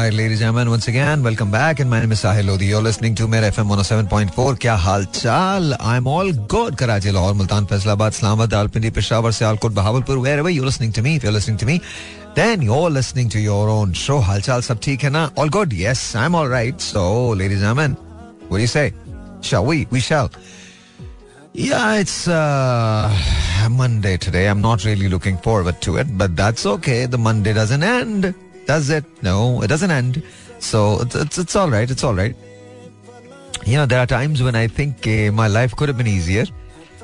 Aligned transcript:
right, 0.00 0.12
ladies 0.12 0.40
and 0.40 0.56
gentlemen, 0.56 0.70
once 0.70 0.88
again, 0.88 1.22
welcome 1.22 1.50
back. 1.50 1.80
And 1.80 1.90
my 1.90 2.00
name 2.00 2.12
is 2.12 2.22
Sahil 2.22 2.46
Lodi. 2.46 2.66
You're 2.66 2.82
listening 2.82 3.14
to 3.16 3.28
Mera 3.28 3.50
FM 3.50 3.68
107.4. 3.68 4.58
क्या 4.60 4.74
हाल 4.74 5.04
चाल? 5.04 5.76
I'm 5.80 6.06
all 6.06 6.32
good. 6.32 6.76
Karachi, 6.78 7.10
Lahore, 7.10 7.34
Multan, 7.34 7.66
Faisalabad, 7.66 8.12
Islamabad, 8.12 8.52
Rawalpindi, 8.54 8.90
Peshawar, 8.90 9.32
Sialkot, 9.32 9.72
Bahawalpur, 9.72 10.18
wherever 10.18 10.50
you're 10.50 10.64
listening 10.64 10.92
to 10.92 11.02
me, 11.02 11.16
if 11.16 11.24
you're 11.24 11.36
listening 11.36 11.58
to 11.58 11.66
me, 11.66 11.80
then 12.34 12.62
you're 12.62 12.90
listening 12.90 13.28
to 13.28 13.38
your 13.38 13.68
own 13.68 13.92
show. 13.92 14.20
हाल 14.22 14.40
चाल 14.40 14.60
सब 14.62 14.80
ठीक 14.82 15.04
है 15.04 15.10
ना? 15.10 15.30
All 15.38 15.48
good? 15.48 15.72
Yes, 15.72 16.14
I'm 16.14 16.34
all 16.34 16.48
right. 16.48 16.80
So, 16.80 17.04
ladies 17.42 17.62
and 17.62 17.68
gentlemen, 17.68 17.96
what 18.48 18.58
do 18.58 18.62
you 18.62 18.72
say? 18.76 18.92
Shall 19.42 19.66
we? 19.66 19.86
We 19.90 20.00
shall. 20.00 20.30
Yeah, 21.52 21.94
it's 21.94 22.28
uh, 22.28 23.10
Monday 23.70 24.16
today. 24.16 24.48
I'm 24.48 24.60
not 24.60 24.84
really 24.84 25.08
looking 25.08 25.38
forward 25.38 25.80
to 25.82 25.96
it, 25.96 26.18
but 26.18 26.36
that's 26.36 26.66
okay. 26.66 27.06
The 27.06 27.18
Monday 27.18 27.52
doesn't 27.52 27.82
end. 27.82 28.34
Does 28.71 28.89
it? 28.91 29.05
No, 29.23 29.35
it 29.63 29.67
doesn't 29.67 29.91
end. 29.91 30.23
So 30.61 31.01
it's, 31.01 31.15
it's, 31.15 31.37
it's 31.37 31.55
all 31.55 31.69
right. 31.69 31.89
It's 31.89 32.03
all 32.03 32.15
right. 32.15 32.35
You 33.65 33.77
know, 33.77 33.85
there 33.85 33.99
are 33.99 34.05
times 34.07 34.41
when 34.41 34.55
I 34.55 34.67
think 34.67 35.07
uh, 35.07 35.31
my 35.31 35.47
life 35.47 35.75
could 35.75 35.89
have 35.89 35.97
been 35.97 36.07
easier, 36.07 36.45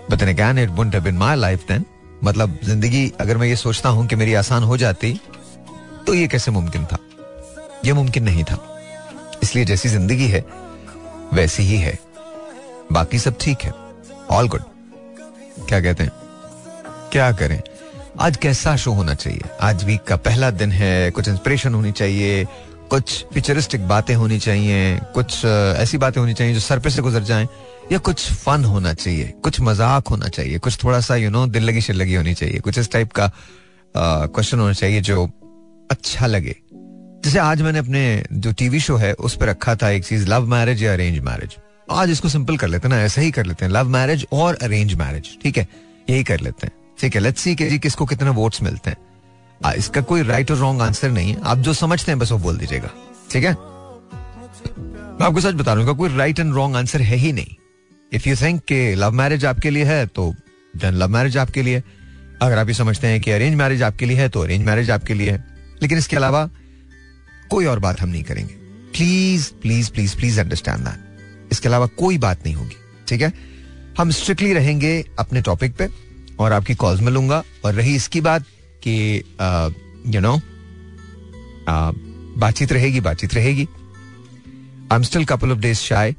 but 0.10 0.20
then 0.20 0.30
again, 0.30 0.58
it 0.58 0.70
wouldn't 0.72 0.94
have 0.94 1.04
been 1.04 1.18
my 1.28 1.36
life 1.36 1.66
then. 1.68 1.86
मतलब 2.24 2.58
ज़िंदगी 2.64 3.02
अगर 3.22 3.38
मैं 3.38 3.48
ये 3.48 3.56
सोचता 3.56 3.90
हूँ 3.90 4.06
कि 4.08 4.16
मेरी 4.16 4.34
आसान 4.34 4.64
हो 4.64 4.78
जाती 4.78 5.12
तो 6.08 6.14
ये 6.14 6.28
कैसे 6.28 6.52
मुमकिन 6.52 6.86
था 6.92 6.98
ये 7.86 7.94
मुमकिन 7.94 8.24
नहीं 8.24 8.44
था 8.44 8.58
इसलिए 9.44 9.66
जैसी 9.66 9.90
ज़िंदगी 9.90 10.28
है 10.28 10.44
वैसी 11.34 11.64
ही 11.64 11.78
है 11.78 11.98
बाकी 12.92 13.20
सब 13.20 13.38
ठीक 13.42 13.62
है 13.62 13.74
ऑल 14.38 14.48
गुड 14.48 14.62
क्या 15.70 15.82
कहते 15.82 16.04
हैं 16.04 16.12
क्या 17.12 17.32
करें 17.42 17.62
आज 18.20 18.38
कैसा 18.38 18.76
शो 18.76 18.92
होना 18.92 19.14
चाहिए? 19.14 19.42
आज 19.62 19.84
वीक 19.86 20.04
का 20.04 20.16
पहला 20.18 20.50
दिन 20.52 20.72
है, 20.72 21.12
कुछ 21.12 21.28
इंस्पिरेशन 21.28 21.74
होनी 21.74 21.92
चाहिए, 21.92 22.46
कुछ 22.90 23.26
फ्यूचरिस्टिक 23.34 23.88
बातें 23.88 24.14
होनी 24.16 24.40
चाहिए, 24.40 25.00
कुछ 25.14 25.46
ऐसी 25.46 25.98
बातें 25.98 26.20
होनी 26.22 26.34
चाहिए 26.34 26.54
जो 26.54 26.60
सर 26.60 26.80
पे 26.80 26.90
से 26.90 27.02
गुजर 27.02 27.24
जाएँ, 27.24 27.48
या 27.92 27.98
कुछ 28.00 28.26
फन 28.34 28.64
होना 28.66 28.94
चाहिए, 28.94 29.34
कुछ 29.44 29.60
मज़ाक 29.62 30.08
होना 30.08 30.28
चाहिए, 30.28 30.58
कुछ 30.58 30.84
थोड़ा 30.84 31.00
सा 31.00 31.16
यू 31.16 31.30
नो 31.30 31.46
दिल 31.48 31.64
लगी 31.64 31.82
शिल 31.82 31.96
लगी 31.96 32.16
होनी 32.16 32.34
चाहिए, 32.34 32.60
कुछ 32.60 32.78
इस 32.78 32.92
टाइप 32.92 33.12
का 33.12 33.32
क्वेश्चन 33.96 34.60
होना 34.60 34.74
चाहिए 34.74 35.02
जो 35.02 35.30
अच्छा 35.92 36.28
लगे। 36.28 36.56
जैसे 37.26 37.40
आज 37.40 37.62
मैंने 37.62 37.80
अपने 37.80 38.24
जो 38.34 38.52
टीवी 38.54 38.80
शो 38.80 38.96
है, 38.96 39.14
उस 39.14 39.36
पर 39.36 39.46
रखा 39.46 39.76
था 39.76 39.90
एक 39.90 40.06
चीज़ 40.06 40.28
लव 40.30 40.48
मैरिज 40.48 40.84
या 40.84 40.94
अरेंज 40.94 41.20
मैरिज 41.20 41.56
आज 41.92 42.10
इसको 42.12 42.30
सिंपल 42.30 42.58
कर 42.58 42.68
लेते 42.68 42.88
हैं 42.88 42.96
ना, 42.96 43.02
ऐसा 43.02 43.22
ही 43.22 43.32
कर 43.32 43.46
लेते 43.46 43.66
हैं 43.66 43.72
लव 43.72 43.90
मैरिज 43.90 44.26
और 44.34 44.58
अरेंज 44.64 44.94
मैरिज 44.96 45.38
ठीक 45.44 45.58
है? 45.58 45.68
यही 46.10 46.24
कर 46.24 46.40
लेते 46.40 46.68
हैं। 46.68 46.74
ठीक 47.00 47.16
है 47.16 47.22
लेट्स 47.22 47.42
सी 47.42 47.56
के 47.56 47.66
जी 47.66 47.80
किसको 47.80 48.06
कितने 48.06 48.30
वोट्स 48.30 48.62
मिलते 48.62 48.90
हैं। 48.90 48.98
आ, 49.66 49.72
इसका 49.74 50.02
कोई 50.02 50.24
राइट 50.24 50.52
और 50.52 50.58
रॉन्ग 50.58 50.82
आंसर 50.82 51.12
नहीं 51.12 51.34
है। 51.34 51.42
आप 51.44 51.58
जो 51.58 51.74
समझते 51.74 52.12
हैं 52.12 52.20
बस 52.20 52.32
वो 52.32 52.38
बोल 52.38 52.58
दीजिएगा। 52.58 52.90
ठीक 53.32 53.44
है? 53.44 53.52
मैं 53.52 55.26
आपको 55.26 55.42
सच 55.42 55.54
बता 55.54 55.74
रहा 55.74 55.94
कोई 55.94 56.16
राइट 56.18 56.40
एंड 56.40 56.54
रॉन्ग 56.54 56.76
आंसर 56.76 57.02
है 57.02 57.16
ही 57.16 57.32
नहीं। 57.34 57.56
इफ़ 58.12 58.30
यू 58.30 58.36
थिंक 58.36 58.62
कि 58.62 58.96
लव 58.96 59.12
मैरिज 59.12 59.46
आपके 59.46 59.70
लिए 59.70 59.84
है 59.84 60.06
तो 60.06 60.34
देन 60.78 60.94
लव 60.94 61.08
मैरिज 61.08 61.38
आपके 61.38 61.62
लिए 61.62 61.84
अगर 62.42 62.58
आप 62.58 62.68
ये 62.68 62.74
समझते 62.74 63.08
हैं 63.08 63.22
कि 63.22 63.32
अरेंज 63.32 63.56
मैरिज 63.56 63.84
आपके 63.84 64.06
लिए 64.06 64.18
है 64.18 64.30
तो 64.30 64.42
अरेंज 64.42 64.66
मैरिज 64.66 64.92
आपके 64.92 65.14
लिए 65.14 65.32
है। 65.32 65.44
लेकिन 65.82 65.98
इसके 65.98 66.16
अलावा 66.16 66.50
कोई 67.50 67.66
और 67.66 67.80
बात 67.80 68.02
हम 68.02 68.10
नहीं 68.10 68.24
करेंगे। 68.24 68.54
Please 68.94 69.52
please 69.62 69.92
please 69.92 70.16
please 70.16 70.40
understand 70.42 70.80
that 70.80 71.52
इसके 71.52 71.68
अलावा 71.70 71.86
कोई 71.86 72.18
बात 72.18 72.46
नहीं 72.46 72.56
होगी। 72.56 72.76
ठीक 73.08 73.22
है? 73.22 73.34
हम 73.98 74.12
स्ट्रिक्टली 74.12 74.54
रहेंगे 74.54 75.06
अपने 75.20 75.42
टॉपिक 75.42 75.76
पे। 75.76 76.07
और 76.40 76.54
आपकी 76.54 76.76
कॉल्स 76.76 77.02
में 77.02 77.12
लूँगा। 77.12 77.44
और 77.66 77.74
रही 77.74 77.96
इसकी 77.96 78.22
बात 78.22 78.46
कि 78.84 78.96
यू 80.08 80.22
नो 80.22 80.40
बातचीत 82.40 82.72
रहेगी 82.72 83.00
बातचीत 83.02 83.34
रहेगी। 83.34 83.68
I 84.92 84.96
am 84.96 85.04
still 85.04 85.26
couple 85.26 85.52
of 85.52 85.60
days 85.60 85.78
shy 85.80 86.16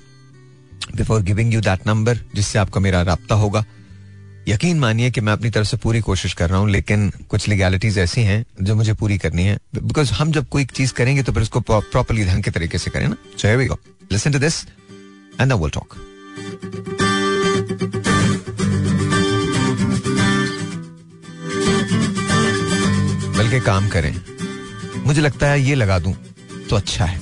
before 0.97 1.22
giving 1.22 1.55
you 1.55 1.60
that 1.60 1.86
number 1.86 2.19
जिससे 2.34 2.58
आपका 2.58 2.80
मेरा 2.80 3.02
रबता 3.02 3.34
होगा। 3.34 3.64
यकीन 4.48 4.78
मानिए 4.78 5.10
कि 5.10 5.20
मैं 5.20 5.32
अपनी 5.32 5.50
तरफ़ 5.50 5.66
से 5.69 5.76
पूरी 5.76 6.00
कोशिश 6.00 6.32
कर 6.34 6.48
रहा 6.50 6.59
हूँ, 6.59 6.69
लेकिन 6.71 7.10
कुछ 7.31 7.48
लीगैलिटीज 7.48 7.98
ऐसी 7.98 8.22
हैं 8.22 8.44
जो 8.62 8.75
मुझे 8.75 8.92
पूरी 8.94 9.19
करनी 9.19 9.42
है। 9.44 9.59
बिकॉज़ 9.76 10.12
हम 10.12 10.32
जब 10.32 10.48
कोई 10.48 10.65
चीज़ 10.66 10.92
करेंगे 10.94 11.22
तो 11.22 11.32
फिर 11.32 11.42
उसको 11.42 11.60
प्रॉपरली 11.62 12.25
ढंग 12.25 12.42
के 12.42 12.50
तरीके 12.50 12.78
से 12.78 12.91
करें 12.91 13.09
ना। 13.09 13.56
We 13.56 13.66
go 13.66 13.78
listen 14.12 14.32
to 14.32 14.38
this 14.38 14.65
and 15.41 15.53
will 15.53 15.71
talk 15.71 15.94
बल्कि 23.48 23.64
काम 23.66 23.88
करें। 23.88 24.14
मुझे 25.04 25.20
लगता 25.20 25.47
है 25.47 25.60
ये 25.60 25.75
लगा 25.75 25.98
दूँ 25.98 26.12
तो 26.70 26.76
अच्छा 26.76 27.04
है। 27.04 27.20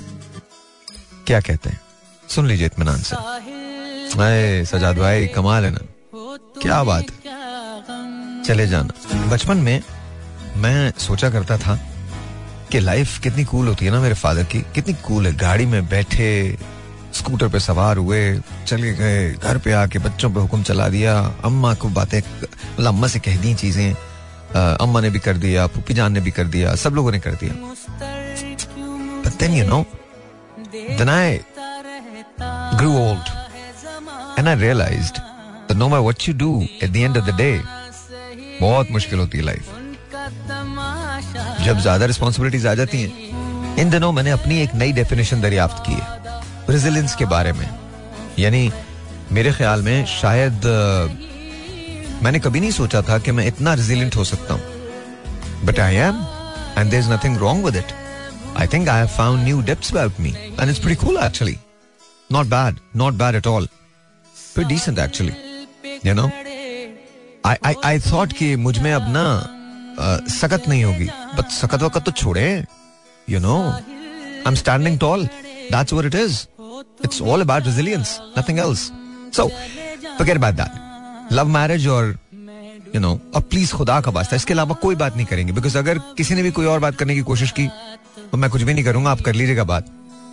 क्या 1.27 1.41
कहते 1.41 1.71
हैं? 1.71 1.81
सुन 2.29 2.47
लीजिए 2.47 2.67
इतमान 2.67 3.03
से। 3.03 3.17
अरे 3.17 4.65
सजाद 4.67 4.99
भाई, 4.99 5.27
कमाल 5.27 5.65
है 5.65 5.71
ना? 5.71 5.81
क्या 6.63 6.83
बात 6.85 7.11
है। 7.11 8.43
चले 8.43 8.67
जाना। 8.67 9.29
बचपन 9.31 9.57
में 9.57 9.83
मैं 10.57 10.93
सोचा 10.99 11.31
करता 11.31 11.59
था 11.59 11.77
कि 12.73 12.81
लाइफ 12.81 13.19
कितनी 13.19 13.45
कूल 13.45 13.69
होती 13.69 13.85
है 13.85 13.91
ना 13.91 14.01
मेरे 14.01 14.15
फादर 14.17 14.45
की। 14.45 14.61
कितनी 14.75 14.95
कूल 15.07 15.27
है। 15.27 15.33
गाड़ी 15.37 15.67
में 15.67 15.89
बैठे, 15.89 16.59
स्कूटर 17.15 17.49
पे 17.49 17.61
सवार 17.61 17.97
हुए, 17.97 18.21
चले 18.67 18.93
गए, 18.95 19.33
घर 19.33 19.59
पे 19.59 19.73
आके 19.75 19.99
बच्चों 19.99 20.31
पे 20.31 20.41
हुक्म 20.41 20.63
चला 20.63 20.89
दिया, 20.89 21.19
अम्मा 21.45 21.75
को 21.75 21.89
बातें 21.91 22.21
अम्मा 22.87 23.07
से 23.07 23.21
कह 23.21 23.37
दी 23.37 23.55
चीज़ें। 23.55 23.95
अम्मा 24.83 25.01
ने 25.01 25.11
भी 25.11 25.19
कर 25.19 25.37
दिया 25.45 25.67
पुप्पी 25.77 25.95
जान 25.95 26.13
ने 26.13 26.21
भी 26.21 26.31
कर 26.31 26.47
दिया 26.55 26.75
सब 26.85 26.95
लोगों 26.95 27.13
ने 27.13 27.19
कर 27.27 27.35
दिया। 27.43 27.55
Then 29.41 29.53
you 29.55 29.65
know, 29.69 29.83
then 30.99 31.09
I 31.09 31.41
grew 32.79 32.95
old 32.99 33.27
and 34.39 34.49
I 34.49 34.55
realized 34.55 35.17
that 35.69 35.77
no 35.77 35.89
matter 35.89 36.05
what 36.07 36.27
you 36.27 36.35
do 36.45 36.53
at 36.83 36.91
the 36.93 37.03
end 37.05 37.17
बहुत 38.61 38.91
मुश्किल 38.91 39.19
होती 39.19 39.39
है 39.39 39.45
लाइफ 39.45 39.65
जब 41.65 41.81
ज़्यादा 41.81 42.07
रिस्पॉन्सिबिलिटीज 42.07 42.67
आ 42.67 42.75
जाती 42.75 43.03
हैं 43.03 43.77
इन 43.79 43.91
दिनों 43.91 44.13
मैंने 44.13 44.31
अपनी 44.31 44.61
एक 44.63 44.75
नई 44.75 44.93
डेफिनेशन 44.93 45.41
दरियाफ्त 45.41 45.83
की 45.87 45.93
है 45.93 46.07
रेजिलेंस 46.71 47.15
के 47.17 47.25
बारे 47.33 47.53
में। 47.53 47.69
यानी 48.39 48.71
मेरे 49.33 49.53
ख्याल 49.53 49.83
में 49.83 50.07
शायद 50.07 50.61
मैंने 52.23 52.39
कभी 52.41 52.61
नहीं 52.61 52.71
सोचा 52.71 53.03
था 53.03 53.19
कि 53.19 53.33
मैं 53.33 53.47
इतना 53.47 53.75
रेजिलिएंट 53.75 54.17
हो 54.17 54.25
सकता 54.25 54.55
हूँ। 54.55 55.65
But 55.67 55.81
I 55.81 55.95
am 55.95 56.17
and 56.79 56.91
there 56.91 57.01
is 57.01 57.11
nothing 57.11 57.37
wrong 57.39 57.65
with 57.65 57.77
it 57.77 57.93
I 58.57 58.67
think 58.67 58.89
I 58.89 59.07
found 59.17 59.45
new 59.45 59.61
depth 59.63 59.91
about 59.93 60.21
me 60.21 60.31
and 60.31 60.69
it's 60.69 60.79
pretty 60.79 60.95
cool 60.95 61.19
actually 61.25 61.57
not 62.33 62.47
bad 62.47 62.79
not 62.97 63.15
bad 63.15 63.35
at 63.35 63.47
all 63.47 63.69
pretty 64.55 64.65
decent 64.65 64.99
actually 64.99 65.35
you 66.07 66.15
know 66.15 66.31
I 67.47 67.57
I 67.65 67.75
I 67.85 68.01
thought 68.01 68.33
कि 68.33 68.55
मुझमें 68.57 68.93
अब 68.93 69.07
ना 69.09 69.27
सकत 70.35 70.69
नहीं 70.69 70.85
होगी। 70.85 71.09
But 71.37 71.51
सकत 71.51 71.83
वकत 71.83 72.05
तो 72.05 72.11
छोड़े 72.13 72.65
you 73.31 73.39
know 73.41 73.57
I 73.71 74.43
am 74.47 74.55
standing 74.55 74.99
tall 74.99 75.27
that's 75.73 75.93
where 75.93 76.07
it 76.07 76.15
is 76.15 76.41
it's 77.05 77.23
all 77.23 77.41
about 77.41 77.67
resilience 77.67 78.19
nothing 78.39 78.59
else 78.59 78.91
so 79.37 79.49
forget 79.49 80.37
about 80.37 80.55
that 80.55 80.85
love 81.33 81.49
marriage 81.51 81.87
और 81.89 82.17
यू 82.95 83.01
नो 83.01 83.13
अब 83.37 83.43
प्लीज़ 83.43 83.73
खुदा 83.73 84.01
का 84.01 84.11
वास्ता, 84.11 84.37
इसके 84.37 84.53
अलावा 84.53 84.75
कोई 84.75 84.95
बात 84.95 85.17
नहीं 85.17 85.27
करेंगे। 85.27 85.53
बिकॉज़ 85.53 85.79
अगर 85.79 85.99
किसी 86.17 86.35
ने 86.35 86.43
भी 86.43 86.51
कोई 86.51 86.67
और 86.67 86.79
बात 86.81 86.97
करने 86.97 87.15
की 87.15 87.21
कोशिश 87.23 87.51
की 87.51 87.67
तो 88.33 88.39
मैं 88.39 88.51
कुछ 88.51 88.63
भी 88.63 88.75
नहीं 88.75 88.85
करूँगा, 88.85 89.11
आप 89.11 89.21
कर 89.21 89.35
लीजिएगा 89.35 89.65
बात। 89.65 89.91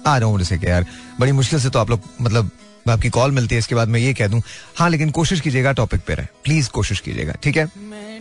आ 0.07 0.17
रहा 0.17 0.29
हूँ 0.29 0.41
यार, 0.63 0.85
बड़ी 1.19 1.31
मुश्किल 1.31 1.59
से 1.59 1.69
तो 1.69 1.79
आप 1.79 1.89
लोग 1.89 2.01
मतलब 2.21 2.49
आपकी 2.89 3.09
कॉल 3.09 3.31
मिलती 3.31 3.55
है, 3.55 3.59
इसके 3.59 3.75
बाद 3.75 3.87
मैं 3.87 3.99
ये 3.99 4.13
कह 4.13 4.27
दूँ। 4.27 4.41
हाँ 4.77 4.89
लेकिन 4.89 5.09
कोशिश 5.11 5.41
कीजिएगा 5.41 5.71
टॉपिक 5.71 6.01
पे 6.07 6.15
रहे। 6.15 6.27
प्लीज़ 6.43 6.69
कोशिश 6.69 6.99
कीजिएगा, 6.99 7.33
ठीक 7.43 7.57
है? 7.57 7.65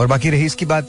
और 0.01 0.07
बाकी 0.07 0.31
रही 0.31 0.45
इसकी 0.47 0.67
बात 0.67 0.89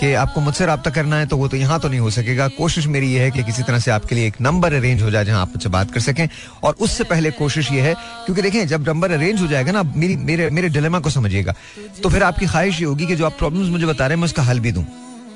कि 0.00 0.12
आपको 0.14 0.40
मुझसे 0.40 0.66
रब्ता 0.66 0.90
करना 0.90 1.16
है 1.16 1.26
तो 1.26 1.36
वो 1.36 1.48
तो 1.48 1.56
यहाँ 1.56 1.78
तो 1.80 1.88
नहीं 1.88 2.00
हो 2.00 2.10
सकेगा। 2.10 2.46
कोशिश 2.48 2.86
मेरी 2.86 3.12
ये 3.12 3.20
है 3.20 3.30
कि 3.30 3.42
किसी 3.44 3.62
तरह 3.62 3.78
से 3.78 3.90
आपके 3.90 4.14
लिए 4.14 4.26
एक 4.26 4.40
नंबर 4.40 4.72
अरेंज 4.72 5.02
हो 5.02 5.10
जाए 5.10 5.24
जहाँ 5.24 5.40
आप 5.40 5.48
मुझसे 5.48 5.68
बात 5.68 5.90
कर 5.92 6.00
सकें। 6.00 6.28
और 6.62 6.76
उससे 6.80 7.04
पहले 7.04 7.30
कोशिश 7.32 7.70
ये 7.72 7.80
है, 7.80 7.94
क्योंकि 8.24 8.42
देखें, 8.42 8.66
जब 8.66 8.88
नंबर 8.88 9.12
अरेंज 9.12 9.40
हो 9.40 9.46
जाएगा 9.46 9.72
ना 9.72 9.82
मेरी, 9.84 10.16
मेरे 10.16 10.48
मेरे 10.50 10.68
डिलेमा 10.68 11.00
को 11.00 11.10
समझिएगा। 11.10 11.54
तो 12.02 12.08
फिर 12.08 12.22
आपकी 12.22 12.46
ख्वाहिश 12.46 12.80
ये 12.80 12.86
होगी 12.86 13.06
कि 13.06 13.16
जो 13.16 13.26
आप 13.26 13.38
प्रॉब्लम्स 13.38 13.68
मुझे 13.68 13.86
बता 13.86 14.06
रहे 14.06 14.14
हैं, 14.14 14.20
मैं 14.20 14.24
उसका 14.24 14.42
हल 14.42 14.60
भी 14.60 14.72
दूँ। 14.72 14.84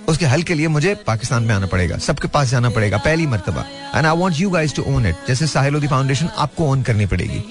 उसके 0.09 0.27
हल 0.27 0.43
के 0.43 0.55
लिए 0.55 0.69
मुझे 0.69 0.95
पाकिस्तान 1.07 1.43
में 1.43 1.55
आना 1.55 1.67
पड़ेगा, 1.67 1.99
सबके 1.99 2.29
पास 2.29 2.49
जाना 2.49 2.71
पड़ेगा, 2.71 2.99
पहली 2.99 3.27
मरतबा। 3.27 3.65
And 3.97 4.07
I 4.07 4.17
want 4.17 4.41
you 4.41 4.51
guys 4.51 4.75
to 4.75 4.83
own 4.89 5.07
it 5.07 5.29
जैसे 5.29 5.47
साहिलोदी 5.47 5.87
फाउंडेशन 5.87 6.29
आपको 6.39 6.71
ओन 6.71 6.83
करनी 6.83 7.07
पड़ेगी। 7.07 7.43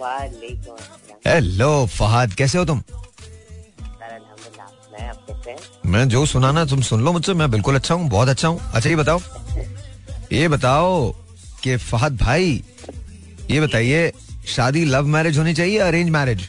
वालेकुम 0.00 0.76
हेलो 1.26 1.86
फहद 1.92 2.34
कैसे 2.38 2.58
हो 2.58 2.64
तुम? 2.64 2.82
हैं? 5.46 5.56
मैं 5.86 6.08
जो 6.08 6.24
सुनाना 6.26 6.64
तुम 6.64 6.80
सुन 6.82 7.00
लो 7.04 7.12
मुझसे 7.12 7.34
मैं 7.34 7.50
बिल्कुल 7.50 7.74
अच्छा 7.74 7.94
हूँ 7.94 8.08
बहुत 8.10 8.28
अच्छा 8.28 8.48
हूँ। 8.48 8.60
अच्छा 8.74 8.90
ये 8.90 8.96
बताओ। 8.96 9.20
ये 10.32 10.48
बताओ 10.48 11.14
कि 11.66 11.76
फहद 11.84 12.16
भाई 12.16 12.60
ये 13.50 13.60
बताइए 13.60 14.12
शादी 14.48 14.84
लव 14.86 15.06
मैरिज 15.08 15.38
होनी 15.38 15.54
चाहिए 15.54 15.78
अरेंज 15.80 16.10
मैरिज 16.10 16.48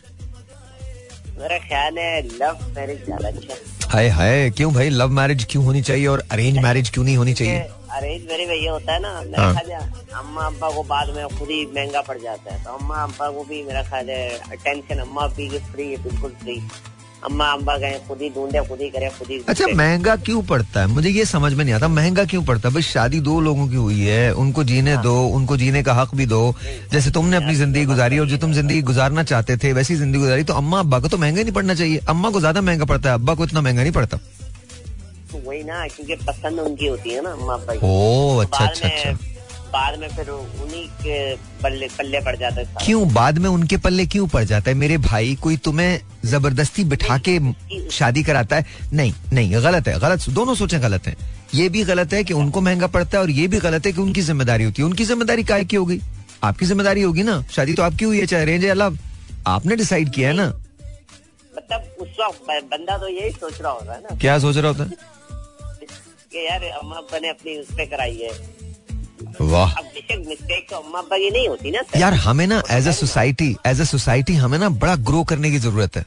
मेरा 1.39 1.57
ख्याल 1.59 1.97
है 1.97 2.21
लव 2.23 2.59
मैरिज 2.75 3.03
ज़्यादा 3.05 3.27
अच्छा 3.29 3.89
हाय 3.89 4.07
हाय 4.09 4.49
क्यों 4.49 4.73
भाई? 4.73 4.89
लव 4.89 5.09
मैरिज 5.11 5.45
क्यों 5.49 5.63
होनी 5.65 5.81
चाहिए 5.81 6.07
और 6.07 6.23
अरेंज 6.31 6.57
मैरिज 6.63 6.89
क्यों 6.89 7.03
नहीं 7.03 7.17
होनी 7.17 7.33
चाहिए? 7.33 7.59
अरेंज 7.97 8.23
मैरिज 8.29 8.49
ये 8.51 8.69
होता 8.69 8.93
है 8.93 8.99
ना 9.01 9.11
मेरा 9.21 9.43
हाँ। 9.43 9.53
ख्याल 9.53 9.71
है 9.71 9.79
अम्मा 10.19 10.45
अब्बा 10.45 10.69
को 10.69 10.83
बाद 10.83 11.13
में 11.15 11.27
खुद 11.37 11.49
ही 11.49 11.65
महँगा 11.75 12.01
पड़ 12.01 12.17
जाता 12.17 12.53
है 12.53 12.63
तो 12.63 12.71
अम्मा 12.71 12.95
अब्बा 13.03 13.29
को 13.31 13.43
भी 13.43 13.63
मेरा 13.63 13.83
ख्याल 13.89 14.09
है 14.09 14.57
टेंशन 14.63 14.99
अम्मा 14.99 15.27
की 15.37 15.47
फ्री 15.71 15.89
है 15.91 16.01
बिल्कुल 16.03 16.31
फ्री 16.43 16.59
अम्मा 17.25 17.45
अब्बा 17.53 17.75
गए 17.77 17.99
खुद 18.07 18.21
ही 18.21 18.29
ढूंढे 18.29 18.59
खुद 18.67 18.81
ही 18.81 18.89
करे 18.89 19.09
खुद 19.17 19.27
ही 19.29 19.39
अच्छा 19.49 19.65
महँगा 19.67 20.15
क्यों 20.17 20.41
पड़ता 20.43 20.81
है? 20.81 20.87
मुझे 20.87 21.09
ये 21.09 21.25
समझ 21.25 21.51
में 21.53 21.63
नहीं 21.63 21.73
आता 21.75 21.87
महँगा 21.87 22.25
क्यों 22.25 22.43
पड़ता 22.45 22.67
है? 22.67 22.73
भाई 22.73 22.83
शादी 22.83 23.19
दो 23.19 23.39
लोगों 23.41 23.67
की 23.67 23.75
हुई 23.75 23.99
है 24.01 24.31
उनको 24.35 24.63
जीने 24.63 24.95
दो 25.03 25.15
उनको 25.35 25.57
जीने 25.57 25.83
का 25.83 25.93
हक 25.93 26.15
भी 26.15 26.25
दो। 26.25 26.41
जैसे 26.91 27.11
तुमने 27.11 27.37
अपनी 27.37 27.55
ज़िंदगी 27.55 27.85
गुजारी 27.85 28.19
और 28.19 28.27
जो 28.27 28.37
तुम 28.37 28.53
ज़िंदगी 28.53 28.81
गुजारना 28.81 29.23
चाहते 29.23 29.57
थे 29.57 29.73
वैसी 29.73 29.95
ज़िंदगी 29.95 30.19
गुजारी 30.19 30.43
तो 30.43 30.53
अम्मा 30.53 30.79
अब्बा 30.79 30.99
को 30.99 31.07
तो 31.07 31.17
महँगा 31.17 31.41
नहीं 31.41 31.53
पड़ना 31.53 31.75
चाहिए। 31.75 31.97
अम्मा 32.09 32.29
को 32.29 32.39
ज़्यादा 32.39 32.61
महँगा 32.61 32.85
पड़ता 32.85 33.09
है 33.09 33.15
अब्बा 33.15 33.33
को 33.33 33.43
इतना 33.43 33.61
महँगा 33.61 33.81
नहीं 33.81 33.93
पड़ता। 33.93 34.19
वही 35.35 35.63
ना 35.63 35.87
क्योंकि 35.87 36.15
पसंद 36.25 36.59
उनकी 36.59 36.87
होती 36.87 37.09
है 37.09 37.21
ना 37.23 37.31
अम्मा 37.31 37.53
अब्बा 37.53 37.73
ओ 37.83 38.37
अच्छा 38.39 38.65
अच्छा 38.65 38.87
अच्छा। 38.87 39.11
बाद 39.71 39.97
में 39.99 40.07
फिर 40.09 40.29
उन्हीं 40.29 40.87
के 41.01 41.35
पल्ले 41.63 41.87
पल्ले 41.97 42.19
पड़ 42.21 42.35
जाता 42.35 42.61
है 42.61 42.85
क्यों? 42.85 43.13
बाद 43.13 43.37
में 43.37 43.49
उनके 43.49 43.77
पल्ले 43.77 44.05
क्यों 44.05 44.27
पड़ 44.27 44.43
जाता 44.43 44.69
है? 44.71 44.75
मेरे 44.77 44.97
भाई 44.99 45.35
कोई 45.43 45.57
तुम्हें 45.65 45.99
ज़बरदस्ती 46.25 46.83
बिठा 46.85 47.17
के 47.27 47.39
शादी 47.91 48.23
कराता 48.23 48.55
है? 48.55 48.65
नहीं 48.93 49.13
नहीं 49.33 49.63
गलत 49.63 49.87
है 49.87 49.99
गलत। 49.99 50.29
दोनों 50.29 50.55
सोचें 50.55 50.81
गलत 50.81 51.07
है। 51.07 51.15
ये 51.55 51.67
भी 51.69 51.83
गलत 51.83 52.13
है 52.13 52.23
कि 52.23 52.33
उनको 52.33 52.61
महँगा 52.61 52.87
पड़ता 52.87 53.17
है 53.17 53.23
और 53.23 53.29
ये 53.29 53.47
भी 53.47 53.59
गलत 53.59 53.85
है 53.85 53.91
कि 53.91 54.01
उनकी 54.01 54.21
ज़िम्मेदारी 54.21 54.63
होती 54.63 54.81
है। 54.81 54.85
उनकी 54.85 55.05
ज़िम्मेदारी 55.05 55.43
काय 55.43 55.65
की 55.65 55.75
होगी? 55.75 55.99
आपकी 56.43 56.65
ज़िम्मेदारी 56.65 57.01
होगी 57.01 57.23
ना? 57.23 57.41
शादी 57.51 57.73
तो 57.73 57.83
आपकी 57.83 58.05
हुई 58.05 58.19
है 58.19 58.25
चाहे 58.25 58.45
रेंज 58.45 58.63
है 58.63 58.69
अलाव 58.71 58.97
आपने 59.47 59.75
डिसाइड 59.75 60.09
किया 60.13 60.29
है 60.29 60.35
ना? 60.35 60.47
मतलब 61.53 61.95
उस 62.01 62.17
वक्त 62.19 62.65
बंदा 62.71 62.97
तो 62.97 63.07
यही 63.09 63.31
सोच 63.31 63.61
रहा 63.61 63.71
होगा 63.71 63.99
ना। 63.99 64.15
क्या 64.17 64.37
सोच 64.39 64.57
रहा 64.57 64.67
होता 64.67 64.83
है? 64.83 65.15
कि 66.31 66.45
यार 66.45 66.63
अपनी 66.63 67.57
उस 67.59 67.67
पे 67.77 67.85
कराई 67.85 68.15
है। 68.17 68.31
वाह। 69.41 69.73
तो 70.71 71.29
नहीं 71.29 71.47
होती 71.47 71.71
ना 71.71 71.81
यार 71.97 72.13
हमें 72.15 72.45
ना 72.47 72.61
as 72.71 72.87
a 72.87 72.91
society 72.93 73.55
as 73.67 73.81
a 73.81 73.85
society 73.85 74.33
हमें 74.35 74.57
ना 74.59 74.69
बड़ा 74.75 74.95
ग्रो 75.07 75.23
करने 75.23 75.51
की 75.51 75.59
ज़रूरत 75.59 75.97
है। 75.97 76.05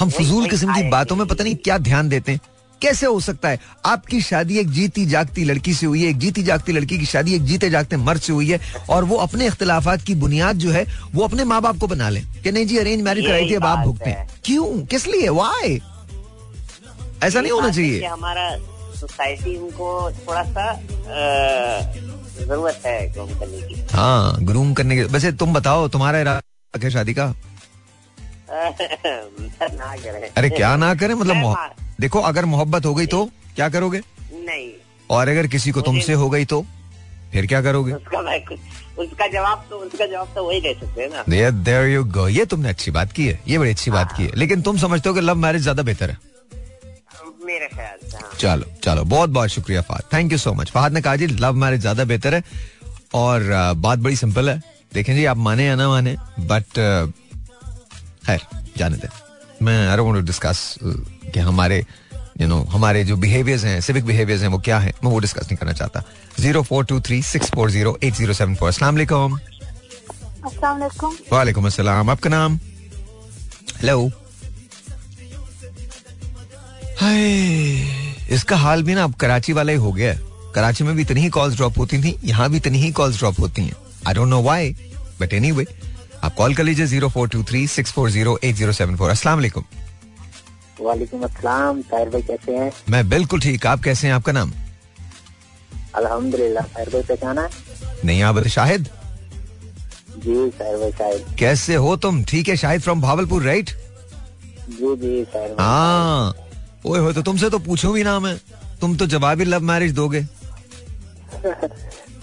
हम 0.00 0.10
फजूल 0.10 0.48
किस्म 0.48 0.74
की 0.74 0.88
बातों 0.90 1.16
में 1.16 1.26
पता 1.26 1.44
नहीं 1.44 1.56
क्या 1.56 1.78
ध्यान 1.80 2.08
देते 2.08 2.32
हैं। 2.32 2.40
कैसे 2.80 3.06
हो 3.06 3.20
सकता 3.20 3.48
है? 3.48 3.58
आपकी 3.86 4.20
शादी 4.20 4.58
एक 4.58 4.70
जीती 4.70 5.04
जागती 5.06 5.44
लड़की 5.44 5.74
से 5.74 5.86
हुई 5.86 6.02
है 6.02 6.10
एक 6.10 6.18
जीती 6.18 6.42
जागती 6.42 6.72
लड़की 6.72 6.98
की 6.98 7.06
शादी 7.06 7.34
एक 7.34 7.44
जीते 7.44 7.70
जागते 7.70 7.96
मर्द 7.96 8.20
से 8.20 8.32
हुई 8.32 8.50
है 8.50 8.60
और 8.90 9.04
वो 9.04 9.16
अपने 9.16 9.46
इख्तलाफात 9.46 10.02
की 10.02 10.14
बुनियाद 10.14 10.56
जो 10.56 10.70
है 10.70 10.84
वो 11.14 11.24
अपने 11.24 11.44
माँ 11.44 11.60
बाप 11.62 11.78
को 11.78 11.86
बना 11.86 12.08
ले 12.08 12.20
कि 12.44 12.52
नहीं 12.52 12.66
जी 12.66 12.78
अरेंज 12.78 13.02
मैरिज 13.02 13.26
कराई 13.26 13.50
थी 13.50 13.54
अब 13.54 13.66
आप 13.66 13.86
भुगते 13.86 14.10
हैं। 14.10 14.28
क्यों? 14.44 14.66
किस 14.86 15.06
लिए? 15.06 15.28
वाई 15.30 15.80
ऐसा 17.22 17.40
नहीं 17.40 17.52
होना 17.52 17.70
चाहिए। 17.70 18.04
हमारा 18.06 18.48
सोसाइटी 18.96 19.56
उनको 19.56 20.10
थोड़ा 20.18 20.42
सा 20.44 20.72
ज़रूरत 22.38 22.82
है 22.86 23.12
ग्रोम 23.12 23.28
करने 23.38 23.60
की। 23.62 23.80
हाँ 23.92 24.36
ग्रूम 24.42 24.72
करने 24.74 24.96
के 24.96 25.04
वैसे 25.12 25.32
तुम 25.34 25.54
बताओ 25.54 25.88
तुम्हारा 25.88 26.18
इरादा 26.20 26.78
क्या 26.78 26.90
शादी 26.90 27.14
का? 27.14 27.26
ना 28.48 29.94
करें। 29.96 30.28
अरे 30.30 30.50
क्या 30.50 30.74
ना 30.76 30.94
करें? 30.94 31.14
मतलब 31.14 31.74
देखो 32.00 32.20
अगर 32.22 32.44
मोहब्बत 32.44 32.86
हो 32.86 32.94
गई 32.94 33.06
तो 33.06 33.24
क्या 33.56 33.68
करोगे? 33.68 34.00
नहीं। 34.32 34.70
और 35.10 35.28
अगर 35.28 35.46
किसी 35.46 35.70
को 35.70 35.80
तुमसे 35.80 36.12
हो 36.12 36.28
गई 36.30 36.44
तो 36.44 36.64
फिर 37.32 37.46
क्या 37.46 37.62
करोगे? 37.62 37.92
उसका 37.92 38.20
उसका 39.02 39.26
जवाब 39.26 39.66
तो 39.70 39.76
उसका 39.76 40.06
जवाब 40.06 40.28
तो 40.34 40.44
वही 40.44 40.60
दे 40.60 40.72
सकते 40.74 41.02
हैं 41.02 41.08
ना। 41.10 41.24
देयर 41.28 41.50
देयर 41.50 41.86
यू 41.88 42.04
गो 42.12 42.28
ये 42.28 42.44
तुमने 42.44 42.68
अच्छी 42.68 42.90
बात 42.90 43.12
की 43.12 43.26
है। 43.26 43.40
ये 43.48 43.58
बड़ी 43.58 43.70
अच्छी 43.70 43.90
बात 43.90 44.12
की 44.16 44.24
है। 44.24 44.36
लेकिन 44.36 44.62
तुम 44.62 44.78
समझते 44.78 45.08
हो 45.08 45.14
कि 45.14 45.20
लव 45.20 45.36
मैरिज 45.36 45.62
ज़्यादा 45.62 45.82
बेहतर 45.82 46.10
है। 46.10 46.16
मेरे 47.46 47.68
ख्याल 47.74 47.98
से 48.10 48.16
हाँ। 48.16 48.30
चलो 48.38 48.66
चलो 48.84 49.04
बहुत 49.06 49.30
बहुत 49.30 49.50
शुक्रिया 49.50 49.82
Fahad 49.82 50.12
thank 50.12 50.32
you 50.32 50.38
so 50.38 50.52
much 50.54 50.70
Fahad 50.70 50.92
ने 50.92 51.00
कहा 51.02 51.16
जी 51.16 51.26
लव 51.26 51.54
मैरिज 51.56 51.80
ज़्यादा 51.80 52.04
बेहतर 52.04 52.34
है 52.34 52.42
और 53.14 53.52
बात 53.78 53.98
बड़ी 53.98 54.16
सिंपल 54.16 54.48
है। 54.50 54.60
देखें 54.94 55.14
जी 55.14 55.24
आप 55.24 55.36
माने 55.38 55.66
या 55.66 55.74
ना 55.76 55.88
माने 55.88 56.16
बट 56.40 56.78
खैर 58.26 58.40
जाने 58.76 58.96
दें। 58.96 59.08
मैं 59.62 59.76
आई 59.88 59.96
डोंट 59.96 60.24
डिस्कस 60.26 60.58
कि 60.82 61.40
हमारे 61.40 61.84
यू 62.40 62.46
नो 62.48 62.58
हमारे 62.72 63.04
जो 63.04 63.16
बिहेवियर्स 63.16 63.64
हैं 63.64 63.80
सिविक 63.80 64.04
बिहेवियर्स 64.06 64.42
हैं 64.42 64.48
वो 64.50 64.58
क्या 64.64 64.78
है 64.78 64.92
मैं 65.04 65.10
वो 65.10 65.18
डिस्कस 65.18 65.46
नहीं 65.46 65.56
करना 65.56 65.72
चाहता। 65.72 66.02
Zero 66.40 66.62
four 66.62 66.84
two 66.84 67.00
three 67.00 67.22
six 67.24 67.50
four 67.54 67.70
zero 67.70 67.96
eight 68.02 68.14
zero 68.14 68.32
seven 68.34 68.54
four 68.54 68.68
असला 68.68 68.90
वालेकुम 71.32 71.66
अस्सलाम 71.66 72.10
आपका 72.10 72.30
नाम? 72.30 72.58
हेलो 73.80 74.10
इसका 78.34 78.56
हाल 78.56 78.82
भी 78.82 78.94
ना 78.94 79.04
अब 79.04 79.14
कराची 79.20 79.52
वाला 79.52 79.72
ही 79.72 79.78
हो 79.78 79.92
गया 79.92 80.12
है। 80.12 80.20
कराची 80.54 80.84
में 80.84 80.94
भी 80.96 81.02
इतनी 81.02 81.20
ही 81.20 81.28
कॉल्स 81.30 81.56
ड्रॉप 81.56 81.78
होती 81.78 81.98
थी 82.02 82.16
यहाँ 82.24 82.48
भी 82.50 82.56
इतनी 82.56 82.78
ही 82.78 82.90
कॉल्स 82.92 83.18
ड्रॉप 83.18 83.40
होती 83.40 83.62
हैं। 83.62 83.76
I 84.06 84.14
don't 84.14 84.28
know 84.28 84.40
why 84.42 84.74
but 85.20 85.32
anyway 85.34 85.66
आप 86.24 86.34
कॉल 86.34 86.54
कर 86.54 86.62
लीजिए 86.64 86.86
zero 86.86 87.08
four 87.08 87.28
two 87.28 87.42
three 87.44 87.66
six 87.68 87.92
four 87.92 88.10
zero 88.10 88.38
eight 88.44 88.54
zero 88.56 88.72
seven 88.72 88.96
four 88.96 89.10
वालेकुम। 90.80 91.22
अस्सलाम 91.24 91.80
साहिर 91.82 92.08
भाई 92.08 92.22
कैसे 92.22 92.56
हैं? 92.56 92.72
मैं 92.90 93.08
बिल्कुल 93.08 93.40
ठीक 93.40 93.66
आप 93.66 93.82
कैसे 93.82 94.06
हैं? 94.06 94.14
आपका 94.14 94.32
नाम? 94.32 94.52
अल्हम्दुलिल्लाह 95.94 96.64
साहिर 96.64 96.88
भाई 96.92 97.02
पहचाना 97.02 97.42
है? 97.42 97.48
नहीं 98.04 98.22
आप 98.22 98.46
शाहिद? 98.48 98.88
जी 100.16 100.34
साहिर 100.50 100.76
भाई 100.78 100.90
शाहिद 100.92 101.36
कैसे 101.38 101.74
हो 101.74 101.96
तुम? 101.96 102.22
ठीक 102.24 102.48
है 102.48 102.56
शाहिद 102.56 102.80
फ्रॉम 102.82 103.00
भावलपुर 103.00 103.42
राइट 103.42 103.70
जी 104.70 104.96
जी 104.96 105.24
साहिर 105.24 105.56
हाँ। 105.60 106.34
ओए 106.86 107.00
हो 107.00 107.12
तो 107.12 107.22
तुमसे 107.22 107.50
तो 107.50 107.58
पूछूँ 107.60 107.92
भी 107.94 108.02
ना 108.04 108.18
मैं 108.20 108.36
तुम 108.80 108.96
तो 108.96 109.06
जवाब 109.06 109.40
ही 109.40 109.44
लव 109.44 109.62
मैरिज 109.64 109.92
दोगे। 109.94 110.20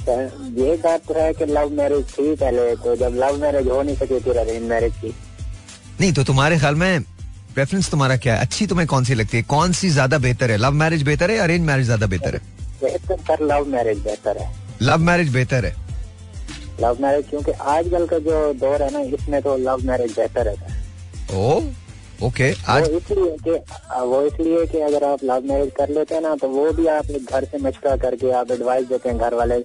ये 0.03 0.75
बात 0.83 1.01
तो 1.07 1.13
है 1.13 1.33
कि 1.33 1.45
लव 1.45 1.69
मैरिज 1.73 2.05
थी 2.11 2.35
पहले 2.35 2.75
तो 2.75 2.95
जब 2.95 3.15
लव 3.17 3.37
मैरिज 3.41 3.67
हो 3.67 3.81
नहीं 3.81 3.95
सकी 3.95 4.19
फिर 4.19 4.37
अरेंज 4.37 4.63
मैरिज 4.69 4.93
की। 5.01 5.13
नहीं 5.99 6.11
तो 6.13 6.23
तुम्हारे 6.23 6.57
ख्याल 6.59 6.75
में 6.75 7.03
प्रेफरेंस 7.53 7.89
तुम्हारा 7.91 8.15
क्या 8.17 8.35
है? 8.35 8.41
अच्छी 8.41 8.67
तुम्हें 8.67 8.87
कौन 8.87 9.03
सी 9.03 9.13
लगती 9.13 9.37
है? 9.37 9.43
कौन 9.45 9.71
सी 9.71 9.89
ज़्यादा 9.89 10.17
बेहतर 10.17 10.51
है? 10.51 10.57
लव 10.57 10.71
मैरिज 10.73 11.03
बेहतर 11.03 11.31
है 11.31 11.37
अरेंज 11.39 11.65
मैरिज 11.65 11.85
ज़्यादा 11.85 12.07
बेहतर 12.07 12.35
है? 12.35 12.41
बेहतर 12.81 13.17
सर 13.27 13.45
लव 13.45 13.67
मैरिज 13.67 13.99
बेहतर 14.03 14.37
है। 14.37 14.51
लव 14.81 14.99
मैरिज 15.01 15.29
बेहतर 15.33 15.65
है। 15.65 15.75
लव 16.81 16.97
मैरिज 17.01 17.25
क्योंकि 17.29 17.51
आजकल 17.51 18.05
का 18.07 18.17
जो 18.19 18.53
दौर 18.61 18.83
है 18.83 18.91
ना 18.93 18.99
इसमें 19.15 19.41
तो 19.41 19.57
लव 19.59 19.85
मैरिज 19.87 20.11
बेहतर 20.17 20.47
है। 20.47 20.55
ओ 21.33 21.61
ओके 22.23 22.51
आज 22.69 22.89
वो 22.89 22.97
इसलिए 22.97 23.37
कि 23.45 23.51
वो 24.07 24.21
इसलिए 24.25 24.65
कि 24.65 24.79
अगर 24.81 25.03
आप 25.03 25.23
लव 25.23 25.47
मैरिज 25.47 25.71
कर 25.77 25.89
लेते 25.89 26.15
हैं 26.15 26.21
ना 26.21 26.35
तो 26.41 26.47
वो 26.49 26.71
भी 26.73 26.85
आप 26.87 27.11
घर 27.11 27.45
से 27.45 27.57
मशवरा 27.63 27.95
करके 28.03 28.31
आप 28.41 28.51
एडवाइस 28.51 28.87
देते 28.87 29.09
हैं 29.09 29.17
घर 29.17 29.33
वाले 29.35 29.55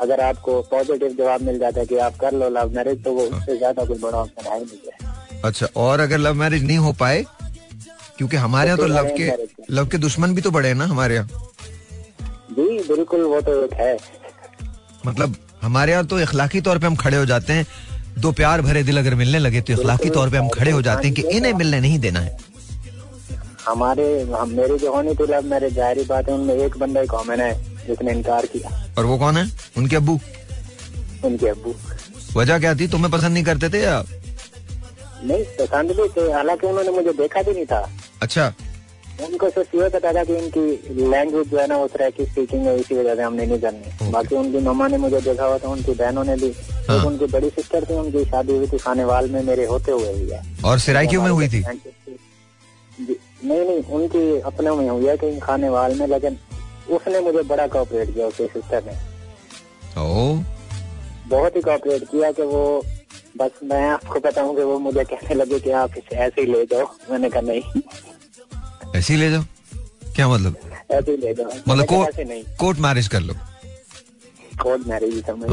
अगर 0.00 0.20
आपको 0.20 0.60
पॉजिटिव 0.70 1.14
जवाब 1.18 1.42
मिल 1.42 1.58
जाता 1.58 1.80
है 1.80 1.86
कि 1.86 1.96
आप 2.06 2.16
कर 2.20 2.32
लो 2.32 2.48
लव 2.50 2.70
मैरिज 2.76 3.02
तो 3.04 3.12
वो 3.14 3.22
उससे 3.22 3.56
ज़्यादा 3.56 3.84
कोई 3.84 3.98
बड़ा 3.98 4.18
ऑप्शन 4.18 4.50
है 4.52 4.58
नहीं 4.60 4.78
है। 4.86 5.40
अच्छा 5.44 5.66
और 5.76 6.00
अगर 6.00 6.18
लव 6.18 6.34
मैरिज 6.34 6.64
नहीं 6.64 6.78
हो 6.78 6.92
पाए 7.00 7.24
क्योंकि 8.18 8.36
हमारे 8.36 8.68
यहाँ 8.68 8.78
तो 8.78 8.86
तो 8.86 8.94
लव 8.94 9.08
के 9.16 9.30
लव 9.74 9.86
के 9.86 9.98
दुश्मन 9.98 10.34
भी 10.34 10.42
तो 10.42 10.50
बड़े 10.50 10.68
हैं 10.68 10.74
ना 10.74 10.84
हमारे 10.86 11.14
यहाँ। 11.14 11.28
जी 12.50 12.78
बिल्कुल 12.88 13.22
वो 13.24 13.40
तो 13.40 13.62
एक 13.64 13.72
है। 13.74 13.96
मतलब 15.06 15.36
हमारे 15.62 15.92
यहाँ 15.92 16.06
तो 16.06 16.20
इखलाकी 16.20 16.60
तौर 16.60 16.78
पे 16.78 16.86
हम 16.86 16.96
खड़े 16.96 17.16
हो 17.16 17.24
जाते 17.26 17.52
हैं। 17.52 17.66
दो 18.18 18.32
प्यार 18.32 18.60
भरे 18.62 18.82
दिल 18.82 18.98
अगर 18.98 19.14
मिलने 19.14 19.38
लगे 19.38 19.60
तो 19.60 19.72
इखलाकी 19.72 20.10
तौर 20.10 20.30
पे 20.30 20.36
हम 20.36 20.48
खड़े 20.50 20.70
हो 20.70 20.82
जाते 20.82 21.06
हैं 21.06 21.14
कि 21.14 21.22
इन्हें 21.36 21.52
मिलने 21.54 21.80
नहीं 21.80 21.98
देना 21.98 22.20
है। 22.20 22.36
हमारे 23.66 24.06
हम 24.32 24.50
मेरी 24.52 24.78
जो 24.78 24.92
होनी 24.94 25.14
थी 25.14 25.26
लव 25.26 25.44
मैरिज 25.46 25.74
ज़ाहिर 25.74 26.06
बात 26.08 26.28
है 26.28 26.34
उनमें 26.34 26.54
एक 26.56 26.76
बंदा 26.78 27.04
कॉमन 27.06 27.40
है 27.40 27.52
जिसने 27.86 28.12
इनकार 28.12 28.46
किया। 28.46 28.70
और 28.98 29.04
वो 29.04 29.18
कौन 29.18 29.36
है? 29.36 29.50
उनके 29.76 29.96
अबू 29.96 30.18
उनके 31.24 31.48
अबू 31.48 31.74
वजह 32.36 32.58
क्या 32.58 32.74
थी? 32.74 32.88
तुम्हें 32.88 33.10
पसंद 33.12 33.32
नहीं 33.34 33.44
करते 33.44 33.68
थे 33.68 33.82
या? 33.82 34.02
नहीं 35.24 35.44
पसंद 35.58 35.90
भी 35.90 36.08
थे 36.16 36.30
हालाँकि 36.32 36.66
उन्होंने 36.66 36.90
मुझे 36.92 37.12
देखा 37.18 37.42
भी 37.42 37.52
नहीं 37.52 37.66
था। 37.66 37.88
अच्छा। 38.22 38.52
उनको 39.22 39.48
सिर्फ़ 39.50 39.76
ये 39.76 39.88
पता 39.88 40.12
था 40.12 40.22
कि 40.24 40.36
इनकी 40.36 41.04
लैंग्वेज 41.10 41.48
जो 41.48 41.58
है 41.58 41.66
ना 41.66 41.76
वो 41.76 41.86
तरह 41.88 42.10
की 42.10 42.24
स्पीकिंग 42.26 42.66
है 42.66 42.78
इसी 42.80 42.94
वजह 42.94 43.14
से 43.14 43.22
हमने 43.22 43.46
नहीं 43.46 43.58
करनी 43.60 44.10
बाकी 44.12 44.34
उनकी 44.36 44.58
मम्मा 44.58 44.88
ने 44.88 44.96
मुझे 44.98 45.20
देखा 45.20 45.46
हुआ 45.46 45.58
था 45.58 45.68
उनकी 45.68 45.92
बहनों 45.92 46.24
ने 46.24 46.36
भी। 46.36 46.52
हाँ। 46.88 47.04
उनकी 47.06 47.26
बड़ी 47.26 47.50
सिस्टर 47.50 47.84
थी 47.90 47.94
उनकी 47.94 48.24
शादी 48.24 48.56
हुई 48.56 48.66
थी 48.68 48.78
खानेवाल 48.78 49.30
में 49.30 49.42
मेरे 49.42 49.64
होते 49.66 49.92
हुए 49.92 50.12
हुई 50.12 50.30
है। 50.30 50.42
और 50.64 50.78
सिराई 50.78 51.06
क्यों 51.06 51.22
में 51.22 51.30
हुई 51.30 51.48
थी? 51.48 51.60
नहीं 53.44 53.60
नहीं 53.60 53.82
उनकी 53.82 54.40
अपने 54.40 54.70
में 54.70 54.88
हुई 54.88 55.06
है 55.06 55.16
कहीं 55.16 55.38
खानेवाल 55.40 55.94
में 55.98 56.06
लेकिन 56.06 56.38
उसने 56.90 57.20
मुझे 57.20 57.42
बड़ा 57.42 57.66
कॉपरेट 57.66 58.14
किया 58.14 58.26
उसकी 58.26 58.46
सिस्टर 58.46 58.84
ने। 58.86 58.92
बहुत 61.28 61.56
ही 61.56 61.60
कॉपरेट 61.60 62.04
किया 62.04 62.30
कि 62.32 62.42
वो 62.42 62.64
बस 63.36 63.50
मैं 63.64 63.88
आपको 63.90 64.20
बताऊँ 64.20 64.54
कि 64.56 64.62
वो 64.62 64.78
मुझे 64.78 65.04
कहने 65.04 65.34
लगे 65.34 65.58
कि 65.60 65.70
आप 65.82 65.96
इसे 65.98 66.16
ऐसे 66.16 66.40
ही 66.40 66.46
ले 66.46 66.64
जाओ। 66.64 66.86
मैंने 67.10 67.28
कहा 67.30 67.40
नहीं। 67.40 67.62
ऐसे 68.94 69.14
ही 69.14 69.20
ले 69.20 69.30
जाओ। 69.30 69.42
क्या 70.14 70.28
मतलब? 70.28 70.56
ऐसे 70.90 71.16
ले 71.16 71.32
दो 71.34 71.44
मतलब 71.68 71.86
कोर्ट 71.86 72.56
कोर्ट 72.58 72.78
मैरिज 72.78 73.08
कर 73.08 73.20
लो। 73.20 73.34
कोर्ट 74.62 74.86
मैरिज 74.88 75.14
ही 75.14 75.20
समझ 75.20 75.48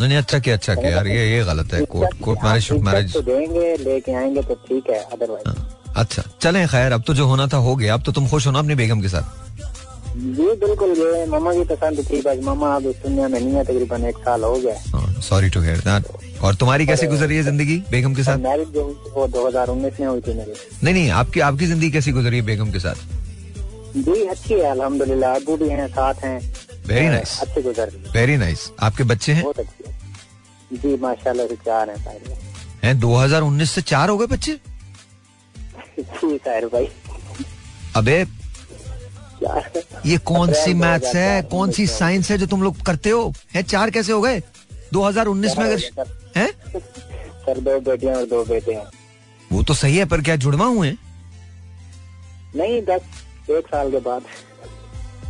नहीं 0.00 0.16
अच्छा 0.16 0.38
क्या 0.38 0.54
अच्छा 0.54 0.74
क्या 0.74 0.90
यार 0.90 1.06
ये 1.06 1.30
ये 1.30 1.44
गलत 1.44 1.72
है। 1.74 1.84
कोर्ट 1.86 2.20
कोर्ट 2.24 2.44
मैरिज 2.44 2.70
मैरिज 2.82 3.12
तो 3.12 3.22
देंगे 3.22 3.76
लेके 3.76 4.12
आएँगे 4.12 4.42
तो 4.42 4.54
ठीक 4.68 4.90
है 4.90 4.98
अदरवाइज़ 5.04 5.48
अच्छा 5.96 6.22
चले 6.40 6.66
खैर 6.66 6.92
अब 6.92 7.02
तो 7.06 7.14
जो 7.14 7.26
होना 7.26 7.46
था 7.52 7.56
हो 7.56 7.74
गया। 7.76 7.94
अब 7.94 8.02
तो 8.02 8.12
तुम 8.12 8.28
खुश 8.28 8.46
हो 8.46 8.52
ना 8.52 8.58
अपनी 8.58 8.74
बेगम 8.74 9.00
के 9.00 9.08
साथ। 9.08 9.24
जी 10.18 10.44
बिल्कुल 10.60 10.90
ये 10.98 11.24
मामा 11.30 11.52
की 11.54 11.64
पसंद 11.64 11.98
थी 12.10 12.20
बस 12.22 12.38
मामा 12.44 12.74
अब 12.76 12.86
इस 12.86 12.96
दुनिया 13.02 13.26
में 13.28 13.38
नहीं 13.40 13.52
है 13.54 13.62
तकरीबन 13.64 14.04
एक 14.04 14.16
साल 14.24 14.44
हो 14.44 14.54
गया। 14.54 15.20
सॉरी 15.22 15.48
टू 15.50 15.60
हियर 15.62 15.78
दैट 15.80 16.40
और 16.44 16.54
तुम्हारी 16.62 16.86
कैसे 16.86 17.06
गुजर 17.06 17.32
है 17.32 17.42
ज़िंदगी 17.42 17.76
बेगम 17.90 18.14
के 18.14 18.22
साथ? 18.22 18.38
मैरिज 18.38 18.68
जो 18.74 18.82
हुई 18.84 18.94
थी 18.94 19.10
वो 19.10 19.26
2019 19.36 20.00
में 20.00 20.06
हुई 20.06 20.20
थी 20.20 20.34
मेरी। 20.34 20.52
नहीं 20.82 20.94
नहीं 20.94 21.10
आपकी 21.20 21.40
आपकी 21.48 21.66
ज़िंदगी 21.66 21.90
कैसी 21.90 22.12
गुजर 22.12 22.34
है 22.34 22.40
बेगम 22.46 22.70
के 22.72 22.78
साथ? 22.78 23.04
जी 23.96 24.22
अच्छी 24.24 24.54
है 24.54 24.70
अल्हम्दुलिल्लाह 24.70 25.34
अबू 25.36 25.56
भी 25.56 25.68
हैं 25.68 25.86
साथ 25.88 26.24
हैं। 26.24 26.40
वेरी 26.88 27.08
नाइस 27.08 27.38
अच्छी 27.42 27.62
गुजर 27.62 27.92
वेरी 28.14 28.36
नाइस 28.36 28.70
आपके 28.80 29.04
बच्चे 29.04 29.32
हैं? 29.32 29.42
बहुत 29.42 29.58
अच्छी 29.58 30.78
जी 30.82 30.96
माशाल्लाह 31.02 31.46
से 31.46 31.56
चार 31.66 31.90
हैं 31.90 31.96
सारे। 32.04 32.36
हैं 32.84 32.98
2019 33.00 33.70
से 33.74 33.82
चार 33.92 34.08
हो 34.08 34.18
गए 34.18 34.26
बच्चे? 34.26 34.58
जी 35.98 36.36
साहिर 36.36 36.66
भाई। 36.72 36.88
अबे 37.96 38.24
ये 40.06 40.16
कौन 40.26 40.52
सी 40.54 40.74
मैथ्स 40.74 41.14
है? 41.14 41.42
कौन 41.50 41.70
सी 41.72 41.86
साइंस 41.86 42.30
है 42.30 42.38
जो 42.38 42.46
तुम 42.46 42.62
लोग 42.62 42.82
करते 42.86 43.10
हो? 43.10 43.32
है 43.54 43.62
चार 43.62 43.90
कैसे 43.90 44.12
हो 44.12 44.20
गए? 44.22 44.42
2019 44.94 45.58
में 45.58 45.64
अगर 45.64 45.80
हैं? 46.36 46.50
सर 47.46 47.60
दो 47.60 47.78
बेटियाँ 47.80 48.14
और 48.16 48.24
दो 48.26 48.44
बेटे 48.44 48.74
हैं। 48.74 48.86
वो 49.50 49.62
तो 49.62 49.74
सही 49.74 49.96
है 49.96 50.04
पर 50.04 50.20
क्या 50.22 50.36
जुड़वा 50.36 50.66
हुए 50.66 50.90
नहीं 52.56 52.80
दस 52.82 53.50
एक 53.50 53.66
साल 53.66 53.90
के 53.90 53.98
बाद। 54.00 54.22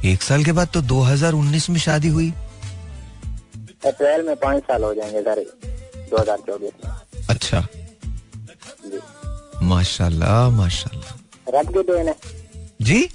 एक 0.04 0.22
साल 0.22 0.44
के 0.44 0.52
बाद 0.52 0.68
तो 0.74 0.80
2019 0.82 1.68
में 1.70 1.78
शादी 1.80 2.08
हुई। 2.08 2.32
अप्रैल 3.86 4.26
में 4.26 4.36
पाँच 4.36 4.62
साल 4.62 4.84
हो 4.84 4.94
जाएँगे 4.94 5.22
सर 5.22 5.44
दो 6.10 6.20
हज़ार 6.20 6.38
चौबीस 6.46 6.72
में। 6.84 7.26
अच्छा। 7.30 7.66
माशाल्लाह 9.62 10.48
माशाल्लाह। 10.50 11.58
रब 11.58 11.72
के 11.74 11.82
देन 11.82 12.08
है 12.08 12.14
जी? 12.82 13.08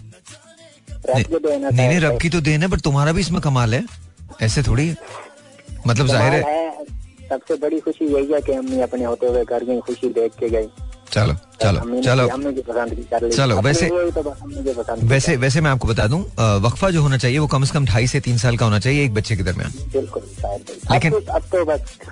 नहीं 1.09 1.87
नहीं 1.87 1.99
रब 1.99 2.17
की 2.21 2.29
तो 2.29 2.41
देन 2.41 2.61
है 2.61 2.69
पर 2.69 2.79
तुम्हारा 2.79 3.11
भी 3.11 3.21
इसमें 3.21 3.41
कमाल 3.41 3.73
है। 3.73 3.83
ऐसे 4.41 4.63
थोड़ी 4.63 4.87
है। 4.87 4.95
मतलब 5.87 6.07
ज़ाहिर 6.07 6.33
है। 6.33 6.71
सबसे 7.29 7.55
बड़ी 7.55 7.79
खुशी 7.79 8.05
यही 8.05 8.31
है 8.33 8.41
कि 8.41 8.51
अम्मी 8.51 8.81
अपने 8.81 9.03
होते 9.03 9.27
हुए 9.27 9.43
घर 9.45 9.63
गई 9.63 9.79
खुशी 9.79 10.09
देख 10.13 10.31
के 10.39 10.49
गई 10.49 10.67
चलो 11.13 11.33
चलो 11.61 11.79
चलो। 12.03 12.27
चलो, 13.29 13.55
वैसे- 13.61 13.89
तो 13.89 14.95
वैसे 15.07 15.35
वैसे 15.43 15.61
मैं 15.61 15.71
आपको 15.71 15.87
बता 15.87 16.07
दूँ 16.07 16.19
वक्फा 16.65 16.89
जो 16.89 17.01
होना 17.01 17.17
चाहिए 17.17 17.39
वो 17.39 17.47
कम 17.47 17.63
से 17.63 17.73
कम 17.73 17.85
ढाई 17.85 18.07
से 18.07 18.19
तीन 18.19 18.37
साल 18.37 18.57
का 18.57 18.65
होना 18.65 18.79
चाहिए 18.79 19.03
एक 19.05 19.13
बच्चे 19.13 19.35
के 19.35 19.43
दरमियान। 19.43 19.71
भाई 19.71 20.97
लेकिन- 20.99 21.13
अब 21.29 21.41
तो, 21.53 21.63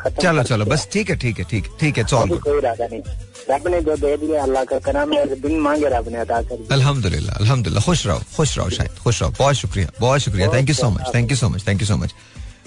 तो 0.09 0.21
चलो 0.21 0.43
चलो 0.43 0.65
बस 0.65 0.87
ठीक 0.93 1.09
है 1.09 1.15
ठीक 1.23 1.39
है 1.39 1.45
ठीक 1.51 1.65
ठीक 1.79 1.97
है 1.97 2.03
चौल। 2.03 2.29
अभी 2.29 2.37
कोई 2.37 2.57
इरादा 2.57 2.87
नहीं। 2.87 3.01
रब 3.49 3.67
ने 3.67 3.81
जो 3.81 3.95
दे 3.97 4.15
दिया 4.17 4.41
अल्लाह 4.43 4.63
का 4.63 4.79
करम 4.79 5.13
है 5.13 5.41
बिन 5.41 5.59
मांगे 5.59 5.89
रब 5.93 6.07
ने 6.09 6.17
अदा 6.17 6.41
कर 6.41 6.67
अल्हम्दुलिल्लाह 6.71 7.35
अल्हम्दुलिल्लाह 7.35 7.85
खुश 7.85 8.05
रहो 8.07 8.19
खुश 8.37 8.57
रहो 8.57 8.69
शाहिद 8.69 8.91
खुश 9.03 9.21
रहो। 9.21 9.33
बहुत 9.39 9.55
शुक्रिया 9.55 9.87
बहुत 9.99 10.19
शुक्रिया। 10.21 10.47
Thank 10.53 10.69
you 10.69 10.75
so 10.75 10.89
much 10.89 11.13
thank 11.15 11.31
you 11.31 11.37
so 11.37 11.49
much 11.49 11.67
thank 11.67 11.81
you 11.81 11.87
so 11.87 11.97
much 11.97 12.13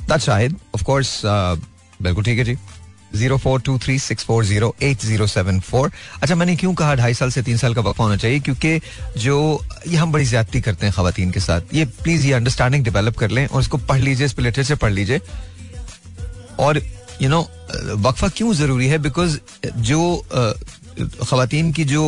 that 0.09 0.21
Shahid 0.21 0.57
of 0.75 0.85
course 0.85 1.21
बिल्कुल 2.03 2.25
ठीक 2.25 2.38
है 2.38 2.45
जी। 2.45 2.57
Zero 3.14 3.37
four 3.38 3.61
two 3.61 3.78
three 3.78 3.99
six 3.99 4.25
four 4.25 4.44
zero 4.44 4.75
eight 4.83 5.04
zero 5.04 5.26
seven 5.26 5.61
four. 5.61 5.90
अच्छा 6.23 6.35
मैंने 6.35 6.56
क्यों 6.56 6.73
कहा 6.75 6.94
ढाई 6.94 7.14
साल 7.14 7.30
से 7.30 7.42
तीन 7.42 7.56
साल 7.56 7.75
का 7.75 7.80
वक्फा 7.80 8.04
होना 8.04 8.16
चाहिए? 8.16 8.40
क्योंकि 8.40 8.80
जो 9.18 9.64
ये 9.88 9.97
हम 9.97 10.12
बड़ी 10.12 10.25
ज्यादती 10.26 10.61
करते 10.61 10.87
हैं 10.87 10.94
खातन 10.94 11.30
के 11.30 11.40
साथ। 11.40 11.75
ये 11.75 11.85
प्लीज़ 12.02 12.26
ये 12.26 12.33
अंडरस्टैंडिंग 12.33 12.85
डेवलप 12.85 13.16
कर 13.18 13.30
लें 13.30 13.47
और 13.47 13.61
इसको 13.61 13.78
पढ़ 13.78 14.00
लीजिए, 14.00 14.26
इस 14.26 14.33
पर 14.33 14.42
लिटरेचर 14.42 14.76
पढ़ 14.76 14.92
लीजिए। 14.92 15.21
और 16.61 16.83
यू 17.23 17.28
नो 17.28 17.40
वक्फा 18.00 18.28
क्यों 18.28 18.52
ज़रूरी 18.54 18.87
है? 18.88 18.99
बिकॉज़ 18.99 19.38
जो 19.68 20.25
खातन 21.23 21.71
की 21.73 21.85
जो 21.85 22.02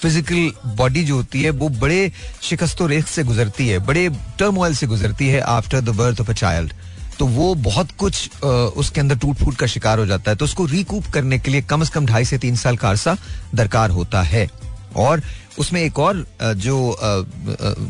फ़िज़िकल 0.00 0.74
बॉडी 0.76 1.04
जो 1.04 1.16
होती 1.16 1.42
है, 1.42 1.50
वो 1.50 1.68
बड़े 1.68 2.12
शिकस्त 2.42 2.82
रेख 2.82 3.06
से 3.08 3.22
गुजरती 3.24 3.68
है, 3.68 3.78
बड़े 3.86 4.08
टर्मोइल 4.38 4.74
से 4.74 4.86
गुजरती 4.86 5.28
है 5.28 5.40
after 5.40 5.80
the 5.80 5.96
birth 5.96 6.20
of 6.20 6.30
a 6.30 6.34
child 6.34 6.72
तो 7.20 7.26
वो 7.28 7.54
बहुत 7.54 7.90
कुछ 7.98 8.42
उसके 8.42 9.00
अंदर 9.00 9.16
टूट 9.18 9.36
फूट 9.36 9.56
का 9.56 9.66
शिकार 9.66 9.98
हो 9.98 10.06
जाता 10.06 10.30
है। 10.30 10.36
तो 10.36 10.44
उसको 10.44 10.64
रिकूप 10.66 11.06
करने 11.14 11.38
के 11.38 11.50
लिए 11.50 11.62
कम 11.62 11.82
से 11.84 11.90
कम 11.94 12.06
ढाई 12.06 12.24
से 12.24 12.38
तीन 12.38 12.56
साल 12.56 12.76
का 12.76 12.90
अरसा 12.90 13.16
दरकार 13.54 13.90
होता 13.90 14.22
है। 14.22 14.48
और 14.96 15.22
उसमें 15.58 15.80
एक 15.82 15.98
और 15.98 16.24
जो 16.38 16.76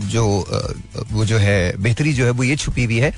जो 0.05 0.25
वो 1.13 1.25
जो 1.25 1.39
है, 1.39 1.77
बेहतरी 1.79 2.13
जो 2.13 2.25
है, 2.25 2.31
वो 2.31 2.45
ये 2.45 2.57
छुपी 2.57 2.85
हुई 2.85 2.99
है 2.99 3.11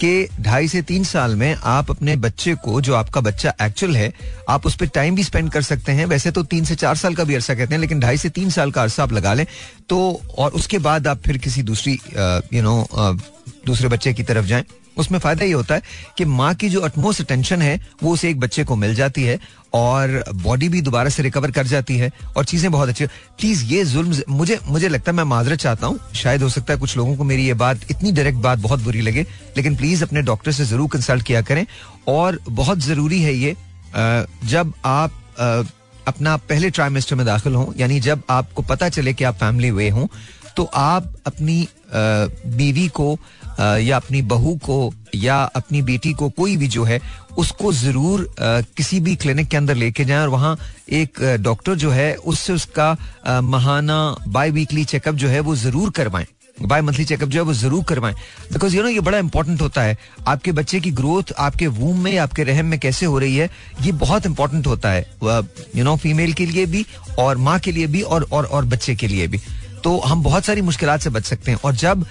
कि 0.00 0.28
ढाई 0.40 0.68
से 0.68 0.82
तीन 0.82 1.04
साल 1.04 1.34
में 1.36 1.54
आप 1.54 1.90
अपने 1.90 2.16
बच्चे 2.16 2.54
को, 2.54 2.80
जो 2.80 2.94
आपका 2.94 3.20
बच्चा 3.20 3.54
एक्चुअल 3.62 3.96
है, 3.96 4.12
आप 4.48 4.66
उस 4.66 4.76
पर 4.76 4.86
टाइम 4.88 5.14
भी 5.14 5.24
स्पेंड 5.24 5.50
कर 5.50 5.62
सकते 5.62 5.92
हैं। 5.92 6.06
वैसे 6.06 6.30
तो 6.30 6.42
तीन 6.44 6.64
से 6.64 6.74
चार 6.76 6.96
साल 6.96 7.14
का 7.14 7.24
भी 7.24 7.34
अरसा 7.34 7.54
कहते 7.54 7.74
हैं, 7.74 7.80
लेकिन 7.80 8.00
ढाई 8.00 8.16
से 8.16 8.28
तीन 8.30 8.50
साल 8.50 8.70
का 8.70 8.82
अरसा 8.82 9.02
आप 9.02 9.12
लगा 9.12 9.34
लें 9.34 9.46
तो 9.88 10.20
और 10.38 10.50
उसके 10.52 10.78
बाद 10.80 11.06
आप 11.06 11.22
फिर 11.22 11.38
किसी 11.38 11.62
दूसरी 11.64 11.98
यू 12.54 12.62
नो 12.62 12.86
दूसरे 13.66 13.88
बच्चे 13.88 14.12
की 14.14 14.22
तरफ़ 14.24 14.46
जाएँ। 14.46 14.64
उसमें 14.98 15.18
फ़ायदा 15.18 15.44
ये 15.44 15.52
होता 15.52 15.74
है 15.74 15.82
कि 16.18 16.24
माँ 16.24 16.54
की 16.54 16.68
जो 16.68 16.80
अटमोस्ट 16.80 17.20
अटेंशन 17.20 17.62
है, 17.62 17.80
वो 18.02 18.12
उसे 18.12 18.30
एक 18.30 18.40
बच्चे 18.40 18.64
को 18.64 18.76
मिल 18.76 18.94
जाती 18.94 19.22
है 19.24 19.38
और 19.74 20.22
बॉडी 20.34 20.68
भी 20.68 20.80
दोबारा 20.82 21.10
से 21.10 21.22
रिकवर 21.22 21.50
कर 21.50 21.66
जाती 21.66 21.96
है 21.98 22.10
और 22.36 22.44
चीज़ें 22.44 22.70
बहुत 22.72 22.88
अच्छी 22.88 23.06
प्लीज़ 23.06 23.64
ये 23.64 23.84
जुल्म 23.84 24.22
मुझे 24.28 24.58
मुझे 24.66 24.88
लगता 24.88 25.10
है 25.10 25.16
मैं 25.16 25.24
माजरत 25.24 25.58
चाहता 25.58 25.86
हूँ, 25.86 25.98
शायद 26.14 26.42
हो 26.42 26.48
सकता 26.48 26.72
है 26.72 26.78
कुछ 26.78 26.96
लोगों 26.96 27.16
को 27.16 27.24
मेरी 27.24 27.46
ये 27.46 27.54
बात, 27.54 27.80
इतनी 27.90 28.12
डायरेक्ट 28.12 28.38
बात 28.40 28.58
बहुत 28.58 28.80
बुरी 28.80 29.00
लगे, 29.00 29.26
लेकिन 29.56 29.76
प्लीज़ 29.76 30.04
अपने 30.04 30.22
डॉक्टर 30.22 30.52
से 30.52 30.64
ज़रूर 30.64 30.88
कंसल्ट 30.92 31.24
किया 31.26 31.42
करें 31.42 31.64
और 32.08 32.38
बहुत 32.50 32.78
ज़रूरी 32.80 33.22
है 33.22 33.34
ये 33.34 33.56
जब 34.46 34.72
आप 34.84 35.12
अपना 36.08 36.36
पहले 36.38 36.70
ट्राइमेस्टर 36.70 37.16
में 37.16 37.24
दाखिल 37.26 37.54
हों, 37.54 37.66
यानी 37.76 38.00
जब 38.00 38.22
आपको 38.30 38.62
पता 38.64 38.88
चले 38.88 39.12
कि 39.14 39.24
आप 39.24 39.34
फैमिली 39.36 39.70
वे 39.70 39.88
हों 39.90 40.06
तो 40.56 40.64
आप 40.74 41.12
अपनी 41.26 41.66
बीवी 41.92 42.86
को 42.88 43.18
या 43.60 43.96
अपनी 43.96 44.22
बहू 44.24 44.54
को 44.64 44.92
या 45.14 45.36
अपनी 45.56 45.82
बेटी 45.82 46.12
को 46.12 46.28
कोई 46.30 46.56
भी 46.56 46.68
जो 46.68 46.84
है, 46.84 47.00
उसको 47.38 47.72
ज़रूर 47.72 48.28
किसी 48.40 49.00
भी 49.00 49.14
क्लिनिक 49.16 49.48
के 49.48 49.56
अंदर 49.56 49.74
लेके 49.74 50.04
जाएँ 50.04 50.20
और 50.20 50.28
वहाँ 50.28 50.56
एक 50.92 51.22
डॉक्टर 51.40 51.74
जो 51.74 51.90
है, 51.90 52.14
उससे 52.14 52.52
उसका 52.52 53.40
महाना 53.42 54.16
बाई 54.28 54.50
वीकली 54.50 54.84
चेकअप 54.86 55.14
जो 55.14 55.28
है 55.28 55.40
वो 55.40 55.56
ज़रूर 55.56 55.90
करवाएँ। 55.90 56.26
बाय 56.58 56.80
मंथली 56.82 57.04
चेकअप 57.04 57.28
जो 57.28 57.38
है 57.38 57.44
वो 57.44 57.52
ज़रूर 57.54 57.82
करवाएँ। 57.84 58.14
बिकॉज़ 58.52 58.76
यू 58.76 58.82
नो 58.82 58.88
ये 58.88 59.00
बड़ा 59.00 59.18
इंपॉर्टेंट 59.18 59.60
होता 59.60 59.82
है। 59.82 59.96
आपके 60.28 60.52
बच्चे 60.52 60.80
की 60.80 60.90
ग्रोथ 60.90 61.32
आपके 61.38 61.66
वूम 61.68 62.02
में, 62.04 62.16
आपके 62.18 62.44
रहम 62.44 62.66
में 62.66 62.78
कैसे 62.80 63.06
हो 63.06 63.18
रही 63.18 63.36
है, 63.36 63.48
ये 63.82 63.92
बहुत 63.94 64.26
इंपॉर्टेंट 64.26 64.66
होता 64.66 64.90
है। 64.90 65.06
यू 65.76 65.84
नो 65.84 65.96
फीमेल 65.96 66.32
के 66.32 66.46
लिए 66.46 66.66
भी 66.66 66.84
और 67.18 67.36
माँ 67.38 67.58
के 67.58 67.72
लिए 67.72 67.86
भी 67.86 68.02
और 68.02 68.26
और 68.32 68.44
और 68.44 68.64
बच्चे 68.64 68.94
के 68.94 69.08
लिए 69.08 69.26
भी। 69.26 69.40
तो 69.84 69.98
हम 70.00 70.22
बहुत 70.22 70.44
सारी 70.44 70.62
मुश्किल 70.62 70.96
से 70.98 71.10
बच 71.10 71.24
सकते 71.24 71.50
हैं। 71.50 71.58
और 71.64 71.74
जब 71.76 72.04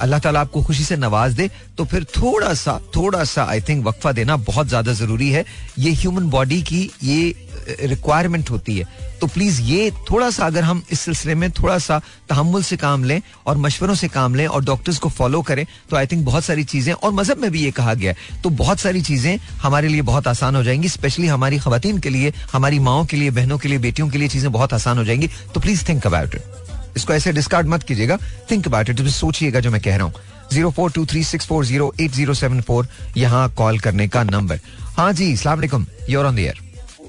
अल्लाह 0.00 0.18
ताला 0.20 0.40
आपको 0.40 0.62
खुशी 0.62 0.84
से 0.84 0.96
नवाज़ 0.96 1.34
दे। 1.36 1.50
तो 1.78 1.84
फिर 1.84 2.04
थोड़ा 2.16 2.52
सा 2.54 2.80
थोड़ा 2.96 3.24
सा 3.24 3.44
आई 3.44 3.60
थिंक 3.68 3.84
वक्फा 3.86 4.12
देना 4.12 4.36
बहुत 4.38 4.68
ज़्यादा 4.68 4.92
ज़रूरी 4.92 5.30
है। 5.30 5.44
ये 5.78 5.92
ह्यूमन 5.92 6.28
बॉडी 6.30 6.62
की 6.62 6.90
ये 7.02 7.34
रिक्वायरमेंट 7.80 8.50
होती 8.50 8.76
है। 8.78 8.84
तो 9.20 9.26
प्लीज़ 9.26 9.60
ये 9.62 9.90
थोड़ा 10.10 10.30
सा 10.30 10.46
अगर 10.46 10.62
हम 10.64 10.82
इस 10.92 11.00
सिलसिले 11.00 11.34
में 11.34 11.50
थोड़ा 11.52 11.78
सा 11.78 11.98
तहमुल 12.28 12.62
से 12.62 12.76
काम 12.76 13.04
लें 13.04 13.20
और 13.46 13.56
मशवरों 13.58 13.94
से 13.94 14.08
काम 14.08 14.34
लें 14.34 14.46
और 14.46 14.64
डॉक्टर्स 14.64 14.98
को 14.98 15.08
फॉलो 15.08 15.42
करें 15.42 15.64
तो 15.90 15.96
आई 15.96 16.06
थिंक 16.06 16.24
बहुत 16.24 16.44
सारी 16.44 16.64
चीज़ें, 16.64 16.92
और 16.92 17.12
मज़हब 17.12 17.38
में 17.38 17.50
भी 17.50 17.62
ये 17.62 17.70
कहा 17.70 17.94
गया 17.94 18.12
है। 18.12 18.42
तो 18.42 18.50
बहुत 18.52 18.80
सारी 18.80 19.02
चीज़ें 19.02 19.38
हमारे 19.62 19.88
लिए 19.88 20.02
बहुत 20.02 20.28
आसान 20.28 20.56
हो 20.56 20.62
जाएँगी 20.62 20.88
स्पेशली 20.88 21.26
हमारी 21.26 21.58
खातन 21.58 21.98
के 21.98 22.10
लिए, 22.10 22.32
हमारी 22.52 22.78
माओ 22.80 23.04
के 23.06 23.16
लिए, 23.16 23.30
बहनों 23.30 23.58
के 23.58 23.68
लिए, 23.68 23.78
बेटियों 23.78 24.08
के 24.08 24.18
लिए 24.18 24.28
चीज़ें 24.28 24.50
बहुत 24.52 24.74
आसान 24.74 24.98
हो 24.98 25.04
जाएँगी। 25.04 25.28
तो 25.54 25.60
प्लीज़ 25.60 25.88
थिंक 25.88 26.06
अबाउट 26.06 26.34
इट 26.34 26.59
इसको 26.96 27.12
ऐसे 27.14 27.32
डिस्कार्ड 27.32 27.66
मत 27.68 27.82
कीजिएगा। 27.82 28.18
थिंक 28.50 28.66
अबाउट 28.66 28.90
इट 28.90 29.00
सोचिएगा 29.10 29.60
जो 29.60 29.70
मैं 29.70 29.80
कह 29.80 29.96
रहा 29.96 30.06
हूँ। 30.06 30.14
Zero 30.52 30.70
four 30.70 30.90
two 30.92 31.04
three 31.06 31.22
six 31.24 31.46
four 31.46 31.64
zero 31.64 31.92
eight 32.00 32.10
zero 32.12 32.34
seven 32.34 32.60
four 32.60 32.88
यहाँ 33.16 33.48
कॉल 33.58 33.78
करने 33.78 34.08
का 34.08 34.22
नंबर 34.24 34.60
हाँ 34.96 35.12
जी 35.12 35.36
सलाम 35.36 35.86
योर 36.10 36.26
ऑन 36.26 36.36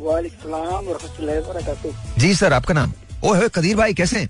वालेकुम 0.02 0.54
रहमतुल्लाहि 0.54 1.40
व 1.40 1.42
बरकातहू 1.44 2.20
जी 2.20 2.34
सर 2.36 2.54
आपका 2.54 2.74
नाम? 2.74 2.94
ओए 3.24 3.38
होए 3.38 3.50
कदीर 3.56 3.76
भाई 3.78 3.94
कैसे 3.94 4.20
हैं? 4.20 4.30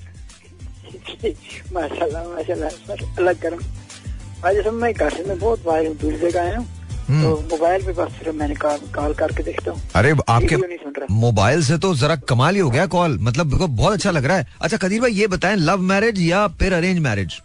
माशाल्लाह 1.74 2.24
माशाल्लाह 2.26 2.70
अलग 3.20 3.42
करम। 3.42 3.60
आज 4.46 4.68
मैं 4.74 4.94
से 5.10 5.24
मैं 5.24 5.38
बहुत 5.40 5.64
बाहर 5.66 5.86
हूँ 5.88 5.96
दूर 5.98 6.14
जगह 6.22 6.42
आया 6.42 6.58
हूँ। 6.58 6.68
तो 7.12 7.30
मोबाइल 7.52 7.86
पे 7.86 7.94
बस 7.94 8.12
सिर्फ़ 8.14 8.36
मैंने 8.36 8.56
कॉल 8.56 8.78
कॉल 8.96 9.14
करके 9.14 9.44
देखता 9.44 9.72
हूँ। 9.72 9.82
अरे 9.96 10.16
आपके 10.30 10.58
मोबाइल 11.12 11.64
से 11.64 11.78
तो 11.78 11.94
जरा 11.96 12.16
कमाल 12.30 12.56
ही 12.56 12.62
हो 12.62 12.70
गया 12.70 12.86
कॉल। 12.88 13.18
मतलब 13.22 13.56
बहुत 13.68 13.94
अच्छा 13.94 14.12
लग 14.12 14.26
रहा 14.26 14.38
है। 14.38 14.48
अच्छा 14.62 14.78
कदीर 14.78 15.02
भाई 15.02 15.12
ये 15.14 15.28
बताएँ 15.28 15.56
लव 15.58 15.82
मैरिज 15.84 16.22
या 16.22 16.48
फिर 16.60 16.74
अरेंज 16.74 17.00
मैरिज? 17.00 17.40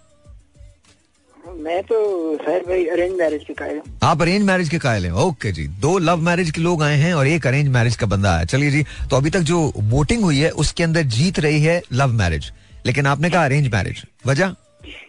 मैं 1.58 1.82
तो 1.82 1.96
सर 2.36 2.64
भाई 2.66 2.84
अरेंज 2.86 3.12
मैरिज 3.18 3.44
के 3.44 3.54
कायल 3.54 3.76
हूँ। 3.76 3.98
आप 4.02 4.22
अरेंज 4.22 4.44
मैरिज 4.46 4.68
के 4.68 4.78
कायल 4.78 5.04
हैं? 5.04 5.12
ओके 5.12 5.52
जी। 5.52 5.66
दो 5.80 5.96
लव 5.98 6.20
मैरिज 6.22 6.50
के 6.50 6.60
लोग 6.60 6.82
आए 6.82 6.96
हैं 6.96 7.12
और 7.14 7.26
एक 7.26 7.46
अरेंज 7.46 7.68
मैरिज 7.68 7.96
का 7.96 8.06
बंदा 8.06 8.34
आया। 8.36 8.44
चलिए 8.44 8.70
जी 8.70 8.84
तो 9.10 9.16
अभी 9.16 9.30
तक 9.30 9.40
जो 9.50 9.60
वोटिंग 9.76 10.22
हुई 10.22 10.38
है 10.38 10.50
उसके 10.56 10.84
अंदर 10.84 11.02
जीत 11.16 11.38
रही 11.40 11.62
है 11.62 11.80
लव 11.92 12.12
मैरिज। 12.14 12.52
लेकिन 12.86 13.06
आपने 13.06 13.30
कहा 13.30 13.44
अरेंज 13.44 13.68
मैरिज। 13.74 14.04
वजह? 14.26 14.54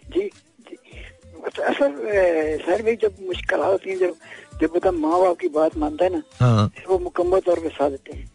जी 0.08 0.20
जी। 0.20 0.76
अच्छा, 1.46 1.62
असल 1.64 1.92
सर 2.64 2.82
भाई 2.82 2.96
जब 3.02 3.26
मुश्किल 3.26 3.60
होती 3.60 3.90
है 3.90 3.96
जब 3.98 4.14
जब 4.60 4.70
बंदा 4.74 4.90
माँ 4.92 5.20
बाप 5.20 5.36
की 5.40 5.48
बात 5.50 5.76
मानता 5.78 6.04
है 6.04 6.10
ना 6.12 6.22
हाँ। 6.40 6.68
फिर 6.76 6.84
वो 6.88 6.98
मुकम्मल 7.00 7.40
तौर 7.46 7.60
पे 7.60 7.68
साथ 7.70 7.90
देते 7.90 8.16
हैं। 8.16 8.26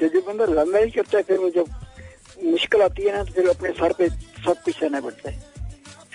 तो 0.00 0.08
जब 0.08 0.26
बंदा 0.26 0.44
लव 0.52 0.72
मैरिज 0.72 0.94
करता 0.94 1.18
है 1.18 1.22
फिर 1.24 1.38
वो 1.38 1.50
जब 1.50 1.66
मुश्किल 2.44 2.82
आती 2.82 3.02
है 3.02 3.16
ना 3.16 3.22
तो 3.24 3.32
फिर 3.32 3.48
अपने 3.48 3.70
सर 3.72 3.92
पे 3.98 4.08
सब 4.08 4.62
कुछ 4.64 4.74
सहना 4.74 5.00
पड़ता 5.00 5.30
है। 5.30 5.50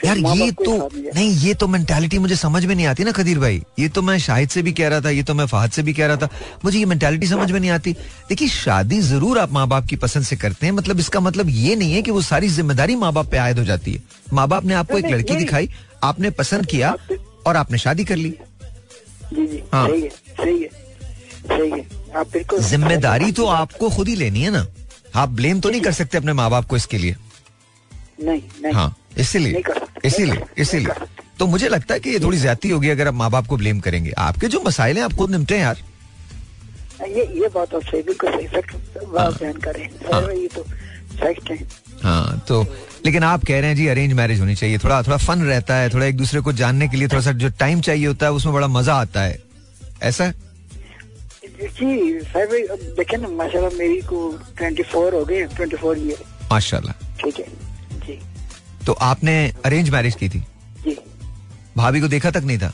यार 0.05 0.17
ये 0.17 0.51
तो 0.53 0.73
नहीं 0.95 1.29
ये 1.37 1.53
तो 1.53 1.67
मेंटालिटी 1.67 2.17
मुझे 2.19 2.35
समझ 2.35 2.63
में 2.65 2.73
नहीं 2.75 2.85
आती 2.87 3.03
ना 3.03 3.11
खदीर 3.11 3.39
भाई। 3.39 3.61
ये 3.79 3.87
तो 3.89 4.01
मैं 4.01 4.17
शाहिद 4.19 4.49
से 4.49 4.61
भी 4.61 4.71
कह 4.71 4.87
रहा 4.87 5.01
था 5.01 5.09
ये 5.09 5.23
तो 5.23 5.33
मैं 5.33 5.45
फहद 5.47 5.71
से 5.71 5.83
भी 5.83 5.93
कह 5.93 6.07
रहा 6.07 6.17
था। 6.17 6.29
मुझे 6.65 6.77
ये 6.79 6.85
मेंटालिटी 6.85 7.27
समझ 7.27 7.51
में 7.51 7.59
नहीं 7.59 7.71
आती। 7.71 7.93
देखिए 8.29 8.47
शादी 8.47 8.99
ज़रूर 9.01 9.39
आप 9.39 9.51
माँ 9.51 9.67
बाप 9.67 9.85
की 9.85 9.95
पसंद 9.95 10.25
से 10.25 10.35
करते 10.35 10.65
हैं 10.65 10.73
मतलब 10.73 10.99
इसका 10.99 11.19
मतलब 11.19 11.49
ये 11.49 11.75
नहीं 11.75 11.93
है 11.93 12.01
कि 12.01 12.11
वो 12.11 12.21
सारी 12.23 12.47
ज़िम्मेदारी 12.49 12.95
माँ 12.95 13.11
बाप 13.13 13.31
पे 13.31 13.37
आयद 13.37 13.59
हो 13.59 13.65
जाती 13.65 13.93
है। 13.93 14.03
माँ 14.33 14.47
बाप 14.47 14.65
ने 14.65 14.73
आपको 14.73 14.97
एक 14.97 15.05
लड़की 15.05 15.35
दिखाई 15.35 15.69
आपने 16.03 16.29
पसंद 16.35 16.65
किया 16.65 16.95
और 17.47 17.55
आपने 17.55 17.77
शादी 17.77 18.05
कर 18.05 18.15
ली। 18.15 18.33
जी 19.34 19.48
जी 19.48 19.62
हाँ। 19.74 19.88
सही 19.88 20.01
है 20.01 20.10
सही 20.10 20.62
है 20.62 20.69
सही 21.48 21.69
है। 21.72 21.86
आप 22.15 22.27
बिल्कुल 22.34 22.60
ज़िम्मेदारी 22.62 23.31
तो 23.31 23.46
आपको 23.48 23.89
खुद 23.89 24.07
ही 24.07 24.15
लेनी 24.15 24.41
है 24.41 24.51
ना। 24.51 24.65
आप 25.15 25.29
ब्लेम 25.31 25.60
तो 25.60 25.69
नहीं 25.69 25.81
कर 25.81 25.91
सकते 25.93 26.17
अपने 26.17 26.34
माँ 26.34 26.50
बाप 26.51 26.65
को 26.65 26.75
इसके 26.75 26.98
लिए। 26.98 27.15
नहीं 28.22 28.41
नहीं। 28.62 28.74
हाँ 28.74 28.96
इसीलिए 29.17 29.63
इसीलिए 30.05 30.46
इसीलिए। 30.57 31.05
तो 31.39 31.46
मुझे 31.48 31.67
लगता 31.69 31.93
है 31.93 32.00
कि 32.00 32.10
ये 32.10 32.19
थोड़ी 32.19 32.38
ज़्यादा 32.38 32.74
होगी 32.74 32.89
अगर 32.89 33.07
आप 33.07 33.13
माँ 33.13 33.29
बाप 33.31 33.48
को 33.48 33.57
ब्लेम 33.57 33.79
करेंगे। 33.79 34.12
आपके 34.19 34.48
जो 34.48 34.62
मसाइल 34.65 34.98
हैं 34.98 35.03
आप 35.03 35.13
खुद 35.13 35.31
निपटे 35.31 35.57
यार। 35.57 35.84
ये 37.07 37.25
ये 37.41 37.48
बात 37.48 37.74
आप 37.75 37.81
सही 37.84 38.01
बिल्कुल 38.03 38.31
सही। 38.31 38.48
फैक्ट 38.48 38.75
बात 39.05 39.39
बयान 39.41 39.57
कर 39.60 39.79
हाँ। 40.13 40.22
ये 40.31 40.48
तो 40.48 40.63
फैक्ट 40.63 41.50
है। 41.51 41.57
हाँ 42.03 42.46
तो 42.48 42.63
लेकिन 43.07 43.23
आप 43.23 43.43
कह 43.45 43.59
रहे 43.59 43.69
हैं 43.69 43.75
जी 43.75 43.87
अरेंज 43.87 44.13
मैरिज 44.13 44.39
होनी 44.39 44.55
चाहिए। 44.55 44.77
थोड़ा 44.77 45.01
थोड़ा 45.03 45.17
फन 45.17 45.41
रहता 45.45 45.75
है 45.75 45.89
थोड़ा 45.89 46.05
एक 46.05 46.17
दूसरे 46.17 46.39
को 46.41 46.51
जानने 46.53 46.87
के 46.87 46.97
लिए 46.97 47.07
थोड़ा 47.07 47.21
सा 47.21 47.31
जो 47.33 47.49
टाइम 47.59 47.81
चाहिए 47.81 48.07
होता 48.07 48.25
है 48.25 48.31
उसमें 48.33 48.53
बड़ा 48.53 48.67
मज़ा 48.69 48.93
आता 48.95 49.21
है। 49.21 49.37
ऐसा? 50.03 50.31
जी 51.59 51.87
देखें 52.97 53.17
ना 53.17 53.27
माशाल्लाह 53.27 53.77
मेरी 53.77 54.01
को 54.09 54.17
24 54.59 55.13
हो 55.13 55.23
गए 55.25 55.45
24 55.49 55.97
ईयर 55.97 56.23
माशाल्लाह। 56.51 56.93
ठीक 57.21 57.39
है 57.39 57.45
जी। 58.05 58.19
तो 58.85 58.93
आपने 59.03 59.35
अरेंज 59.65 59.89
मैरिज 59.89 60.15
की 60.15 60.29
थी? 60.29 60.39
जी। 60.83 60.97
भाभी 61.77 62.01
को 62.01 62.07
देखा 62.07 62.31
तक 62.31 62.43
नहीं 62.43 62.57
था? 62.57 62.73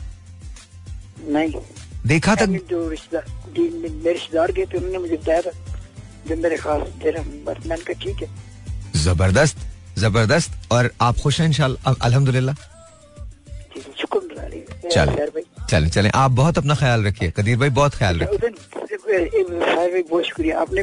नहीं। 1.28 1.62
देखा 2.08 2.36
तक 2.36 2.48
जो 2.70 2.88
रिश्तेदार 2.90 3.26
मेरे 3.60 4.14
रिश्तेदार 4.14 4.52
गए 4.52 4.66
थे 4.66 4.78
उन्होंने 4.78 4.98
मुझे 4.98 5.18
बताया 5.18 5.42
था 5.42 5.52
जो 6.28 6.36
मेरे 6.38 6.58
खास 6.58 6.82
बस 7.46 7.68
मैंने 7.68 7.84
कहा 7.84 8.04
ठीक 8.04 8.24
है। 8.24 8.30
ज़बरदस्त। 9.04 9.58
ज़बरदस्त 9.98 10.52
और 10.72 10.92
आप 11.02 11.16
खुश 11.18 11.40
हैं 11.42 11.48
इंशाल्लाह 11.48 11.94
अल्हम्दुलिल्लाह? 12.02 12.56
चले 14.92 15.42
चले 15.70 15.90
चले। 15.90 16.10
आप 16.10 16.32
बहुत 16.32 16.58
अपना 16.58 16.76
ख्याल 16.76 17.04
रखिए 17.04 17.32
कदीर 17.38 17.58
भाई 17.58 17.70
बहुत 17.70 17.96
ख्याल 17.96 18.20
रखिए। 18.20 20.02
बहुत 20.02 20.24
शुक्रिया। 20.26 20.60
आपने 20.60 20.82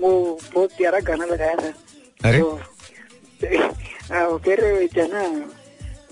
वो 0.00 0.40
बहुत 0.54 0.70
प्यारा 0.78 1.00
गाना 1.00 1.24
लगाया 1.24 1.54
था। 1.54 1.72
अरे? 2.24 2.38
तो, 2.38 2.60
फिर 4.38 4.88
जो 4.94 5.02
है 5.02 5.08
ना 5.12 5.22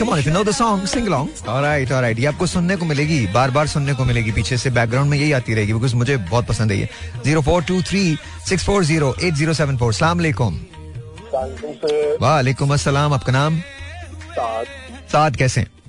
come 0.00 0.08
on 0.08 0.18
if 0.18 0.28
you 0.28 0.32
know 0.34 0.42
the 0.44 0.50
song 0.50 0.86
sing 0.86 1.06
along 1.06 1.48
alright 1.48 1.92
alright 1.92 2.18
ये 2.18 2.26
आपको 2.26 2.46
सुनने 2.46 2.76
को 2.76 2.84
मिलेगी 2.84 3.26
बार 3.26 3.50
बार 3.50 3.66
सुनने 3.66 3.94
को 3.94 4.04
मिलेगी 4.04 4.32
पीछे 4.32 4.56
से 4.56 4.70
बैकग्राउंड 4.70 5.10
में 5.10 5.18
यही 5.18 5.32
आती 5.32 5.54
रहेगी 5.54 5.72
बिकॉज़ 5.72 5.94
मुझे 5.96 6.16
बहुत 6.16 6.46
पसंद 6.46 6.72
है 6.72 6.78
ये. 6.78 6.88
Zero 7.24 7.42
four 7.42 7.62
two 7.62 7.82
three 7.82 8.16
six 8.48 8.64
four 8.64 8.84
zero 8.84 9.14
eight 9.22 9.34
zero 9.34 9.54
seven 9.54 9.76
four 9.76 9.92
सलाम 9.94 10.18
अलैकुम 10.18 10.60
वालेकुम 12.22 12.72
अस्सलाम 12.74 13.12
आपका 13.12 13.32
नाम? 13.32 13.60
साद. 15.12 15.36
कैसे? 15.36 15.60
हैं? 15.60 15.79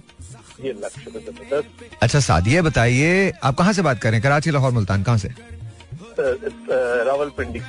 अच्छा 2.02 2.20
साद 2.20 2.48
ये 2.48 2.62
बताइए। 2.62 3.32
आप 3.44 3.56
कहाँ 3.58 3.74
से 3.74 3.82
बात 3.82 4.02
कर 4.02 4.10
रहे 4.10 4.16
हैं? 4.16 4.24
कराची 4.24 4.52
लाहौर 4.52 4.72
मुल्तान 4.72 5.04
कहाँ 5.04 5.18
से? 5.18 5.30
Rawalpindi 7.08 7.60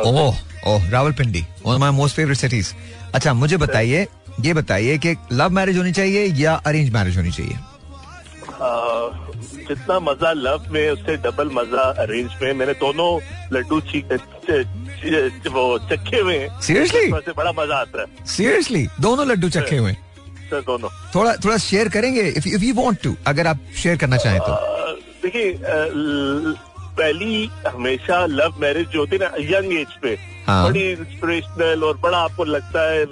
oh 0.00 0.36
oh 0.68 0.88
Rawalpindi 0.90 1.44
my 1.66 1.90
most 1.90 2.16
favourite 2.16 2.36
cities 2.36 2.72
अच्छा 3.14 3.32
मुझे 3.34 3.56
बताइए 3.56 4.06
ये 4.40 4.54
बताइए 4.54 4.98
कि 4.98 5.14
लव 5.32 5.50
मैरिज 5.50 5.76
होनी 5.78 5.92
चाहिए 5.92 6.24
या 6.36 6.54
अरेंज 6.66 6.90
मैरिज 6.92 7.16
होनी 7.16 7.30
चाहिए? 7.30 7.56
जितना 9.68 9.98
मज़ा 10.00 10.32
लव 10.32 10.64
में 10.72 10.90
उससे 10.90 11.16
डबल 11.24 11.50
मज़ा 11.52 11.82
अरेंज 12.02 12.30
में। 12.42 12.52
मैंने 12.54 12.72
दोनों 12.80 13.10
लड्डू 13.52 13.78
वो 15.50 15.78
चखे 15.88 16.20
हुए 16.20 16.36
हैं। 16.38 16.60
सीरियसली 16.60 17.32
बड़ा 17.32 17.52
मज़ा 17.52 17.76
आता 17.76 18.00
है। 18.00 18.06
सीरियसली 18.26 18.86
दोनों 19.00 19.26
लड्डू 19.26 19.48
चखे 19.48 19.76
हुए 19.76 19.90
हैं। 19.90 20.09
सर 20.50 20.60
दोनों। 20.66 20.88
थोड़ा 21.14 21.34
थोड़ा 21.44 21.56
शेयर 21.58 21.88
करेंगे? 21.88 22.22
If 22.28 22.48
if 22.48 22.64
you 22.64 22.74
want 22.74 23.02
to 23.02 23.14
अगर 23.26 23.46
आप 23.46 23.58
शेयर 23.82 23.96
करना 23.96 24.16
चाहें 24.16 24.40
तो। 24.40 24.54
देखिए 25.22 25.52
पहली 26.98 27.50
हमेशा 27.66 28.24
लव 28.28 28.54
मैरिज 28.60 28.88
जो 28.88 28.98
होती 28.98 29.16
है 29.16 29.22
ना 29.22 29.30
यंग 29.50 29.72
एज 29.72 29.94
पे। 30.02 30.16
हाँ। 30.46 30.64
बड़ी 30.64 30.90
इंस्पिरेशनल 30.90 31.84
और 31.84 31.96
बड़ा 31.98 32.18
आपको 32.18 32.44
लगता 32.44 32.90
है 32.90 33.04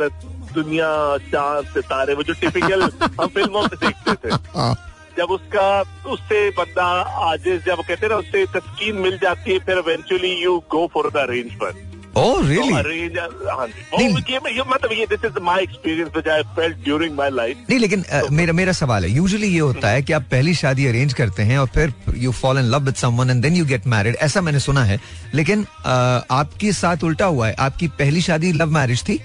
दुनिया 0.54 0.90
चाँद 1.32 1.66
सितारे 1.68 2.14
वो 2.14 2.22
जो 2.22 2.34
टिपिकल 2.40 2.82
हम 3.20 3.26
फ़िल्मों 3.26 3.62
में 3.62 3.76
देखते 3.80 4.14
थे। 4.14 4.34
हाँ, 4.56 4.74
जब 5.18 5.30
उसका 5.30 5.68
उससे 6.12 6.48
बंदा 6.58 6.86
आजिज 7.30 7.64
जब 7.66 7.80
कहते 7.80 8.06
हैं 8.06 8.08
ना 8.08 8.16
उससे 8.16 8.44
तस्कीन 8.54 8.96
मिल 8.96 9.18
जाती 9.22 9.52
है 9.52 9.58
फिर 9.66 9.78
eventually 9.78 10.32
you 10.42 10.58
go 10.70 10.86
for 10.94 11.10
the 11.10 11.16
arrangement 11.18 11.76
really 12.16 12.74
arrange 12.74 13.18
हाँ 13.48 13.66
जी। 13.66 13.80
नहीं। 13.96 14.08
वो 14.08 14.18
ये 14.30 14.56
ये 14.56 14.62
मतलब 14.68 14.92
ये 14.92 15.06
this 15.06 15.24
is 15.24 15.38
my 15.42 15.62
experience 15.62 16.10
which 16.12 16.28
I 16.28 16.42
felt 16.56 16.76
during 16.84 17.16
my 17.16 17.30
life 17.30 17.64
नहीं 17.70 17.78
लेकिन 17.78 18.04
मेरा 18.32 18.52
मेरा 18.52 18.72
सवाल 18.72 19.04
है। 19.04 19.10
यूजुअली 19.10 19.48
ये 19.48 19.58
होता 19.58 19.90
है 19.90 20.02
कि 20.02 20.12
आप 20.12 20.22
पहली 20.30 20.54
शादी 20.54 20.86
अरेंज 20.86 21.12
करते 21.14 21.42
हैं 21.42 21.58
और 21.58 21.66
फिर 21.74 21.92
you 22.16 22.32
fall 22.32 22.58
in 22.58 22.64
love 22.64 22.84
with 22.84 22.94
someone 22.94 23.30
and 23.30 23.42
then 23.42 23.56
you 23.56 23.64
get 23.66 23.86
married 23.86 24.16
ऐसा 24.20 24.40
मैंने 24.40 24.60
सुना 24.60 24.84
है। 24.84 25.00
लेकिन 25.34 25.66
आपके 25.86 26.72
साथ 26.72 27.04
उल्टा 27.04 27.26
हुआ 27.26 27.48
है। 27.48 27.54
आपकी 27.58 27.88
पहली 27.98 28.20
शादी 28.20 28.52
लव 28.52 28.70
मैरिज 28.70 29.02
थी? 29.08 29.16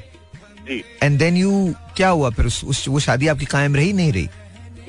जी। 0.68 0.84
एंड 1.04 1.18
देन 1.20 1.38
यू 1.38 1.74
क्या 1.98 2.10
हुआ 2.10 2.30
फिर 2.30 2.46
उस, 2.46 2.64
उस 2.64 2.88
वो 2.88 3.00
शादी 3.00 3.28
आपकी 3.28 3.46
कायम 3.46 3.76
रही 3.76 3.94
नहीं 3.94 4.14
रही? 4.14 4.30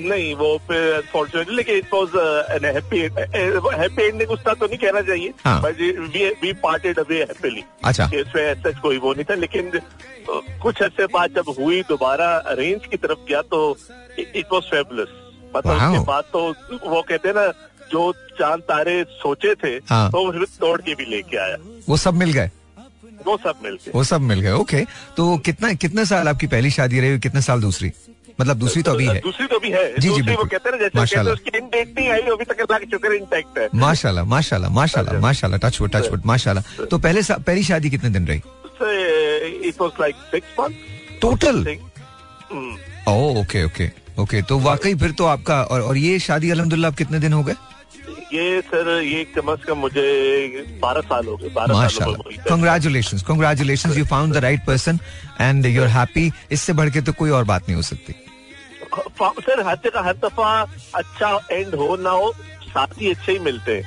नहीं 0.01 0.35
वो 0.35 0.57
फिर 0.69 0.93
अनफॉर्चुनेटली 0.93 1.57
लेकिन 1.57 1.77
it 1.77 1.95
was 1.95 2.17
an 2.55 2.65
happy 2.75 3.01
happy 3.01 4.03
ending 4.03 4.31
उसका 4.31 4.55
तो 4.55 4.67
नहीं 4.67 4.79
कहना 4.79 5.01
चाहिए। 5.01 5.33
But 5.47 5.81
we 6.15 6.29
we 6.43 6.53
parted 6.63 6.99
away 6.99 7.19
happily 7.21 7.63
अच्छा। 7.85 8.11
इसमें 8.15 8.43
ऐसा 8.43 8.71
कोई 8.81 8.99
वो 8.99 9.13
नहीं 9.13 9.25
था 9.25 9.35
लेकिन 9.35 9.71
कुछ 10.63 10.83
अर्से 10.83 11.07
बाद 11.15 11.35
जब 11.37 11.55
हुई 11.59 11.83
दोबारा 11.89 12.27
अरेंज 12.53 12.87
की 12.87 12.97
तरफ़ 12.97 13.29
गया 13.29 13.43
तो 13.43 13.61
इट 14.19 14.53
वाज 14.53 14.63
फेबुलस 14.71 15.09
मतलब 15.57 15.75
उसके 15.75 16.05
बाद 16.05 16.25
तो 16.33 16.41
वो 16.91 17.03
कहते 17.03 17.29
हैं 17.29 17.35
ना 17.35 17.47
जो 17.93 18.13
चाँद 18.39 18.61
तारे 18.61 19.03
सोचे 19.11 19.55
थे 19.55 19.73
हाँ। 19.89 20.11
तो 20.11 20.25
वो 20.27 20.45
तोड़ 20.61 20.81
के 20.81 20.95
भी 20.95 21.05
लेके 21.05 21.37
आया। 21.37 21.57
वो 21.89 21.97
सब 21.97 22.15
मिल 22.15 22.33
गए? 22.33 22.51
वो 23.27 23.37
सब 23.37 23.61
मिल 23.65 23.75
गए। 23.75 23.93
वो 23.95 24.05
सब 24.05 24.21
मिल 24.21 24.41
गए 24.41 24.53
ओके 24.53 24.85
तो 25.17 25.37
कितना 25.39 25.73
कितने 25.75 26.05
साल 26.07 26.29
आपकी 26.29 26.47
पहली 26.47 26.71
शादी 26.71 27.01
रही 27.01 27.19
कितने 27.19 27.43
साल 27.43 27.61
दूसरी? 27.61 27.93
मतलब 28.41 28.57
दूसरी 28.59 28.83
तो 28.83 28.93
अभी 28.93 29.07
है। 29.07 29.21
दूसरी 29.21 29.47
तो 29.47 29.59
भी 29.61 29.71
है। 29.71 29.85
जी, 29.99 30.09
दूसरी 30.09 30.21
वो 30.21 30.27
बिल्कुल। 30.27 30.49
कहते 30.49 30.69
हैं 30.69 30.77
ना 30.77 30.83
जैसे 30.83 30.99
माशाल्लाह। 30.99 31.35
उसकी 31.35 31.59
इंटेक्ट 31.59 31.99
नहीं 31.99 32.09
आई 32.11 32.21
अभी 32.35 32.45
तक 32.45 32.63
का 32.63 32.79
शुक्र 32.91 33.13
इंटेक्ट 33.15 33.59
है। 33.59 33.69
माशाल्लाह 33.75 34.25
माशाल्लाह 34.35 34.71
माशाल्लाह 34.73 35.21
माशाल्लाह 35.21 35.59
टच 35.65 35.81
वुड 35.81 35.91
टच 35.93 36.11
वुड 36.11 36.23
माशाल्लाह। 36.27 36.85
तो 36.87 36.99
पहले 36.99 37.21
पहली 37.41 37.63
शादी 37.65 37.91
कितने 37.91 38.11
दिन 38.11 38.27
रही? 38.27 38.41
It 39.69 39.81
was 39.81 40.01
like 40.01 40.15
six 40.31 40.59
month 40.61 41.21
total. 41.21 41.57
Oh 43.09 43.41
okay 43.41 43.65
okay 43.65 43.91
okay 44.19 44.43
तो 44.49 44.59
वाकई 44.61 44.95
फिर 44.95 45.11
तो 45.13 45.25
आपका 45.27 45.63
और, 45.65 45.81
और 45.81 45.97
ये 45.97 46.19
शादी 46.19 46.51
अल्हम्दुलिल्लाह 46.51 46.91
आप 46.91 46.97
कितने 46.99 47.19
दिन 47.21 47.33
हो 47.33 47.43
गए? 47.43 47.55
ये 48.33 48.61
सर 48.63 48.89
ये 49.03 49.25
कम 49.35 49.53
अज 49.53 49.65
कम 49.65 49.79
मुझे 49.79 50.03
बारह 50.83 51.01
साल 51.09 51.27
हो 51.27 51.37
गए 51.37 51.49
माशाल्लाह। 51.73 52.45
Congratulation 52.49 53.19
congratulation 53.29 53.93
you 53.93 54.05
found 54.07 54.35
the 54.35 54.37
right 54.45 54.65
person 54.67 54.99
and 55.41 55.67
you 55.67 55.83
are 55.83 55.89
happy 55.89 56.31
इससे 56.53 56.73
बढ़ 56.73 56.91
के 56.91 57.01
तो 57.01 57.13
कोई 57.13 57.31
और 57.31 57.45
बात 57.45 57.69
नहीं 57.69 57.77
हो 57.77 57.83
सकती। 57.85 58.15
सर 58.97 59.67
हर 59.67 59.79
जगह 59.85 60.01
हर 60.01 60.17
दफ़ा 60.25 60.67
अच्छा 60.95 61.41
एंड 61.53 61.75
हो 61.75 61.97
ना 61.97 62.11
हो 62.11 62.33
साथी 62.65 63.11
अच्छे 63.11 63.33
ही 63.33 63.39
मिलते 63.39 63.77
हैं। 63.77 63.85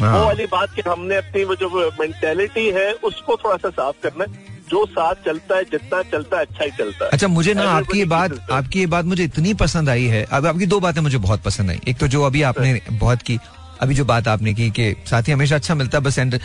हाँ। 0.00 0.18
वो 0.18 0.24
वाली 0.24 0.46
बात 0.46 0.74
कि 0.74 0.82
हमने 0.88 1.16
अपनी 1.16 1.44
वो 1.44 1.54
जो 1.54 1.90
मेंटेलिटी 2.00 2.66
है 2.70 2.92
उसको 2.92 3.36
थोड़ा 3.36 3.56
सा 3.56 3.70
साफ़ 3.70 3.96
करना 4.02 4.24
है। 4.24 4.52
जो 4.70 4.84
साथ 4.86 5.14
चलता 5.14 5.56
है 5.56 5.64
जितना 5.64 6.02
चलता 6.02 6.38
है 6.38 6.44
अच्छा 6.44 6.64
ही 6.64 6.70
चलता 6.70 7.04
है। 7.04 7.10
अच्छा 7.10 7.28
मुझे 7.28 7.54
ना 7.54 7.62
आपकी 7.62 7.98
ये 7.98 8.04
बात 8.04 8.50
आपकी 8.50 8.78
ये 8.78 8.86
बात 8.86 9.04
मुझे 9.04 9.24
इतनी 9.24 9.54
पसंद 9.54 9.88
आई 9.88 10.04
है। 10.04 10.24
अब 10.24 10.46
आपकी 10.46 10.66
दो 10.66 10.80
बातें 10.80 11.00
मुझे 11.00 11.18
बहुत 11.18 11.42
पसंद 11.42 11.70
आई। 11.70 11.80
एक 11.88 11.98
तो 11.98 12.08
जो 12.08 12.22
अभी 12.22 12.42
आपने 12.42 12.80
बहुत 12.90 13.22
की 13.22 13.38
अभी 13.80 13.94
जो 13.94 14.04
बात 14.04 14.28
आपने 14.28 14.54
की 14.54 14.70
कि 14.70 14.94
साथी 15.06 15.32
हमेशा 15.32 15.54
अच्छा 15.54 15.74
मिलता 15.74 15.98
है 15.98 16.04
बस 16.04 16.18
एंड 16.18 16.38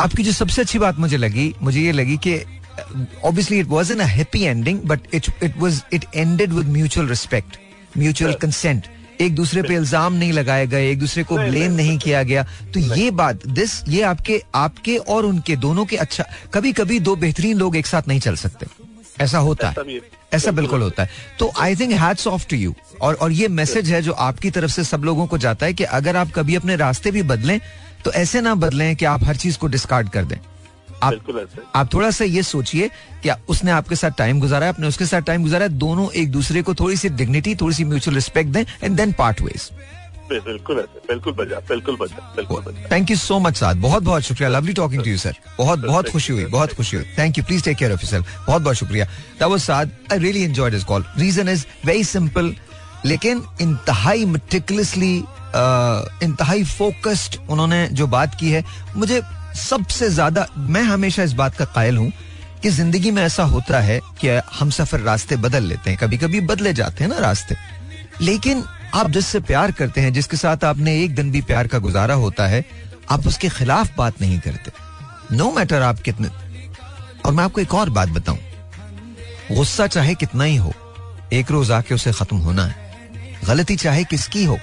आपकी 0.00 0.22
जो 0.22 0.32
सबसे 0.32 0.62
अच्छी 0.62 0.78
बात 0.78 0.98
मुझे 0.98 1.16
लगी 1.16 1.54
मुझे 1.62 1.80
ये 1.80 1.92
लगी 1.92 2.16
कि 2.16 2.59
obviously 3.24 3.58
it 3.60 3.66
was 3.68 3.90
unhappy 4.00 4.42
ending 4.42 4.80
but 4.84 5.14
it 5.14 5.26
it 5.42 5.58
was 5.58 5.82
it 5.92 6.04
ended 6.14 6.52
with 6.52 6.68
mutual 6.68 7.08
respect 7.08 7.58
mutual 7.98 8.32
consent 8.42 8.86
एक 9.20 9.34
दूसरे 9.34 9.62
पे 9.62 9.74
इल्ज़ाम 9.74 10.12
नहीं 10.14 10.32
लगाए 10.32 10.66
गए 10.66 10.90
एक 10.90 10.98
दूसरे 10.98 11.22
को 11.24 11.36
ब्लेम 11.36 11.72
नहीं, 11.72 11.98
किया 11.98 12.22
गया। 12.22 12.42
तो 12.74 12.80
ये 12.80 13.10
बात 13.10 13.46
दिस 13.48 13.72
ये 13.88 14.02
आपके 14.02 14.40
आपके 14.54 14.96
और 14.96 15.24
उनके 15.26 15.56
दोनों 15.56 15.84
के 15.84 15.96
अच्छा 15.96 16.24
कभी 16.54 16.72
कभी 16.72 16.98
दो 17.00 17.14
बेहतरीन 17.16 17.58
लोग 17.58 17.76
एक 17.76 17.86
साथ 17.86 18.08
नहीं 18.08 18.20
चल 18.20 18.36
सकते। 18.36 18.66
ऐसा 19.20 19.38
होता 19.38 19.68
है। 19.68 19.98
ऐसा 20.34 20.50
बिल्कुल। 20.50 20.82
होता 20.82 21.02
है। 21.02 21.10
तो 21.38 21.50
I 21.60 21.76
think 21.76 21.92
hats 21.92 22.26
off 22.26 22.46
to 22.50 22.56
you 22.56 22.74
और 23.00 23.14
और 23.14 23.32
ये 23.32 23.48
मैसेज 23.50 23.90
है 23.90 24.02
जो 24.02 24.12
आपकी 24.28 24.50
तरफ़ 24.50 24.70
से 24.70 24.84
सब 24.84 25.04
लोगों 25.04 25.26
को 25.26 25.38
जाता 25.38 25.66
है 25.66 25.74
कि 25.74 25.84
अगर 25.98 26.16
आप 26.16 26.32
कभी 26.34 26.54
अपने 26.54 26.76
रास्ते 26.76 27.10
भी 27.10 27.22
बदलें 27.24 27.58
तो 28.04 28.12
ऐसे 28.12 28.40
ना 28.40 28.54
बदलें 28.56 28.94
कि 28.96 29.04
आप 29.04 29.24
हर 29.24 29.36
चीज़ 29.36 29.58
को 29.58 29.66
डिस्कार्ड 29.66 30.08
कर 30.08 30.24
दें। 30.24 30.36
आप 31.02 31.70
आप 31.74 31.92
थोड़ा 31.94 32.10
सा 32.10 32.24
ये 32.24 32.42
सोचिए 32.42 32.88
कि 33.22 33.30
उसने 33.48 33.70
आपके 33.70 33.96
साथ 33.96 34.10
टाइम 34.18 34.40
गुजारा 34.40 34.66
है 34.66 34.72
आपने 34.72 34.88
उसके 34.88 35.06
साथ 35.06 35.22
टाइम 35.22 35.42
गुजारा 35.42 35.64
है 35.64 35.78
दोनों 35.78 36.10
एक 36.12 36.30
दूसरे 36.32 36.62
को 36.62 36.74
थोड़ी 36.74 36.96
सी 36.96 37.08
डिग्निटी 37.22 37.54
थोड़ी 37.60 37.74
सी 37.76 37.84
म्यूचुअल 37.84 38.14
रिस्पेक्ट 38.14 38.50
दें 38.50 38.64
एंड 38.82 38.96
देन 38.96 39.12
पार्ट 39.18 39.40
वेज 39.42 39.70
बिल्कुल 40.30 40.76
बिल्कुल 41.08 41.32
बजा 41.34 41.58
बिल्कुल 41.68 41.96
बजा 42.00 42.32
बिल्कुल 42.36 42.74
थैंक 42.92 43.10
यू 43.10 43.16
सो 43.16 43.38
मच 43.38 43.62
बहुत 43.62 44.02
बहुत 44.02 44.22
शुक्रिया। 44.22 44.48
Lovely 44.48 44.72
talking 44.72 45.02
to 45.04 45.10
you 45.10 45.16
sir 45.18 45.36
बहुत 45.58 45.78
बहुत 45.78 46.08
खुशी 46.08 46.32
हुई 46.32 46.44
बहुत 46.46 46.72
खुशी 46.74 46.96
हुई। 46.96 47.06
Thank 47.18 47.38
you 47.38 47.44
please 47.44 47.64
take 47.64 47.76
care 47.76 47.92
of 47.92 48.00
yourself 48.02 48.46
बहुत 48.46 48.62
बहुत 48.62 48.76
शुक्रिया। 48.76 49.04
That 49.04 49.42
was 49.42 49.60
Saad 49.60 49.90
I 50.12 50.18
really 50.18 50.42
enjoyed 50.44 50.72
this 50.72 50.84
call 50.84 51.04
reason 51.18 51.48
is 51.48 51.66
very 51.86 52.04
simple 52.04 52.54
लेकिन 53.04 53.42
इंतहाई 53.60 54.24
मेटिकुलसली 54.26 55.14
इंतहाई 56.24 56.64
फोकस्ड 56.64 57.36
उन्होंने 57.50 57.86
जो 57.92 58.06
बात 58.06 58.34
की 58.40 58.50
है 58.50 58.64
मुझे 58.96 59.20
सबसे 59.60 60.10
ज़्यादा, 60.10 60.46
मैं 60.56 60.82
हमेशा 60.82 61.22
इस 61.22 61.32
बात 61.32 61.54
का 61.54 61.64
कायल 61.64 61.96
हूँ 61.96 62.12
कि 62.62 62.70
ज़िंदगी 62.70 63.10
में 63.10 63.22
ऐसा 63.22 63.42
होता 63.42 63.80
है 63.80 64.00
कि 64.20 64.28
हम 64.28 64.70
सफ़र 64.70 65.00
रास्ते 65.00 65.36
बदल 65.36 65.62
लेते 65.62 65.90
हैं 65.90 65.98
कभी 65.98 66.18
कभी 66.18 66.40
बदले 66.40 66.72
जाते 66.72 67.04
हैं 67.04 67.10
ना 67.10 67.18
रास्ते। 67.18 67.56
लेकिन 68.20 68.64
आप 68.94 69.10
जिससे 69.10 69.40
प्यार 69.40 69.72
करते 69.72 70.00
हैं, 70.00 70.12
जिसके 70.12 70.36
साथ 70.36 70.64
आपने 70.64 71.04
एक 71.04 71.14
दिन 71.14 71.30
भी 71.30 71.40
प्यार 71.40 71.66
का 71.66 71.78
गुजारा 71.78 72.14
होता 72.14 72.46
है, 72.46 72.64
आप 73.10 73.26
उसके 73.26 73.48
खिलाफ 73.48 73.96
बात 73.96 74.20
नहीं 74.20 74.40
करते। 74.40 74.72
नो 75.36 75.44
no 75.44 75.56
मैटर 75.56 75.82
आप 75.82 76.00
कितने। 76.00 76.28
और 77.26 77.32
मैं 77.32 77.44
आपको 77.44 77.60
एक 77.60 77.74
और 77.74 77.90
बात 77.90 78.08
बताऊँ। 78.08 78.38
गुस्सा 79.52 79.86
चाहे 79.86 80.14
कितना 80.14 80.44
ही 80.44 80.56
हो, 80.56 80.74
एक 81.32 81.50
रोज 81.50 81.70
आके 81.70 81.94
उसे 81.94 82.12
खत्म 82.12 82.36
होना 82.36 82.64
है। 82.64 82.76
गलती 83.44 83.76
चाहे 83.76 84.04
किसकी 84.04 84.44
हो 84.44 84.58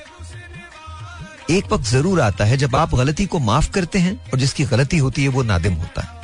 एक 1.50 1.72
वक्त 1.72 1.86
ज़रूर 1.86 2.20
आता 2.22 2.46
है 2.46 2.58
जब 2.58 2.76
आप 2.76 2.94
गलती 2.96 3.26
को 3.26 3.40
माफ़ 3.40 3.70
करते 3.72 4.00
हैं 4.00 4.16
और 4.24 4.40
जिसकी 4.40 4.64
गलती 4.66 4.98
होती 4.98 5.24
है 5.24 5.30
वो 5.30 5.44
नादिम 5.44 5.74
होता 5.74 6.02
है। 6.02 6.16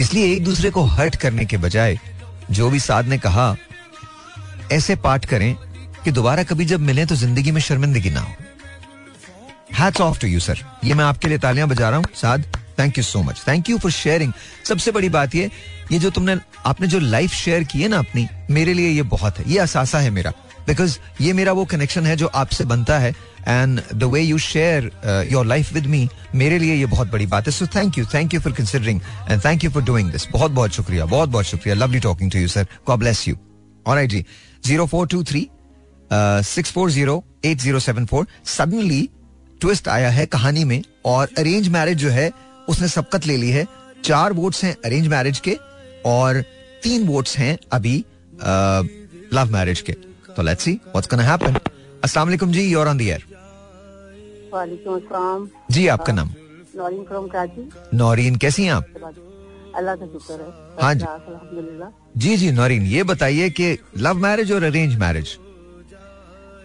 इसलिए 0.00 0.32
एक 0.32 0.44
दूसरे 0.44 0.70
को 0.70 0.82
हर्ट 0.86 1.16
करने 1.16 1.44
के 1.44 1.56
बजाय, 1.58 1.98
जो 2.50 2.70
भी 2.70 2.80
साध 2.80 3.06
ने 3.08 3.18
कहा, 3.18 3.54
ऐसे 4.72 4.96
पाठ 4.98 5.24
करें 5.24 5.54
कि 6.04 6.10
दोबारा 6.10 6.42
कभी 6.42 6.64
जब 6.64 6.80
मिलें 6.80 7.06
तो 7.06 7.14
ज़िंदगी 7.16 7.50
में 7.50 7.60
शर्मिंदगी 7.60 8.10
ना 8.10 8.20
हो। 8.20 8.34
Hats 9.74 10.00
off 10.00 10.20
to 10.20 10.26
you 10.26 10.40
sir 10.40 10.58
ये 10.84 10.94
मैं 10.94 11.04
आपके 11.04 11.28
लिए 11.28 11.38
तालियाँ 11.38 11.68
बजा 11.68 11.88
रहा 11.88 11.98
हूँ। 11.98 12.06
Saad 12.16 12.44
thank 12.78 12.98
you 12.98 13.04
so 13.04 13.22
much 13.22 13.42
thank 13.48 13.70
you 13.70 13.78
for 13.78 13.90
sharing 13.92 14.32
सबसे 14.64 14.90
बड़ी 14.90 15.08
बात 15.08 15.34
ये 15.34 15.50
ये 15.92 15.98
जो 15.98 16.10
तुमने, 16.10 16.36
आपने 16.66 16.86
जो 16.86 16.98
लाइफ 16.98 17.32
शेयर 17.34 17.64
की 17.64 17.82
है 17.82 17.88
ना 17.88 17.98
अपनी, 17.98 18.26
मेरे 18.50 18.74
लिए 18.74 18.88
ये 18.88 19.02
बहुत 19.04 19.38
है। 19.38 19.50
ये 19.50 19.58
असासा 19.58 19.98
है 19.98 20.10
मेरा। 20.10 20.32
बिकॉज़ 20.66 20.98
ये 21.20 21.32
मेरा 21.32 21.52
वो 21.52 21.64
कनेक्शन 21.64 22.06
है 22.06 22.16
जो 22.16 22.26
आपसे 22.26 22.64
बनता 22.64 22.98
है 22.98 23.14
and 23.48 23.80
the 23.94 24.04
way 24.04 24.20
you 24.20 24.38
share 24.40 24.90
your 25.32 25.46
life 25.46 25.72
with 25.72 25.86
me 25.86 26.08
मेरे 26.34 26.58
लिए 26.58 26.74
ये 26.74 26.86
बहुत 26.86 27.10
बड़ी 27.12 27.26
बात 27.26 27.46
है। 27.46 27.52
So 27.52 27.66
thank 27.76 27.98
you 27.98 28.04
thank 28.14 28.34
you 28.34 28.40
for 28.40 28.52
considering 28.52 29.00
and 29.30 29.44
thank 29.44 29.64
you 29.64 29.70
for 29.70 29.82
doing 29.84 30.10
this 30.12 30.26
बहुत 30.32 30.50
बहुत 30.50 30.70
शुक्रिया, 30.72 31.04
बहुत 31.06 31.28
बहुत 31.28 31.44
शुक्रिया। 31.46 31.74
Lovely 31.74 32.00
talking 32.00 32.30
to 32.30 32.38
you 32.38 32.48
sir 32.48 32.66
God 32.86 32.98
bless 32.98 33.26
you 33.28 33.36
alright 33.86 34.10
ji. 34.10 34.24
Zero 34.66 34.86
four 34.86 35.06
two 35.06 35.22
three 35.24 35.48
six 36.12 36.72
four 36.72 36.90
zero 36.90 37.22
eight 37.44 37.60
zero 37.60 37.78
seven 37.80 38.06
four 38.06 38.26
suddenly 38.46 39.08
twist 39.60 39.88
आया 39.88 40.08
है 40.10 40.24
कहानी 40.26 40.64
में, 40.64 40.82
और 41.04 41.28
अरेंज 41.38 41.68
मैरिज 41.68 41.98
जो 41.98 42.08
है, 42.10 42.30
उसने 42.68 42.88
सबकत 42.88 43.26
ले 43.26 43.36
ली 43.36 43.50
है। 43.50 43.66
चार 44.04 44.32
वोट्स 44.32 44.62
हैं 44.64 44.74
अरेंज 44.84 45.06
मैरिज 45.08 45.38
के, 45.40 45.56
और 46.06 46.40
तीन 46.82 47.06
वोट्स 47.06 47.36
हैं 47.38 47.56
अभी 47.72 47.94
लव 49.34 49.52
मैरिज 49.52 49.80
के। 49.80 49.94
तो 50.36 50.42
let's 50.42 50.64
see 50.64 50.72
what's 50.86 51.08
gonna 51.10 51.22
happen 51.30 51.58
अस्सलाम 52.04 52.26
वालेकुम 52.28 52.52
जी 52.52 52.62
you 52.72 52.80
are 52.80 52.88
on 52.88 52.98
the 52.98 53.02
air 53.02 53.24
वालेकुम 54.54 54.94
अस्सलाम 54.96 55.48
जी 55.74 55.86
आपका 55.96 56.12
नाम 56.12 56.30
नौरीन 56.76 57.04
फ्रॉम 57.04 57.26
कराची 57.28 57.68
नौरीन 57.96 58.36
कैसी 58.44 58.64
हैं 58.64 58.72
आप 58.72 58.86
अल्लाह 59.76 59.94
का 59.96 60.06
शुक्र 60.06 60.34
है 60.40 60.82
हाँ 60.82 60.94
जी। 60.94 61.04
अल्हम्दुलिल्लाह 61.06 61.90
जी 62.24 62.36
जी 62.36 62.50
नौरीन 62.52 62.82
ये 62.86 63.02
बताइए 63.10 63.48
कि 63.58 63.76
लव 64.06 64.16
मैरिज 64.24 64.52
और 64.52 64.64
अरेंज 64.64 64.96
मैरिज 65.00 65.36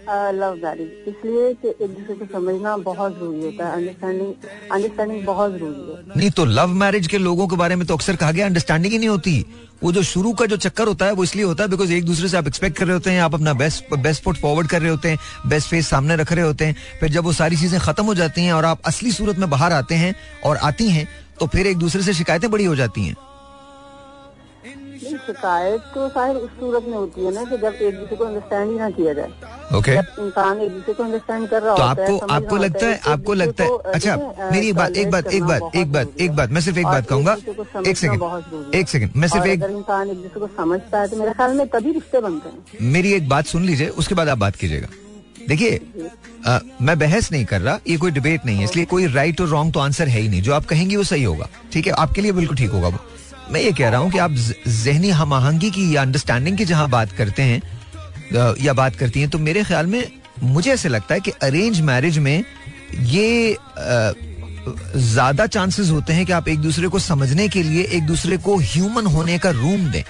लव 0.10 0.54
मैरिज 0.64 1.08
इसलिए 1.08 1.54
कि 1.54 1.68
एक 1.68 1.90
दूसरे 1.90 2.16
को 2.16 2.26
समझना 2.34 2.76
बहुत 2.80 3.16
ज़रूरी 3.16 3.44
होता 3.46 3.68
है 3.68 3.74
अंडरस्टैंडिंग 3.74 4.34
अंडरस्टैंडिंग 4.72 5.26
बहुत 5.26 5.52
ज़रूरी 5.52 5.92
है। 5.92 6.18
नहीं 6.18 6.30
तो 6.32 6.46
लव 6.46 6.74
मैरिज 6.76 7.08
के 7.08 7.18
लोगों 7.18 7.48
के 7.48 7.56
बारे 7.56 7.76
में 7.76 7.86
तो 7.88 7.96
अक्सर 7.96 8.16
कहा 8.16 8.32
गया 8.32 8.46
अंडरस्टैंडिंग 8.46 8.94
ही 8.94 9.00
नहीं 9.00 9.10
होती। 9.10 9.46
वो 9.84 9.92
जो 9.92 10.04
शुरू 10.04 10.32
का 10.34 10.46
जो 10.46 10.58
चक्कर 10.58 10.88
होता 10.88 11.06
है, 11.06 11.12
वो 11.12 11.24
इसलिए 11.24 11.46
होता 11.46 11.64
है 11.64 11.70
बिकॉज़ 11.70 11.94
एक 11.94 12.06
दूसरे 12.06 12.28
से 12.28 12.38
आप 12.38 12.48
एक्सपेक्ट 12.48 12.78
कर 12.78 12.86
रहे 12.86 12.94
होते 12.94 13.12
हैं, 13.12 13.22
आप 13.22 13.34
अपना 13.36 13.54
बेस्ट 13.56 13.94
बेस्ट 13.98 14.24
फुट 14.24 14.38
फॉरवर्ड 14.38 14.68
कर 14.68 14.82
रहे 14.82 14.92
होते 14.92 15.10
हैं 15.10 15.20
बेस्ट 15.48 15.70
फेस 15.70 15.88
सामने 15.90 16.16
रख 16.16 16.32
रहे 16.32 16.46
होते 16.46 16.66
हैं, 16.66 16.76
फिर 17.00 17.10
जब 17.10 17.24
वो 17.24 17.34
सारी 17.34 17.58
चीज़ें 17.58 17.80
खत्म 17.82 18.06
हो 18.06 18.16
जाती 18.16 18.42
हैं 18.42 18.54
और 18.54 18.66
आप 18.66 18.82
असली 18.86 19.12
सूरत 19.12 19.38
में 19.38 19.50
बाहर 19.50 19.74
आते 19.74 19.96
हैं 19.96 20.16
और 20.46 20.58
आती 20.64 20.90
हैं 20.90 21.08
तो 21.40 21.48
फिर 21.48 21.68
एक 21.68 21.78
दूसरे 21.78 22.02
से 22.04 22.14
शिकायतें 22.14 22.50
बड़ी 22.52 22.66
हो 22.66 22.76
जाती 22.76 23.06
हैं। 23.06 23.16
शिकायत 25.00 25.82
तो 25.94 26.08
शायद 26.10 26.38
उस 26.38 26.50
सूरत 26.60 26.84
में 26.88 26.94
होती 26.94 27.26
है 27.26 27.34
ना 27.34 27.44
कि 27.44 27.58
जब 27.58 27.74
एक 27.82 28.00
दूसरे 28.00 28.16
को 28.16 28.26
अंडरस्टैंड 28.26 28.72
ही 28.72 28.78
ना 28.78 28.90
किया 28.90 29.14
जाए। 29.14 29.30
ओके 29.78 29.92
इंसान 29.92 30.62
एक 30.62 30.72
दूसरे 30.72 30.94
को 30.94 31.04
अंडरस्टैंड 31.04 31.48
कर 31.50 31.62
रहा 31.64 31.76
तो 31.76 31.84
होता 31.84 32.04
है 32.04 32.14
आपको 32.14 32.34
आपको 32.34 32.58
लगता 32.58 32.86
है 32.88 33.00
आपको 33.08 33.34
लगता 33.34 33.64
है 33.64 33.78
अच्छा 33.94 34.16
मेरी 34.52 34.70
एक 34.70 34.76
बात 34.76 34.98
एक 34.98 35.12
बात 35.12 35.34
एक 35.34 35.44
बात 35.44 35.76
एक 35.76 35.92
बात 35.92 36.22
एक 36.22 36.36
बात 36.36 36.50
मैं 36.50 36.62
सिर्फ़ 36.62 36.80
एक 36.80 36.86
बात 36.86 37.08
कहूँगा। 37.08 37.36
एक 37.88 37.98
सेकंड। 37.98 38.76
एक 38.76 38.90
सेकंड 38.90 39.12
मैं 39.16 39.28
सिर्फ़ 39.28 39.48
एक 39.48 39.64
इंसान 39.64 40.10
एक 40.10 40.18
दूसरे 40.18 40.40
को 40.40 40.48
समझता 40.58 41.02
है 41.02 41.08
तो 41.08 41.18
मेरे 41.18 41.34
ख्याल 41.34 41.54
में 41.54 41.68
तभी 41.70 41.92
रिश्ते 41.92 42.22
बनते 42.22 42.50
हैं। 42.50 42.92
मेरी 42.94 43.14
एक 43.14 43.30
बात 43.30 43.46
सुन 43.48 43.66
लीजिए 43.66 43.88
उसके 43.98 44.16
बाद 44.16 44.30
आप 44.30 44.38
बात 44.38 44.56
कीजिएगा। 44.56 44.88
देखिए 45.48 45.80
मैं 46.82 46.98
बहस 47.00 47.32
नहीं 47.32 47.46
कर 47.46 47.62
रहा 47.62 47.80
ये 47.88 47.98
कोई 47.98 48.12
डिबेट 48.12 48.46
नहीं 48.46 48.58
है 48.58 48.64
इसलिए 48.64 48.86
कोई 48.86 49.06
राइट 49.14 49.42
और 49.42 49.48
रॉन्ग 49.48 49.74
तो 49.74 49.80
आंसर 49.80 50.08
है 50.08 50.20
ही 50.22 50.30
नहीं। 50.30 50.42
जो 50.42 50.54
आप 50.54 50.66
कहेंगे 50.66 50.96
वो 50.96 51.04
सही 51.06 51.24
होगा। 51.24 51.48
ठीक 51.74 51.88
है? 51.88 51.94
आपके 51.94 52.22
लिए 52.22 52.32
बिल्कुल 52.32 52.58
ठीक 52.58 52.72
होगा 52.72 52.88
वो। 52.88 53.00
मैं 53.52 53.62
ये 53.62 53.72
कह 53.72 53.90
रहा 53.90 54.00
हूँ 54.00 54.12
कि 54.12 54.18
आप 54.18 54.32
जहनी 54.32 55.10
हम 55.10 55.34
आहंगी 55.34 55.70
की 55.72 55.96
या 55.96 56.02
अंडरस्टैंडिंग 56.02 56.58
की 56.58 56.66
जहाँ 56.66 56.90
बात 56.90 57.12
करते 57.12 57.42
हैं 57.44 58.56
या 58.62 58.74
बात 58.74 58.96
करती 58.96 59.20
हैं 59.20 59.30
तो 59.30 59.40
मेरे 59.40 59.64
ख्याल 59.64 59.86
में 59.86 60.04
मुझे 60.44 60.72
ऐसे 60.72 60.90
लगता 60.90 61.14
है 61.14 61.20
कि 61.20 61.32
अरेंज 61.44 61.82
मैरिज 61.82 62.18
में 62.18 62.44
ये 62.94 63.58
ज़्यादा 64.96 65.46
चांसेस 65.48 65.90
होते 65.92 66.14
हैं 66.14 66.26
कि 66.26 66.32
आप 66.34 66.48
एक 66.48 66.60
दूसरे 66.60 66.88
को 66.88 67.00
समझने 67.00 67.48
के 67.48 67.64
लिए 67.64 67.84
एक 67.84 68.06
दूसरे 68.06 68.38
को 68.38 68.58
ह्यूमन 68.58 69.06
होने 69.06 69.38
का 69.38 69.50
रूम 69.50 69.90
दें। 69.92 70.04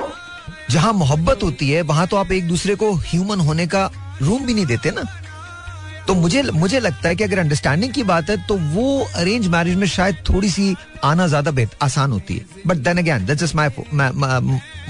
जहाँ 0.70 0.94
मोहब्बत 0.94 1.44
होती 1.44 1.70
है, 1.70 1.82
वहाँ 1.82 2.08
तो 2.08 2.18
आप 2.18 2.32
एक 2.32 2.48
दूसरे 2.48 2.76
को 2.76 2.92
ह्यूमन 2.96 3.40
होने 3.40 3.68
का 3.68 3.90
रूम 4.22 4.46
भी 4.46 4.54
नहीं 4.54 4.66
देते 4.66 4.92
ना। 4.92 5.04
तो 6.08 6.14
मुझे 6.16 6.42
मुझे 6.54 6.80
लगता 6.80 7.10
है 7.10 7.16
कि 7.16 7.24
अगर 7.24 7.40
अंडरस्टैंडिंग 7.40 7.94
की 7.94 8.04
बात 8.04 8.30
है 8.30 8.36
तो 8.48 8.56
वो 8.74 8.86
अरेंज 9.16 9.48
मैरिज 9.48 9.76
में 9.76 9.88
शायद 9.88 10.16
थोड़ी 10.30 10.50
सी 10.50 10.76
आना 11.04 11.28
ज़्यादा 11.28 11.52
आसान 11.82 12.12
होती 12.12 12.36
है। 12.36 12.46
But 12.68 12.78
then 12.78 12.98
again 12.98 13.26
that's 13.26 13.44
just 13.44 13.56
my 13.56 13.72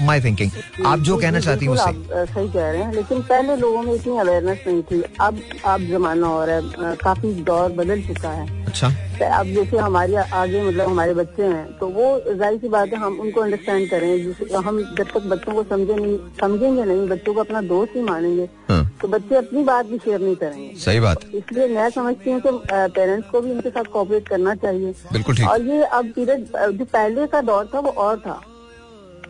my 0.00 0.20
thinking 0.20 0.50
आप 0.86 1.00
जो 1.00 1.16
कहना 1.16 1.40
चाहती 1.40 1.66
हैं 1.66 1.76
सही 1.76 2.48
कह 2.48 2.70
रहे 2.70 2.82
हैं 2.82 2.92
लेकिन 2.94 3.22
पहले 3.24 3.56
लोगों 3.56 3.82
में 3.82 3.94
इतनी 3.94 4.18
अवेयरनेस 4.18 4.64
नहीं 4.66 4.82
थी। 4.82 5.02
अब 5.20 5.40
अब 5.66 5.88
जमाना 5.90 6.28
और 6.28 6.50
है 6.50 6.94
काफ़ी 6.96 7.32
दौर 7.44 7.72
बदल 7.72 8.02
चुका 8.02 8.30
है। 8.30 8.64
अच्छा। 8.66 8.92
अब 9.26 9.46
जैसे 9.46 9.76
हमारे 9.78 10.14
आगे 10.16 10.62
मतलब 10.62 10.88
हमारे 10.88 11.14
बच्चे 11.14 11.42
हैं 11.44 11.78
तो 11.78 11.86
वो 11.88 12.06
ज़ाहिर 12.28 12.58
सी 12.60 12.68
बात 12.68 12.88
है 12.88 12.98
हम 12.98 13.18
उनको 13.20 13.40
अंडरस्टैंड 13.40 13.88
करें 13.90 14.22
जिस 14.24 14.52
हम 14.56 14.80
जब 14.94 15.06
तक 15.06 15.26
बच्चों 15.28 15.54
को 15.54 15.62
समझे 15.64 15.94
नहीं 15.94 16.18
समझेंगे 16.40 16.84
नहीं 16.84 17.08
बच्चों 17.08 17.34
को 17.34 17.40
अपना 17.40 17.60
दोस्त 17.64 17.96
ही 17.96 18.02
मानेंगे 18.02 18.48
हाँ, 18.68 18.82
तो 19.02 19.08
बच्चे 19.08 19.36
अपनी 19.36 19.62
बात 19.64 19.86
भी 19.86 19.98
शेयर 19.98 20.20
नहीं 20.20 20.36
करेंगे। 20.36 20.74
सही 20.78 21.00
बात। 21.00 21.24
है 21.24 21.38
इसलिए 21.38 21.66
मैं 21.68 21.88
समझती 21.90 22.30
हूँ 22.30 22.40
कि 22.40 22.50
पेरेंट्स 22.94 23.30
को 23.30 23.40
भी 23.40 23.50
उनके 23.50 23.70
साथ 23.70 23.84
कोऑपरेट 23.92 24.28
करना 24.28 24.54
चाहिए। 24.56 24.92
बिल्कुल 25.12 25.36
ठीक। 25.36 25.48
और 25.48 25.62
ये 25.62 25.82
अब 25.84 26.12
पीरियड 26.16 26.46
जो 26.78 26.84
पहले 26.84 27.26
का 27.26 27.40
दौर 27.42 27.70
था 27.74 27.80
वो 27.80 27.90
और 27.98 28.18
था। 28.20 28.40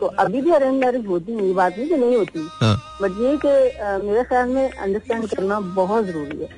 तो 0.00 0.06
अभी 0.18 0.40
भी 0.40 0.50
अरेंज 0.52 0.74
मैरिज 0.80 1.06
होती 1.06 1.32
है 1.32 1.46
ये 1.46 1.52
बात 1.54 1.78
नहीं 1.78 1.88
कि 1.88 1.96
नहीं 1.96 2.16
होती। 2.16 2.46
हाँ। 2.52 2.76
बट 3.02 3.20
ये 3.20 3.36
कि 3.44 4.06
मेरे 4.06 4.22
ख्याल 4.24 4.48
में 4.48 4.70
अंडरस्टैंड 4.70 5.26
करना 5.28 5.60
बहुत 5.60 6.04
ज़रूरी 6.04 6.42
है। 6.42 6.48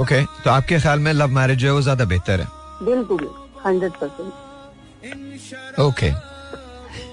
ओके 0.00 0.22
तो 0.44 0.50
आपके 0.50 0.78
ख्याल 0.80 0.98
में 1.00 1.12
लव 1.12 1.30
मैरिज 1.36 1.58
जो 1.58 1.66
है 1.68 1.72
वो 1.74 1.82
ज़्यादा 1.82 2.04
बेहतर 2.04 2.40
है? 2.40 2.46
बिल्कुल 2.86 3.28
हंड्रेड 3.66 3.92
परसेंट 4.02 5.80
ओके 5.80 6.10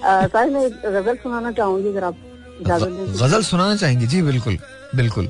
साहिर 0.04 0.50
मैं 0.54 0.70
गज़ल 0.96 1.16
सुनाना 1.24 1.52
चाहूँगी 1.52 1.90
अगर 1.90 2.04
आप। 2.04 2.16
गज़ल 2.68 3.42
सुनाना 3.44 3.76
चाहेंगे? 3.76 4.06
जी 4.08 4.22
बिल्कुल 4.22 4.58
बिल्कुल। 4.96 5.30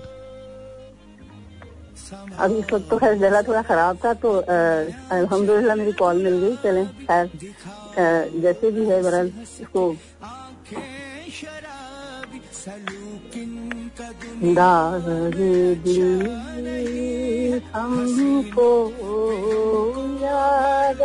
अभी 2.40 2.58
इस 2.60 2.72
वक्त 2.74 2.90
तो 2.90 2.98
खैर 2.98 3.14
गला 3.20 3.42
थोड़ा 3.48 3.62
खराब 3.62 3.98
था 4.06 4.14
तो 4.24 4.32
अ, 4.34 4.56
अल्हम्दुलिल्लाह 5.18 5.76
मेरी 5.76 5.92
कॉल 6.02 6.24
मिल 6.24 6.38
गई। 6.42 6.56
चलें 6.64 6.86
खैर 7.06 7.30
जैसे 8.42 8.72
भी 8.72 8.86
है 8.86 9.02
बहरहाल 9.04 9.32
इसको 9.62 9.90
दाग 14.56 15.06
दिल 15.84 17.62
हमको 17.76 18.70
याद 20.24 21.02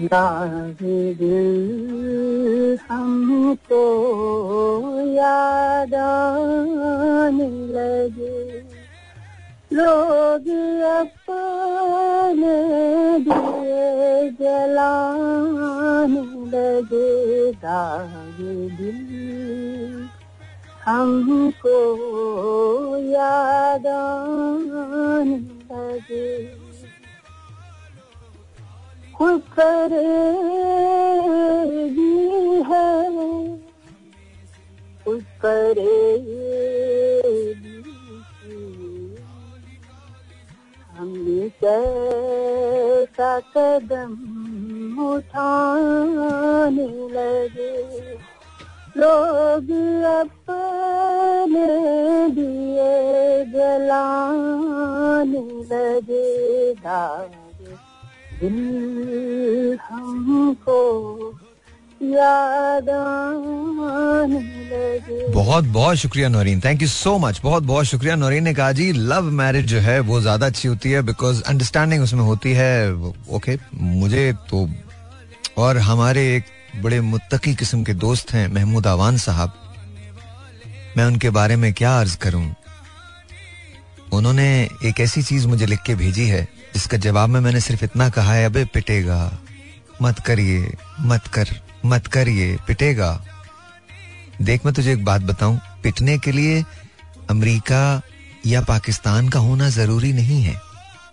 दाग 0.00 0.78
दिल 1.18 2.78
हमको 2.90 3.84
याद 5.14 5.94
लगे। 7.76 8.75
लोग 9.76 10.46
अपने 10.90 12.58
दिए 13.18 14.30
जलाने 14.30 16.20
लगे 16.52 17.52
दाग 17.52 18.38
दिल। 18.78 20.08
हमको 20.84 21.78
याद 22.96 23.86
आने 23.86 25.38
लगे। 25.70 26.28
खुद 29.16 29.42
करेगी 29.58 30.06
है 32.62 32.90
खुद 35.04 35.24
करेगी 35.44 36.26
हमने 40.98 41.48
कैसा 41.62 43.32
कदम 43.56 44.12
उठाने 45.06 46.86
लगे 47.16 47.74
लोग 49.00 49.70
अपने 50.12 51.66
दिए 52.36 52.94
जलाने 53.52 55.44
लगे 55.72 56.28
दाग 56.86 57.32
दिल 58.40 58.58
हमको 59.88 60.80
बहुत 65.32 65.64
बहुत 65.64 65.96
शुक्रिया 65.96 66.28
Naureen 66.28 66.60
thank 66.60 66.82
you 66.82 66.88
so 66.88 67.18
much 67.18 67.40
बहुत 67.42 67.62
बहुत 67.62 67.84
शुक्रिया 67.84 68.14
नौरीन 68.16 68.44
ने 68.44 68.54
कहा 68.54 68.72
जी 68.72 68.92
लव 68.92 69.30
मैरिज 69.30 69.66
जो 69.66 69.78
है 69.78 70.00
वो 70.00 70.20
ज़्यादा 70.20 70.46
अच्छी 70.46 70.68
होती 70.68 70.90
है 70.90 71.02
बिकॉज़ 71.02 71.42
अंडरस्टैंडिंग 71.42 72.02
उसमें 72.02 72.22
होती 72.22 72.52
है 72.52 72.94
ओके 73.28 73.58
मुझे 73.74 74.32
तो 74.50 74.68
और 75.58 75.78
हमारे 75.78 76.36
एक 76.36 76.44
बड़े 76.82 77.00
मुत्तकी 77.00 77.54
किस्म 77.54 77.84
के 77.84 77.94
दोस्त 77.94 78.32
हैं, 78.32 78.48
महमूद 78.48 78.86
आवान 78.86 79.16
साहब, 79.16 79.52
मैं 80.96 81.04
उनके 81.04 81.30
बारे 81.30 81.56
में 81.56 81.72
क्या 81.72 81.98
अर्ज़ 82.00 82.16
करूँ? 82.16 82.54
उन्होंने 84.12 84.68
एक 84.84 85.00
ऐसी 85.00 85.22
चीज़ 85.22 85.46
मुझे 85.48 85.66
लिख 85.66 85.82
के 85.86 85.94
भेजी 85.94 86.26
है, 86.28 86.48
जिसका 86.74 86.96
जवाब 86.96 87.28
में 87.28 87.40
मैंने 87.40 87.60
सिर्फ़ 87.60 87.84
इतना 87.84 88.08
कहा 88.08 88.32
है, 88.32 88.44
अबे 88.44 88.64
पिटेगा, 88.64 89.38
मत 90.02 90.18
करिए, 90.18 90.76
मत 91.00 91.26
कर। 91.26 91.65
मत 91.86 92.06
करिए 92.06 92.58
पिटेगा। 92.66 93.24
देख 94.42 94.64
मैं 94.66 94.74
तुझे 94.74 94.92
एक 94.92 95.04
बात 95.04 95.22
बताऊँ, 95.22 95.60
पिटने 95.82 96.18
के 96.18 96.32
लिए 96.32 96.64
अमेरिका 97.30 98.02
या 98.46 98.60
पाकिस्तान 98.60 99.28
का 99.28 99.38
होना 99.38 99.68
ज़रूरी 99.68 100.12
नहीं 100.12 100.42
है, 100.42 100.60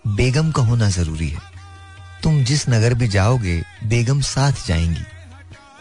बेगम 0.08 0.52
का 0.52 0.64
होना 0.64 0.90
ज़रूरी 0.90 1.30
है। 1.30 1.40
तुम 2.24 2.44
जिस 2.44 2.70
नगर 2.70 2.94
भी 2.94 3.08
जाओगे, 3.08 3.64
बेगम 3.84 4.22
साथ 4.22 4.68
जाएँगी। 4.68 5.04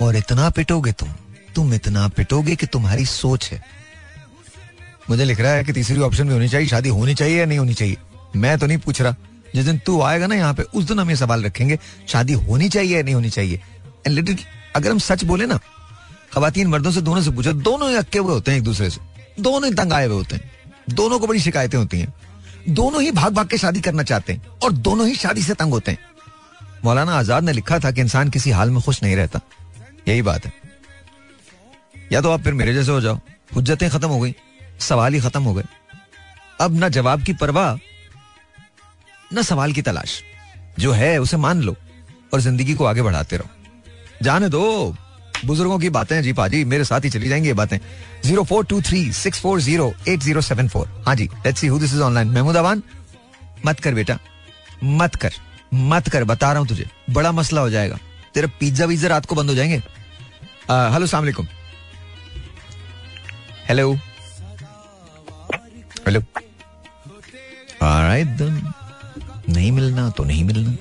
और 0.04 0.16
इतना 0.16 0.50
पिटोगे 0.50 0.92
तुम 0.92 1.08
तुम 1.54 1.74
इतना 1.74 2.08
पिटोगे 2.08 2.56
कि 2.56 2.66
तुम्हारी 2.66 3.06
सोच 3.06 3.50
है। 3.52 3.62
मुझे 5.10 5.24
लिख 5.24 5.40
रहा 5.40 5.52
है 5.52 5.64
कि 5.64 5.72
तीसरी 5.72 6.00
ऑप्शन 6.00 6.28
भी 6.28 6.32
होनी 6.32 6.48
चाहिए, 6.48 6.66
शादी 6.66 6.88
होनी 6.88 7.14
चाहिए 7.14 7.38
या 7.40 7.46
नहीं 7.46 7.58
होनी 7.58 7.74
चाहिए। 7.74 7.96
मैं 8.36 8.58
तो 8.58 8.66
नहीं 8.66 8.78
पूछ 8.78 9.02
रहा। 9.02 9.14
जिस 9.54 9.64
दिन 9.64 9.78
तू 9.78 10.02
आएगा 10.02 10.26
ना 10.26 10.34
यहाँ 10.34 10.54
पे, 10.54 10.62
उस 10.62 10.84
दिन 10.84 10.98
हम 10.98 11.10
ये 11.10 11.16
सवाल 11.16 11.44
रखेंगे, 11.44 11.78
शादी 12.08 12.32
होनी 12.32 12.68
चाहिए 12.68 12.96
या 12.96 13.02
नहीं 13.02 13.14
होनी 13.14 13.30
चाहिए। 13.30 13.54
एंड 14.06 14.14
लिटिल 14.14 14.38
अगर 14.76 14.90
हम 14.90 14.98
सच 14.98 15.24
बोले 15.24 15.46
ना 15.46 15.56
खातन 16.34 16.66
मर्दों 16.66 16.90
से 16.90 17.00
दोनों 17.00 17.22
से 17.22 17.30
पूछो, 17.30 17.52
दोनों 17.52 17.90
ही 17.90 17.96
अक्के 17.96 18.18
हुए 18.18 18.32
होते 18.34 18.50
हैं 18.50 18.58
एक 18.58 18.64
दूसरे 18.64 18.90
से। 18.90 19.00
दोनों 19.40 19.68
ही 19.68 19.74
तंग 19.74 19.92
आए 19.92 20.06
हुए 20.06 20.16
होते 20.16 20.36
हैं। 20.36 20.50
दोनों 20.90 21.18
को 21.18 21.26
बड़ी 21.26 21.40
शिकायतें 21.40 21.78
होती 21.78 22.00
हैं। 22.00 22.14
दोनों 22.68 23.02
ही 23.02 23.10
भाग 23.10 23.32
भाग 23.32 23.48
के 23.48 23.58
शादी 23.58 23.80
करना 23.80 24.02
चाहते 24.02 24.32
हैं 24.32 24.46
और 24.62 24.72
दोनों 24.72 25.06
ही 25.08 25.14
शादी 25.14 25.42
से 25.42 25.54
तंग 25.54 25.72
होते 25.72 25.90
हैं। 25.90 25.98
मौलाना 26.84 27.18
आज़ाद 27.18 27.44
ने 27.44 27.52
लिखा 27.52 27.78
था 27.78 27.90
कि 27.90 28.00
इंसान 28.00 28.30
किसी 28.30 28.50
हाल 28.50 28.70
में 28.70 28.82
खुश 28.82 29.02
नहीं 29.02 29.16
रहता। 29.16 29.40
यही 30.08 30.22
बात 30.22 30.46
है। 30.46 30.52
या 32.12 32.20
तो 32.20 32.30
आप 32.30 32.42
फिर 32.42 32.54
मेरे 32.54 32.74
जैसे 32.74 32.90
हो 32.90 33.00
जाओ। 33.00 33.20
हुज्जतें 33.54 33.90
खत्म 33.90 34.08
हो 34.08 34.20
गई। 34.20 34.34
सवाल 34.80 35.14
ही 35.14 35.20
खत्म 35.20 35.42
हो 35.42 35.54
गए। 35.54 35.64
अब 36.60 36.78
ना 36.78 36.88
जवाब 36.88 37.22
की 37.22 37.32
परवाह, 37.32 37.76
न 39.34 39.42
सवाल 39.42 39.72
की 39.72 39.82
तलाश। 39.82 40.22
जो 40.78 40.92
है, 40.92 41.18
उसे 41.20 41.36
मान 41.36 41.62
लो 41.62 41.76
और 42.34 42.40
ज़िंदगी 42.40 42.74
को 42.74 42.84
आगे 42.84 43.02
बढ़ाते 43.02 43.36
रहो। 43.36 43.61
जाने 44.22 44.48
दो। 44.48 44.94
बुज़ुर्गों 45.44 45.78
की 45.78 45.88
बातें 45.90 46.22
जी 46.22 46.32
पाजी, 46.32 46.64
मेरे 46.64 46.84
साथ 46.84 47.04
ही 47.04 47.10
चली 47.10 47.28
जाएँगी 47.28 47.48
ये 47.48 47.54
बातें। 47.54 47.78
Zero 48.24 48.42
four 48.44 48.64
two 48.64 48.80
three 48.82 49.12
six 49.12 49.40
four 49.40 49.60
zero 49.60 49.92
eight 50.08 50.20
zero 50.20 50.40
seven 50.40 50.68
four. 50.68 50.88
हाँ 51.06 51.14
जी 51.16 51.24
let's 51.46 51.60
see 51.60 51.66
who 51.66 51.78
this 51.78 51.94
is 51.94 52.02
online 52.02 52.28
Mahmood 52.28 52.56
Awan 52.56 52.82
मत 53.66 53.80
कर 53.80 53.94
बेटा, 53.94 54.18
मत 54.84 55.16
कर 55.16 55.32
मत 55.74 56.08
कर, 56.08 56.24
बता 56.24 56.50
रहा 56.52 56.60
हूँ 56.60 56.68
तुझे। 56.68 56.86
बड़ा 57.10 57.32
मसला 57.32 57.60
हो 57.60 57.70
जाएगा। 57.70 57.98
तेरा 58.34 58.48
पिज्जा 58.60 58.84
वीज़ा 58.84 59.08
रात 59.08 59.26
को 59.26 59.34
बंद 59.34 59.48
हो 59.48 59.54
जाएँगे? 59.54 59.76
हेलो 60.70 61.06
सलाम 61.06 61.22
अलैकुम 61.22 61.46
हेलो। 63.68 63.92
हेलो। 66.06 66.20
नहीं 69.48 69.70
मिलना 69.72 70.08
तो 70.10 70.24
नहीं 70.24 70.44
मिलना। 70.44 70.72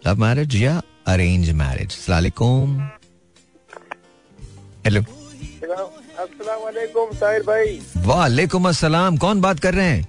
लव 0.02 0.18
मैरिज 0.22 0.56
या 0.56 0.82
अरेंज 1.08 1.50
मैरिज 1.52 1.88
अस्सलाम 1.88 2.18
वालेकुम 2.18 2.82
हेलो 4.86 5.02
अस्सलाम 5.02 6.62
वालेकुम 6.62 7.12
साहिर 7.16 7.42
भाई। 7.48 7.80
वालेकुम 8.06 8.68
अस्सलाम 8.70 9.18
कौन 9.18 9.42
बात 9.42 9.60
कर 9.60 9.74
रहे 9.74 9.88
हैं? 9.88 10.08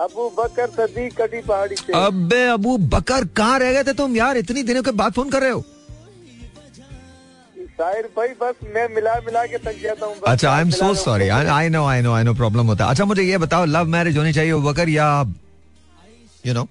अबू 0.00 0.28
बकर 0.38 0.66
सदीक 0.70 1.20
कटी 1.20 1.40
पहाड़ी 1.42 1.76
से। 1.76 1.92
अबे 1.96 2.46
अबू 2.48 2.76
बकर 2.94 3.24
कहाँ 3.36 3.58
रह 3.58 3.72
गए 3.72 3.84
थे 3.84 3.92
तुम? 3.92 4.16
यार 4.16 4.36
इतनी 4.36 4.62
दिनों 4.62 4.82
के 4.82 4.90
बाद 4.92 5.12
फ़ोन 5.12 5.30
कर 5.30 5.40
रहे 5.40 5.50
हो। 5.50 5.64
साहिर 7.78 8.06
भाई 8.16 8.28
बस 8.40 8.54
मैं 8.74 8.88
मिला 8.94 9.14
मिला 9.26 9.44
के 9.46 9.58
थक 9.58 9.78
जाता 9.82 10.06
हूँ 10.06 10.14
अच्छा 10.26 10.50
I 10.50 10.60
am 10.62 10.70
so 10.78 10.92
sorry 11.02 11.28
I 11.28 11.68
know 11.76 11.84
I 11.86 12.00
know 12.02 12.12
I 12.14 12.22
know 12.24 12.34
problem 12.34 12.66
होता 12.72 12.84
है। 12.84 12.90
अच्छा 12.90 13.04
मुझे 13.04 13.22
ये 13.22 13.38
बताओ 13.44 13.64
लव 13.66 13.86
मैरिज 13.94 14.18
होनी 14.18 14.32
चाहिए 14.32 14.54
बकर 14.66 14.88
या 14.88 15.06
यू 16.46 16.54
नो 16.54 16.66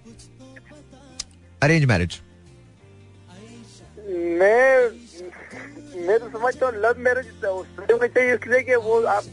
अरेंज 1.64 1.86
मैरिज 1.92 2.20
मैं 4.42 4.90
मैं 6.08 6.18
तो 6.20 6.30
समझता 6.38 6.66
हूँ 6.66 6.74
लव 6.84 7.00
मैरिज 7.08 7.46
होनी 7.46 8.08
चाहिए 8.08 8.34
इसलिए 8.36 8.60
कि 8.70 8.76
वो 8.88 9.02
आप 9.16 9.24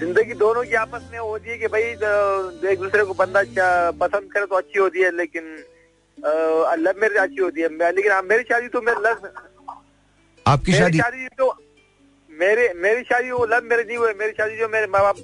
ज़िंदगी 0.00 0.34
दोनों 0.40 0.62
की 0.64 0.74
आपस 0.80 1.08
में 1.12 1.18
होती 1.18 1.50
है 1.50 1.56
कि 1.58 1.66
भाई 1.74 1.82
एक 2.72 2.78
दूसरे 2.80 3.04
को 3.04 3.14
बंदा 3.20 3.42
पसंद 4.02 4.32
करे 4.32 4.46
तो 4.46 4.56
अच्छी 4.56 4.78
होती 4.78 5.02
है 5.02 5.10
लेकिन 5.16 5.54
लव 6.84 7.00
मैरिज 7.02 7.16
अच्छी 7.18 7.40
होती 7.42 7.60
है 7.60 7.68
लेकिन 7.92 8.12
हाँ, 8.12 8.22
मेरी 8.22 8.42
शादी 8.50 8.68
तो 8.76 8.80
मैं 8.88 8.94
लव 9.06 9.28
आपकी 10.46 10.72
शादी? 10.72 10.98
शादी 10.98 11.26
तो 11.28 11.54
मेरे 12.30 12.72
मेरी 12.76 13.02
शादी 13.02 13.30
वो 13.30 13.46
लव 13.46 13.60
मैरिज 13.70 13.86
नहीं 13.86 13.96
हुई 13.96 14.12
मेरी 14.18 14.32
शादी 14.32 14.56
जो 14.56 14.68
मेरे 14.68 14.86
माँ 14.86 15.02
बाप 15.02 15.16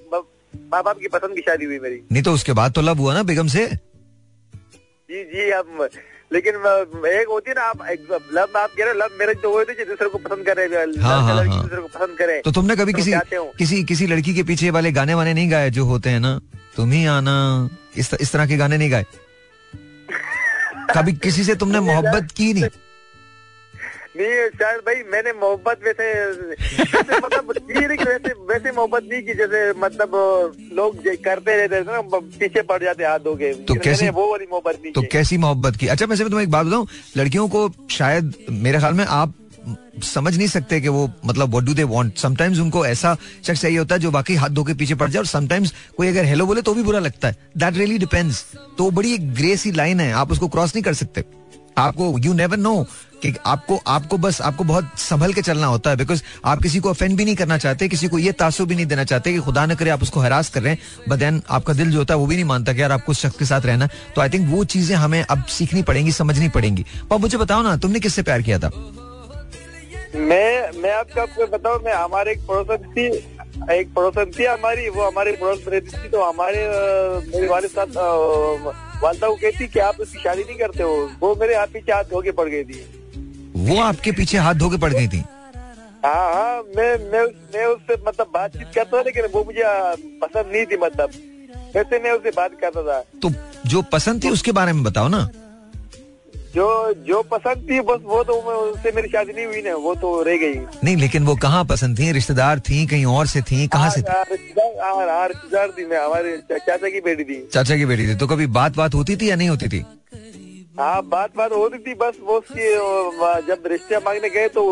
माँ 0.72 0.83
बाप 0.83 0.98
की 0.98 1.09
पसंद 1.09 1.35
की 1.35 1.40
शादी 1.40 1.64
हुई 1.64 1.79
मेरी। 1.79 2.02
नहीं 2.12 2.22
तो 2.22 2.33
उसके 2.33 2.52
बाद 2.52 2.72
तो 2.72 2.83
लव 2.83 2.98
हुआ 2.98 3.14
ना 3.14 3.22
बेगम 3.22 3.46
से? 3.46 3.66
जी 5.11 5.24
जी 5.24 5.50
अब 5.50 5.88
लेकिन 6.33 6.55
एक 7.07 7.26
होती 7.29 7.50
है 7.50 7.55
ना 7.55 7.62
आप 7.62 7.83
लव 8.33 8.59
आप 8.59 8.70
कह 8.79 8.85
रहे 8.85 8.94
लव 8.94 9.09
मैरिज 9.18 9.42
तो 9.42 9.52
हुए 9.52 9.64
थे 9.64 9.85
दूसरे 9.85 10.09
को 10.09 10.18
पसंद 10.18 10.46
करे 10.46 10.62
हाँ, 11.02 11.22
हाँ, 11.22 11.44
हाँ। 11.44 11.62
दूसरे 11.62 11.81
को 11.83 11.88
पसंद 11.88 12.18
करे। 12.18 12.40
तो 12.44 12.52
तुमने 12.52 12.76
कभी 12.76 12.92
तुम 12.92 13.02
किसी। 13.02 13.12
किसी 13.59 13.85
किसी 13.85 14.07
लड़की 14.07 14.35
के 14.35 14.42
पीछे 14.42 14.70
वाले 14.70 14.92
गाने 14.92 15.14
वाने 15.14 15.35
नहीं 15.35 15.50
गाए 15.50 15.70
जो 15.70 15.85
होते 15.85 16.11
हैं 16.11 16.20
ना? 16.20 16.40
तुम 16.76 16.90
ही 16.90 17.07
आना 17.07 17.37
इस 17.96 18.11
इस 18.20 18.33
तरह 18.33 18.46
के 18.46 18.57
गाने 18.57 18.79
नहीं 18.79 18.90
गाए? 18.90 19.07
कभी 20.96 21.12
किसी 21.12 21.44
से 21.44 21.55
तुमने 21.55 21.81
मोहब्बत 21.81 22.29
की 22.37 22.52
नहीं? 22.52 22.64
नहीं 24.16 24.48
शायद 24.59 24.81
भाई 24.81 25.02
मैंने 25.12 25.33
मोहब्बत 25.33 25.81
वैसे 25.85 26.07
मतलब 27.16 27.52
वैसे 27.70 28.33
वैसे 28.48 28.72
मोहब्बत 28.72 29.09
नहीं 29.12 29.22
की 29.22 29.35
जैसे 29.35 29.72
मतलब 29.79 30.11
लोग 30.72 30.96
करते 31.24 31.57
रहते 31.57 31.81
थे 31.81 31.92
ना 31.92 32.00
पीछे 32.14 32.62
पड़ 32.62 32.83
जाते 32.85 33.05
हाथ 33.05 33.18
धो 33.18 33.35
के। 33.35 33.52
तो 33.55 33.74
कैसी- 33.74 34.12
वो 34.12 34.31
वाली 34.31 34.46
मोहब्बत 34.50 34.79
नहीं 34.83 34.92
तो 34.92 35.02
कैसी 35.12 35.38
मोहब्बत 35.38 35.76
की? 35.76 35.87
अच्छा 35.87 36.07
वैसे 36.07 36.24
मैं 36.24 36.31
तुम्हें 36.31 36.46
एक 36.46 36.52
बात 36.52 36.66
बताऊँ 36.66 36.87
लड़कियों 37.16 37.48
को 37.48 37.70
शायद 37.90 38.33
मेरे 38.50 38.79
ख्याल 38.79 38.94
में 38.94 39.05
आप 39.05 39.35
समझ 40.05 40.37
नहीं 40.37 40.48
सकते 40.48 40.81
कि 40.81 40.88
वो 40.88 41.11
मतलब 41.26 41.50
what 41.50 41.64
do 41.64 41.74
they 41.74 41.83
want 41.83 42.18
sometimes 42.18 42.59
उनको 42.59 42.87
ऐसा 42.87 43.16
शख्स 43.46 43.61
चाहिए 43.61 43.79
होता 43.79 43.94
है 43.94 44.00
जो 44.00 44.11
बाकी 44.11 44.35
हाथ 44.35 44.48
धो 44.48 44.64
के 44.64 44.74
पीछे 44.74 44.94
पड़ 44.94 45.11
जाए 45.11 45.20
और 45.20 45.26
समटाइम्स 45.26 45.74
कोई 45.96 46.09
अगर 46.09 46.24
हेलो 46.24 46.46
बोले 46.46 46.62
तो 46.62 46.74
भी 46.74 46.83
बुरा 46.83 46.98
लगता 46.98 47.29
है। 47.29 47.37
दैट 47.57 47.76
रियली 47.76 47.98
डिपेंड्स 47.98 48.44
तो 48.79 48.90
बड़ी 48.90 49.14
एक 49.14 49.35
ग्रे 49.35 49.57
सी 49.57 49.72
लाइन 49.72 50.00
है 50.00 50.12
आप 50.12 50.33
उसको 50.33 50.48
क्रॉस 50.48 50.74
नहीं 50.74 50.83
कर 50.83 50.94
सकते। 50.94 51.24
आपको 51.79 52.19
यू 52.19 52.33
नेवर 52.35 52.57
नो 52.57 52.87
कि 53.23 53.35
आपको 53.47 53.79
आपको 53.87 54.17
बस, 54.19 54.41
आपको 54.41 54.65
बहुत 54.65 54.91
संभल 54.99 55.33
के 55.33 55.43
चलना 55.43 55.67
होता 55.67 55.91
है 55.91 55.97
बिकॉज़ 55.97 56.23
आप 56.45 56.62
किसी 56.62 56.81
को 56.81 56.91
अफेंड 56.91 57.17
भी 57.17 57.25
नहीं 57.25 57.35
करना 57.37 57.59
चाहते, 57.59 57.89
किसी 57.89 58.09
को 58.09 58.19
ये 58.19 58.33
तासुब 58.33 58.69
भी 58.69 58.75
नहीं 58.75 58.87
देना 58.87 59.05
चाहते 59.05 59.33
कि 59.33 59.39
खुदा 59.41 59.65
न 59.67 59.75
करे 59.75 59.91
आप 59.91 60.03
उसको 60.03 60.21
हरास 60.21 60.49
कर 60.51 60.62
रहे 60.62 60.73
हैं 60.73 61.09
बट 61.09 61.19
देन 61.19 61.43
आपका 61.51 61.73
दिल 61.73 61.91
जो 61.91 61.99
होता 61.99 62.15
है 62.15 62.21
वो 62.21 62.27
भी 62.27 62.35
नहीं 62.35 62.45
मानता 62.45 62.73
कि 62.73 62.83
यार 62.83 62.93
आपको 62.93 63.12
उस 63.12 63.21
शख्स 63.21 63.39
के 63.39 63.45
साथ 63.45 63.67
रहना 63.67 63.89
तो 64.15 64.21
आई 64.21 64.29
थिंक 64.29 64.49
वो 64.51 64.65
चीज़ें 64.67 64.97
हमें 64.97 65.23
अब 65.23 65.45
सीखनी 65.51 65.83
पड़ेंगी, 65.83 66.12
समझनी 66.12 66.49
पड़ेंगी। 66.49 66.85
पर 67.11 67.17
मुझे 67.17 67.39
बताओ 67.39 67.62
ना, 67.62 67.77
तुमने 67.77 68.01
किससे 68.01 68.23
प्यार 68.23 68.43
किया 68.43 68.59
था? 68.59 68.71
मैं 70.17 70.81
मैं 70.83 70.93
आपको 70.93 71.21
आपको 71.21 71.47
बताऊँ, 71.47 71.81
मैं, 71.85 71.95
हमारे 71.95 72.33
एक 72.33 72.47
पड़ोसन 72.47 72.93
थी, 72.93 73.07
एक 73.73 73.93
पड़ोसन 73.95 74.31
थी 74.39 74.45
हमारी, 74.45 74.89
वो 74.89 75.07
हमारे 75.07 75.33
पड़ोस 75.33 75.65
रहती 75.69 75.99
थी 75.99 76.09
तो 76.09 76.25
हमारे 76.25 76.67
मेरे 77.27 77.49
वाले 77.49 77.69
साथ 77.69 78.85
वालदा 79.03 79.29
को 79.29 79.35
कहती 79.35 79.67
कि 79.69 79.79
आप 79.81 80.01
उसकी 80.01 80.19
शादी 80.19 80.43
नहीं 80.43 80.59
करते 80.59 80.83
हो। 80.83 80.95
वो 81.21 81.35
मेरे 81.41 81.55
हाथ 81.55 81.67
पीछे 81.67 81.93
हाथ 81.93 82.05
धो 82.05 82.21
के 82.23 82.31
पड़ 82.33 82.49
गई 82.49 82.65
थी। 82.65 82.85
वो 83.67 83.81
आपके 83.83 84.13
पीछे 84.13 84.39
हाथ 84.39 84.55
धो 84.55 84.71
के 84.71 84.77
पड़ 84.77 84.93
गई 84.93 85.09
थी? 85.09 85.25
हाँ 86.05 86.35
हाँ 86.35 86.63
मैं 86.77 86.91
मैं 87.13 87.25
मैं 87.55 87.67
उससे 87.67 87.97
मतलब 88.09 88.31
बातचीत 88.35 88.69
करता 88.75 88.97
था 88.99 89.03
लेकिन 89.03 89.27
वो 89.35 89.45
मुझे 89.45 89.63
पसंद 90.23 90.53
नहीं 90.53 90.65
थी 90.67 90.77
मतलब। 90.77 91.11
वैसे 91.77 91.99
मैं 91.99 92.13
उससे 92.13 92.31
बात 92.31 92.53
करता 92.61 92.83
था। 92.83 93.01
तो 93.23 93.31
जो 93.67 93.83
पसंद 93.93 94.25
थी 94.25 94.31
उसके 94.31 94.53
बारे 94.53 94.73
में 94.73 94.83
बताओ 94.85 95.09
ना। 95.09 95.29
जो 96.57 96.66
जो 97.07 97.21
पसंद 97.31 97.66
थी 97.71 97.81
बस 97.88 98.01
वो 98.05 98.23
तो 98.25 98.35
मैं 98.42 98.55
उससे 98.69 98.92
मेरी 98.97 99.09
शादी 99.09 99.33
नहीं 99.33 99.47
हुई 99.47 99.62
ना 99.62 99.75
वो 99.87 99.95
तो 100.03 100.11
रह 100.29 100.37
गई। 100.37 100.55
नहीं 100.85 100.97
लेकिन 100.97 101.25
वो 101.25 101.35
कहाँ 101.42 101.64
पसंद 101.73 101.99
थी? 101.99 102.11
रिश्तेदार 102.12 102.61
थी 102.69 102.87
कहीं 102.87 103.05
और 103.07 103.27
से 103.27 103.42
थी 103.51 103.66
कहाँ 103.69 103.90
से 103.90 104.01
थी 104.03 104.12
हाँ, 104.12 104.23
रिश्तेदार 104.31 104.73
हाँ, 104.85 104.95
हाँ, 105.11 105.27
रिश्तेदार 105.29 105.71
थी 105.79 105.85
मैं 105.87 105.99
हमारे 106.05 106.37
चाचा 106.53 106.88
की 106.88 107.01
बेटी 107.01 107.25
थी। 107.25 107.40
चाचा 107.53 107.77
की 107.77 107.87
बेटी 107.87 108.07
थी 108.09 108.14
तो 108.19 108.27
कभी 108.27 108.47
बात 108.59 108.77
बात 108.77 108.95
होती 108.95 109.16
थी 109.16 109.31
या 109.31 109.37
नहीं 109.37 109.49
होती 109.49 109.69
थी? 109.69 109.85
हाँ 110.79 111.03
बात 111.09 111.37
बात 111.37 111.53
हो 111.53 111.67
रही 111.67 111.79
थी 111.85 111.95
बस 112.01 112.17
वो 112.23 112.37
उसकी 112.39 112.65
जब 113.47 113.62
रिश्ते 113.67 113.99
मांगने 114.05 114.29
गए 114.31 114.49
तो 114.57 114.62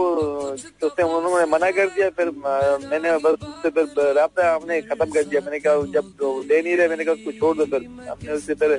तो 0.80 0.88
उन्होंने 1.18 1.44
मना 1.50 1.70
कर 1.70 1.86
दिया 1.94 2.08
फिर 2.18 2.30
मैंने 2.90 3.12
बस 3.24 3.36
उससे 3.48 3.70
फिर 3.70 4.12
रास्ता 4.16 4.54
हमने 4.54 4.80
खत्म 4.82 5.04
कर 5.12 5.22
दिया। 5.24 5.40
मैंने 5.44 5.58
कहा 5.58 5.74
जब 5.94 6.10
दे 6.48 6.60
नहीं 6.62 6.76
रहे 6.76 6.88
मैंने 6.88 7.04
कहा 7.04 7.14
उसको 7.14 7.32
छोड़ 7.38 7.56
दो 7.56 7.64
फिर। 7.64 7.86
हमने 8.08 8.32
उससे 8.32 8.54
फिर 8.54 8.78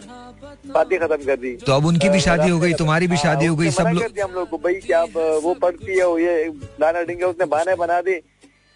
बातें 0.74 0.98
खत्म 1.00 1.18
कर 1.26 1.38
दी। 1.38 1.56
तो 1.66 1.74
अब 1.74 1.86
उनकी 1.86 2.10
भी 2.10 2.20
शादी 2.20 2.50
हो 2.50 2.60
गई 2.60 2.74
तुम्हारी 2.84 3.08
भी 3.08 3.16
हाँ, 3.16 3.24
शादी 3.24 3.46
हो 3.46 3.56
गई 3.56 3.72
सब 3.72 3.88
लोग 3.96 4.20
हम 4.20 4.32
लोग 4.34 4.50
को 4.50 4.58
भाई 4.58 4.76
कि 4.86 4.94
आप 4.94 5.18
वो 5.44 5.54
पढ़ती 5.64 5.98
है 6.00 6.10
ये 6.24 6.48
लाना 6.82 7.02
डिंगे 7.10 7.26
उसने 7.26 7.46
बहाने 7.46 7.76
बना 7.76 8.00
दी 8.02 8.16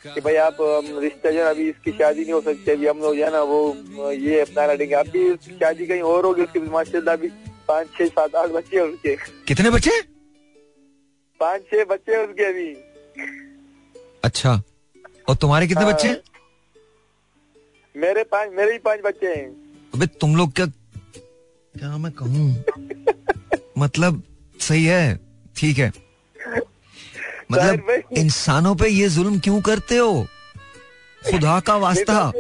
कि 0.02 0.22
भाई 0.22 0.36
आप 0.48 0.58
रिश्ते 1.06 1.32
जो 1.34 1.46
अभी 1.46 1.70
इसकी 1.70 1.92
शादी 1.92 2.22
नहीं 2.22 2.34
हो 2.34 2.42
सकती 2.42 2.72
अभी 2.72 2.88
हम 2.88 3.00
लोग 3.02 3.16
जो 3.16 3.24
है 3.26 3.32
ना 3.32 3.42
वो 3.52 4.12
ये 4.26 4.40
अपना 4.42 4.66
लड़ेंगे 4.74 4.96
अभी 4.96 5.24
शादी 5.46 5.86
कहीं 5.86 6.02
और 6.14 6.26
होगी 6.26 6.42
उसकी 6.44 6.60
माशाल्लाह 6.72 7.16
अभी 7.16 7.32
पाँच 7.70 7.88
छह 7.98 8.08
सात 8.08 8.36
आठ 8.36 8.50
बच्चे 8.50 8.80
उसके 8.80 9.16
कितने 9.48 9.70
बच्चे? 9.70 10.02
पाँच 11.40 11.62
छह 11.64 11.84
बच्चे 11.86 12.24
उसके 12.26 12.46
अभी। 12.46 12.70
अच्छा। 14.24 14.62
और 15.30 15.36
तुम्हारे 15.36 15.68
कितने 15.68 15.84
हाँ। 15.84 15.94
बच्चे? 15.94 16.10
मेरे 17.96 18.24
पाँच 18.24 18.52
मेरे 18.54 18.72
ही 18.72 18.78
पाँच 18.80 19.00
बच्चे 19.06 19.28
हैं। 19.28 19.48
अबे 19.94 20.06
तुम 20.22 20.36
लोग 20.36 20.54
क्या 20.54 20.66
क्या 20.66 21.98
मैं 21.98 22.12
कहूँ? 22.12 22.64
मतलब 23.78 24.22
सही 24.60 24.86
है। 24.86 25.20
ठीक 25.58 25.78
है। 25.78 25.92
मतलब 27.52 27.90
इंसानों 28.18 28.76
पे 28.76 28.88
ये 28.88 29.08
जुल्म 29.10 29.40
क्यों 29.40 29.62
करते 29.62 29.98
हो? 29.98 30.26
खुदा 31.22 31.60
का 31.60 31.76
वास्ता। 31.78 32.32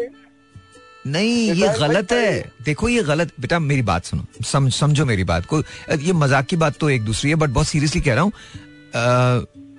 नहीं 1.07 1.53
ये 1.53 1.67
गलत 1.79 2.11
है। 2.11 2.51
देखो 2.65 2.89
ये 2.89 3.03
गलत 3.03 3.31
बेटा 3.39 3.59
मेरी 3.59 3.81
बात 3.81 4.05
सुनो। 4.05 4.25
सम, 4.43 4.69
समझो 4.69 5.05
मेरी 5.05 5.23
बात 5.23 5.45
को। 5.45 5.59
ये 6.01 6.13
मज़ाक 6.13 6.45
की 6.45 6.55
बात 6.55 6.77
तो 6.79 6.89
एक 6.89 7.03
दूसरी 7.05 7.29
है 7.29 7.35
बट 7.35 7.49
बहुत 7.49 7.67
सीरियसली 7.67 8.01
कह 8.01 8.13
रहा 8.13 8.23
हूँ। 8.23 8.31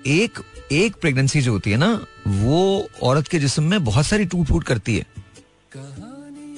एक 0.07 0.39
एक 0.71 0.95
प्रेगनेंसी 0.95 1.41
जो 1.41 1.51
होती 1.51 1.71
है 1.71 1.77
ना 1.77 1.93
वो 2.27 2.89
औरत 3.03 3.27
के 3.27 3.39
जिस्म 3.39 3.63
में 3.63 3.83
बहुत 3.83 4.05
सारी 4.05 4.25
टूट 4.25 4.47
फूट 4.47 4.63
करती 4.63 4.97
है। 4.97 5.05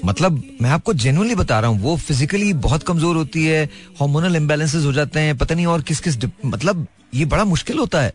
मतलब 0.05 0.41
मैं 0.61 0.69
आपको 0.69 0.93
जेनुअनली 0.93 1.35
बता 1.35 1.59
रहा 1.59 1.69
हूँ 1.69 1.81
वो 1.81 1.95
फिजिकली 1.97 2.53
बहुत 2.53 2.83
कमज़ोर 2.83 3.15
होती 3.15 3.45
है 3.45 3.63
हार्मोनल 3.99 4.35
इम्बेलेंसेस 4.35 4.85
हो 4.85 4.93
जाते 4.93 5.19
हैं 5.19 5.37
पता 5.37 5.55
नहीं 5.55 5.65
और 5.65 5.81
किस 5.81 5.99
किस 5.99 6.17
मतलब 6.45 6.87
ये 7.13 7.25
बड़ा 7.25 7.43
मुश्किल 7.45 7.79
होता 7.79 8.01
है। 8.01 8.13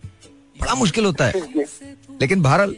बड़ा 0.60 0.74
मुश्किल 0.74 1.04
होता 1.04 1.24
है। 1.24 1.32
लेकिन 2.20 2.42
बहरहाल 2.42 2.74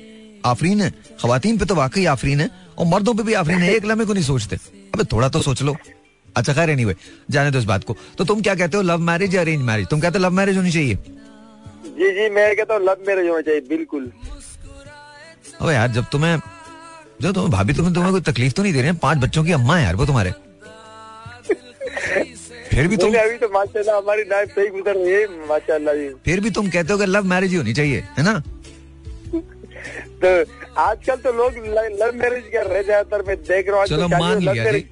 आफरीन 0.47 0.81
है 0.81 0.91
खातन 1.21 1.59
पे 1.59 1.65
तो 1.65 1.75
वाकई 1.75 2.05
आफरीन 2.07 2.41
है 2.41 2.51
और 2.79 2.87
मर्दों 2.87 3.15
पे 3.15 3.23
भी 3.23 3.35
आफरीन 3.35 3.59
है 3.59 3.75
एक 3.75 3.85
लम्हे 3.85 4.07
को 4.07 4.13
नहीं 4.13 4.25
सोचते। 4.25 4.57
अबे 4.95 5.05
थोड़ा 5.13 5.29
तो 5.29 5.43
सोच 5.43 5.63
लो। 5.63 5.77
अच्छा 6.37 6.53
खैर 6.53 6.71
एनीवे 6.71 6.95
जाने 7.31 7.51
दो 7.51 7.59
इस 7.59 7.65
बात 7.65 7.85
को। 7.85 7.97
तो 8.19 8.25
तुम 8.25 8.43
क्या 8.43 8.55
कहते 8.55 8.77
हो 8.77 8.83
लव 8.83 8.99
मैरिज 9.03 9.35
या 9.35 9.41
अरेंज 9.41 9.63
मैरिज 9.63 9.87
तुम 9.89 10.01
कहते 10.01 10.19
हो 10.19 10.25
लव 10.25 10.33
मैरिज 10.33 10.57
होनी 10.57 10.73
चाहिए। 10.73 10.95
जी 10.95 12.11
जी 12.13 12.29
मैं 12.31 12.55
कहता 12.57 12.75
हूँ 12.75 12.85
लव 12.85 13.05
मैरिज 13.09 13.29
होना 13.29 13.41
चाहिए 13.41 13.61
बिल्कुल। 13.69 14.11
अबे 15.61 15.73
यार 15.73 15.89
जब 15.93 16.05
तुम्हें 16.13 16.39
जो 17.23 17.33
तुम्हें 17.33 17.51
भाभी 17.53 17.73
तुम्हें 17.75 17.95
तुम्हें 17.95 18.13
कोई 18.13 18.21
तकलीफ़ 18.23 18.53
तो 18.53 18.63
नहीं 18.63 18.73
दे 18.73 18.79
रहे 18.79 18.91
हैं? 18.91 18.99
पाँच 18.99 19.19
बच्चों 19.19 19.45
की 19.45 19.53
अम्मा 19.53 19.77
है 19.77 19.85
यार 19.85 19.97
वो 19.97 20.07
तुम्हारे। 20.07 20.33
फिर 22.71 22.89
भी 22.89 22.97
तुम 22.97 23.15
अभी 23.15 23.37
तो 23.39 23.49
माशाल्लाह 23.55 23.97
हमारी 23.97 24.23
लाइफ 24.25 24.49
सही 24.49 24.69
गुजर 24.71 24.97
रही 24.97 25.13
है 25.13 25.27
माशाल्लाह 25.49 25.95
जी। 25.95 26.09
फिर 26.25 26.41
भी 26.41 26.51
तुम 26.51 26.71
कहते 26.71 26.93
हो 26.93 26.99
कि 26.99 27.07
लव 27.07 27.25
मैरिज 27.27 27.51
ही 27.51 27.57
होनी 27.57 27.73
चाहिए 27.75 28.05
है 28.19 28.25
ना? 28.25 28.43
तो 30.23 30.31
आजकल 30.81 31.17
तो 31.17 31.33
लोग 31.33 31.57
लव 31.67 32.15
मैरिज 32.15 32.45
कर 32.53 32.67
रहे 32.67 32.83
ज़्यादातर 32.85 33.25
मैं 33.29 33.37
देख 33.39 33.69
रहा 33.69 33.79
हूँ। 33.79 33.87
चलो 33.87 34.05
आजकल 34.05 34.19
मान 34.19 34.39
लिया 34.41 34.73
जी। 34.73 34.85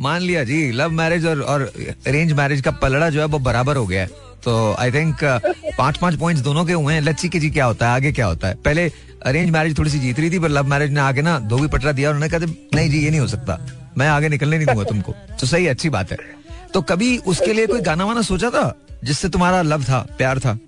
मान 0.00 0.22
लिया 0.22 0.44
जी 0.44 0.70
लव 0.72 0.90
मैरिज 0.92 1.26
और 1.26 1.40
और 1.42 1.62
अरेंज 2.06 2.32
मैरिज 2.32 2.60
का 2.60 2.70
पलड़ा 2.82 3.08
जो 3.10 3.20
है 3.20 3.26
वो 3.26 3.38
बराबर 3.40 3.76
हो 3.76 3.86
गया 3.86 4.02
है। 4.02 4.30
तो 4.44 4.52
आई 4.74 4.90
थिंक 4.92 5.24
पाँच 5.78 5.96
पाँच 5.96 6.14
पॉइंट्स 6.18 6.42
दोनों 6.42 6.64
के 6.64 6.72
हुए 6.72 6.94
हैं। 6.94 7.14
के 7.24 7.38
जी 7.38 7.50
क्या 7.50 7.64
होता 7.64 7.88
है 7.88 7.94
आगे 7.94 8.12
क्या 8.12 8.26
होता 8.26 8.48
है। 8.48 8.54
पहले 8.64 8.90
अरेंज 9.26 9.50
मैरिज 9.50 9.78
थोड़ी 9.78 9.90
सी 9.90 9.98
जीत 9.98 10.18
रही 10.20 10.30
थी 10.30 10.38
पर 10.38 10.48
लव 10.48 10.66
मैरिज 10.66 10.90
ने 10.90 11.00
आगे 11.00 11.22
ना 11.22 11.38
धोबी 11.48 11.68
पटरा 11.68 11.92
दिया 11.92 12.10
उन्होंने 12.10 12.28
कहा 12.28 12.52
नहीं 12.74 12.90
जी 12.90 13.04
ये 13.04 13.10
नहीं 13.10 13.20
हो 13.20 13.26
सकता। 13.28 13.58
मैं 13.96 14.08
आगे 14.08 14.28
निकलने 14.28 14.56
नहीं 14.56 14.66
दूँगा 14.66 14.84
तुमको। 14.84 15.14
तो 15.40 15.46
सही 15.46 15.66
अच्छी 15.66 15.88
बात 15.90 16.12
है। 16.12 16.18
तो 16.74 16.82
कभी 16.82 17.16
उसके 17.26 17.52
लिए 17.52 17.66
कोई 17.66 17.80
गाना 17.82 18.04
वाना 18.04 18.22
सोचा 18.22 18.50
था 18.50 18.64
जिससे 19.04 19.28
तुम्हारा 19.28 19.62
लव 19.62 19.82
था 19.82 20.06
प्यार 20.18 20.38
था? 20.38 20.58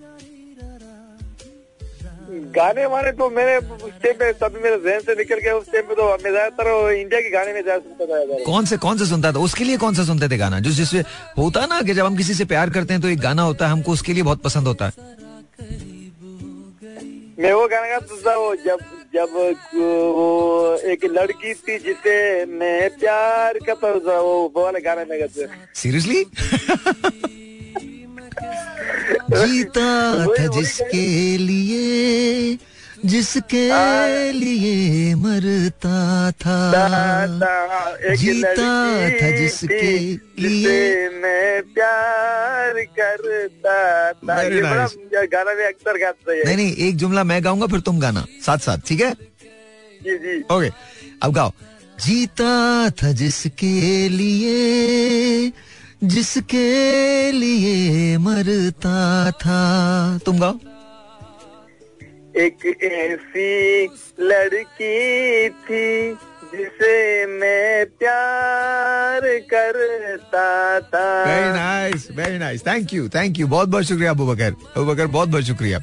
गाने 2.57 2.84
वाने 2.86 3.11
तो 3.18 3.28
मेरे 3.30 3.57
उस 3.59 3.92
टाइम 4.02 4.14
पे 4.18 4.32
तभी 4.40 4.61
मेरे 4.62 4.76
जहन 4.84 5.00
से 5.07 5.14
निकल 5.18 5.38
गया 5.44 5.55
उस 5.57 5.66
टाइम 5.72 5.84
पे 5.86 5.94
तो 5.94 6.05
मैं 6.24 6.30
ज़्यादातर 6.30 6.92
इंडिया 6.94 7.20
के 7.20 7.30
गाने 7.30 7.52
में 7.52 7.62
ज़्यादा 7.62 7.80
सुनता 7.80 8.05
था। 8.07 8.42
कौन 8.44 8.64
से 8.64 8.76
कौन 8.84 8.98
से 8.98 9.07
सुनता 9.07 9.32
था? 9.32 9.38
उसके 9.40 9.64
लिए 9.64 9.76
कौन 9.84 9.94
सा 9.94 10.05
सुनते 10.05 10.28
थे 10.28 10.36
गाना? 10.38 10.61
जो 10.61 10.70
जिससे 10.72 11.00
होता 11.38 11.66
ना 11.66 11.80
कि 11.82 11.94
जब 11.94 12.05
हम 12.07 12.16
किसी 12.16 12.34
से 12.34 12.44
प्यार 12.55 12.70
करते 12.70 12.94
हैं 12.94 13.02
तो 13.02 13.09
एक 13.09 13.20
गाना 13.20 13.42
होता 13.42 13.66
है 13.66 13.72
हमको 13.72 13.92
उसके 13.92 14.12
लिए 14.12 14.22
बहुत 14.22 14.42
पसंद 14.42 14.66
होता 14.68 14.86
है। 14.86 14.92
मैं 17.38 17.52
वो 17.52 17.66
गाना 17.68 17.88
गाता 17.88 18.20
था 18.26 18.36
वो 18.36 18.55
जब 18.64 18.78
जब 19.14 19.30
वो 19.34 20.76
एक 20.92 21.05
लड़की 21.05 21.55
थी 21.55 21.78
जिसे 21.78 22.14
मैं 22.52 22.90
प्यार 22.98 23.59
करता 23.66 23.98
था 24.00 24.20
वो 24.20 24.34
वो 24.55 24.64
वाला 24.64 24.78
गाना 24.84 25.05
मैं 25.11 25.20
गाता 25.20 25.46
सीरियसली 25.82 26.24
जीता 29.30 29.88
था 30.26 30.46
जिसके 30.58 31.06
लिए 31.38 32.58
जिसके 33.04 33.64
लिए 34.32 35.14
मरता 35.14 36.30
था। 36.32 36.58
जीता 38.16 38.52
था 39.20 39.30
जिसके 39.36 39.90
लिए। 40.42 41.08
मैं 41.22 41.62
प्यार 41.74 42.80
करता 42.98 43.76
था। 44.12 44.40
ये 44.42 44.62
बड़ा 44.62 44.86
गाना 45.32 45.54
मैं 45.54 45.66
अक्सर 45.66 45.98
गाता 45.98 46.32
नहीं 46.32 46.56
नहीं 46.56 46.76
एक 46.88 46.96
जुमला 46.96 47.24
मैं 47.24 47.44
गाऊँगा 47.44 47.66
फिर 47.66 47.80
तुम 47.80 48.00
गाना। 48.00 48.24
साथ 48.46 48.58
साथ 48.58 48.78
ठीक 48.86 49.00
है? 49.00 49.10
जी 50.04 50.16
जी। 50.24 50.40
ओके 50.54 50.70
अब 51.22 51.32
गाओ। 51.32 51.52
जीता 52.04 52.90
था 52.90 53.12
जिसके 53.12 54.08
लिए 54.08 55.52
जिसके 56.03 57.32
लिए 57.32 58.18
मरता 58.18 59.30
था। 59.30 59.61
तुम 60.18 60.38
गाओ। 60.38 60.59
एक 62.36 62.66
ऐसी 62.82 63.84
लड़की 64.20 65.49
थी 65.49 66.12
जिसे 66.55 67.26
मैं 67.26 67.86
प्यार 67.86 69.20
करता 69.53 70.80
था। 70.80 71.07
Very 71.24 71.53
nice 71.53 72.09
very 72.16 72.38
nice 72.38 72.66
thank 72.66 72.95
you 72.95 73.09
thank 73.09 73.38
you 73.38 73.47
बहुत 73.47 73.68
बहुत 73.68 73.84
शुक्रिया 73.84 74.11
अबू 74.11 74.26
बकर 74.26 74.51
अबू 74.76 74.84
बकर 74.84 75.07
बहुत 75.07 75.28
बहुत 75.28 75.45
शुक्रिया। 75.45 75.80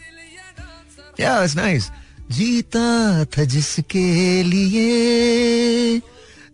या 1.20 1.43
इट्स 1.43 1.55
नाइस 1.55 1.89
जीता 2.32 3.26
था 3.26 3.43
जिसके 3.43 4.43
लिए 4.43 6.01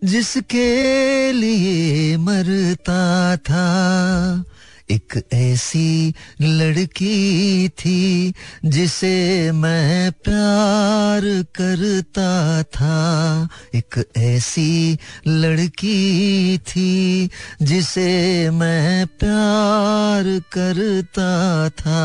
जिसके 0.03 1.31
लिए 1.31 2.17
मरता 2.17 3.37
था। 3.37 4.43
एक 4.91 5.23
ऐसी 5.33 6.13
लड़की 6.41 7.69
थी 7.69 8.33
जिसे 8.65 9.51
मैं 9.51 10.11
प्यार 10.11 11.45
करता 11.55 12.63
था। 12.63 13.47
एक 13.75 14.05
ऐसी 14.17 14.97
लड़की 15.27 16.57
थी 16.57 17.29
जिसे 17.61 18.49
मैं 18.49 19.07
प्यार 19.07 20.41
करता 20.53 21.69
था। 21.69 21.99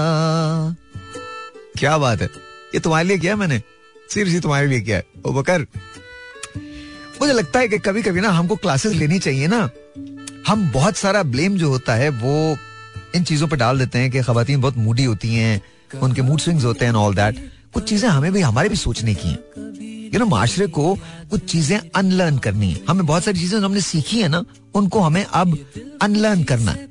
क्या 1.79 1.99
बात 1.99 2.23
है? 2.23 2.29
ये 2.75 2.81
तुम्हारे 2.81 3.09
लिए 3.09 3.19
किया 3.19 3.37
मैंने? 3.37 3.63
सीरियसली 4.11 4.41
तुम्हारे 4.41 4.67
लिए 4.67 4.81
किया 4.81 4.97
है? 4.97 5.07
ओ 5.27 5.33
बकर 5.33 5.67
मुझे 7.23 7.33
लगता 7.33 7.59
है 7.61 7.69
कि 7.69 7.79
कभी 7.79 8.03
कभी 8.03 8.21
ना 8.21 8.29
हमको 8.31 8.55
क्लासेस 8.57 8.93
लेनी 8.93 9.19
चाहिए 9.19 9.47
ना। 9.47 9.59
हम 10.47 10.71
बहुत 10.73 10.97
सारा 10.97 11.23
ब्लेम 11.25 11.57
जो 11.57 11.69
होता 11.69 11.95
है, 11.95 12.09
वो 12.09 12.57
इन 13.17 13.25
चीज़ों 13.25 13.49
पर 13.49 13.57
डाल 13.57 13.79
देते 13.79 13.99
हैं 13.99 14.11
कि 14.11 14.23
खवातीन 14.23 14.61
बहुत 14.61 14.77
मूडी 14.79 15.05
होती 15.05 15.35
हैं, 15.35 15.63
उनके 16.03 16.23
मूड 16.23 16.41
स्विंग्स 16.41 16.65
होते 16.65 16.85
हैं 16.85 16.93
ऑल 16.93 17.15
दैट 17.15 17.39
कुछ 17.75 17.89
चीज़ें 17.89 18.09
हमें 18.09 18.33
भी, 18.33 18.41
हमारे 18.41 18.69
भी 18.69 18.77
सोचने 18.77 19.15
की 19.15 19.29
हैं। 19.29 20.11
यू 20.15 20.19
नो 20.21 20.27
माशरे 20.27 20.67
को 20.67 20.95
कुछ 21.31 21.45
चीज़ें 21.45 21.79
अनलर्न 21.79 22.39
करनी 22.39 22.73
है। 22.73 22.81
हमें 22.89 23.07
बहुत 23.07 23.25
सारी 23.25 23.39
चीज़ें 23.41 23.59
हमने 23.61 23.81
सीखी 23.81 24.21
है 24.21 24.29
ना, 24.29 24.45
उनको 24.75 25.01
हमें 25.01 25.25
अब 25.25 25.59
अनलर्न 26.03 26.45
करना 26.45 26.71
है। 26.71 26.89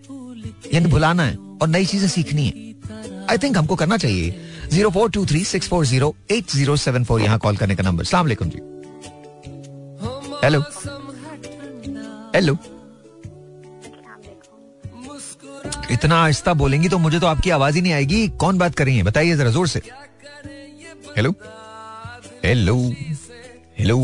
यानी 0.73 0.89
भुलाना 0.89 1.23
है 1.23 1.38
और 1.61 1.67
नई 1.67 1.86
चीज़ें 1.86 2.07
सीखनी 2.07 2.45
है। 2.47 3.25
आई 3.29 3.38
थिंक 3.38 3.57
हमको 3.57 3.75
करना 3.75 3.97
चाहिए। 3.97 4.36
Zero 4.71 4.89
four 4.89 5.09
two 5.11 5.25
three 5.25 5.43
six 5.45 5.67
four 5.67 5.86
zero 5.86 6.15
eight 6.32 6.51
zero 6.51 6.75
seven 6.79 7.03
four 7.03 7.21
यहाँ 7.21 7.39
कॉल 7.39 7.57
करने 7.57 7.75
का 7.75 7.84
नंबर। 7.84 8.03
सलाम 8.03 8.29
जी। 8.29 8.69
हेलो 10.43 10.59
हेलो 12.35 12.57
इतना 15.91 16.15
आहिस्ता 16.23 16.53
बोलेंगी 16.53 16.89
तो 16.89 16.97
मुझे 16.97 17.19
तो 17.19 17.27
आपकी 17.27 17.49
आवाज़ 17.49 17.75
ही 17.75 17.81
नहीं 17.81 17.93
आएगी। 17.93 18.27
कौन 18.41 18.57
बात 18.57 18.75
कर 18.75 18.85
रही 18.85 18.97
है? 18.97 19.03
बताइए 19.03 19.35
जरा 19.37 19.49
ज़ोर 19.51 19.67
से। 19.67 19.81
Hello 21.17 21.33
hello 22.45 22.75
hello 23.79 23.97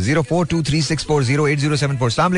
zero 0.00 0.22
four 0.22 0.46
two 0.46 0.62
three 0.62 0.82
six 0.82 1.04
four 1.06 1.24
zero 1.24 1.46
eight 1.48 1.58
zero 1.58 1.76
seven 1.76 1.96
four. 1.98 2.10
सलाम 2.10 2.34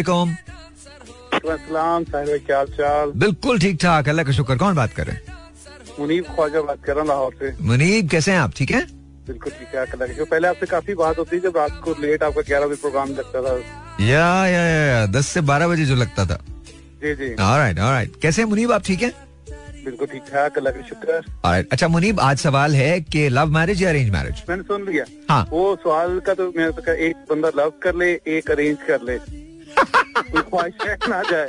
सलाम 1.34 2.04
क्या 2.10 2.64
चाल? 2.64 3.12
बिल्कुल 3.16 3.58
ठीक 3.58 3.80
ठाक। 3.82 4.08
अल्लाह 4.08 4.24
का 4.24 4.32
शुक्र। 4.32 4.56
कौन 4.56 4.74
बात 4.74 4.92
कर 4.92 5.06
रहे 5.06 5.16
हैं? 5.16 5.22
मुनीब 5.98 6.24
ख्वाजा 6.34 6.60
बात 6.62 6.84
कर 6.84 6.92
रहा 6.92 7.00
हूँ 7.00 7.08
लाहौर 7.08 7.34
से। 7.40 7.54
मुनीब 7.62 8.08
कैसे 8.10 8.32
हैं 8.32 8.38
आप? 8.38 8.52
ठीक 8.56 8.70
है? 8.70 8.86
बिल्कुल 9.26 9.52
ठीक 9.52 9.74
है 9.74 9.84
अल्लाह 9.86 10.08
का 10.08 10.24
पहले 10.24 10.48
आपसे 10.48 10.66
काफ़ी 10.66 10.94
बात 10.94 11.18
होती 11.18 11.38
जब 11.40 11.56
रात 11.56 11.80
को 11.84 11.94
लेट 12.00 12.22
आपका 12.22 12.42
ग्यारह 12.48 12.66
बजे 12.66 12.76
प्रोग्राम 12.80 13.14
लगता 13.14 13.42
था। 13.42 13.52
या 14.00 14.26
या 14.46 14.62
या, 14.62 15.06
दस 15.06 15.26
से 15.26 15.40
बारह 15.50 15.68
बजे 15.68 15.84
जो 15.84 15.94
लगता 15.94 16.24
था। 16.26 16.38
जी 17.02 17.14
जी। 17.14 17.34
ऑलराइट 17.34 17.78
ऑलराइट 17.78 18.16
कैसे 18.22 18.42
हैं 18.42 18.48
मुनीब 18.48 18.72
आप 18.72 18.82
ठीक 18.86 19.02
हैं? 19.02 19.12
बिल्कुल 19.84 20.08
ठीक 20.08 20.22
ठाक 20.22 20.58
अल्लाह 20.58 20.72
का 20.72 20.82
शुक्र। 20.88 21.64
अच्छा 21.72 21.88
मुनीब 21.88 22.20
आज 22.20 22.38
सवाल 22.38 22.74
है 22.74 23.00
कि 23.00 23.28
लव 23.28 23.50
मैरिज 23.54 23.82
या 23.82 23.88
अरेंज 23.90 24.10
मैरिज 24.10 24.42
मैंने 24.48 24.62
सुन 24.62 24.86
लिया। 24.88 25.04
हाँ। 25.30 25.46
वो 25.50 25.64
सवाल 25.84 26.18
का 26.26 26.34
तो 26.34 26.52
मैं 26.56 26.70
तो 26.72 26.92
एक 26.92 27.16
बंदा 27.30 27.50
लव 27.56 27.72
कर 27.82 27.94
ले 27.94 28.12
एक 28.36 28.50
अरेंज 28.50 28.78
कर 28.88 29.02
ले। 29.02 29.18
ख्वाहिश 30.40 31.08
ना 31.08 31.22
जाए? 31.30 31.46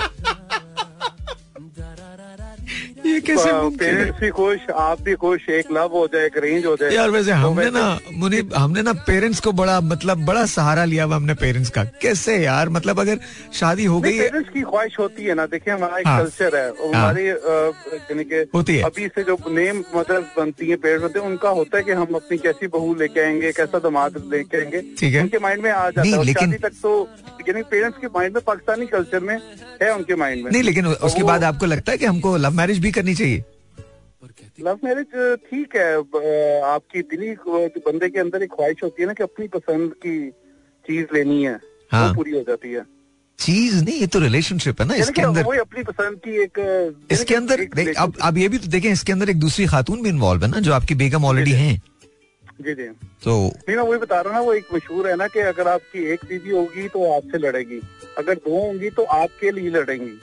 ये 3.05 3.19
कैसे 3.21 3.51
पेरेंट्स 3.77 4.19
भी 4.19 4.29
खुश 4.37 4.69
आप 4.73 5.01
भी 5.01 5.13
खुश 5.23 5.47
एक 5.57 5.71
लव 5.71 5.91
हो 5.93 6.05
जाए 6.13 6.25
एक 6.25 6.37
अरेंज 6.37 6.65
हो 6.65 6.75
जाए 6.75 6.91
यार 6.91 7.09
वैसे 7.09 7.31
तो 7.31 7.37
हमने 7.37 7.69
ना 7.71 7.83
मुनीब 8.13 8.53
हमने 8.55 8.81
ना 8.81 8.93
पेरेंट्स 9.07 9.39
को 9.39 9.51
बड़ा 9.59 9.79
मतलब 9.81 10.25
बड़ा 10.25 10.45
सहारा 10.53 10.85
लिया 10.85 11.03
हुआ 11.03 11.15
हमने 11.15 11.33
पेरेंट्स 11.41 11.69
का 11.69 11.83
कैसे 12.01 12.37
यार 12.37 12.69
मतलब 12.77 12.99
अगर 12.99 13.19
शादी 13.59 13.85
हो 13.85 13.99
गई 14.01 14.19
पेरेंट्स 14.19 14.49
की 14.53 14.61
ख्वाहिश 14.61 14.97
होती 14.99 15.23
है 15.23 15.35
ना 15.35 15.45
देखिए 15.53 15.73
हमारा 15.73 15.97
एक 15.99 16.07
हाँ। 16.07 16.19
कल्चर 16.19 16.55
है 16.57 16.65
हाँ। 16.69 16.87
हमारी 16.93 17.27
यानी 17.27 18.23
कि 18.23 18.45
होती 18.55 18.75
है। 18.75 18.81
अभी 18.83 19.07
से 19.07 19.23
जो 19.23 19.37
नेम 19.51 19.83
मदर्स 19.95 20.25
बनती 20.37 20.69
है 20.69 20.75
पेरेंट्स 20.85 21.03
होते 21.03 21.19
हैं 21.19 21.25
उनका 21.27 21.49
होता 21.59 21.77
है 21.77 21.83
कि 21.83 21.91
हम 22.01 22.15
अपनी 22.21 22.37
कैसी 22.47 22.67
बहू 22.77 22.93
लेके 22.99 23.19
आएँगे 23.25 23.51
कैसा 23.59 23.79
दामाद 23.85 24.21
लेके 24.33 24.57
आएँगे 24.57 24.81
ठीक 24.99 25.13
है। 25.13 25.21
उनके 25.21 25.39
माइंड 25.45 25.63
में 25.63 25.71
आ 25.71 25.89
जाता 25.89 26.09
है 26.09 26.33
शादी 26.33 26.57
तक 26.65 26.81
तो 26.81 26.97
यानी 27.47 27.61
पेरेंट्स 27.71 27.97
के 28.01 28.07
माइंड 28.17 28.33
में 28.33 28.43
पाकिस्तानी 28.45 28.85
कल्चर 28.87 29.19
में 29.23 29.35
है 29.81 29.93
उनके 29.95 30.15
माइंड 30.15 30.43
में 30.43 30.51
नहीं 30.51 30.63
लेकिन 30.63 30.87
उसके 30.87 31.23
बाद 31.23 31.43
आपको 31.43 31.65
लगता 31.65 31.91
है 31.91 31.97
कि 31.97 32.05
हमको 32.05 32.35
लव 32.37 32.53
मैरिज 32.57 32.79
भी 32.79 32.91
करनी 32.95 33.15
चाहिए? 33.15 33.43
लव 34.61 34.79
मैरिज 34.83 35.39
ठीक 35.49 35.75
है। 35.75 35.93
आपकी 36.65 37.01
दिली 37.03 37.31
बंदे 37.87 38.09
के 38.09 38.19
अंदर 38.19 38.43
एक 38.43 38.51
ख्वाहिश 38.51 38.83
होती 38.83 39.01
है 39.01 39.07
ना 39.07 39.13
कि 39.13 39.23
अपनी 39.23 39.47
पसंद 39.55 39.93
की 40.05 40.17
चीज़ 40.85 41.13
लेनी 41.13 41.43
है 41.43 41.59
हाँ। 41.91 42.07
वो 42.07 42.13
पूरी 42.15 42.31
हो 42.31 42.41
जाती 42.47 42.71
है। 42.71 42.83
चीज़ 43.39 43.83
नहीं 43.83 43.99
ये 43.99 44.07
तो 44.07 44.19
रिलेशनशिप 44.19 44.81
है 44.81 44.87
ना 44.87 44.95
इसके 44.95 45.21
अंदर 45.21 45.43
वही 45.45 45.59
अपनी 45.59 45.83
पसंद 45.83 46.19
की 46.25 46.35
एक 46.43 46.59
इसके 47.11 47.35
अंदर 47.35 47.65
अब 47.97 48.13
अब 48.23 48.37
ये 48.37 48.47
भी 48.49 48.57
तो 48.57 48.67
देखें 48.71 48.91
इसके 48.91 49.13
अंदर 49.13 49.29
एक 49.29 49.39
दूसरी 49.39 49.65
खातून 49.67 50.01
भी 50.03 50.09
इन्वॉल्व 50.09 50.43
है 50.43 50.49
ना 50.51 50.59
जो 50.59 50.73
आपकी 50.73 50.95
बेगम 50.95 51.25
ऑलरेडी 51.25 51.51
हैं। 51.53 51.81
जी 52.61 52.73
जी। 52.73 52.87
तो 53.23 53.31
नहीं 53.47 53.75
मैं 53.77 53.83
वही 53.83 53.99
बता 53.99 54.19
रहा 54.21 54.33
हूँ 54.33 54.33
ना 54.33 54.45
वो 54.45 54.53
एक 54.53 54.67
मशहूर 54.73 55.07
है 55.09 55.15
ना 55.15 55.27
कि 55.27 55.39
अगर 55.49 55.67
आपकी 55.67 56.05
एक 56.13 56.25
बीवी 56.29 56.51
होगी 56.51 56.87
तो 56.87 57.11
आपसे 57.13 57.37
लड़ेगी। 57.37 57.81
अगर 58.17 58.35
दो 58.45 58.59
होंगी 58.59 58.89
तो 58.89 59.03
आपके 59.15 59.51
लिए 59.51 59.69
लड़ेंगी। 59.69 60.17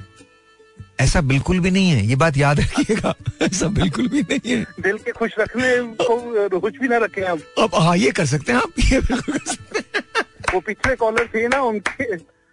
ऐसा 0.98 1.20
बिल्कुल 1.22 1.60
भी 1.60 1.70
नहीं 1.70 1.90
है 1.90 2.04
ये 2.06 2.16
बात 2.16 2.36
याद 2.36 2.60
रखिएगा। 2.60 3.14
ऐसा 3.42 3.68
बिल्कुल 3.76 4.08
भी 4.08 4.20
नहीं 4.22 4.52
है। 4.52 4.64
दिल 4.80 4.98
के 4.98 5.12
खुश 5.12 5.32
रखने 5.38 5.70
को 6.00 6.60
कुछ 6.60 6.78
भी 6.78 6.88
ना 6.88 6.96
रखें 7.04 7.22
हम 7.22 7.40
अब 7.58 7.74
हाँ 7.76 7.96
ये 7.96 8.10
कर 8.10 8.26
सकते 8.26 8.52
हैं 8.52 8.58
आप 8.60 8.78
ये 8.80 9.00
बिल्कुल 9.00 9.38
कर 9.38 9.52
सकते 9.52 9.78
हैं। 9.78 10.24
वो 10.54 10.60
पिछले 10.60 10.94
कॉलर 10.96 11.26
थे 11.34 11.46
ना 11.48 11.60
उनके 11.62 12.04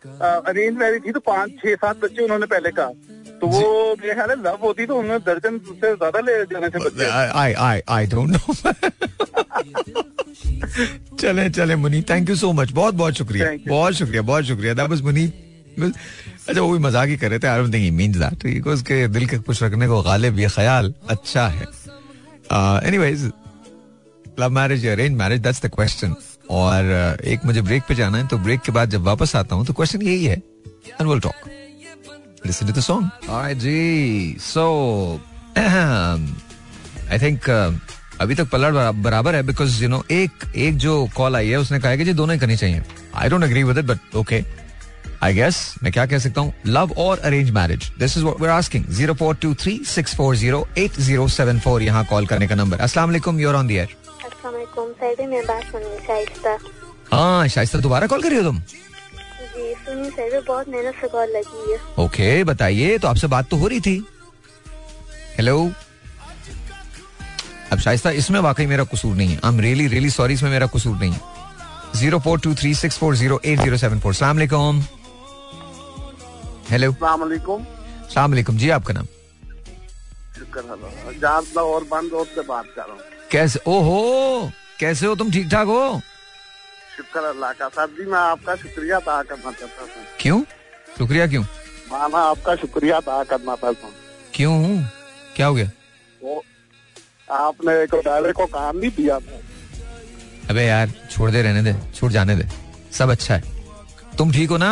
अरेंज 0.02 0.78
मैरिज 0.78 1.06
थी 1.06 1.12
तो 1.12 1.20
पाँच 1.22 1.50
छह 1.62 1.76
सात 1.76 1.98
बच्चे 2.02 2.24
उन्होंने 2.24 2.46
पहले 2.46 2.72
कहा। 2.72 2.92
तो 3.40 3.48
वो 3.48 3.96
मेरे 4.02 4.14
ख्याल 4.14 4.30
है 4.30 4.36
लव 4.38 4.58
होती 4.64 4.86
तो 4.86 4.96
उन्होंने 4.98 5.20
दर्जन 5.26 5.58
से 5.60 5.96
ज़्यादा 5.96 6.20
ले 6.20 6.44
जाने 6.46 6.70
थे। 6.70 6.80
बच्चे 6.80 7.06
आई 7.06 7.54
आई 7.54 7.82
आई 7.90 8.06
डोंट 8.08 8.30
नो 8.30 8.54
चले 11.18 11.50
चले 11.50 11.76
मुनी 11.76 12.02
थैंक 12.10 12.30
यू 12.30 12.36
सो 12.36 12.52
मच 12.54 12.72
बहुत 12.72 12.94
बहुत 12.96 13.18
शुक्रिया। 13.18 13.52
बहुत 13.68 13.94
शुक्रिया 13.94 14.22
बहुत 14.24 14.46
शुक्रिया। 14.46 14.74
दैट 14.74 14.90
वाज 14.90 15.02
मुनी 15.02 15.26
अच्छा 15.86 16.62
वो 16.62 16.72
भी 16.72 16.80
मज़ाक 16.80 17.10
ही 17.10 17.18
कर 17.18 17.30
रहे 17.30 17.40
थे 17.40 17.48
I 17.48 17.60
don't 17.60 17.74
think 17.74 17.84
he 17.84 17.92
means 17.92 18.16
that 18.16 18.46
he 18.46 18.60
उसके 18.74 19.08
दिल 19.08 19.28
के 19.28 19.38
खुश 19.38 19.64
रखने 19.64 19.88
को 19.88 20.02
गालिब 20.02 20.40
ये 20.40 20.48
ख्याल 20.48 20.94
अच्छा 21.10 21.48
है। 21.48 21.66
Anyways 22.88 23.32
love 24.40 24.50
marriage 24.50 24.86
arrange 24.88 25.18
marriage 25.18 25.42
that's 25.42 25.66
the 25.66 25.70
question 25.76 26.16
और 26.50 27.16
uh, 27.20 27.26
एक 27.26 27.46
मुझे 27.46 27.62
ब्रेक 27.62 27.84
पे 27.88 27.96
जाना 27.96 28.18
है 28.18 28.28
तो 28.28 28.38
ब्रेक 28.38 28.62
के 28.62 28.72
बाद 28.72 28.90
जब 28.90 29.02
वापस 29.02 29.36
आता 29.36 29.56
हूँ 29.56 29.66
तो 29.66 29.74
क्वेश्चन 29.74 30.02
यही 30.02 30.26
है 30.26 30.36
and 30.36 31.10
will 31.10 31.20
talk 31.20 31.34
to 32.46 32.74
the 32.74 32.82
song. 32.82 33.04
All 33.28 33.44
right, 33.44 33.60
ji. 33.60 34.38
I 37.12 37.18
think 37.18 37.50
uh, 37.50 37.74
अभी 38.22 38.36
तक 38.36 38.50
पलट 38.50 38.74
बराबर 38.96 39.36
है 39.36 39.44
बिकॉज़ 39.44 39.84
यू 39.84 39.90
नो 39.90 40.04
एक 40.12 40.32
एक 40.56 40.78
जो 40.78 41.10
कॉल 41.16 41.36
आई 41.36 41.50
है 41.50 41.60
उसने 41.60 41.80
कहा 41.80 41.92
है 41.92 41.98
कि 41.98 42.06
जी 42.06 42.14
दोनों 42.14 42.34
ही 42.34 42.40
करनी 42.40 42.56
चाहिए। 42.58 42.82
I 43.16 43.30
don't 43.30 43.44
agree 43.44 43.64
with 43.64 43.78
it 43.78 43.86
but 43.86 44.16
okay 44.16 44.44
I 45.24 45.34
guess 45.34 45.58
मैं 45.84 45.92
क्या 45.94 46.06
कह 46.06 46.18
सकता 46.20 46.42
हूँ? 46.42 46.54
लव 46.68 46.92
और 46.98 47.20
arrange 47.20 47.50
marriage 47.52 47.92
this 48.00 48.18
is 48.18 48.24
what 48.24 48.42
we 48.42 48.48
asking 48.48 48.86
zero 48.90 49.14
four 49.14 49.36
two 49.36 49.54
three 49.54 49.78
six 49.88 50.16
four 50.16 50.36
zero 50.36 50.68
eight 50.78 51.00
zero 51.00 51.28
seven 51.30 51.60
four 51.60 51.84
यहाँ 51.84 52.04
कॉल 52.10 52.26
करने 52.28 52.48
का 52.48 52.56
नंबर 52.56 52.86
वालेकुम 52.98 53.40
your 53.40 53.56
on 53.56 53.68
the 53.68 53.72
air 53.72 53.96
Aslam 54.26 54.92
Saidi 55.00 55.26
मैं 55.28 55.44
बात 55.46 55.64
सुनी 55.64 55.98
शाइस्ता। 56.06 56.58
हाँ 57.12 57.48
शाइस्ता 57.48 57.80
दोबारा 57.80 58.08
कॉल 58.08 58.22
करी 58.24 58.36
हो 58.36 58.44
तुम? 58.44 58.60
जी 58.60 60.40
बहुत 60.48 60.68
मेहनत 60.70 60.96
से 61.02 61.08
कॉल 61.08 61.28
लगी 61.30 61.72
है। 61.72 61.80
ओके 62.04 62.44
बताइए 62.44 62.98
तो 62.98 63.08
आपसे 63.08 63.28
बात 63.28 63.50
तो 63.50 63.58
हो 63.58 63.68
रही 63.68 63.80
थी। 63.82 64.04
हेलो 65.38 65.72
अब 67.72 67.80
शाइस्ता 67.80 68.12
इसमें 68.22 68.40
वाकई 68.40 68.66
मेरा 68.66 68.84
कसूर 68.94 69.16
नहीं 69.16 69.30
है। 69.30 69.40
I 69.44 69.54
am 69.54 69.60
really 69.60 69.88
really 69.88 70.10
sorry 70.10 70.34
इसमें 70.34 70.50
मेरा 70.52 70.68
कसूर 70.76 70.98
नहीं 70.98 71.12
है। 71.12 71.20
Zero 71.96 72.20
four 72.20 72.40
two 72.40 72.54
three 72.56 72.74
six 72.76 72.98
four 72.98 73.16
zero 73.16 73.42
eight 73.46 73.60
zero 73.60 73.78
seven 73.78 74.00
four 74.00 74.14
सलाम 74.14 74.40
हेलो 76.72 76.92
सलामकुम 77.02 78.58
जी 78.58 78.70
आपका 78.70 78.94
नाम? 78.94 79.06
शुक्र 80.38 81.60
और 81.60 81.84
बंद 81.84 82.12
और 82.14 82.26
से 82.26 82.42
बात 82.48 82.66
कर। 82.76 82.82
रहा 82.82 82.94
हूँ 82.94 83.02
कैसे 83.32 83.60
ओहो 83.68 84.52
कैसे 84.80 85.06
हो 85.06 85.16
तुम? 85.16 85.32
ठीक 85.32 85.50
ठाक 85.52 85.68
हो? 85.68 86.00
शुक्र 86.98 87.24
अल्लाह 87.30 87.54
का। 87.54 87.70
सर 87.70 87.88
जी 87.98 88.06
मैं 88.12 88.20
आपका 88.20 88.56
शुक्रिया 88.56 88.98
अदा 88.98 89.22
करना 89.24 89.52
चाहता 89.52 89.82
हूँ। 89.82 89.90
क्यों? 90.20 90.42
शुक्रिया 90.98 91.28
क्यों? 91.28 91.44
माना 91.92 92.20
आपका 92.30 92.56
शुक्रिया 92.56 92.98
अदा 92.98 93.24
करना 93.24 93.56
चाहता 93.56 93.88
हूँ। 93.88 93.94
क्यों? 94.34 94.54
क्या 95.36 95.48
हो 95.48 95.54
गया? 95.56 95.70
वो 96.22 96.44
आपने 97.32 97.74
एक 97.84 97.96
डायरे 98.06 98.32
को 98.32 98.46
काम 98.54 98.78
नहीं 98.78 98.92
दिया 98.98 99.20
था। 99.20 99.42
अबे 100.50 100.64
यार 100.66 100.94
छोड़ 101.12 101.32
दे 101.32 101.42
रहने 101.42 101.62
दे 101.64 101.74
छोड़ 101.96 102.12
जाने 102.12 102.36
दे। 102.36 102.48
सब 102.98 103.10
अच्छा 103.12 103.36
है। 103.36 103.42
तुम 104.18 104.32
ठीक 104.34 104.50
हो 104.50 104.58
ना? 104.58 104.72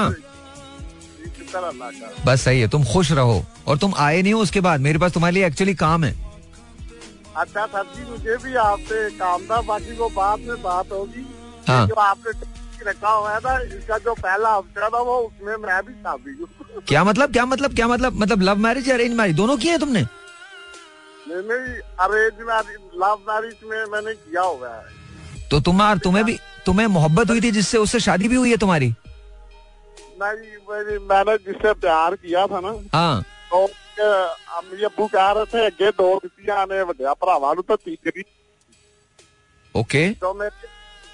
बस 2.25 2.41
सही 2.41 2.59
है 2.59 2.67
तुम 2.67 2.83
खुश 2.83 3.11
रहो 3.11 3.43
और 3.67 3.77
तुम 3.77 3.93
आए 3.97 4.21
नहीं 4.21 4.33
हो 4.33 4.39
उसके 4.41 4.61
बाद। 4.61 4.81
मेरे 4.81 4.99
पास 4.99 5.11
तुम्हारे 5.11 5.33
लिए 5.35 5.45
एक्चुअली 5.47 5.73
काम 5.75 6.03
है। 6.03 6.13
अच्छा 7.35 7.65
सर 7.65 7.83
जी 7.95 8.09
मुझे 8.11 8.37
भी 8.43 8.55
आपसे 8.57 9.09
काम 9.17 9.45
था 9.45 9.61
बाकी 9.63 9.97
वो 9.97 10.09
बाद 10.11 10.39
में 10.39 10.61
बात 10.61 10.91
होगी। 10.91 11.25
हाँ। 11.67 11.87
जो 11.87 11.93
आपने 11.95 12.31
रखा 12.83 13.09
हुआ 13.09 13.31
है 13.31 13.39
ना 13.39 13.57
इसका 13.77 13.97
जो 13.97 14.13
पहला 14.15 14.49
हफ़्ता 14.49 14.89
था 14.89 14.99
वो 14.99 15.17
उसमें 15.19 15.55
मैं 15.57 15.81
भी 15.85 15.93
शामिल 15.93 16.37
हूँ। 16.41 16.81
क्या 16.87 17.03
मतलब 17.03 17.31
क्या 17.33 17.45
मतलब 17.45 17.75
क्या 17.75 17.87
मतलब 17.87 18.19
मतलब 18.21 18.41
लव 18.41 18.57
मैरिज 18.57 18.87
या 18.89 18.95
अरेंज 18.95 19.13
मैरिज 19.13 19.35
दोनों 19.35 19.57
किए 19.57 19.71
हैं 19.71 19.79
तुमने? 19.79 20.01
नहीं 21.29 21.41
नहीं 21.43 21.79
अरेंज 21.99 22.45
मैरिज 22.47 23.01
लव 23.01 23.19
मैरिज 23.29 23.69
में 23.69 23.83
मैंने 23.91 24.13
किया 24.13 24.41
हुआ 24.41 24.69
है। 24.69 25.49
तो 25.49 25.59
तुम्हार 25.61 25.97
तुम्हें 25.97 26.23
भी 26.25 26.37
तुम्हें 26.65 26.87
मोहब्बत 26.89 27.29
हुई 27.29 27.41
थी 27.41 27.51
जिससे 27.51 27.77
उससे 27.77 27.99
शादी 27.99 28.27
भी 28.27 28.35
हुई 28.35 28.51
है 28.51 28.57
तुम्हारी? 28.57 28.93
नहीं 30.17 30.97
मैंने 31.07 31.37
जिससे 31.39 31.73
प्यार 31.75 32.15
किया 32.17 32.45
था 32.47 32.59
ना। 32.59 32.73
हाँ। 32.93 33.21
तो 33.51 33.65
अम्मी 33.65 35.07
कह 35.07 35.31
रहे 35.31 35.45
थे 35.45 35.65
अगे 35.65 35.89
दो 35.93 36.07
ने 36.65 36.81
वड्या 36.83 37.13
भरावा 37.15 37.53
नु 37.53 37.61
तो 37.61 37.75
तीसरी 37.77 38.23
ओके। 39.75 40.09
तो 40.21 40.33
मेरी 40.33 40.67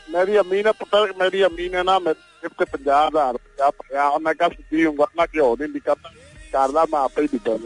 मेरी 0.08 0.36
अम्मी 0.38 0.62
ने 0.64 0.72
पुत्र 0.74 1.14
मेरी 1.20 1.41
अम्मी 1.43 1.70
ने 1.70 1.84
ना 1.84 1.97
मेरे 1.99 2.47
ते 2.49 2.66
50000 2.68 3.32
रुपया 3.34 3.70
पाया। 3.72 4.10
मैं 4.18 4.34
कहा 4.36 4.47
सीधी 4.49 4.86
उम्र 4.86 5.08
ना 5.20 5.26
क्यों 5.26 5.56
नहीं 5.60 5.74
निकलता 5.74 6.10
कर 6.54 6.74
ला 6.74 6.84
मैं 6.84 6.99
आप 6.99 7.20
ही 7.20 7.26
निकल 7.34 7.60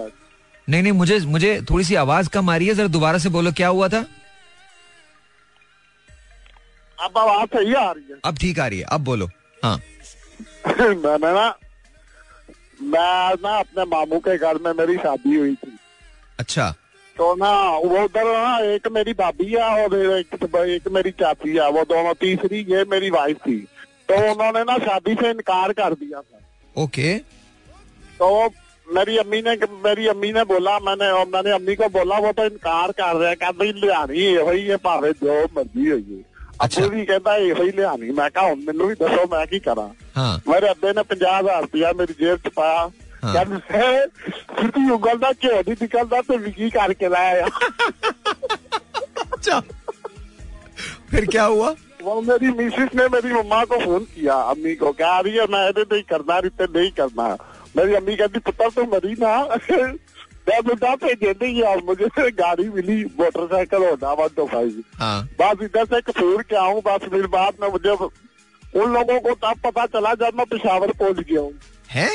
नहीं 0.68 0.82
नहीं 0.82 0.94
मुझे 0.94 1.20
मुझे 1.28 1.52
थोड़ी 1.70 1.84
सी 1.86 1.96
आवाज़ 1.96 2.30
कम 2.30 2.50
आ 2.50 2.56
रही 2.58 2.68
है 2.68 2.74
जरा 2.76 2.88
दोबारा 2.94 3.18
से 3.18 3.30
बोलो 3.30 3.52
क्या 3.52 3.68
हुआ 3.70 3.88
था? 3.90 4.06
अब 6.98 7.18
आवाज़ 7.18 7.48
सही 7.48 7.74
आ 7.74 7.92
रही 7.92 8.12
है। 8.12 8.20
अब 8.26 8.38
ठीक 8.38 8.60
आ 8.60 8.68
रही 8.68 8.80
है 8.80 8.86
अब 8.92 9.02
बोलो। 9.04 9.30
हाँ। 9.64 9.80
मैंने 10.78 11.34
ना 11.34 11.58
मैं 12.82 13.34
ना 13.44 13.58
अपने 13.58 13.84
मामू 13.84 14.20
के 14.20 14.38
घर 14.38 14.56
में 14.56 14.74
मेरी 14.74 14.98
शादी 14.98 15.36
हुई 15.36 15.56
थी। 15.56 15.78
अच्छा। 16.40 16.76
तो 17.18 17.36
ना 17.36 17.70
वो 17.70 18.04
उधर 18.04 18.26
ना 18.26 18.60
एक 18.60 18.88
मेरी 18.88 19.14
भाभी 19.14 19.46
है 19.46 19.84
और 19.84 19.96
एक, 20.18 20.36
तो 20.36 20.64
एक 20.64 20.88
मेरी 20.88 21.12
चाची 21.12 21.50
है 21.50 21.70
वो 21.72 21.84
दोनों 21.84 22.14
तीसरी 22.14 22.66
ये 22.70 22.84
मेरी 22.84 23.10
वाइफ 23.10 23.38
थी। 23.38 23.68
तो 24.10 24.14
अच्छा। 24.14 24.32
उन्होंने 24.32 24.62
ना 24.62 24.78
शादी 24.78 25.14
से 25.14 25.30
इनकार 25.30 25.74
कर 25.74 25.94
दिया 25.94 26.22
था। 26.22 26.40
ओके। 26.84 27.18
तो 28.20 28.50
मेरी 28.88 29.18
अम्मी 29.18 29.42
ने 29.42 29.56
मेरी 29.56 30.08
अम्मी 30.08 30.32
ने 30.32 30.44
बोला 30.44 30.80
मैंने 30.80 31.24
मैंने 31.24 31.52
अम्मी 31.52 31.76
को 31.76 31.90
बोला 31.90 32.18
वो 32.18 32.32
तो 32.32 32.46
इनकार 32.46 32.92
कर 32.92 33.16
रहे 33.16 33.30
हैं 33.30 33.38
कहते 33.38 33.72
लियानी 33.72 34.24
है 34.24 34.44
भाई 34.44 34.60
ये 34.60 34.76
भावे 34.76 35.12
जो 35.12 35.44
मर्ज़ी 35.58 35.86
है 35.86 35.98
ये। 35.98 36.37
ਅੱਛਾ। 36.57 36.65
ਅੱਛਾ 36.65 36.87
ਵੀ 36.87 37.05
ਕਹਿੰਦਾ 37.07 37.37
ਇਹੋ 37.39 37.63
ਹੀ 37.63 37.71
ਲਿਆਣੀ 37.73 38.11
ਮੈਂ 38.13 38.29
ਕਿਹਾ 38.31 38.45
ਹੁਣ 38.45 38.61
ਮੈਨੂੰ 38.67 38.87
ਵੀ 38.89 38.95
ਦੱਸੋ 38.97 39.27
ਮੈਂ 39.31 39.47
ਕੀ 39.47 39.59
ਕਰਾਂ 39.61 39.89
हाँ 40.17 40.33
ਮੇਰੇ 40.49 40.71
ਅੱਬੇ 40.71 40.93
ਨੇ 40.93 41.03
50000 41.11 41.61
ਰੁਪਇਆ 41.63 41.93
ਮੇਰੀ 41.93 42.15
ਜੇਬ 42.21 42.39
ਚ 42.39 42.49
ਪਾਇਆ 42.57 42.89
ਹਾਂ। 43.25 43.33
ਕਹਿੰਦੇ 43.35 44.07
ਸਿੱਧੀ 44.61 44.89
ਉਂਗਲ 44.91 45.19
ਦਾ 45.19 45.31
ਘਿਓ 45.45 45.57
ਨਹੀਂ 45.59 45.77
ਨਿਕਲਦਾ 45.83 46.21
ਤੇ 46.23 46.37
ਵਿਕੀ 46.39 46.71
ਕਰਕੇ 46.73 47.09
ਲਾਇਆ 47.09 47.47
अच्छा 49.35 49.57
फिर 51.13 51.25
क्या 51.27 51.45
हुआ 51.47 51.71
वो 52.03 52.13
मेरी 52.23 52.51
मिसिस 52.59 52.93
ने 52.95 53.07
मेरी 53.09 53.33
मम्मा 53.33 53.57
को 53.65 53.79
फोन 53.81 54.05
किया 54.13 54.37
अम्मी 54.53 54.75
को 54.77 54.93
कह 55.01 55.17
रही 55.19 55.33
है 55.37 55.47
मैं 55.51 55.63
ਇਹਦੇ 55.65 55.85
ਤੇ 55.85 55.97
ਹੀ 55.97 56.03
ਕਰਨਾ 56.11 56.39
ਰਿਤੇ 56.43 56.67
ਨਹੀਂ 56.71 56.93
ਕਰਨਾ 56.93 57.27
मेरी 57.77 57.95
अम्मी 57.97 58.15
कहती 58.17 58.41
पुत्र 58.47 58.67
तू 58.73 58.83
मरी 58.87 59.13
ना 59.19 59.29
मैं 60.50 60.62
बुढ़ा 60.64 60.96
पे 60.96 61.14
देते 61.16 61.46
ही 61.48 61.64
मुझे 61.86 62.30
गाड़ी 62.34 62.68
मिली 62.70 63.04
मोटरसाइकिल 63.20 63.84
होना 63.84 64.12
वन 64.20 64.28
टू 64.36 64.46
फाइव 64.48 64.84
बस 65.42 65.64
इधर 65.64 65.86
से 65.86 66.02
कसूर 66.02 66.44
के 66.50 66.56
आऊँ 66.58 66.82
बस 66.82 67.08
फिर 67.12 67.28
बाद 67.34 67.62
में 67.62 67.70
मुझे 67.70 67.90
उन 67.90 68.94
लोगों 68.94 69.20
को 69.20 69.34
तब 69.44 69.60
पता 69.64 69.86
चला 69.88 70.14
जब 70.22 70.38
मैं 70.38 70.46
पिशावर 70.48 70.92
पहुँच 71.00 71.20
गया 71.20 71.42
हूँ 71.42 71.54
है 71.92 72.10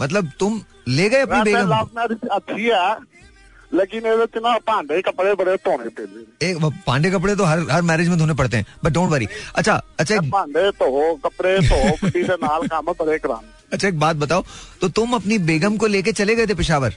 मतलब 0.00 0.30
तुम 0.40 0.60
ले 0.88 1.08
गए 1.08 1.20
अपनी 1.22 1.42
बेगम 1.44 2.28
अच्छी 2.30 2.62
है 2.62 2.94
लेकिन 3.72 4.06
इतना 4.22 4.56
पांडे 4.66 5.00
कपड़े 5.02 5.34
बड़े 5.34 5.54
धोने 5.64 5.88
पे 5.90 6.48
एक 6.48 6.64
पांडे 6.86 7.10
कपड़े 7.10 7.34
तो 7.36 7.44
हर 7.44 7.60
हर 7.70 7.82
मैरिज 7.82 8.08
में 8.08 8.18
धोने 8.18 8.34
पड़ते 8.34 8.56
हैं 8.56 8.66
बट 8.84 8.92
डोंट 8.92 9.10
वरी 9.10 9.28
अच्छा 9.56 9.80
अच्छा 10.00 10.20
पांडे 10.32 10.70
तो 10.78 10.90
हो 10.90 11.14
कपड़े 11.24 11.56
तो 11.68 11.82
हो 11.82 11.96
पति 12.02 12.24
से 12.24 12.34
नाल 12.44 12.66
काम 12.68 12.92
बड़े 12.92 13.18
कराने 13.18 13.52
अच्छा 13.72 13.88
एक 13.88 13.98
बात 14.00 14.16
बताओ 14.16 14.44
तो 14.80 14.88
तुम 14.98 15.14
अपनी 15.14 15.38
बेगम 15.50 15.76
को 15.76 15.86
लेके 15.86 16.12
चले 16.12 16.34
गए 16.34 16.46
थे 16.46 16.54
पिशावर 16.54 16.96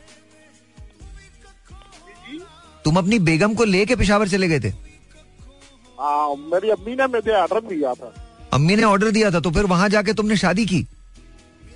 तुम 2.88 2.98
अपनी 2.98 3.20
बेगम 3.22 3.54
को 3.54 3.64
लेके 3.66 3.96
पिशावर 3.96 4.28
चले 4.30 4.48
गए 4.48 4.60
थे? 4.60 4.70
आ, 6.00 6.34
मेरी 6.52 6.70
अम्मी 6.72 6.96
ने 6.96 7.06
मुझे 7.08 7.32
ऑर्डर 7.36 7.62
दिया 7.68 7.94
था। 7.94 8.14
अम्मी 8.54 8.76
ने 8.76 8.84
ऑर्डर 8.86 9.12
दिया 9.12 9.32
था 9.32 9.40
तो 9.40 9.52
फिर 9.52 9.66
वहाँ 9.68 9.90
जाके 9.90 10.14
तुमने 10.14 10.36
शादी 10.38 10.66
की? 10.66 10.86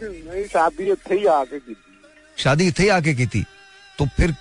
नहीं 0.04 0.44
शादी 0.48 0.92
इतने 0.92 1.18
ही 1.18 1.26
आके 1.28 1.60
की 1.60 1.76
शादी 2.38 2.72
थे 2.72 2.88
आके 2.90 3.14
की 3.14 3.26
थी? 3.28 3.44
तो 4.00 4.06
फिर 4.18 4.36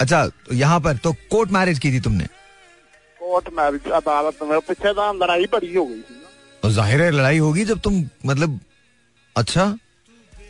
अच्छा 0.00 0.26
तो 0.26 0.54
यहाँ 0.54 0.80
पर 0.80 0.96
तो 0.96 1.12
कोर्ट 1.30 1.50
मैरिज 1.52 1.78
की 1.78 1.92
थी 1.92 2.00
तुमने? 2.00 2.24
कोर्ट 3.20 3.48
मैरिज 3.54 3.90
अदालत 3.92 4.42
में। 4.42 4.58
पीछे 4.60 4.92
लड़ाई 4.92 5.44
बड़ी 5.52 5.74
हो 5.74 5.84
गई 5.86 6.00
थी 6.00 6.22
तो 6.62 6.70
ज़ाहिर 6.70 7.02
है 7.02 7.10
लड़ाई 7.10 7.38
होगी 7.38 7.64
जब 7.64 7.80
तुम 7.80 8.04
मतलब 8.26 8.60
अच्छा 9.36 9.74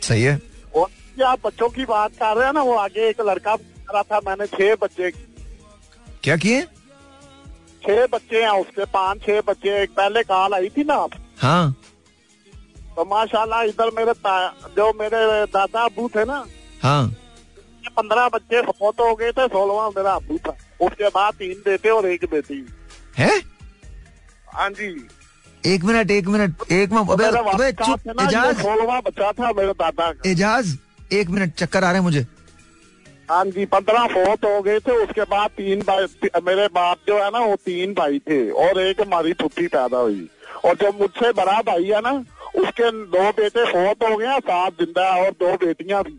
सही 0.01 0.23
है। 0.23 0.39
आप 1.23 1.39
बच्चों 1.45 1.67
की 1.69 1.85
बात 1.85 2.11
कर 2.13 2.35
रहे 2.37 2.45
हैं 2.45 2.53
ना 2.53 2.61
वो 2.63 2.75
आगे 2.77 3.07
एक 3.09 3.19
लड़का 3.21 3.55
रहा 3.93 4.03
था 4.03 4.19
मैंने 4.27 4.45
छह 4.47 4.75
बच्चे। 4.81 5.11
क्या 6.23 6.35
किए? 6.37 6.61
छह 7.83 8.05
बच्चे 8.07 8.41
हैं 8.43 8.49
उसके 8.61 8.85
पाँच 8.93 9.21
छह 9.21 9.41
बच्चे 9.47 9.81
एक 9.83 9.91
पहले 9.91 10.23
कॉल 10.23 10.53
आई 10.53 10.69
थी 10.69 10.83
ना। 10.83 10.95
आप 10.95 11.11
हाँ। 11.39 11.75
तो 12.95 13.05
माशाल्लाह 13.05 13.61
इधर 13.63 13.89
मेरे 13.97 14.13
जो 14.75 14.91
मेरे 14.99 15.19
दादा 15.53 15.83
अबू 15.85 16.07
थे 16.15 16.25
ना 16.25 16.43
हाँ। 16.83 17.03
पंद्रह 17.97 18.27
बच्चे 18.29 18.61
फौत 18.63 18.99
हो 18.99 19.13
गए 19.15 19.31
थे 19.31 19.47
सोलवा 19.47 19.87
मेरा 19.89 20.11
अबू 20.13 20.37
था। 20.37 20.55
उसके 20.81 21.07
बाद 21.09 21.33
तीन 21.35 21.61
बेटे 21.65 21.89
और 21.89 22.05
एक 22.07 22.25
बेटी। 22.31 22.65
है? 23.17 23.31
हाँ 24.47 24.69
जी। 24.71 24.89
एक 25.63 25.83
मिनट 25.83 26.11
एक 26.11 26.27
मिनट 26.27 26.71
एक 26.71 26.91
मिनट 26.91 28.19
एजाज। 28.21 28.61
सोलवा 28.61 28.99
बच्चा 29.01 29.31
था 29.31 29.51
मेरे 29.51 29.73
दादा 29.73 30.13
एजाज 30.29 30.77
एक 31.13 31.29
मिनट 31.29 31.53
चक्कर 31.55 31.83
आ 31.83 31.91
रहे 31.91 31.99
हैं 31.99 32.03
मुझे। 32.03 32.25
हाँ 33.31 33.43
जी 33.45 33.65
पंद्रह 33.65 34.05
फौत 34.07 34.45
हो 34.45 34.61
गए 34.61 34.79
थे 34.79 34.91
उसके 35.03 35.23
बाद 35.33 35.49
तीन 35.57 35.81
भाई 35.81 36.05
ती- 36.21 36.41
मेरे 36.43 36.67
बाप 36.67 36.97
जो 37.07 37.17
है 37.23 37.29
ना 37.31 37.39
वो 37.39 37.55
तीन 37.55 37.93
भाई 37.93 38.19
थे 38.19 38.39
और 38.63 38.79
एक 38.81 39.01
हमारी 39.01 39.33
पुत्री 39.33 39.67
पैदा 39.67 39.97
हुई। 39.97 40.27
और 40.65 40.75
जो 40.75 40.91
मुझसे 40.91 41.31
बड़ा 41.33 41.61
भाई 41.61 41.83
है 41.83 42.01
ना 42.01 42.11
उसके 42.61 42.91
दो 43.13 43.29
बेटे 43.31 43.65
फोत 43.65 44.03
हो 44.09 44.17
गए 44.17 44.39
सात 44.39 44.73
ज़िंदा 44.73 45.13
है 45.13 45.25
और 45.25 45.31
दो 45.31 45.53
बेटियाँ 45.65 46.03
भी 46.03 46.17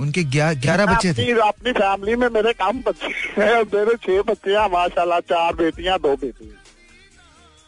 उनके 0.00 0.22
ग्या- 0.24 0.54
ग्यारह 0.62 0.86
बच्चे 0.86 1.12
थे? 1.14 1.30
अपनी 1.32 1.48
अपनी 1.48 1.72
फैमिली 1.72 2.16
में 2.16 2.28
मेरे 2.28 2.52
कम 2.52 2.82
बच्चे 2.86 3.40
हैं 3.40 3.62
मेरे 3.74 3.96
छह 3.96 4.22
बच्चे 4.32 4.56
हैं 4.56 4.70
माशाल्लाह 4.72 5.20
चार 5.20 5.54
बेटियाँ 5.54 5.98
दो 5.98 6.16
बेटे। 6.16 6.50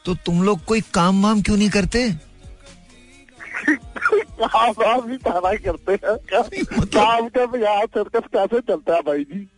तो 0.05 0.14
तुम 0.14 0.42
लोग 0.42 0.64
कोई 0.64 0.80
काम 0.94 1.22
वाम 1.22 1.42
क्यों 1.42 1.57
नहीं 1.57 1.70
करते? 1.70 2.29
काम 3.68 4.70
वाम 4.70 5.00
भी 5.00 5.16
ताना 5.16 5.52
करते 5.54 5.92
हैं। 5.92 6.12
मतलब- 6.12 6.86
काम 6.86 7.28
के 7.28 7.46
बिहार 7.46 7.86
सर्कस 7.86 8.20
कैसे 8.32 8.61
चलता 8.61 8.94
है 8.94 9.00
भाई 9.00 9.24
जी। 9.24 9.50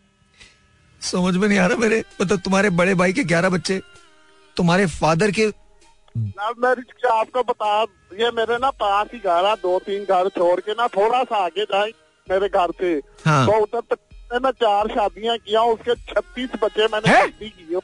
समझ 1.00 1.36
में 1.36 1.48
नहीं 1.48 1.58
आ 1.58 1.66
रहा 1.66 1.76
मेरे। 1.76 2.04
मतलब 2.22 2.38
तुम्हारे 2.38 2.70
बड़े 2.70 2.94
भाई 2.94 3.12
के 3.12 3.24
ग्यारह 3.24 3.48
बच्चे 3.48 3.80
तुम्हारे 4.56 4.86
फादर 4.86 5.30
के 5.30 5.46
मैरिज 6.18 7.06
आपको 7.06 7.42
बता 7.42 7.82
ये 8.20 8.30
मेरे 8.30 8.58
ना 8.58 8.70
पास 8.70 9.06
ही 9.12 9.18
घर 9.18 9.44
है 9.44 9.54
दो 9.54 9.78
तीन 9.78 10.04
घर 10.04 10.28
छोड़ 10.28 10.60
के 10.60 10.72
ना 10.72 10.88
थोड़ा 10.88 11.24
सा 11.24 11.36
आगे 11.36 11.64
जाए 11.64 11.90
मेरे 12.30 12.48
घर 12.48 12.70
से। 12.70 13.02
हाँ। 13.26 13.46
तो 13.46 13.52
उधर 13.52 13.80
तक 13.80 13.98
मैंने 14.32 14.52
चार 14.52 14.88
शादियाँ 14.88 15.38
किया 15.38 15.62
उसके 15.62 15.94
छत्तीस 15.94 16.50
बच्चे 16.62 16.84
मैंने 16.84 17.12
शादी 17.12 17.48
की। 17.50 17.80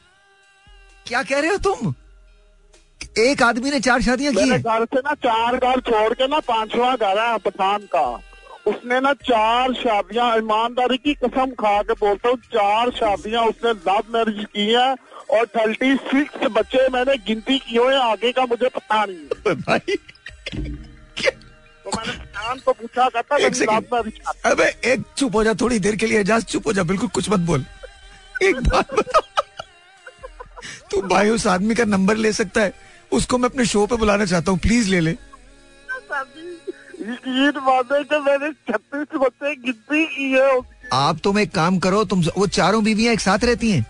क्या 1.05 1.23
कह 1.23 1.39
रहे 1.39 1.51
हो 1.51 1.57
तुम? 1.57 1.93
एक 3.21 3.41
आदमी 3.43 3.71
ने 3.71 3.79
चार 3.79 4.01
शादियाँ 4.01 4.33
की 4.33 4.49
हैं। 4.49 4.61
घर 4.61 4.85
से 4.85 4.99
ना 4.99 5.13
चार 5.23 5.55
घर 5.57 5.79
छोड़ 5.81 6.13
के 6.13 6.27
ना 6.27 6.39
पांचवा 6.47 6.95
घर 6.95 7.19
है 7.19 7.37
पठान 7.45 7.87
का। 7.95 8.07
उसने 8.67 8.99
ना 8.99 9.13
चार 9.21 9.73
शादियाँ 9.73 10.35
ईमानदारी 10.37 10.97
की 10.97 11.13
कसम 11.15 11.51
खा 11.59 11.81
के 11.81 11.93
बोलता 11.99 12.29
हूँ 12.29 12.37
चार 12.53 12.91
शादियाँ 12.91 13.43
उसने 13.45 13.71
लव 13.71 14.03
मैरिज 14.13 14.45
की 14.45 14.67
है 14.67 14.89
और 15.29 15.45
थर्टी 15.55 15.95
सिक्स 15.97 16.47
बच्चे 16.51 16.87
मैंने 16.89 17.15
गिनती 17.27 17.57
की 17.59 17.77
हुए 17.77 17.93
हैं, 17.93 18.01
आगे 18.01 18.31
का 18.31 18.45
मुझे 18.45 18.69
पता 18.69 19.05
नहीं 19.05 19.55
भाई। 19.55 19.95
तो 21.85 21.89
मैंने 21.89 22.61
को 22.61 22.73
पूछा 22.73 23.07
कहता 23.09 23.37
एक 23.37 23.53
अबे 24.45 24.67
एक 24.91 25.03
चुप 25.17 25.35
हो 25.35 25.43
जा 25.43 25.53
थोड़ी 25.61 25.79
देर 25.79 25.95
के 25.95 26.05
लिए 26.07 26.19
एजाज 26.19 26.43
चुप 26.45 26.67
हो 26.67 26.73
जा 26.73 26.83
बिल्कुल 26.83 27.09
कुछ 27.09 27.29
मत 27.29 27.39
बोल। 27.49 27.65
एक 28.43 28.55
बात 28.67 28.93
बता 28.93 29.19
तू 30.91 31.01
भाई 31.07 31.29
उस 31.29 31.47
आदमी 31.47 31.75
का 31.75 31.83
नंबर 31.85 32.17
ले 32.17 32.31
सकता 32.33 32.61
है। 32.61 32.73
उसको 33.11 33.37
मैं 33.37 33.49
अपने 33.49 33.65
शो 33.65 33.85
पे 33.87 33.95
बुलाना 33.95 34.25
चाहता 34.25 34.51
हूँ 34.51 34.59
प्लीज़ 34.59 34.89
ले 34.89 34.99
ले। 34.99 35.11
यकीन 37.01 37.59
माने 37.65 38.03
कि 38.03 38.17
मैंने 38.19 38.51
छत्तीस 38.69 39.07
बच्चे 39.15 39.55
गिनती 39.55 40.05
की 40.05 40.31
है। 40.31 40.59
आप 40.93 41.19
तुम 41.23 41.39
एक 41.39 41.51
काम 41.55 41.79
करो 41.79 42.03
तुम 42.05 42.23
वो 42.37 42.47
चारों 42.49 42.83
बीवियाँ 42.83 43.13
एक 43.13 43.19
साथ 43.19 43.43
रहती 43.43 43.71
हैं। 43.71 43.85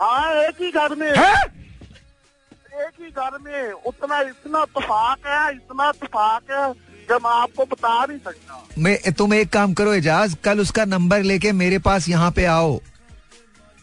हाँ 0.00 0.34
एक 0.42 0.60
ही 0.60 0.70
घर 0.70 0.94
में। 0.94 1.10
हैं? 1.10 1.44
एक 2.78 3.00
ही 3.00 3.10
घर 3.10 3.38
में। 3.38 3.72
उतना 3.72 4.20
इतना 4.20 4.64
तफाक 4.64 5.26
है 5.26 5.50
इतना 5.54 5.90
तफाक 5.92 6.50
है 6.50 6.68
मैं 7.10 7.30
आपको 7.32 7.64
बता 7.64 8.04
नहीं 8.04 8.18
सकता। 8.18 8.66
मैं 8.78 9.12
तुम 9.12 9.34
एक 9.34 9.48
काम 9.48 9.74
करो 9.74 9.92
एजाज 9.92 10.36
कल 10.44 10.60
उसका 10.60 10.84
नंबर 10.84 11.22
लेके 11.22 11.52
मेरे 11.52 11.78
पास 11.78 12.08
यहाँ 12.08 12.30
पे 12.30 12.44
आओ। 12.44 12.76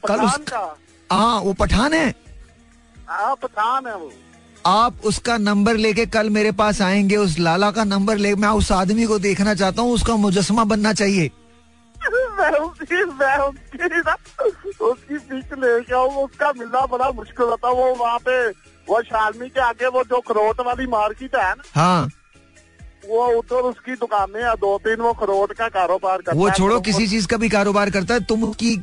कल 0.03 0.15
पठान 0.15 0.25
उस 0.25 0.37
का? 0.49 0.77
हाँ 1.09 1.39
वो 1.39 1.53
पठान 1.53 1.93
है। 1.93 2.13
हाँ 3.07 3.35
पठान 3.35 3.87
है 3.87 3.95
वो। 3.95 4.11
आप 4.65 5.01
उसका 5.05 5.37
नंबर 5.37 5.77
लेके 5.77 6.05
कल 6.13 6.29
मेरे 6.29 6.51
पास 6.59 6.81
आएँगे 6.81 7.15
उस 7.15 7.37
लाला 7.39 7.69
का 7.71 7.83
नंबर 7.83 8.17
ले 8.17 8.33
मैं 8.35 8.49
उस 8.59 8.71
आदमी 8.71 9.05
को 9.05 9.17
देखना 9.19 9.53
चाहता 9.55 9.81
हूँ 9.81 9.93
उसका 9.93 10.15
मुजस्मा 10.15 10.63
बनना 10.63 10.93
चाहिए। 10.93 11.27
उसकी 11.95 13.03
मैं 13.19 13.37
उसकी 13.39 13.87
ना 13.99 14.15
उसकी 14.85 15.17
पिक 15.19 15.53
लेके 15.59 15.93
आऊँ 15.95 16.23
उसका 16.23 16.51
मिलना 16.59 16.85
बड़ा 16.87 17.09
मुश्किल 17.11 17.45
होता 17.45 17.69
वो 17.69 17.93
वहाँ 17.95 18.17
पे 18.25 18.49
वो 18.87 19.01
शालमी 19.03 19.49
के 19.49 19.61
आगे 19.61 19.87
वो 19.87 20.03
जो 20.09 20.19
खरोट 20.27 20.59
वाली 20.65 20.87
मार्केट 20.87 21.35
है 21.35 21.53
ना 21.53 21.63
हाँ। 21.75 22.09
वो 23.09 23.25
उधर 23.37 23.69
उसकी 23.69 23.95
दुकानें 23.95 24.41
हैं 24.43 24.55
दो 24.59 24.77
तीन 24.83 25.01
वो 25.01 25.13
खरोट 25.13 25.53
का 25.53 25.67
कारोबार 25.69 26.21
करता 26.21 26.37
वो 26.37 26.49
छोड़ो 26.51 26.75
तो 26.75 26.81
किसी 26.81 27.07
चीज़ 27.07 27.27
का 27.27 27.37
भी 27.37 27.49
कारोबार 27.49 27.89
करता 27.89 28.13
है 28.13 28.23
तुम 28.25 28.43
उसकी 28.43 28.75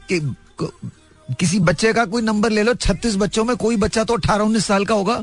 किसी 1.38 1.58
बच्चे 1.60 1.92
का 1.92 2.04
कोई 2.06 2.22
नंबर 2.22 2.50
ले 2.50 2.62
लो 2.62 2.74
छत्तीस 2.76 3.16
बच्चों 3.16 3.44
में 3.44 3.56
कोई 3.56 3.76
बच्चा 3.76 4.04
तो 4.04 4.14
अठारह 4.14 4.44
उन्नीस 4.44 4.66
साल 4.66 4.84
का 4.84 4.94
होगा। 4.94 5.22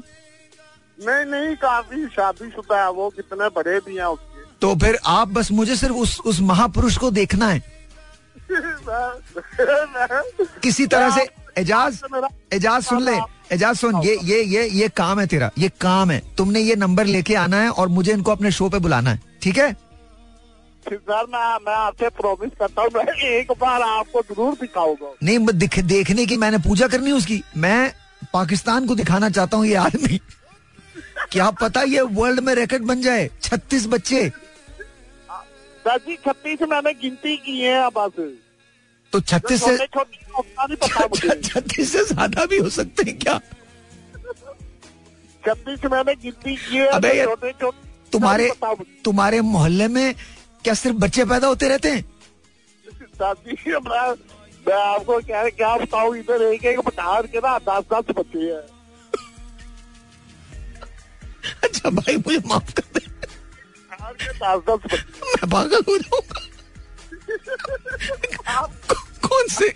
नहीं 0.99 1.25
नहीं 1.25 1.55
काफ़ी 1.57 2.05
शादी 2.09 2.49
शुदा 2.51 2.83
है 2.83 2.91
वो 2.91 3.09
कितने 3.09 3.47
बड़े 3.55 3.79
भी 3.79 3.97
हैं 3.97 4.05
उसके। 4.05 4.43
तो 4.61 4.75
फिर 4.75 4.97
आप 5.07 5.27
बस 5.33 5.51
मुझे 5.51 5.75
सिर्फ़ 5.75 5.95
उस 5.95 6.19
उस 6.25 6.39
महापुरुष 6.43 6.97
को 6.97 7.11
देखना 7.11 7.47
है। 7.47 7.59
किसी 10.63 10.85
तरह 10.87 11.09
से 11.15 11.27
एजाज 11.57 12.01
एजाज 12.53 12.83
सुन 12.83 13.03
ले 13.03 13.17
एजाज 13.51 13.75
सुन 13.75 14.01
ये 14.03 14.17
ये 14.23 14.41
ये 14.43 14.67
ये 14.69 14.87
काम 14.97 15.19
है 15.19 15.25
तेरा 15.27 15.49
ये 15.57 15.69
काम 15.81 16.11
है। 16.11 16.21
तुमने 16.37 16.59
ये 16.59 16.75
नंबर 16.75 17.05
लेके 17.05 17.35
आना 17.35 17.61
है 17.61 17.69
और 17.71 17.87
मुझे 17.89 18.11
इनको 18.13 18.31
अपने 18.31 18.51
शो 18.51 18.69
पे 18.69 18.79
बुलाना 18.79 19.09
है 19.09 19.21
ठीक 19.41 19.57
है? 19.57 19.71
सर 20.83 21.25
मैं 21.27 21.57
मैं 21.65 21.75
आपसे 21.75 22.09
प्रॉमिस 22.17 22.51
करता 22.59 22.81
हूँ 22.81 22.89
मैं 22.95 23.13
एक 23.29 23.51
बार 23.61 23.81
आपको 23.81 24.21
ज़रूर 24.23 24.53
दिखाऊँगा। 24.61 25.13
नहीं 25.23 25.39
दिख, 25.39 25.79
देखने 25.79 26.25
की 26.25 26.37
मैंने 26.37 26.57
पूजा 26.59 26.87
करनी 26.87 27.11
उसकी। 27.11 27.41
मैं 27.57 27.91
पाकिस्तान 28.33 28.87
को 28.87 28.95
दिखाना 28.95 29.29
चाहता 29.29 29.57
हूँ 29.57 29.65
ये 29.65 29.75
आदमी। 29.77 30.19
क्या 31.31 31.49
पता 31.61 31.81
ये 31.81 32.01
वर्ल्ड 32.01 32.39
में 32.39 32.53
रिकॉर्ड 32.55 32.83
बन 32.83 33.01
जाए? 33.01 33.29
छत्तीस 33.41 33.87
बच्चे। 33.87 34.31
जी 35.85 36.15
छत्तीस 36.15 36.61
मैंने 36.61 36.93
गिनती 36.93 37.35
की 37.37 37.59
है 37.59 37.75
अब 37.83 37.97
तो 39.13 39.19
छत्तीस 39.19 39.63
से 39.63 39.77
छत्तीस 41.49 41.91
से 41.91 42.03
ज़्यादा 42.05 42.45
भी 42.45 42.57
हो 42.57 42.69
सकते 42.69 43.03
हैं 43.03 43.17
क्या? 43.19 43.37
छत्तीस 45.43 45.85
मैंने 45.85 46.15
गिनती 46.15 46.55
की 46.55 46.77
है 46.77 46.87
अबे 46.87 47.13
ये 47.13 47.25
छोटे 47.25 47.51
छोटे 47.51 47.87
तुम्हारे। 48.11 48.49
तुम्हारे 49.05 49.41
मोहल्ले 49.41 49.87
में 49.87 50.13
क्या 50.63 50.73
सिर्फ़ 50.73 50.97
बच्चे 50.97 51.25
पैदा 51.25 51.47
होते 51.47 51.67
रहते 51.67 51.89
हैं? 51.89 52.03
मैं 53.21 54.13
मैं 54.67 54.75
आपको 54.75 55.19
क्या 55.19 55.47
क्या 55.49 55.75
बताऊँ 55.77 56.17
इधर 56.17 56.41
एक 56.43 56.65
एक 56.65 56.79
पठार 56.79 57.27
के 57.27 57.39
ना 57.39 57.57
दस 57.69 57.83
दस 57.93 58.13
बच्चे 58.17 58.39
हैं। 58.39 58.78
अच्छा 61.79 61.89
भाई 61.95 62.15
मुझे 62.17 62.37
माफ़ 62.45 62.71
कर 62.75 62.83
दे। 62.93 63.01
बच्चे 64.67 64.97
मैं 65.23 65.49
पागल 65.49 65.81
हो 65.89 65.97
जाऊँगा। 65.97 66.39
कौन 69.27 69.47
से? 69.47 69.69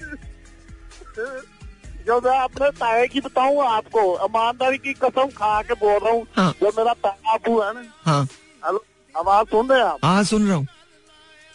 जो 2.08 2.20
मैं 2.22 2.38
अपने 2.40 2.70
ताए 2.80 3.08
की 3.08 3.20
बताऊँ 3.22 3.64
आपको 3.66 4.02
ईमानदारी 4.26 4.78
की 4.78 4.94
कसम 4.94 5.28
खा 5.38 5.62
के 5.62 5.74
बोल 5.74 5.98
रहा 6.04 6.12
हूँ 6.12 6.26
हाँ। 6.38 6.52
जो 6.62 6.72
मेरा 6.78 6.94
ताया 6.94 7.34
अबू 7.34 7.60
है 7.62 7.74
ना। 7.74 7.84
हाँ। 8.06 8.24
हेलो 8.66 8.84
आवाज़ 9.16 9.48
सुन 9.48 9.70
रहे 9.70 9.80
हैं 9.80 9.86
आप? 9.86 10.00
हाँ 10.06 10.24
सुन 10.24 10.48
रहा 10.48 10.56
हूँ। 10.56 10.68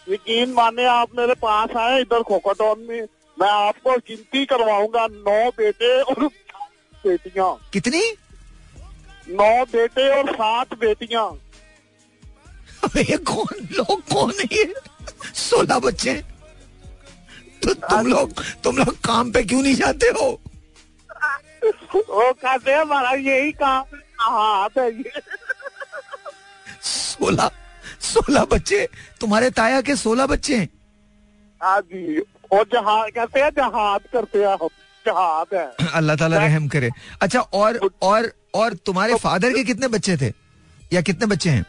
यकीन 0.07 0.53
माने 0.53 0.85
आप 0.85 1.09
मेरे 1.17 1.33
पास 1.43 1.75
आए 1.77 2.01
इधर 2.01 2.23
खोकाटोन 2.23 2.85
में। 2.89 3.01
मैं 3.37 3.49
आपको 3.49 3.97
गिनती 3.97 4.45
करवाऊँगा 4.45 5.05
नौ 5.11 5.49
बेटे 5.57 6.01
और 6.01 6.25
बेटिया। 6.25 7.51
कितनी? 7.73 8.01
नौ 9.29 9.65
बेटे 9.71 10.09
और 10.17 10.31
सात 10.33 10.73
बेटियाँ। 10.79 11.29
ये 12.97 13.17
कौन 13.27 13.67
लोग 13.71 14.01
कौन 14.09 14.33
है 14.53 14.65
सोलह 15.35 15.79
बच्चे। 15.79 16.13
तो 17.63 17.73
तुम 17.73 18.07
लोग 18.07 18.43
तुम 18.63 18.77
लोग 18.77 18.93
काम 19.05 19.31
पे 19.31 19.43
क्यों 19.43 19.61
नहीं 19.61 19.75
जाते 19.75 20.07
हो? 20.17 20.29
वो 21.95 22.31
कहते 22.33 22.71
हैं 22.71 22.79
हमारा 22.79 23.11
यही 23.11 23.51
काम 23.51 23.97
हाथ 24.21 24.77
है 24.77 24.87
ये। 24.91 25.21
सोलह 26.81 27.51
सोलह 28.01 28.45
बच्चे। 28.51 28.87
तुम्हारे 29.21 29.49
ताया 29.51 29.81
के 29.81 29.95
सोलह 29.95 30.25
बच्चे 30.27 30.55
हैं? 30.55 30.69
हाँ 31.61 31.81
जी 31.81 32.19
और 32.51 32.63
जहाज़ 32.73 33.09
कहते 33.11 33.39
हैं 33.39 33.49
जहाज़ 33.51 34.07
करते 34.13 34.39
हैं 34.39 34.57
हम। 34.61 34.69
जहाज़ 35.05 35.55
है। 35.55 35.89
अल्लाह 35.93 36.15
ताला 36.15 36.37
रहम 36.37 36.67
करे। 36.67 36.89
अच्छा 37.21 37.39
और 37.39 37.79
और 38.01 38.31
और 38.53 38.73
तुम्हारे 38.73 39.15
फादर 39.15 39.53
के 39.53 39.63
कितने 39.63 39.87
बच्चे 39.87 40.17
थे? 40.17 40.33
या 40.93 41.01
कितने 41.01 41.25
बच्चे 41.25 41.49
हैं? 41.49 41.63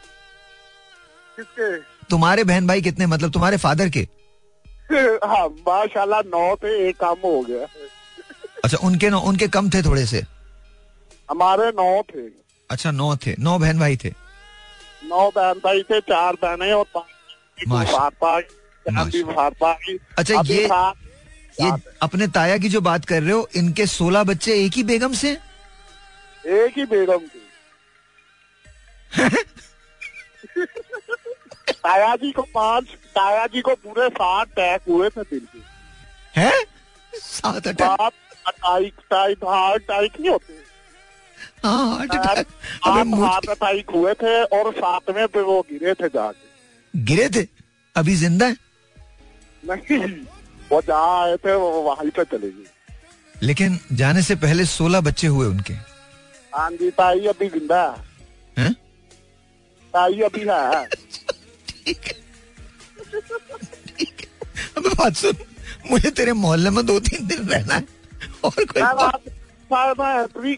किसके? 1.37 1.77
तुम्हारे 2.11 2.45
बहन 2.45 2.67
भाई 2.67 2.83
कितने 2.83 3.07
मतलब 3.07 3.31
तुम्हारे 3.31 3.57
फादर 3.57 3.89
के? 3.89 4.01
हाँ 5.27 5.49
माशाल्लाह 5.49 6.21
नौ 6.21 6.55
पे 6.55 6.89
एक 6.89 6.97
काम 6.97 7.17
हो 7.25 7.41
गया। 7.41 7.67
अच्छा 8.65 8.77
उनके 8.77 9.11
नौ 9.11 9.21
उनके 9.21 9.49
कम 9.49 9.71
थे 9.71 9.83
थोड़े 9.83 10.07
से? 10.07 10.23
हमारे 11.31 11.69
नौ 11.69 12.03
थे। 12.03 12.21
अच्छा 12.71 12.91
नौ 12.91 13.17
थे 13.17 13.37
नौ 13.39 13.59
बहन 13.59 13.79
भाई 13.79 13.97
थे। 13.97 14.15
नौ 15.05 15.31
बहन 15.31 15.55
भाई 15.55 15.83
थे 15.83 16.01
चार 16.01 16.35
बहने 16.35 16.73
और 16.73 16.87
अच्छा, 20.19 20.35
ये- 20.35 20.71
ये 21.61 21.73
अपने 22.03 22.27
ताया 22.27 22.59
की 22.59 22.69
जो 22.69 22.81
बात 22.81 23.05
कर 23.05 23.23
रहे 23.23 23.33
हो 23.33 23.49
इनके 23.57 23.87
सोलह 23.87 24.23
बच्चे 24.23 24.65
एक 24.65 24.73
ही 24.73 24.83
बेगम 24.83 25.13
से 25.13 25.31
है। 25.31 25.50
एक 26.45 26.79
ही 26.79 26.85
बेगम 26.87 27.27
की 27.27 27.39
ताया 31.73 32.15
जी 32.17 32.31
को 32.33 32.43
पाँच 32.55 32.85
ताया 33.15 33.47
जी 33.47 33.61
को 33.61 33.75
पूरे 33.75 34.09
सात 34.09 34.49
टैक 34.57 34.81
हुए 34.89 35.09
थे 35.11 35.23
दिल 35.23 35.41
के। 35.41 36.41
हैं? 36.41 36.65
सात 37.13 37.67
अटैक 37.67 38.01
अटैक 38.47 39.01
टाइक 39.11 39.45
हार्ट 39.45 39.83
अटैक 39.83 40.21
नहीं 40.21 40.31
होते। 40.31 40.59
हाँ 41.65 41.97
हार्ट 41.97 42.15
अटैक 42.15 43.51
अटैक 43.51 43.91
हुए 43.91 44.15
थे 44.15 44.43
और 44.45 44.73
सातवें 44.73 45.27
पे 45.29 45.41
वो 45.41 45.61
गिरे 45.71 45.95
थे 45.95 46.09
जाके। 46.09 47.03
गिरे 47.05 47.29
थे? 47.29 47.47
अभी 47.97 48.15
ज़िंदा 48.17 48.47
है? 48.47 48.57
नहीं 49.63 49.99
वो 50.71 50.81
जहाँ 50.83 51.23
आए 51.23 51.37
थे 51.37 51.55
वो 51.55 51.71
वहीं 51.83 52.11
पे 52.11 52.25
चले 52.25 52.49
गए। 52.49 52.67
लेकिन 53.43 53.79
जाने 53.93 54.23
से 54.23 54.35
पहले 54.37 54.65
सोलह 54.67 55.01
बच्चे 55.01 55.27
हुए 55.27 55.47
उनके। 55.47 55.75
जी 56.53 56.91
ताई 56.91 57.27
अभी 57.27 57.49
ज़िंदा 57.49 57.83
हैं। 58.57 58.73
ताई 59.95 60.21
अभी 60.23 60.45
है। 60.49 60.85
ठीक 60.87 62.07
है। 62.07 62.15
ठीक 63.99 64.17
है। 64.21 64.29
अबे 64.79 64.89
बात 64.89 65.15
सुन 65.17 65.35
मुझे 65.91 66.11
तेरे 66.11 66.33
मोहल्ले 66.41 66.71
में 66.71 66.85
दो 66.87 66.99
तीन 67.01 67.27
दिन 67.27 67.47
रहना 67.49 67.75
है 67.75 67.85
और 68.45 68.65
कोई 68.65 68.83
मैं 68.83 69.05
आप 69.05 69.21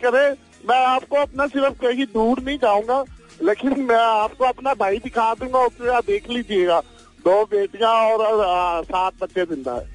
करे 0.04 0.24
मैं 0.68 0.84
आपको 0.86 1.16
अपना 1.16 1.46
सिर्फ़ 1.46 1.74
कहीं 1.80 2.06
दूर 2.14 2.42
नहीं 2.42 2.58
जाऊँगा 2.58 3.04
लेकिन 3.40 3.80
मैं 3.84 3.96
आपको 3.96 4.44
अपना 4.44 4.74
भाई 4.80 4.98
दिखा 5.04 5.32
दूँगा 5.34 5.58
उसके 5.66 5.90
बाद 5.90 6.04
देख 6.06 6.28
लीजिएगा। 6.30 6.80
दो 7.24 7.44
बेटियाँ 7.46 7.92
और 8.10 8.84
सात 8.84 9.12
बच्चे 9.22 9.44
ज़िंदा 9.46 9.72
है। 9.72 9.86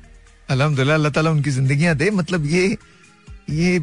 अल्हम्दुलिल्लाह 0.50 0.96
अल्लाह 0.96 1.12
ताला 1.12 1.32
उनकी 1.32 1.52
जिंदगियाँ 1.52 1.96
दे। 1.98 2.10
मतलब 2.12 2.46
ये 2.46 2.66
ये 3.52 3.80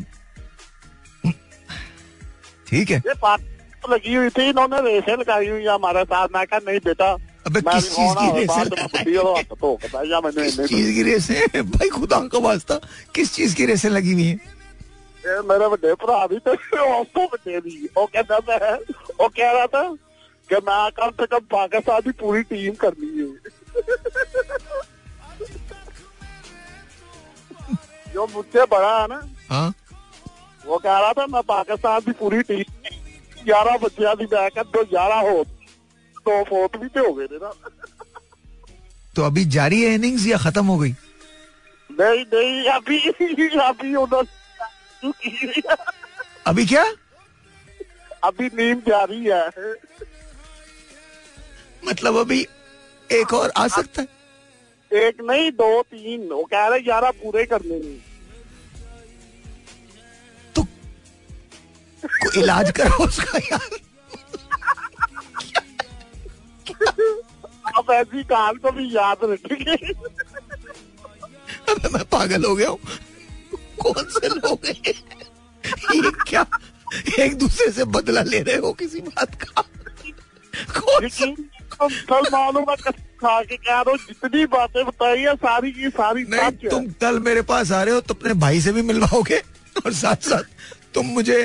ठीक 2.74 2.90
है। 2.90 3.02
लगी 3.90 4.14
हुई 4.14 4.28
मतलब 4.28 4.30
थी 4.30 4.48
इन्होंने 4.48 4.80
हुई 5.48 5.64
हमारे 5.66 6.04
साथ। 6.04 6.28
मैं 6.34 6.46
कहा 6.46 6.58
नहीं 6.68 6.78
बेटा 6.84 7.10
अबे 7.46 7.60
किस 7.60 7.88
चीज़ 7.90 8.14
की 8.14 8.30
रेसें 8.38 8.64
तो 8.64 8.76
तो 9.42 10.66
चीज़ 10.66 10.92
की 10.94 11.02
तो- 11.46 11.62
भाई 11.64 11.88
खुदा 11.88 12.18
का 12.32 12.38
वास्ता 12.38 12.80
किस 13.14 13.32
चीज़ 13.34 13.54
की 13.54 13.66
लगी 13.90 14.12
हुई 14.12 14.26
है? 14.26 14.34
मेरे 15.26 15.68
बड़े 15.68 15.92
भरा 15.92 16.26
भी 16.26 16.38
तो 16.38 16.54
वो 19.20 19.28
कह 19.28 19.50
रहा 19.50 19.66
था 19.66 19.82
कि 20.48 20.54
मैं 20.54 20.90
कम 20.90 21.10
से 21.10 21.26
कम 21.26 21.38
पाकिस्तान 21.38 22.00
की 22.00 22.10
पूरी 22.10 22.42
टीम 22.42 22.74
करनी 22.74 23.10
है। 23.20 23.28
जो 28.14 28.26
मुझसे 28.26 28.64
बड़ा 28.64 29.00
है 29.02 29.06
ना 29.08 29.20
हाँ। 29.50 29.72
वो 30.66 30.78
कह 30.78 30.98
रहा 30.98 31.12
था 31.12 31.26
मैं 31.32 31.42
पाकिस्तान 31.48 32.00
की 32.00 32.12
पूरी 32.20 32.42
टीम 32.50 32.62
ग्यारह 33.44 33.76
बच्चों 33.78 34.14
की 34.16 34.26
बैकर 34.26 34.62
तो 34.74 34.84
ग्यारह 34.90 35.30
हो 35.30 35.44
दो 36.26 36.42
फोत 36.44 36.76
भी 36.80 36.88
तो 36.88 37.06
हो 37.06 37.12
गए 37.14 37.26
ना. 37.32 37.50
तो 39.16 39.22
अभी 39.22 39.44
जारी 39.56 39.82
है 39.82 39.94
इनिंग्स 39.94 40.26
या 40.26 40.36
खत्म 40.44 40.64
हो 40.66 40.78
गई? 40.78 40.94
नहीं 41.90 42.24
नहीं 42.34 42.68
अभी 42.70 42.98
अभी 43.08 43.94
उन्होंने 43.94 45.60
अभी 46.46 46.66
क्या? 46.66 46.84
अभी 48.24 48.46
नींद 48.46 48.82
जारी 48.88 49.24
है। 49.24 49.48
मतलब 51.88 52.16
अभी 52.16 52.40
एक 53.10 53.32
और 53.34 53.52
आ 53.56 53.66
सकता 53.68 54.02
है? 54.02 54.08
एक 54.90 55.20
नहीं 55.30 55.50
दो 55.52 55.82
तीन 55.82 56.28
वो 56.32 56.42
कह 56.44 56.66
रहे 56.66 56.80
ग्यारह 56.80 57.10
पूरे 57.22 57.44
करने 57.46 57.78
नहीं 57.78 57.98
कोई 62.06 62.42
इलाज 62.42 62.70
करो 62.76 63.04
उसका 63.04 63.38
यार। 63.52 63.68
आप 67.76 67.90
ऐसी 67.90 68.22
काल 68.24 68.56
को 68.56 68.70
भी 68.70 68.88
याद 68.96 69.24
रखेंगे। 69.24 69.76
अबे 71.72 71.88
मैं 71.88 72.04
पागल 72.04 72.44
हो 72.44 72.54
गया 72.56 72.68
हूँ। 72.68 72.78
कौन 73.82 74.04
से 74.10 74.28
लोग 74.28 74.66
ये 74.66 76.10
क्या? 76.28 76.44
एक 77.18 77.36
दूसरे 77.38 77.70
से 77.72 77.84
बदला 77.84 78.22
ले 78.22 78.40
रहे 78.40 78.56
हो 78.56 78.72
किसी 78.72 79.00
बात 79.00 79.34
का? 79.42 79.62
कौन 80.80 81.08
से 81.08 81.26
तुम 81.76 82.64
का 82.64 82.74
खा 82.74 83.42
के 83.42 83.56
कह 83.56 83.80
रहे 83.80 83.90
हो 83.90 83.96
जितनी 83.96 84.44
बातें 84.46 84.84
बताई 84.86 85.20
है 85.20 85.34
सारी 85.36 85.72
की 85.72 85.88
सारी 85.90 86.22
नहीं 86.30 86.68
तुम 86.70 86.86
कल 87.00 87.18
मेरे 87.18 87.42
पास 87.42 87.72
आ 87.72 87.82
रहे 87.82 87.94
हो 87.94 88.00
तो 88.00 88.14
अपने 88.14 88.34
भाई 88.34 88.60
से 88.60 88.72
भी 88.72 88.82
मिलवाओगे? 88.82 89.38
और 89.86 89.92
साथ 89.92 90.28
साथ 90.30 90.44
तुम 90.94 91.06
मुझे 91.06 91.38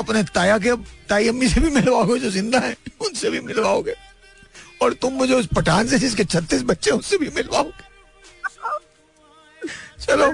अपने 0.00 0.22
ताया 0.34 0.58
के, 0.58 0.74
ताई 1.08 1.28
अम्मी 1.28 1.48
से 1.48 1.60
भी 1.60 1.70
मिलवाओगे 1.70 2.18
जो 2.18 2.30
ज़िंदा 2.30 2.58
है, 2.60 2.76
उनसे 3.06 3.30
भी 3.30 3.40
मिलवाओगे। 3.40 3.94
और 4.82 4.92
तुम 5.02 5.12
मुझे 5.12 5.34
उस 5.34 5.48
पठान 5.56 5.86
से 5.88 5.98
जिसके 5.98 6.24
छत्तीस 6.24 6.62
बच्चे 6.64 6.90
उससे 6.90 7.18
भी 7.18 7.28
मिलवाओगे। 7.36 7.88
चलो, 10.00 10.26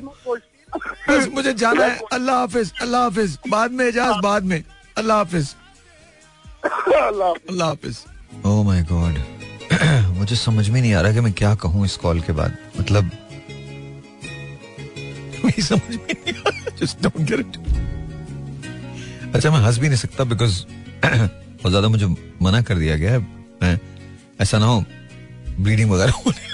बस 1.08 1.28
मुझे 1.34 1.52
जाना 1.54 1.84
है। 1.84 2.00
अल्लाह 2.12 2.36
हाफिज 2.38 2.72
अल्लाह 2.82 3.02
हाफिज। 3.02 3.38
बाद 3.48 3.70
में 3.72 3.84
एजाज 3.86 4.14
बाद 4.22 4.44
में। 4.44 4.62
अल्लाह 4.98 5.16
हाफिज। 5.18 5.54
अल्लाह 6.66 7.68
हाफिज। 7.68 7.98
ओह 8.46 8.64
माय 8.64 8.82
गॉड 8.92 9.18
मुझे 10.16 10.36
समझ 10.36 10.68
में 10.68 10.80
नहीं 10.80 10.92
आ 10.94 11.00
रहा 11.00 11.12
कि 11.12 11.20
मैं 11.20 11.32
क्या 11.32 11.54
कहूँ 11.62 11.84
इस 11.86 11.96
कॉल 12.04 12.20
के 12.20 12.32
बाद। 12.32 12.56
मतलब 12.78 13.10
समझ 15.60 15.94
में 15.94 16.14
नहीं 16.14 16.34
आ 16.34 16.48
रहा। 16.48 16.76
जस्ट 16.76 17.02
डोंट 17.02 17.20
गेट 17.28 17.40
इट 17.40 17.56
अच्छा 19.36 19.50
मैं 19.50 19.58
हंस 19.60 19.78
भी 19.78 19.88
नहीं 19.88 19.98
सकता 19.98 20.24
बिकॉज़ 20.24 20.54
बहुत 21.04 21.70
ज़्यादा 21.70 21.88
मुझे 21.88 22.06
मना 22.42 22.60
कर 22.68 22.78
दिया 22.78 22.96
गया 22.96 23.12
है। 23.62 23.80
ऐसा 24.40 24.58
ना 24.58 24.66
हो 24.66 24.84
ब्लीडिंग 25.60 25.90
वगैरह 25.90 26.12
होने 26.26 26.44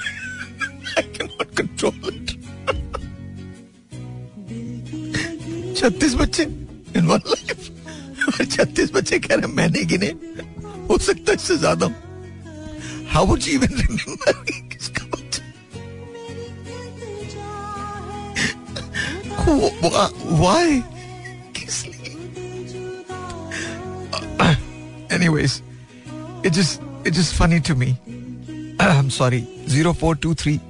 छत्तीस 5.76 6.14
बच्चे 6.14 6.43
इन 6.97 7.07
वन 7.07 7.20
लाइफ 7.26 7.61
छत्तीस 8.53 8.93
बच्चे 8.95 9.18
कह 9.18 9.35
रहे 9.35 9.47
मैंने 9.55 9.85
गिने। 9.93 10.11
हो 10.91 10.99
सकता 11.07 11.33
इससे 11.33 11.57
ज़्यादा 11.59 11.87
how 13.12 13.26
would 13.26 13.41
you 13.47 13.53
even 13.55 13.72
remember 13.80 14.33
किसका 14.72 15.03
anyways 25.19 25.55
it 26.43 26.53
just 26.59 26.83
it's 27.05 27.17
just 27.17 27.35
funny 27.35 27.61
to 27.69 27.75
me. 27.75 27.91
I'm 28.81 29.11
sorry. 29.11 29.43
0423 29.69 30.61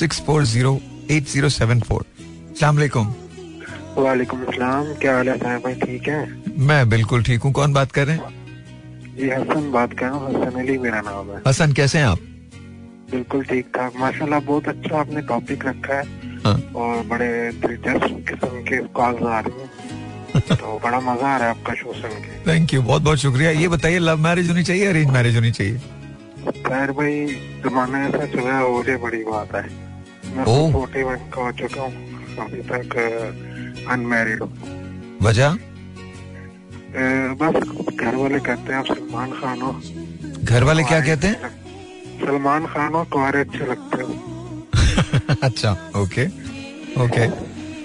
640 0.00 0.80
8074 1.18 2.04
अस्सलाम 2.52 2.76
वालेकुम 2.76 3.06
वालेकुम 4.04 4.42
अस्सलाम। 4.44 4.92
क्या 5.00 5.14
हाल 5.16 5.28
है? 5.28 5.36
साहब 5.38 5.62
भाई 5.62 5.74
ठीक 5.84 6.08
है? 6.08 6.18
मैं 6.68 6.88
बिल्कुल 6.90 7.22
ठीक 7.24 7.42
हूँ। 7.42 7.52
कौन 7.52 7.72
बात 7.72 7.92
कर 7.92 8.06
रहे 8.06 8.16
हैं? 8.16 8.36
जी 9.18 9.28
हसन 9.30 9.70
बात 9.72 9.92
कर 9.98 10.06
रहा 10.06 10.14
हूँ। 10.14 10.28
हसन 10.34 10.58
अली 10.60 10.78
मेरा 10.78 11.00
नाम 11.06 11.30
है। 11.30 11.42
हसन 11.46 11.72
कैसे 11.78 11.98
हैं 11.98 12.06
आप? 12.06 12.18
बिल्कुल 13.10 13.44
ठीक 13.50 13.66
ठाक। 13.76 13.96
माशाल्लाह 14.00 14.40
बहुत 14.50 14.68
अच्छा 14.68 14.98
आपने 15.00 15.20
टॉपिक 15.30 15.66
रखा 15.66 15.94
है। 15.94 16.04
हाँ। 16.44 16.56
और 16.82 17.02
बड़े 17.12 17.30
दिलचस्प 17.66 18.24
किस्म 18.28 18.62
के 18.68 18.82
कॉल्स 18.98 19.22
आ 19.22 19.38
रही 19.46 19.60
हैं। 19.60 19.97
तो 20.36 20.78
बड़ा 20.84 20.98
मज़ा 21.00 21.28
आ 21.28 21.36
रहा 21.36 21.48
है 21.48 21.50
आपका 21.50 21.74
शो 21.74 21.92
सुन 21.94 22.10
के। 22.22 22.38
थैंक 22.46 22.74
यू 22.74 22.82
बहुत 22.82 23.02
बहुत 23.02 23.18
शुक्रिया। 23.18 23.50
ये 23.50 23.68
बताइए 23.68 23.98
लव 23.98 24.18
मैरिज 24.20 24.48
होनी 24.50 24.64
चाहिए 24.64 24.86
अरेंज 24.86 25.10
मैरिज 25.12 25.34
होनी 25.36 25.50
चाहिए? 25.50 25.78
खैर 26.66 26.92
भाई 26.92 27.26
जमाना 27.64 28.04
ऐसा 28.06 28.26
चला 28.26 28.58
है 28.58 28.82
जाए 28.84 28.96
बड़ी 29.02 29.22
बात 29.24 29.54
है। 29.54 29.62
मैं 30.36 30.72
फोर्टी 30.72 31.02
वन 31.02 31.30
का 31.34 31.42
हो 31.42 31.52
चुका 31.60 31.82
हूँ 31.82 31.92
अभी 32.40 32.60
तक 32.70 32.96
अनमेरिड 33.90 34.42
हूँ। 34.42 35.18
वजह? 35.22 35.58
बस 37.40 37.54
घर 37.94 38.14
वाले 38.16 38.38
कहते 38.40 38.72
हैं 38.72 38.78
आप 38.78 38.86
सलमान 38.86 39.30
खान 39.40 39.60
हो। 39.60 39.72
घर 40.44 40.64
वाले 40.64 40.82
क्या 40.84 41.00
कहते 41.00 41.26
हैं? 41.26 41.50
सलमान 42.20 42.66
खान 42.66 42.94
हो 42.94 43.04
कुआरे 43.12 43.40
अच्छे 43.40 43.66
लगते 43.66 44.02
हो। 44.02 44.12
अच्छा 45.42 45.70
ओके 45.96 46.24
ओके 47.02 47.26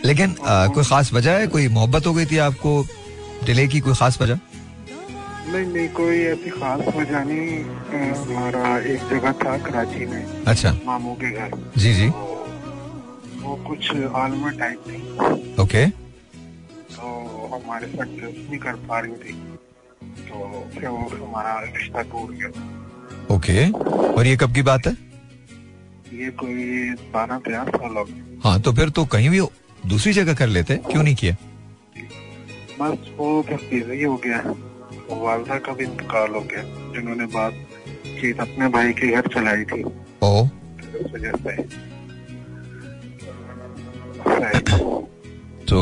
लेकिन 0.06 0.36
आ, 0.46 0.68
कोई 0.68 0.84
खास 0.84 1.14
वजह 1.14 1.38
है? 1.40 1.48
कोई 1.48 1.68
मोहब्बत 1.68 2.08
हो 2.08 2.14
गई 2.14 2.26
थी 2.26 2.38
आपको? 2.38 2.86
डिले 3.46 3.68
की 3.68 3.80
कोई 3.80 3.94
खास 3.94 4.22
वजह? 4.22 4.40
नहीं 5.48 5.66
नहीं 5.66 5.88
कोई 5.90 6.18
ऐसी 6.18 6.50
खास 6.50 6.80
वजह 6.96 7.24
नहीं। 7.24 7.64
हमारा 8.12 8.78
एक 8.94 9.10
जगह 9.10 9.32
था 9.32 9.58
कराची 9.58 10.06
में 10.06 10.44
अच्छा। 10.44 10.72
मामू 10.86 11.14
के 11.14 11.32
घर। 11.32 11.72
जी 11.78 11.94
जी। 11.94 12.08
वो 13.44 13.56
कुछ 13.68 13.92
आलमा 14.16 14.50
टाइप 14.52 14.84
थी। 14.88 15.62
ओके। 15.64 15.86
तो 16.96 17.08
हमारे 17.54 17.88
साथ 17.88 18.06
ड्रेस 18.18 18.36
नहीं 18.40 18.60
कर 18.60 18.76
पा 18.90 19.00
रही 19.00 19.12
थी। 19.14 19.34
तो 20.30 20.68
फिर 20.76 20.90
वो 20.90 21.26
हमारा 21.26 21.60
रिश्ता 21.60 22.02
टूट 22.02 22.32
गया। 22.32 23.36
ओके। 23.36 23.70
और 24.14 24.28
ये 24.28 24.36
कब 24.38 24.54
की 24.54 24.62
बात 24.62 24.88
है? 24.88 24.94
ये 26.14 26.30
कोई 26.40 26.90
बारह 27.14 27.38
तेरह 27.38 27.64
साल 27.64 27.98
हो 27.98 28.04
गए। 28.04 28.40
हाँ 28.44 28.60
तो 28.62 28.74
फिर 28.74 28.90
तो 28.90 29.06
कहीं 29.06 29.30
भी 29.30 29.40
दूसरी 29.86 30.14
जगह 30.14 30.34
कर 30.34 30.48
लेते? 30.48 30.76
क्यों 30.92 31.04
नहीं 31.04 31.16
किया? 31.16 31.36
बस 32.80 33.10
वो 33.18 33.42
फिर 33.42 33.58
बिज़ी 33.58 34.04
हो 34.04 34.16
गया। 34.18 34.38
तो 34.38 35.16
वालदा 35.16 35.58
का 35.60 35.74
भी 35.74 35.84
इंतकाल 35.84 36.32
हो 36.32 36.42
गया 36.42 36.64
जिन्होंने 36.94 37.26
बात 37.26 37.54
की 38.08 38.32
अपने 38.32 38.68
भाई 38.68 38.94
के 38.94 39.08
घर 39.08 39.28
चलाई 39.28 39.64
थी। 39.64 39.84
ओ। 40.24 40.46
तो 45.70 45.80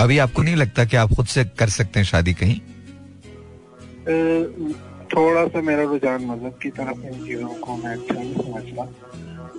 अभी 0.00 0.18
आपको 0.18 0.42
नहीं 0.42 0.56
लगता 0.56 0.84
कि 0.84 0.96
आप 0.96 1.12
खुद 1.14 1.26
से 1.26 1.44
कर 1.58 1.68
सकते 1.68 2.00
हैं 2.00 2.06
शादी 2.06 2.34
कहीं? 2.34 2.60
थोड़ा 5.08 5.46
सा 5.46 5.60
मेरा 5.60 5.82
रुझान 5.82 6.24
मज़हब 6.24 6.58
की 6.62 6.70
तरफ़ 6.70 7.00
इन 7.06 7.26
चीज़ों 7.26 7.48
को 7.48 7.76
मैं 7.76 7.90
अच्छा 7.90 8.14
नहीं 8.14 8.34
समझता। 8.34 8.82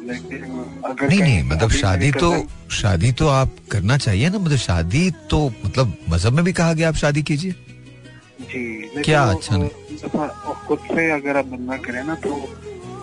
नहीं 0.10 1.20
नहीं 1.20 1.44
मतलब 1.44 1.72
शादी 1.72 2.12
तो 2.12 2.32
शादी 2.72 3.12
तो 3.12 3.28
आप 3.28 3.56
करना 3.72 3.98
चाहिए 3.98 4.30
ना 4.30 4.40
मतलब 4.40 4.58
शादी 4.58 5.10
तो 5.32 5.40
मतलब 5.66 5.94
मज़हब 6.10 6.34
में 6.34 6.44
भी 6.46 6.54
कहा 6.54 6.74
गया 6.74 6.88
आप 6.88 6.96
शादी 6.96 7.24
कीजिए। 7.24 7.52
जी 8.42 9.02
क्या 9.04 9.24
अच्छा 9.24 9.58
नहीं? 9.58 9.70
खुद 10.68 10.80
से 10.88 11.10
अगर 11.12 11.38
आप 11.38 11.46
बंदा 11.46 11.78
करे 11.78 12.04
ना 12.04 12.16
तो 12.16 12.30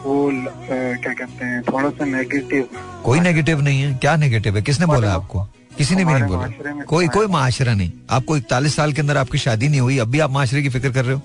वो 0.05 0.31
क्या 0.33 1.13
कहते 1.13 1.45
हैं 1.45 1.63
थोड़ा 1.63 1.91
सा 1.91 2.05
नेगेटिव 2.05 2.69
कोई 3.05 3.21
नेगेटिव 3.21 3.61
नहीं 3.61 3.83
है 3.83 3.95
क्या 3.95 4.17
नेगेटिव 4.17 4.57
है? 4.57 4.63
किसने 4.63 4.87
बोला 4.87 5.13
आपको? 5.13 5.45
किसी 5.79 5.95
ने 5.95 6.05
भी 6.05 6.13
नहीं 6.13 6.25
बोला। 6.25 6.85
कोई 6.85 7.07
तो 7.07 7.13
कोई 7.13 7.27
माशरा 7.27 7.75
नहीं। 7.75 7.93
आपको 8.11 8.37
इकतालीस 8.37 8.77
साल 8.77 8.93
के 8.93 9.01
अंदर 9.01 9.17
आपकी 9.17 9.39
शादी 9.39 9.69
नहीं 9.69 9.81
हुई 9.81 9.99
अब 9.99 10.09
भी 10.09 10.19
आप 10.19 10.31
माशरे 10.31 10.63
की 10.63 10.69
फ़िक्र 10.69 10.91
कर 10.91 11.05
रहे 11.05 11.15
हो? 11.15 11.21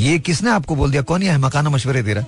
ये 0.00 0.18
किसने 0.18 0.50
आपको 0.50 0.76
बोल 0.76 0.90
दिया? 0.90 1.02
कौन 1.02 1.22
ये 1.22 1.30
है? 1.30 1.38
मकाना 1.38 1.70
मशवरे 1.70 2.02
दे 2.02 2.14
रहा 2.14 2.24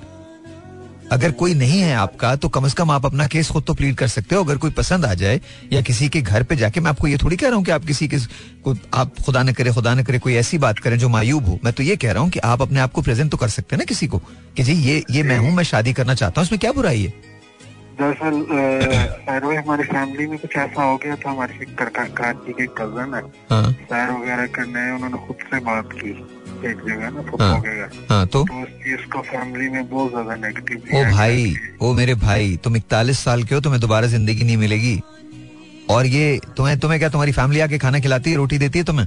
अगर 1.12 1.30
कोई 1.32 1.54
नहीं 1.54 1.80
है 1.80 1.94
आपका 1.96 2.34
तो 2.36 2.48
कम 2.48 2.66
से 2.68 2.74
कम 2.78 2.90
आप 2.90 3.06
अपना 3.06 3.26
केस 3.26 3.50
खुद 3.50 3.64
तो 3.66 3.74
प्लीड 3.74 3.96
कर 3.96 4.08
सकते 4.08 4.34
हो। 4.34 4.44
अगर 4.44 4.56
कोई 4.56 4.70
पसंद 4.72 5.04
आ 5.04 5.12
जाए 5.14 5.40
या 5.72 5.80
किसी 5.82 6.08
के 6.08 6.20
घर 6.22 6.42
पे 6.42 6.56
जाके 6.56 6.80
मैं 6.80 6.90
आपको 6.90 7.06
ये 7.06 7.16
थोड़ी 7.22 7.36
कह 7.36 7.46
रहा 7.46 7.56
हूँ 7.56 7.64
कि 7.64 7.70
आप 7.70 7.84
किसी 7.84 8.08
के 8.08 8.18
को 8.64 8.74
आप 8.94 9.18
खुदा 9.26 9.42
न 9.42 9.52
करे 9.52 9.72
खुदा 9.72 9.94
न 9.94 10.02
करे 10.04 10.18
कोई 10.18 10.34
ऐसी 10.36 10.58
बात 10.58 10.78
करें 10.78 10.98
जो 10.98 11.08
मायूब 11.08 11.46
हो। 11.46 11.58
मैं 11.64 11.72
तो 11.72 11.82
ये 11.82 11.96
कह 11.96 12.12
रहा 12.12 12.22
हूँ 12.22 12.30
कि 12.30 12.38
आप 12.44 12.62
अपने 12.62 12.80
आप 12.80 12.92
को 12.92 13.02
प्रेजेंट 13.02 13.30
तो 13.30 13.36
कर 13.36 13.48
सकते 13.48 13.76
हैं 13.76 13.78
ना 13.78 13.84
किसी 13.84 14.06
को 14.06 14.18
कि 14.56 14.62
जी 14.62 14.72
ये 14.82 15.02
ये 15.11 15.22
मैं 15.22 15.38
हूँ 15.38 15.52
मैं 15.52 15.64
शादी 15.64 15.92
करना 15.92 16.14
चाहता 16.14 16.40
हूँ। 16.40 16.46
इसमें 16.46 16.58
क्या 16.61 16.72
बुराई 16.72 17.02
है? 17.02 17.12
दरअसल 18.00 19.56
हमारी 19.56 19.82
फैमिली 19.84 20.26
में 20.26 20.38
कुछ 20.38 20.56
ऐसा 20.56 20.82
हो 20.82 20.96
गया 20.96 21.16
था। 21.16 21.30
हमारे 21.30 21.66
कराची 21.76 22.52
के 22.52 22.66
कज़न 22.78 23.14
है। 23.14 23.22
हाँ। 23.50 23.72
सैर 23.72 24.11
वगैरह 24.11 24.46
करने 24.54 24.90
उन्होंने 24.92 25.26
खुद 25.26 25.36
से 25.50 25.61
बात 25.61 25.92
की। 25.94 26.12
एक 26.64 26.80
जगह 26.86 27.11
ना 27.11 27.20
हाँ। 27.40 27.56
हाँ 28.08 28.26
तो? 28.26 28.42
तो 28.44 28.62
उस 28.62 28.68
चीज़ 28.84 29.06
को 29.12 29.20
फैमिली 29.22 29.68
में 29.68 29.88
बहुत 29.90 30.11
ज़्यादा 30.11 30.34
नेगेटिव 30.36 30.98
ओ 30.98 31.04
भाई 31.12 31.54
ओ 31.82 31.92
मेरे 31.94 32.14
भाई 32.16 32.56
तुम 32.64 32.76
इकतालीस 32.76 33.18
साल 33.18 33.42
के 33.44 33.54
हो 33.54 33.61
तुम्हें 33.61 33.80
दोबारा 33.80 34.06
ज़िंदगी 34.06 34.44
नहीं 34.44 34.56
मिलेगी। 34.56 35.00
और 35.90 36.06
ये 36.06 36.40
तुम्हें 36.56 36.78
तुम्हें 36.78 36.98
क्या 37.00 37.08
तुम्हारी 37.08 37.32
फैमिली 37.32 37.61
आके 37.61 37.78
खाना 37.78 38.00
खिलाती 38.00 38.30
है 38.30 38.36
रोटी 38.36 38.58
देती 38.58 38.78
है 38.78 38.84
तुम्हें? 38.84 39.06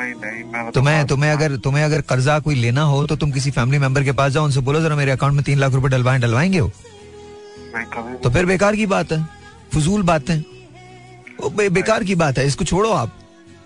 नहीं 0.00 0.14
नहीं 0.14 0.70
तुम्हें 0.72 1.06
तुम्हें 1.06 1.30
अगर 1.30 1.56
तुम्हें 1.58 1.84
अगर 1.84 2.00
कर्जा 2.08 2.38
कोई 2.40 2.54
लेना 2.54 2.82
हो 2.82 3.04
तो 3.06 3.16
तुम 3.16 3.30
किसी 3.32 3.50
फैमिली 3.50 3.78
मेंबर 3.78 4.04
के 4.04 4.12
पास 4.12 4.32
जाओ 4.32 4.44
उनसे 4.44 4.60
बोलो 4.60 4.80
जरा 4.80 4.96
मेरे 4.96 5.12
अकाउंट 5.12 5.34
में 5.34 5.44
तीन 5.44 5.58
लाख 5.58 5.72
रुपए 5.72 5.88
डलवाएँ 5.88 6.20
डलवाएँगे 6.20 6.60
कभी 6.60 8.16
तो 8.18 8.30
फिर 8.30 8.46
बेकार 8.46 8.76
की 8.76 8.86
बात 8.86 9.12
है 9.12 9.22
फजूल 9.74 10.02
बात 10.02 10.30
है। 10.30 10.38
बे, 11.48 11.68
बेकार 11.68 12.04
की 12.04 12.14
बात 12.14 12.38
है 12.38 12.46
इसको 12.46 12.64
छोड़ो 12.64 12.90
आप। 12.92 13.14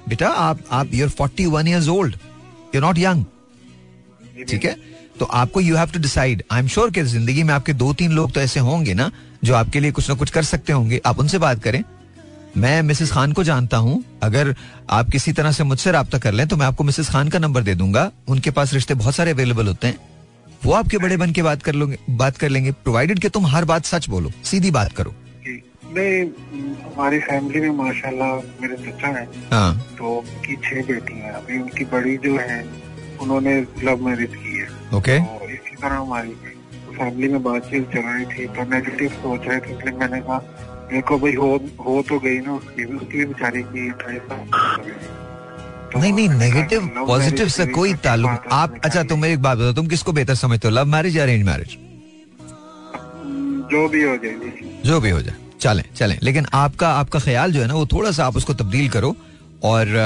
बेटा 0.08 0.28
आप 0.28 0.58
आप 0.72 0.94
your 0.94 1.08
forty 1.10 1.46
one 1.46 1.68
years 1.68 1.88
old 1.88 2.16
your 2.74 2.84
not 2.84 2.98
young 2.98 3.24
ठीक 4.48 4.64
है? 4.64 4.76
तो 5.18 5.24
आपको 5.24 5.60
you 5.60 5.76
have 5.76 5.90
to 5.92 6.00
decide 6.00 6.42
I 6.52 6.60
am 6.60 6.68
sure 6.68 6.90
कि 6.90 7.02
ज़िंदगी 7.04 7.42
में 7.42 7.52
आपके 7.54 7.72
दो 7.74 7.92
तीन 7.94 8.12
लोग 8.12 8.32
तो 8.32 8.40
ऐसे 8.40 8.60
होंगे 8.60 8.94
ना 8.94 9.10
जो 9.44 9.54
आपके 9.54 9.80
लिए 9.80 9.92
कुछ 9.92 10.08
ना 10.08 10.14
कुछ 10.14 10.30
कर 10.30 10.42
सकते 10.44 10.72
होंगे। 10.72 11.00
आप 11.06 11.18
उनसे 11.18 11.38
बात 11.38 11.62
करें। 11.62 11.82
मैं 12.56 12.80
मिसेस 12.82 13.10
खान 13.12 13.32
को 13.32 13.44
जानता 13.44 13.76
हूँ। 13.76 14.02
अगर 14.22 14.54
आप 14.90 15.10
किसी 15.10 15.32
तरह 15.32 15.52
से 15.52 15.64
मुझसे 15.64 15.92
रब्ता 15.92 16.18
कर 16.18 16.32
लें 16.32 16.46
तो 16.48 16.56
मैं 16.56 16.66
आपको 16.66 16.84
मिसेस 16.84 17.08
खान 17.10 17.28
का 17.28 17.38
नंबर 17.38 17.62
दे 17.62 17.74
दूँगा। 17.74 18.10
उनके 18.28 18.50
पास 18.50 18.74
रिश्ते 18.74 18.94
बहुत 18.94 19.14
सारे 19.14 19.30
अवेलेबल 19.30 19.66
होते 19.66 19.86
हैं। 19.86 19.98
वो 20.64 20.72
आपके 20.72 20.98
बड़े 20.98 21.16
बन 21.16 21.32
के 21.32 21.42
बात 21.42 21.62
कर 21.62 21.74
लोगे 21.74 21.98
बात 22.10 22.36
कर 22.36 22.48
लेंगे। 22.48 22.72
प्रोवाइडेड 22.72 23.18
कि 23.18 23.28
तुम 23.28 23.46
हर 23.46 23.64
बात 23.64 23.84
सच 23.84 24.08
बोलो 24.08 24.32
सीधी 24.44 24.70
बात 24.70 24.92
करो। 24.92 25.14
नहीं 25.46 26.20
हमारी 26.82 27.18
फैमिली 27.20 27.60
में 27.60 27.76
माशाल्लाह 27.76 28.34
मेरे 28.62 28.76
चचा 28.84 29.08
हैं 29.18 29.26
हाँ। 29.50 29.72
तो 29.98 30.14
उनकी 30.18 30.56
छह 30.64 30.82
बेटी 30.92 31.14
हैं। 31.18 31.32
अभी 31.32 31.58
उनकी 31.62 31.84
बड़ी 31.92 32.16
जो 32.24 32.36
है 32.38 32.64
उन्होंने 33.22 33.54
लव 33.84 34.04
मैरिज 34.06 34.34
की 34.34 34.58
है। 34.58 34.68
ओके 34.98 35.18
तो 35.20 35.48
इसी 35.50 35.76
तरह 35.76 35.96
हमारी 35.96 36.34
फैमिली 36.98 37.28
में 37.28 37.42
बातचीत 37.42 37.88
चल 37.92 38.00
रही 38.00 38.24
थी 38.32 38.46
तो 38.54 38.64
नेगेटिव 38.70 39.08
सोच 39.22 39.46
रहे 39.48 39.58
थे 39.60 39.76
इसलिए 39.76 39.94
मैंने 39.98 40.20
कहा 40.20 40.38
देखो 40.92 41.18
भाई 41.18 41.34
हो 41.34 41.50
हो 41.84 42.02
तो 42.08 42.18
गई 42.20 42.38
ना 42.38 42.54
उसकी 42.54 42.84
भी 42.84 42.96
उसकी 42.96 43.18
भी 43.18 43.24
बेचारी 43.24 43.62
की। 43.62 43.90
तो 45.92 45.98
नहीं 45.98 46.12
नहीं 46.12 46.28
नेगेटिव 46.28 46.90
पॉजिटिव 47.06 47.48
से 47.48 47.66
कोई 47.78 47.94
ताल्लुक 48.04 48.48
आप 48.52 48.80
अच्छा 48.84 49.02
तुम 49.04 49.24
एक 49.24 49.42
बात 49.42 49.58
बताओ 49.58 49.72
तुम 49.74 49.86
किसको 49.86 50.12
बेहतर 50.12 50.34
समझते 50.34 50.68
हो 50.68 50.74
लव 50.74 50.86
मैरिज 50.88 51.16
या 51.16 51.22
अरेंज 51.22 51.46
मैरिज 51.46 51.76
जो 53.72 53.88
भी 53.88 54.02
हो 54.02 54.16
जाएगी 54.16 54.70
जो। 54.86 55.00
भी 55.00 55.10
हो 55.10 55.20
जाए। 55.22 55.34
चलें 55.60 55.84
चलें। 55.96 56.18
लेकिन 56.22 56.46
आपका 56.54 56.88
आपका 56.94 57.18
ख्याल 57.20 57.52
जो 57.52 57.60
है 57.60 57.66
ना 57.68 57.74
वो 57.74 57.86
थोड़ा 57.86 58.10
सा 58.10 58.24
आप 58.26 58.36
उसको 58.36 58.54
तब्दील 58.54 58.88
करो 58.88 59.14
और 59.64 59.96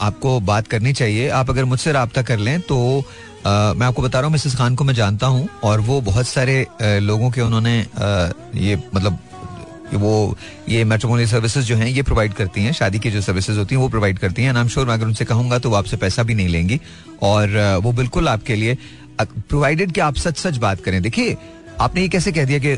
आपको 0.00 0.38
बात 0.42 0.66
करनी 0.68 0.92
चाहिए। 0.92 1.28
आप 1.30 1.50
अगर 1.50 1.64
मुझसे 1.64 1.92
रबता 1.92 2.22
कर 2.22 2.38
लें 2.38 2.60
तो 2.62 2.78
अ, 3.00 3.50
मैं 3.76 3.86
आपको 3.86 4.02
बता 4.02 4.18
रहा 4.18 4.26
हूँ 4.26 4.32
मिसेस 4.32 4.54
खान 4.56 4.74
को 4.74 4.84
मैं 4.84 4.94
जानता 4.94 5.26
हूँ 5.26 5.48
और 5.64 5.80
वो 5.80 6.00
बहुत 6.00 6.26
सारे 6.28 6.62
अ, 6.62 6.98
लोगों 7.02 7.30
के 7.30 7.40
उन्होंने 7.40 7.80
अ, 7.82 8.32
ये 8.54 8.76
मतलब 8.94 9.18
वो 9.94 10.12
ये 10.68 10.84
मेट्रोमोनी 10.84 11.26
सर्विसेज़ 11.26 11.64
जो 11.66 11.76
हैं 11.76 11.86
ये 11.86 12.02
प्रोवाइड 12.02 12.32
करती 12.34 12.62
हैं। 12.64 12.72
शादी 12.72 12.98
की 12.98 13.10
जो 13.10 13.20
सर्विसेज़ 13.20 13.58
होती 13.58 13.74
हैं 13.74 13.82
वो 13.82 13.88
प्रोवाइड 13.88 14.18
करती 14.18 14.42
हैं। 14.42 14.52
नाम 14.52 14.68
श्योर 14.68 14.86
मैं 14.86 14.94
अगर 14.94 15.06
उनसे 15.06 15.24
कहूँगा 15.24 15.58
तो 15.58 15.70
वो 15.70 15.76
आपसे 15.76 15.96
पैसा 15.96 16.22
भी 16.22 16.34
नहीं 16.34 16.48
लेंगी। 16.48 16.80
और 17.22 17.58
वो 17.82 17.92
बिल्कुल 17.92 18.28
आपके 18.28 18.56
लिए 18.56 18.76
प्रोवाइडेड 19.20 19.92
कि 19.92 20.00
आप 20.00 20.16
सच 20.16 20.38
सच 20.38 20.56
बात 20.58 20.80
करें। 20.80 21.00
देखिए 21.02 21.36
आपने 21.82 22.00
ये 22.02 22.08
कैसे 22.08 22.32
कह 22.32 22.44
दिया 22.44 22.58
कि 22.58 22.76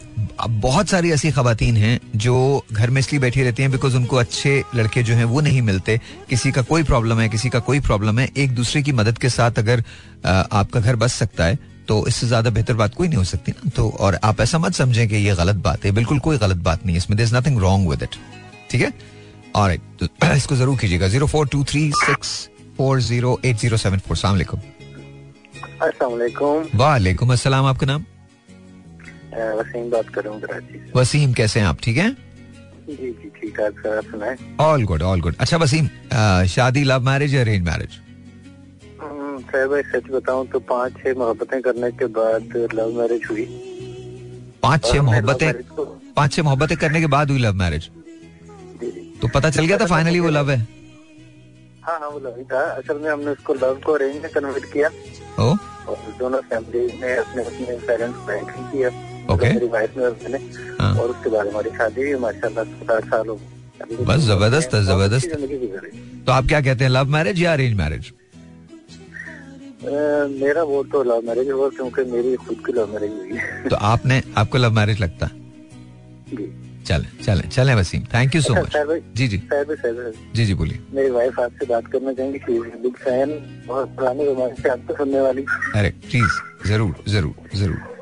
बहुत 0.61 0.89
सारी 0.89 1.11
ऐसी 1.13 1.31
खातन 1.31 1.77
हैं 1.77 1.99
जो 2.17 2.35
घर 2.73 2.91
में 2.91 2.99
इसलिए 3.01 3.21
बैठी 3.21 3.43
रहती 3.43 3.63
हैं 3.63 3.71
बिकॉज़ 3.73 3.97
उनको 3.97 4.17
अच्छे 4.17 4.63
लड़के 4.75 5.03
जो 5.03 5.15
हैं 5.15 5.25
वो 5.25 5.41
नहीं 5.41 5.63
मिलते। 5.63 5.99
किसी 6.31 6.53
का 6.53 6.63
कोई 6.63 6.83
प्रॉब्लम 6.83 7.21
है 7.21 7.29
किसी 7.29 7.49
का 7.49 7.59
कोई 7.67 7.81
प्रॉब्लम 7.81 8.19
है 8.19 8.29
एक 8.37 8.55
दूसरे 8.55 8.83
की 8.83 8.93
मदद 8.93 9.19
के 9.19 9.29
साथ 9.29 9.59
अगर 9.59 9.83
आपका 10.27 10.81
घर 10.81 10.97
बस 10.97 11.15
सकता 11.15 11.45
है 11.45 11.59
तो 11.89 12.07
इससे 12.09 12.27
ज़्यादा 12.27 12.51
बेहतर 12.51 12.75
बात 12.75 12.95
कोई 12.95 13.09
नहीं 13.09 13.19
हो 13.19 13.25
सकती 13.25 13.53
ना। 13.53 13.71
तो 13.77 13.89
और 14.01 14.19
आप 14.25 14.41
ऐसा 14.41 14.59
मत 14.59 14.75
समझें 14.75 15.09
कि 15.09 15.17
ये 15.17 15.35
गलत 15.37 15.57
बात 15.65 15.85
है। 15.85 15.91
बिल्कुल 15.93 16.19
कोई 16.19 16.39
गलत 16.39 16.57
बात 16.65 16.87
नहीं 16.87 16.95
है 16.95 16.99
इसमें। 16.99 17.17
There 17.19 17.35
nothing 17.35 17.59
wrong 17.61 17.89
with 17.91 18.03
it 18.03 18.17
ठीक 18.71 18.81
है? 18.81 18.93
और 19.57 19.77
तो 20.01 20.07
इसको 20.37 20.57
ज़रूर 20.57 20.79
कीजिएगा। 20.79 21.09
Zero 21.09 21.27
four 21.27 21.49
two 21.49 21.65
three 21.65 21.91
six 21.97 22.31
four 22.79 23.01
zero 23.03 23.39
eight 23.45 23.57
zero 23.57 23.77
seven 23.77 23.99
four 24.09 24.17
सलामकुम 24.17 24.61
वालेकुम 26.79 27.33
अस्सलाम 27.33 27.65
आपका 27.67 27.87
नाम? 27.87 28.05
वसीम 29.59 29.91
बात 29.91 30.09
कर 30.15 30.27
हूँ 30.27 30.41
कराची 30.41 30.79
से 30.79 30.93
वसीम 30.97 31.33
कैसे 31.35 31.61
हैं 31.61 31.67
आप? 31.67 31.79
ठीक 31.83 31.97
हैं? 31.97 32.17
जी 32.89 32.95
जी 32.97 33.29
ठीक 33.41 33.61
है 33.61 33.71
सर 33.73 33.97
आप 33.97 34.05
सुनाए? 34.11 34.37
ऑल 34.61 34.85
गुड 34.85 35.03
ऑल 35.03 35.21
गुड 35.21 35.35
अच्छा 35.41 35.57
वसीम 35.57 35.87
शादी 36.55 36.85
लव 36.85 37.03
मैरिज 37.07 37.35
या 37.35 37.41
अरेंज 37.41 37.63
मैरिज 37.69 37.99
हम्म, 39.03 39.39
सर 39.39 39.67
भाई 39.69 39.83
सच 39.93 40.11
बताऊँ 40.11 40.47
तो 40.49 40.59
पाँच 40.71 40.93
छह 41.03 41.15
मोहब्बतें 41.19 41.61
करने 41.63 41.91
के 41.93 42.07
बाद 42.19 42.57
लव 42.75 42.99
मैरिज 42.99 43.27
हुई। 43.31 43.45
पाँच 44.63 44.85
छह 44.87 45.03
मोहब्बतें 45.03 45.53
पाँच 46.17 46.33
छह 46.33 46.43
मोहब्बतें 46.43 46.77
करने 46.77 47.01
के 47.01 47.07
बाद 47.17 47.31
हुई 47.31 47.39
लव 47.39 47.55
मैरिज 47.63 47.91
तो 49.23 49.29
पता 49.35 49.51
चल 49.51 49.65
गया 49.67 49.79
था 49.79 49.87
फाइनली 49.87 50.21
वो 50.21 50.29
लव 50.31 50.51
है? 50.51 50.59
हाँ 51.85 51.99
हाँ 52.01 52.09
वो 52.09 52.19
लव 52.19 52.37
ही 52.39 52.45
था। 52.53 52.61
असल 52.73 52.99
में 52.99 53.11
हमने 53.11 53.31
उसको 53.31 53.55
लव 53.55 53.81
को 53.87 53.93
अरेंज 53.93 54.23
में 54.23 54.31
कन्वर्ट 54.33 54.65
किया। 54.73 54.89
ओ? 55.41 55.49
और 55.89 55.97
दोनों 56.19 56.39
फैमिली 56.51 56.87
ने 57.01 57.15
अपने 57.17 57.43
अपने 57.45 57.77
पेरेंट्स 57.87 58.19
को 58.27 58.33
एंट्री 58.33 58.63
किया। 58.73 58.91
Okay. 59.33 59.53
मेरी 59.55 59.67
वाइफ 59.69 59.97
ने 59.97 60.05
और 60.05 60.17
मैंने 60.23 60.39
हाँ। 60.81 60.95
और 60.95 61.11
उसके 61.11 61.31
बाद 61.31 61.47
हमारी 61.49 61.71
शादी 61.77 62.15
माशाल्लाह 62.21 62.65
सात 62.65 63.05
साल 63.05 63.29
हो 63.29 63.41
तो 63.81 64.05
बस 64.05 64.21
ज़बरदस्त 64.23 64.75
है, 64.75 64.83
ज़बरदस्त। 64.85 65.29
तो 66.27 66.33
आप 66.33 66.47
क्या 66.49 66.61
कहते 66.61 66.85
हैं 66.85 66.91
लव 66.91 67.09
मैरिज 67.13 67.43
या 67.43 67.53
अरेंज 67.53 67.75
मैरिज 67.79 68.13
मेरा 70.35 70.63
वो 70.65 70.83
तो 70.93 71.03
लव 71.05 71.23
मैरिज 71.27 71.51
हुआ 71.51 71.69
क्योंकि 71.71 72.05
मेरी 72.11 72.35
खुद 72.45 72.59
की 72.67 72.73
लव 72.73 72.93
मैरिज 72.93 73.13
हुई 73.13 73.69
तो 73.71 73.77
आपने 73.89 74.23
आपको 74.39 74.59
लव 74.59 74.73
मैरिज 74.73 75.01
लगता? 75.01 75.31
जी। 76.29 76.53
चले 76.85 77.25
चले 77.25 77.49
चले 77.49 77.75
Waseem. 77.75 78.03
Thank 78.15 78.35
you 78.35 78.41
so 78.43 78.55
much 78.55 78.77
जी 79.17 79.29
जी। 79.29 79.37
भाई 79.51 80.13
जी 80.35 80.45
जी 80.47 80.55
बोलिए। 80.55 80.79
मेरी 80.95 81.11
वाइफ 81.11 81.41
आपसे 81.41 81.67
बात 81.67 81.87
करना 81.93 82.13
चाहेंगी 82.13 82.39
बिग 82.83 82.97
फ़ैन 83.05 83.31
बहुत 83.67 83.97
पुराने 83.97 84.25
जमाने 84.25 84.63
से 84.63 84.69
आपको 84.69 84.97
सुनने 84.97 85.21
वाली। 85.21 85.45
अरे 85.77 85.91
प्लीज़ 86.07 86.69
ज़रूर 86.69 86.95
ज़रूर 87.09 87.57
ज़रूर। 87.57 87.94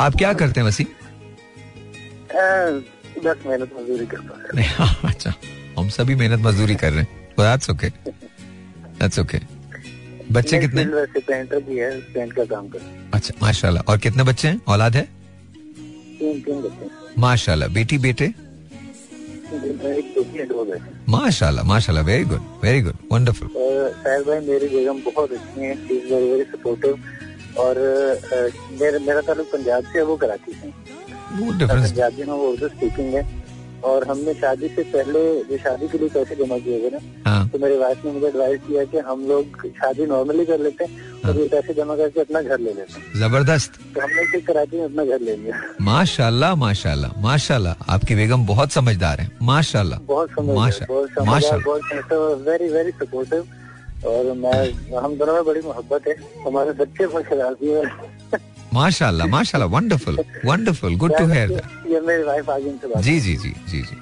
आप 0.00 0.14
क्या 0.18 0.32
करते 0.32 0.60
हैं 0.60 0.66
वसीम? 0.66 0.86
बस 3.24 3.38
मेहनत 3.46 3.70
मजदूरी 3.76 4.06
करता 4.06 4.58
है। 4.58 4.64
हाँ, 4.66 4.94
अच्छा। 5.04 5.32
हम 5.78 5.88
सभी 5.88 6.14
मेहनत 6.14 6.40
मजदूरी 6.46 6.74
कर 6.74 6.92
रहे 6.92 7.00
हैं। 7.00 7.08
दैट्स 7.38 7.70
ओके 7.70 7.88
दैट्स 7.88 9.18
ओके 9.18 9.38
बच्चे 10.32 10.58
कितने? 10.60 10.84
पेंटर 11.20 11.60
भी 11.60 11.76
है 11.78 11.90
पेंट 12.14 12.32
का 12.32 12.44
काम 12.44 12.68
करता 12.68 13.16
अच्छा 13.16 13.34
माशाल्लाह। 13.42 13.82
और 13.92 13.98
कितने 13.98 14.22
बच्चे 14.24 14.48
हैं? 14.48 14.60
औलाद 14.68 14.96
है? 14.96 15.02
तीन 16.18 16.40
तीन 16.40 16.62
बच्चे। 16.62 16.86
माशाल्लाह। 17.20 17.68
बेटी 17.74 17.98
बेटे? 17.98 18.32
बेटे 19.52 20.78
माशाल्लाह 21.08 21.64
माशाल्लाह। 21.66 22.04
Very 22.04 22.24
good 22.24 22.42
very 22.64 22.80
good 22.82 22.96
wonderful 23.12 23.48
और 23.48 24.22
भाई 24.24 24.40
मेरी 24.46 24.68
बेगम 24.68 25.00
बहुत 25.10 25.32
अच्छी 25.32 25.60
है। 25.60 25.74
She 25.76 25.94
is 25.96 26.12
very 26.12 26.30
very 26.30 26.44
supportive 26.52 26.92
और 27.58 27.78
मेरा 28.80 28.98
मेरा 29.06 29.20
ताल्लुक 29.20 29.52
पंजाब 29.52 29.82
से 29.92 29.98
है 29.98 30.04
वो 30.04 30.16
कराची 30.16 30.52
से 30.52 30.66
है। 30.66 30.72
मैं 31.40 31.68
पंजाबी 31.68 32.22
हूँ 32.22 32.38
वो 32.38 32.48
उर्दू 32.50 32.68
स्पीकिंग 32.68 33.14
है। 33.14 33.28
और 33.84 34.06
हमने 34.08 34.32
शादी 34.34 34.68
से 34.68 34.82
पहले 34.84 35.20
जो 35.50 35.56
शादी 35.58 35.86
के 35.88 35.98
लिए 35.98 36.08
पैसे 36.14 36.34
जमा 36.36 36.56
किए 36.64 36.78
थे 36.80 36.88
ना। 36.90 36.98
हाँ। 37.26 37.48
तो 37.48 37.58
मेरे 37.58 37.76
वाइफ 37.78 38.04
ने 38.04 38.10
मुझे 38.12 38.26
एडवाइस 38.26 38.60
किया 38.66 38.84
कि 38.84 38.98
हम 39.06 39.24
लोग 39.28 39.66
शादी 39.76 40.06
नॉर्मली 40.06 40.44
कर 40.46 40.58
लेते 40.60 40.84
हैं 40.84 41.22
और 41.28 41.36
ये 41.38 41.46
पैसे 41.48 41.74
जमा 41.74 41.96
करके 41.96 42.20
अपना 42.20 42.42
घर 42.42 42.58
ले 42.58 42.72
लेते 42.72 42.92
हैं। 42.92 43.20
ज़बरदस्त। 43.20 43.78
तो 43.94 44.00
हमने 44.00 44.26
फिर 44.32 44.40
कराची 44.46 44.76
में 44.76 44.84
अपना 44.84 45.04
घर 45.04 45.20
ले 45.20 45.36
लिया 45.36 45.62
माशाल्लाह 45.80 46.54
माशाल्लाह 46.56 47.20
माशाल्लाह। 47.22 47.92
आपकी 47.94 48.14
बेगम 48.14 48.46
बहुत 48.46 48.72
समझदार 48.72 49.20
है। 49.20 49.30
माशाल्लाह। 49.42 50.00
बहुत 50.12 50.28
समझदार 50.30 50.86
बहुत 50.88 51.08
समझदार 51.16 51.58
बहुत 51.60 52.46
वेरी 52.48 52.68
वेरी 52.72 52.90
सपोर्टिव 53.00 53.46
और 54.06 54.32
मैं 54.36 54.98
हम 54.98 55.16
दोनों 55.16 55.32
में 55.34 55.44
बड़ी 55.44 55.60
मोहब्बत 55.60 56.06
है। 56.08 56.14
हमारे 56.46 56.72
बच्चे 56.80 57.06
बहुत 57.06 57.24
शरारती 57.24 57.66
हैं। 57.68 58.38
माशाल्लाह 58.74 59.26
माशाल्लाह 59.28 59.68
wonderful 59.70 60.18
wonderful 60.44 60.96
good 60.96 61.16
to 61.18 61.26
hear 61.26 61.50
ये 61.90 62.00
मेरी 62.00 62.22
वाइफ 62.22 62.50
आगे 62.50 62.68
इनसे 62.70 62.86
बात 62.88 63.02
जी 63.04 63.18
जी 63.20 63.34
जी 63.36 63.54
जी 63.68 63.82
जी। 63.82 63.96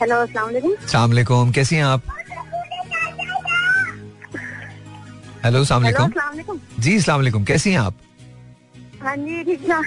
हेलो 0.00 0.16
अस्सलाम 0.22 0.44
वालेकुम। 0.46 0.74
सलाम 0.86 1.10
वालेकुम 1.10 1.52
कैसी 1.52 1.76
हैं 1.76 1.84
आप? 1.84 2.02
हेलो 5.44 5.64
सलाम 5.64 5.82
वालेकुम। 5.82 6.04
अस्सलाम 6.04 6.28
वालेकुम। 6.28 6.60
जी 6.78 7.00
सलाम 7.00 7.18
वालेकुम 7.18 7.44
कैसी 7.44 7.70
हैं 7.70 7.78
आप? 7.78 7.94
हाँ 9.02 9.16
जी 9.16 9.42
ठीक 9.44 9.68
है। 9.70 9.80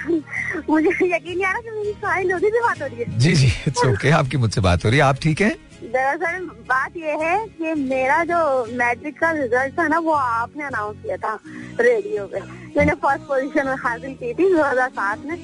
मुझे 0.68 0.90
यकीन 0.90 1.36
नहीं 1.36 1.44
आ 1.44 1.50
रहा 1.52 1.60
कि 1.60 1.70
मेरी 1.70 1.92
सारी 1.92 2.24
लोधी 2.28 2.50
से 2.50 2.60
बात 2.60 2.82
हो 2.82 2.86
रही 2.86 2.98
है। 2.98 3.18
जी 3.18 3.32
जी 3.32 3.52
इट्स 3.68 3.84
ओके 3.84 4.10
आपकी 4.20 4.36
मुझसे 4.36 4.60
बात 4.60 4.84
हो 4.84 4.90
रही 4.90 4.98
है। 4.98 5.04
आप 5.04 5.18
ठीक 5.22 5.40
हैं? 5.40 5.54
दरअसल 5.82 6.44
बात 6.68 6.96
ये 6.96 7.12
है 7.20 7.36
कि 7.48 7.74
मेरा 7.82 8.22
जो 8.24 8.40
मैट्रिक 8.78 9.18
का 9.20 9.30
रिज़ल्ट 9.32 9.78
था 9.78 9.86
ना 9.88 9.98
वो 9.98 10.12
आपने 10.12 10.64
अनाउंस 10.64 10.96
किया 11.02 11.16
था 11.16 11.38
रेडियो 11.80 12.26
पे। 12.32 12.40
मैंने 12.76 12.92
फ़र्स्ट 13.04 13.24
पोजीशन 13.28 13.66
में 13.66 13.76
हासिल 13.84 14.14
की 14.14 14.32
थी 14.34 14.52
दो 14.54 14.62
हज़ार 14.62 14.88
सात 14.90 15.24
में। 15.26 15.38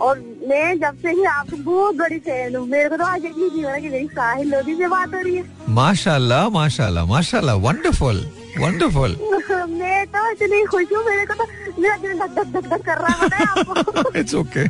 और 0.00 0.18
मैं 0.48 0.78
जब 0.80 0.98
से 1.02 1.10
ही 1.10 1.24
आपकी 1.30 1.56
बहुत 1.62 1.94
बड़ी 1.96 2.18
फ़ैन 2.18 2.56
हूँ 2.56 2.66
मेरे 2.68 2.88
को 2.88 2.96
तो 2.96 3.04
आज 3.04 3.24
यकीन 3.24 3.50
नहीं 3.52 3.64
हो 3.64 3.68
रहा 3.68 3.78
कि 3.78 3.88
मेरी 3.88 4.06
साहिल 4.08 4.54
लोधी 4.54 4.74
से 4.76 4.88
बात 4.88 5.14
हो 5.14 5.20
रही 5.20 5.34
है। 5.36 5.44
माशाल्लाह 5.74 6.48
माशाल्लाह 6.50 7.04
माशाल्लाह 7.06 7.56
वंडरफुल 7.66 8.24
वंडरफुल 8.58 9.16
मैं 9.82 10.06
तो 10.06 10.30
इतनी 10.30 10.64
खुश 10.70 10.86
हूँ 10.94 11.04
मेरे 11.04 11.26
को 11.26 11.34
तो 11.34 11.46
मेरा 11.82 11.96
दिल 11.96 12.18
धक 12.18 12.30
धक 12.38 12.66
धक 12.68 12.82
कर 12.86 12.98
रहा 12.98 13.14
है 13.22 13.28
है 13.34 13.46
आपको? 13.46 14.18
इट्स 14.18 14.34
ओके 14.34 14.64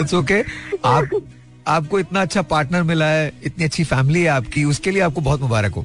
इट्स 0.00 0.14
ओके 0.14 0.40
आप 0.84 1.10
आपको 1.68 1.98
इतना 1.98 2.20
अच्छा 2.22 2.42
पार्टनर 2.50 2.82
मिला 2.90 3.06
है 3.06 3.32
इतनी 3.44 3.64
अच्छी 3.64 3.84
फैमिली 3.84 4.22
है 4.22 4.28
आपकी 4.30 4.64
उसके 4.74 4.90
लिए 4.90 5.02
आपको 5.02 5.20
बहुत 5.20 5.40
मुबारक 5.40 5.72
हो। 5.74 5.84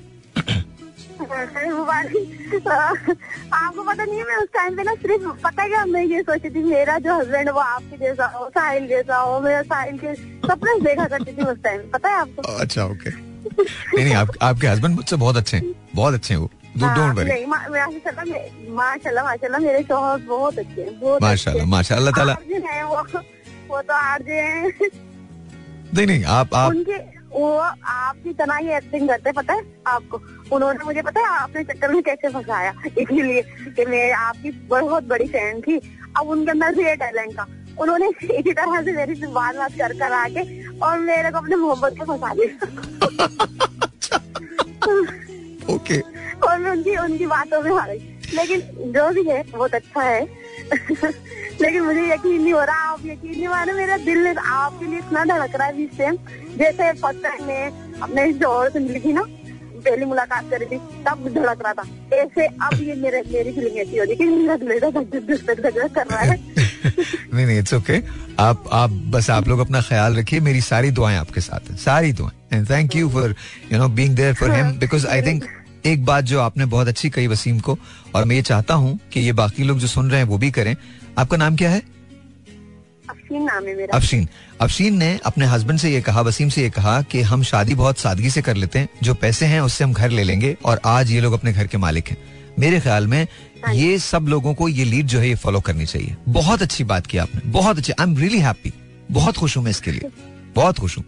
आपको 3.54 3.84
पता 3.84 4.04
नहीं 4.04 4.18
है 4.18 4.24
मैं 4.26 4.36
उस 4.38 4.48
टाइम 4.54 4.76
पे 4.78 4.84
ना 4.84 4.94
सिर्फ़ 4.96 5.28
पता 5.44 5.68
क्या 5.68 5.86
मैं 5.86 6.04
ये 6.06 6.22
सोची 6.24 6.50
थी 6.50 6.64
मेरा 6.64 6.98
जो 7.00 7.20
हस्बैंड 7.20 7.50
वो 7.50 7.60
आपके 7.60 7.98
जैसा 7.98 8.26
हो 8.36 8.50
साहिल 8.56 8.88
जैसा 8.88 9.18
हो 9.18 9.40
मेरा 9.42 9.62
साहिल 9.64 9.98
के 9.98 10.14
सपने 10.48 10.80
देखा 10.86 11.06
करती 11.08 11.32
थी 11.38 11.44
उस 11.52 11.58
टाइम 11.64 11.82
पता 11.94 12.10
है 12.10 12.16
आपको? 12.22 12.42
अच्छा 12.42 12.86
ओके 12.86 13.10
नहीं 13.10 14.04
नहीं 14.04 14.14
आप, 14.16 14.28
आपके 14.42 14.68
हस्बैंड 14.68 14.96
मुझसे 14.96 15.16
बहुत 15.16 15.38
अच्छे 15.38 15.58
हैं 15.58 15.66
बहुत 15.96 16.14
अच्छे 16.14 16.34
हैं 16.34 16.42
वो। 16.42 16.50
हाँ, 16.82 17.14
माशाल्लाह 18.70 19.26
माशाल्लाह 19.26 19.60
मेरे 19.62 19.84
शोहर 19.84 20.20
बहुत 20.28 20.58
अच्छे 20.60 20.82
हैं 20.82 21.20
माशाल्लाह 21.22 21.66
माशाल्लाह 21.68 22.14
अल्लाह 22.14 22.14
ताला 22.18 22.34
वो 22.84 23.02
वो 23.70 23.82
तो 23.82 23.94
आरजे 23.94 24.40
हैं। 24.42 24.90
नहीं 25.94 26.08
नहीं 26.08 26.24
आप 26.24 26.54
आप 26.54 26.70
उनके 26.70 26.98
वो 27.32 27.58
आपकी 27.86 28.34
तरह 28.34 28.56
ही 28.56 28.70
एक्टिंग 28.70 29.08
करते 29.10 29.30
हैं, 29.30 29.34
पता 29.34 29.54
है 29.54 29.62
आपको 29.88 30.22
उन्होंने 30.52 30.86
मुझे 30.86 31.02
पता 31.02 31.20
है 31.20 31.28
आपने 31.28 31.64
चक्कर 31.64 31.91
में 31.91 32.04
कैसे 32.04 32.30
फंसाया? 32.30 32.74
इसीलिए 32.86 33.41
कि 33.41 33.86
मैं 33.86 34.12
आपकी 34.12 34.52
बहुत 34.52 35.04
बड़ी 35.04 35.28
फ़ैन 35.28 35.62
थी। 35.62 35.78
अब 36.18 36.28
उनके 36.28 36.52
अंदर 36.52 36.76
भी 36.76 36.84
है 36.84 36.96
टैलेंट 36.96 37.36
का 37.36 37.48
उन्होंने 37.80 38.08
इसी 38.08 38.52
तरह 38.52 38.82
से 38.82 38.91
मेरी 38.91 39.16
से 39.16 39.28
बात 39.28 39.56
बात 39.56 39.72
कर 39.72 39.94
कर 39.94 40.12
आके 40.12 40.70
और 40.80 41.00
मेरे 41.00 41.32
को 41.32 41.38
अपने 41.38 41.56
मोहब्बत 41.56 41.94
में 42.00 42.06
फंसा 42.06 42.34
दिया। 42.34 42.68
ओके। 45.74 46.00
और 46.48 46.60
मैं 46.60 46.72
उनकी 46.72 46.96
उनकी 46.96 47.26
बातों 47.26 47.62
में 47.62 47.72
आ 47.72 47.88
गई। 47.88 48.00
लेकिन 48.34 48.60
जो 48.91 49.10
भी 49.10 49.24
है 49.24 49.44
बहुत 49.44 49.76
अच्छा 49.76 50.02
है। 50.02 50.44
लेकिन 51.61 51.82
मुझे 51.84 52.01
यकीन 52.14 52.41
नहीं 52.41 52.53
हो 52.53 52.64
रहा 52.64 52.89
आप 52.91 53.05
यकीन 53.05 53.32
नहीं 53.32 53.47
मानो 53.47 53.74
मेरा 53.74 53.97
दिल 54.05 54.28
आपके 54.38 54.86
लिए 54.86 54.99
इतना 54.99 55.24
धड़क 55.26 55.55
रहा 55.55 55.68
है 55.68 55.84
इस 55.84 55.97
टाइम 55.97 56.18
जैसे 56.57 56.91
फ़र्स्ट 57.01 57.24
टाइम 57.24 57.47
मैं 57.47 57.72
अपने 58.01 58.32
ज़ोर 58.34 58.70
से 58.70 58.80
मिली 58.80 58.99
थी 58.99 59.14
ना 59.14 59.26
पहली 59.86 60.05
मुलाकात 60.05 60.49
करी 60.49 60.66
थी 60.66 60.78
तब 61.05 61.28
धड़क 61.36 61.61
रहा 61.64 61.74
था। 61.74 61.84
ऐसे 62.16 62.45
अब 62.45 62.82
ये 62.82 62.93
मेरे 62.95 63.22
मेरी 63.32 63.51
फीलिंग 63.51 63.78
ऐसी 63.78 63.97
हो 63.97 64.03
रही 64.03 64.16
कि 64.16 64.26
मेरा 64.26 64.55
दिल 64.55 65.88
कर 65.88 66.07
रहा 66.07 66.20
है। 66.20 66.38
नहीं 67.34 67.45
नहीं 67.45 67.59
इट्स 67.59 67.74
ओके 67.74 67.97
आप 68.39 68.64
आप 68.72 68.89
बस 69.16 69.30
आप 69.30 69.47
लोग 69.47 69.59
अपना 69.59 69.82
ख्याल 69.82 70.16
रखिए 70.16 70.39
मेरी 70.39 70.61
सारी 70.61 70.91
दुआएँ 70.91 71.18
आपके 71.18 71.41
साथ 71.41 71.70
हैं 71.70 71.78
सारी 71.78 72.14
दुआएँ। 72.14 72.57
And 72.57 72.70
thank 72.70 72.95
you 72.95 73.09
for 73.09 73.36
you 73.72 73.78
know 73.80 73.88
being 73.99 74.16
there 74.16 74.34
for 74.34 74.51
him 74.51 74.72
because 74.80 75.07
I 75.07 75.22
think 75.22 75.43
एक 75.86 76.06
बात 76.06 76.24
जो 76.24 76.40
आपने 76.40 76.66
बहुत 76.66 76.88
अच्छी 76.88 77.10
कही 77.10 77.28
वसीम 77.28 77.60
को 77.60 77.78
और 78.16 78.26
मैं 78.26 78.36
ये 78.36 78.42
चाहता 78.42 78.74
हूँ 78.74 79.00
कि 79.14 79.20
ये 79.20 79.34
बाकी 79.34 79.64
लोग 79.64 79.80
जो 79.80 79.88
सुन 79.88 80.10
रहे 80.10 80.20
हैं 80.20 80.28
वो 80.28 80.38
भी 80.38 80.52
करें। 80.52 80.76
आपका 81.18 81.38
नाम 81.38 81.56
क्या 81.56 81.70
है? 81.70 81.82
अफसीन 83.10 83.44
नाम 83.44 83.66
है 83.66 83.76
मेरा। 83.76 83.98
अफशीन 83.98 84.28
अफशीन 84.62 84.98
ने 84.98 85.18
अपने 85.26 85.46
हस्बैंड 85.46 85.80
से 85.80 85.92
ये 85.92 86.02
कहा 86.02 86.22
वसीम 86.22 86.50
से 86.50 86.62
ये 86.62 86.70
कहा 86.70 87.02
कि 87.02 87.22
हम 87.22 87.44
शादी 87.44 87.76
बहुत 87.76 87.98
सादगी 87.98 88.30
से 88.30 88.42
कर 88.42 88.56
लेते 88.56 88.80
हैं 88.80 88.90
जो 89.04 89.14
पैसे 89.14 89.46
हैं 89.46 89.60
उससे 89.62 89.84
हम 89.84 89.94
घर 89.94 90.10
ले 90.10 90.24
लेंगे 90.24 90.56
और 90.66 90.80
आज 90.86 91.12
ये 91.12 91.22
लोग 91.22 91.34
अपने 91.34 91.54
घर 91.54 91.68
के 91.68 91.78
मालिक 91.78 92.10
हैं। 92.10 92.18
मेरे 92.60 92.80
ख्याल 92.80 93.08
में 93.08 93.28
ये 93.74 93.98
सब 94.00 94.26
लोगों 94.30 94.54
को 94.54 94.68
ये 94.70 94.84
लीड 94.86 95.08
जो 95.08 95.20
है 95.20 95.28
ये 95.28 95.36
फॉलो 95.36 95.60
करनी 95.62 95.86
चाहिए। 95.86 96.16
बहुत 96.30 96.62
अच्छी 96.62 96.84
बात 96.84 97.08
की 97.08 97.18
आपने 97.18 97.42
बहुत 97.52 97.78
अच्छी। 97.78 97.94
आई 97.94 98.08
एम 98.08 98.18
रियली 98.18 98.40
हैप्पी 98.40 98.74
बहुत 99.12 99.38
खुश 99.38 99.58
हूँ 99.58 99.64
मैं 99.64 99.72
इसके 99.72 99.92
लिए। 99.92 100.10
बहुत 100.56 100.80
खुश 100.80 100.98
हूँ। 100.98 101.06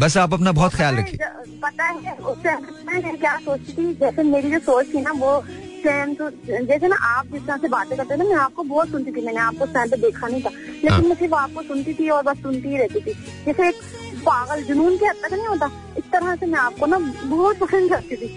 बस 0.00 0.16
आप 0.16 0.32
अपना 0.34 0.52
बहुत 0.52 0.74
ख्याल 0.74 0.96
रखिए। 0.96 1.18
पता 1.62 1.84
है 1.84 2.14
उससे 2.14 2.54
मैं 2.86 3.16
क्या 3.18 3.36
सोचती 3.44 3.72
थी? 3.72 3.94
जैसे 3.94 4.22
मेरी 4.22 4.50
जो 4.50 4.58
सोच 4.58 4.94
थी 4.94 5.00
ना 5.00 5.12
वो 5.16 5.40
सेम 5.84 6.14
तो 6.14 6.28
जैसे 6.66 6.88
ना 6.88 6.96
आप 7.06 7.26
जिस 7.32 7.42
तरह 7.46 7.56
से 7.56 7.68
बातें 7.68 7.96
करते 7.98 8.14
थे 8.14 8.18
ना 8.18 8.24
मैं 8.24 8.36
आपको 8.42 8.62
बहुत 8.62 8.88
सुनती 8.90 9.12
थी 9.12 9.24
मैंने 9.26 9.40
आपको 9.40 9.66
टाइम 9.74 9.90
पे 9.90 9.96
देखा 9.96 10.28
नहीं 10.28 10.42
था। 10.42 10.50
हाँ। 10.50 10.58
लेकिन 10.84 11.08
मैं 11.08 11.16
सिर्फ़ 11.16 11.34
आपको 11.34 11.62
सुनती 11.62 11.94
थी 11.94 12.08
और 12.08 12.22
बस 12.22 12.42
सुनती 12.42 12.68
ही 12.68 12.78
रहती 12.78 13.00
थी। 13.00 13.12
जैसे 13.46 13.68
एक 13.68 13.80
पागल 14.26 14.62
जुनून 14.64 14.96
के 14.98 15.06
हद 15.06 15.16
तक 15.24 15.32
नहीं 15.32 15.46
होता 15.46 15.70
इस 15.98 16.10
तरह 16.12 16.36
से 16.36 16.46
मैं 16.46 16.58
आपको 16.58 16.86
ना 16.86 16.98
बहुत 17.24 17.58
पसंद 17.58 17.90
करती 17.90 18.16
थी। 18.16 18.28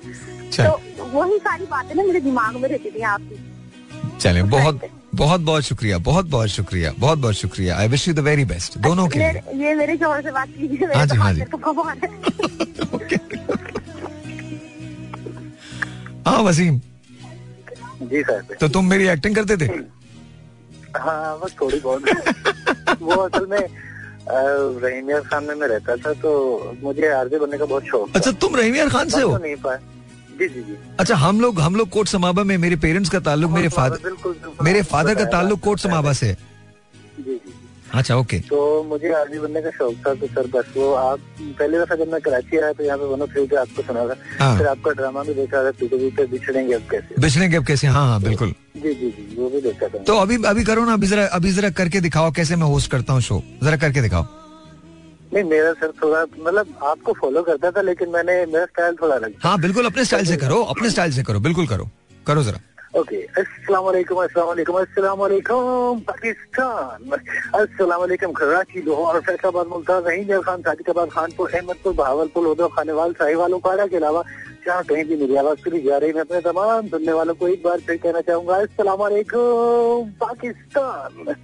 तो 0.58 1.04
वही 1.14 1.38
सारी 1.38 1.66
बातें 1.66 1.96
ना 1.96 2.04
मेरे 2.04 2.20
दिमाग 2.22 2.56
में 2.56 2.70
रहती 2.70 2.92
थी 2.92 3.02
आपकी। 3.14 4.18
चले 4.20 4.44
बहुत 4.44 4.82
बहुत 5.16 5.42
बहुत 5.42 5.64
शुक्रिया 5.64 5.98
बहुत 6.06 6.26
बहुत 6.30 6.50
शुक्रिया 6.50 6.92
बहुत 7.00 7.20
बहुत 7.20 7.36
शुक्रिया। 7.36 7.78
I 7.78 7.88
wish 7.88 8.08
you 8.08 8.14
the 8.14 8.20
very 8.28 8.46
best 8.46 8.78
दोनों 8.80 9.08
के 9.08 9.20
लिए। 9.20 9.28
ये 9.64 9.74
मेरे 9.76 9.98
से 9.98 10.32
बात 10.32 10.50
कीजिए 10.58 10.88
हाँ 10.96 11.06
जी, 11.06 11.18
हाँ 11.18 11.34
जी। 11.34 11.42
तो 11.42 11.58
भगवान 11.58 11.98
है। 12.04 12.10
हाँ 16.28 16.42
वसीम। 16.44 16.80
जी 18.04 18.22
सर। 18.24 18.56
तो 18.60 18.68
तुम 18.70 18.86
मेरी 18.90 19.08
एक्टिंग 19.08 19.36
करते 19.36 19.58
थे? 19.58 19.66
हाँ 20.98 21.40
बस 21.40 21.56
थोड़ी 21.62 21.80
बहुत 21.80 22.02
वो 23.02 23.16
असल 23.16 23.46
में 23.50 23.60
रहीम 24.84 25.12
खान 25.22 25.44
में 25.44 25.56
मैं 25.56 25.68
रहता 25.68 25.96
था 25.96 26.14
तो 26.22 26.32
मुझे 26.84 27.08
आरजे 27.14 27.40
बनने 27.40 27.58
का 27.58 27.66
बहुत 27.66 27.84
शौक 27.86 28.16
अच्छा 28.16 28.32
तुम 28.32 28.56
रहीम 28.56 28.90
खान 28.90 29.10
से 29.10 29.22
हो? 29.22 29.38
तो 29.38 29.44
नहीं 29.44 29.56
पाया 29.66 29.80
जी 30.40 30.48
जी 30.48 30.62
जी। 30.62 30.76
अच्छा 31.00 31.16
हम 31.16 31.42
लोग 31.42 31.60
हम 31.60 31.76
लोग 31.76 31.90
कोट 31.90 32.08
समाबा 32.08 32.44
में 32.44 32.58
मेरे 32.58 32.76
पेरेंट्स 32.86 33.10
का 33.10 33.20
ताल्लुक 33.28 33.52
मेरे 33.52 33.70
फादर 33.76 34.64
मेरे 34.64 34.82
फादर 34.94 35.16
का 35.16 35.26
ताल्लुक। 35.32 35.60
कोट 35.64 35.80
समाबा 35.80 36.14
से। 36.14 36.34
जी 36.34 37.24
जी 37.24 37.54
अच्छा 37.94 38.16
ओके 38.16 38.40
तो 38.50 38.58
मुझे 38.84 39.12
आर्मी 39.16 39.40
बनने 39.40 39.62
का 39.62 39.70
शौक 39.72 39.96
था 40.06 40.14
तो 40.14 40.28
सर 40.28 40.48
बस 40.54 40.74
वो 40.78 40.92
आप 40.94 41.20
पहली 41.60 41.78
दफ़ा 41.78 41.96
जब 41.96 42.12
मैं 42.12 42.20
कराची 42.22 42.58
आया 42.58 42.72
तो 42.74 42.84
यहाँ 42.84 42.98
पे 42.98 43.06
वन 43.06 43.22
ऑफ़ 43.22 43.30
थ्री 43.32 43.56
आपको 43.56 43.82
सुना 43.82 44.06
था 44.08 44.16
हाँ। 44.40 44.58
फिर 44.58 44.68
आपका 44.68 44.92
ड्रामा 44.92 45.24
भी 45.24 45.34
देखा 45.34 45.64
था 45.66 45.72
पीटीवी 45.80 46.10
पे 46.18 46.26
बिछड़ेंगे 46.32 46.74
अब 46.74 46.82
कैसे? 46.92 47.22
बिछड़ेंगे 47.22 47.58
अब 47.58 47.66
कैसे? 47.66 47.88
हाँ 47.88 48.06
हाँ 48.08 48.22
बिल्कुल। 48.22 48.54
जी 48.78 48.94
जी 48.94 49.10
जी 49.12 49.36
वो 49.38 49.50
भी 49.50 49.62
देखा 49.62 49.88
था। 49.88 50.04
तो 50.04 50.18
अभी 50.18 50.44
अभी 50.46 50.64
करो 50.64 50.86
ना 50.86 50.94
अभी 50.94 51.08
जरा 51.08 51.26
अभी 51.40 51.52
जरा 51.52 51.70
करके 51.80 52.02
दिखाओ 52.02 52.32
कैसे 52.36 52.56
मैं 52.56 52.68
होस्ट 52.68 52.92
करता 52.92 53.14
हूँ 53.14 53.22
शो 53.22 53.42
जरा 53.64 53.78
करके 53.78 54.02
दिखाओ। 54.02 54.26
नहीं 55.36 55.44
मेरा 55.50 55.72
सर 55.80 55.92
थोड़ा 56.02 56.22
मतलब 56.24 56.68
आपको 56.92 57.14
फॉलो 57.22 57.42
करता 57.44 57.72
था 57.72 57.82
लेकिन 57.82 58.10
मैंने 58.10 58.34
मेरा 58.46 58.66
स्टाइल 58.66 58.96
थोड़ा 59.02 59.16
अलग 59.16 59.34
हाँ 59.44 59.58
बिल्कुल 59.62 59.86
अपने 59.86 60.06
स्टाइल 60.06 60.26
से 60.26 60.38
करो 60.44 60.62
अपने 60.76 60.90
स्टाइल 60.90 61.12
से 61.12 61.24
करो 61.24 61.40
बिल्कुल 61.48 61.68
करो। 61.68 61.90
करो 62.28 62.44
जरा। 62.44 62.60
ओके 63.00 63.18
अस्सलाम 63.40 63.84
वालेकुम 63.84 64.24
अस्सलाम 64.24 64.48
वालेकुम 64.48 64.76
अस्सलाम 64.82 65.18
वालेकुम 65.20 66.00
पाकिस्तान। 66.08 67.12
अस्सलाम 67.62 68.00
वालेकुम 68.00 68.32
कराची 68.32 68.82
लाहौर 68.88 69.20
फैसलाबाद 69.28 69.68
मुल्तान 69.68 70.04
रहीम 70.04 70.42
खान 70.42 70.62
सादिकाबाद 70.68 71.10
खानपुर 71.12 71.52
अहमदपुर 71.52 71.94
बहावलपुर 71.94 72.48
उदो 72.48 72.68
खानेवाल 72.78 73.14
साहिवाल 73.20 73.54
उपाड़ा 73.60 73.88
के 73.88 73.96
अलावा 73.98 74.24
जहाँ 74.66 74.84
कहीं 74.90 75.04
भी 75.06 75.16
मेरी 75.18 75.36
आवाज़ 75.36 75.60
सुनी 75.64 75.82
जा 75.82 75.98
रही 75.98 76.10
है 76.10 76.16
मैं 76.16 76.22
अपने 76.22 76.42
तमाम 76.48 76.88
सुनने 76.96 77.14
वालों 77.14 77.36
को 77.36 77.48
एक 77.48 77.64
बार 77.64 77.80
फिर 77.88 77.98
कहना 77.98 78.22
चाहूँगा 78.30 78.56
अस्सलाम 78.56 79.00
वालेकुम 79.00 80.12
पाकिस्तान। 80.24 81.36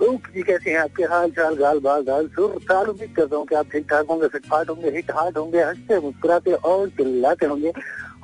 जी 0.00 0.42
कैसे 0.42 0.70
हैं, 0.70 0.78
आपके 0.78 1.04
हाल 1.04 1.30
चाल, 1.30 1.54
गाल 1.56 1.78
बाल 1.80 2.02
दाल 2.04 2.26
सुर 2.28 2.50
ताल 2.68 2.86
उम्मीद 2.86 3.14
करता 3.16 3.36
हूँ 3.36 3.46
कि 3.46 3.54
आप 3.54 3.70
ठीक 3.72 3.84
ठाक 3.90 4.06
होंगे, 4.10 4.28
फिट 4.28 4.44
फाट 4.46 4.68
होंगे, 4.70 4.90
हिट 4.90 5.10
हाट 5.10 5.36
होंगे, 5.36 5.62
हँसते 5.62 5.98
मुस्कुराते 6.00 6.52
और 6.52 6.88
चिल्लाते 6.88 7.46
होंगे। 7.46 7.72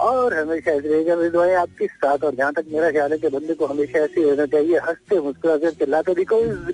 और 0.00 0.34
हमेशा 0.34 0.70
ऐसे 0.70 0.88
रहेगा 0.88 1.16
मेरी 1.16 1.30
दुआएँ 1.30 1.54
आपके 1.56 1.86
साथ, 1.86 2.24
और 2.24 2.34
जहाँ 2.34 2.52
तक 2.52 2.64
मेरा 2.72 2.90
ख्याल 2.90 3.12
है 3.12 3.18
कि 3.18 3.28
बंदे 3.28 3.54
को 3.54 3.66
हमेशा 3.66 3.98
ऐसे 3.98 4.30
रहना 4.30 4.46
चाहिए, 4.46 4.78
हँसते 4.78 5.20
मुस्कुराते 5.20 5.70
चिल्लाते 5.70 6.14
बिकॉज़ 6.14 6.72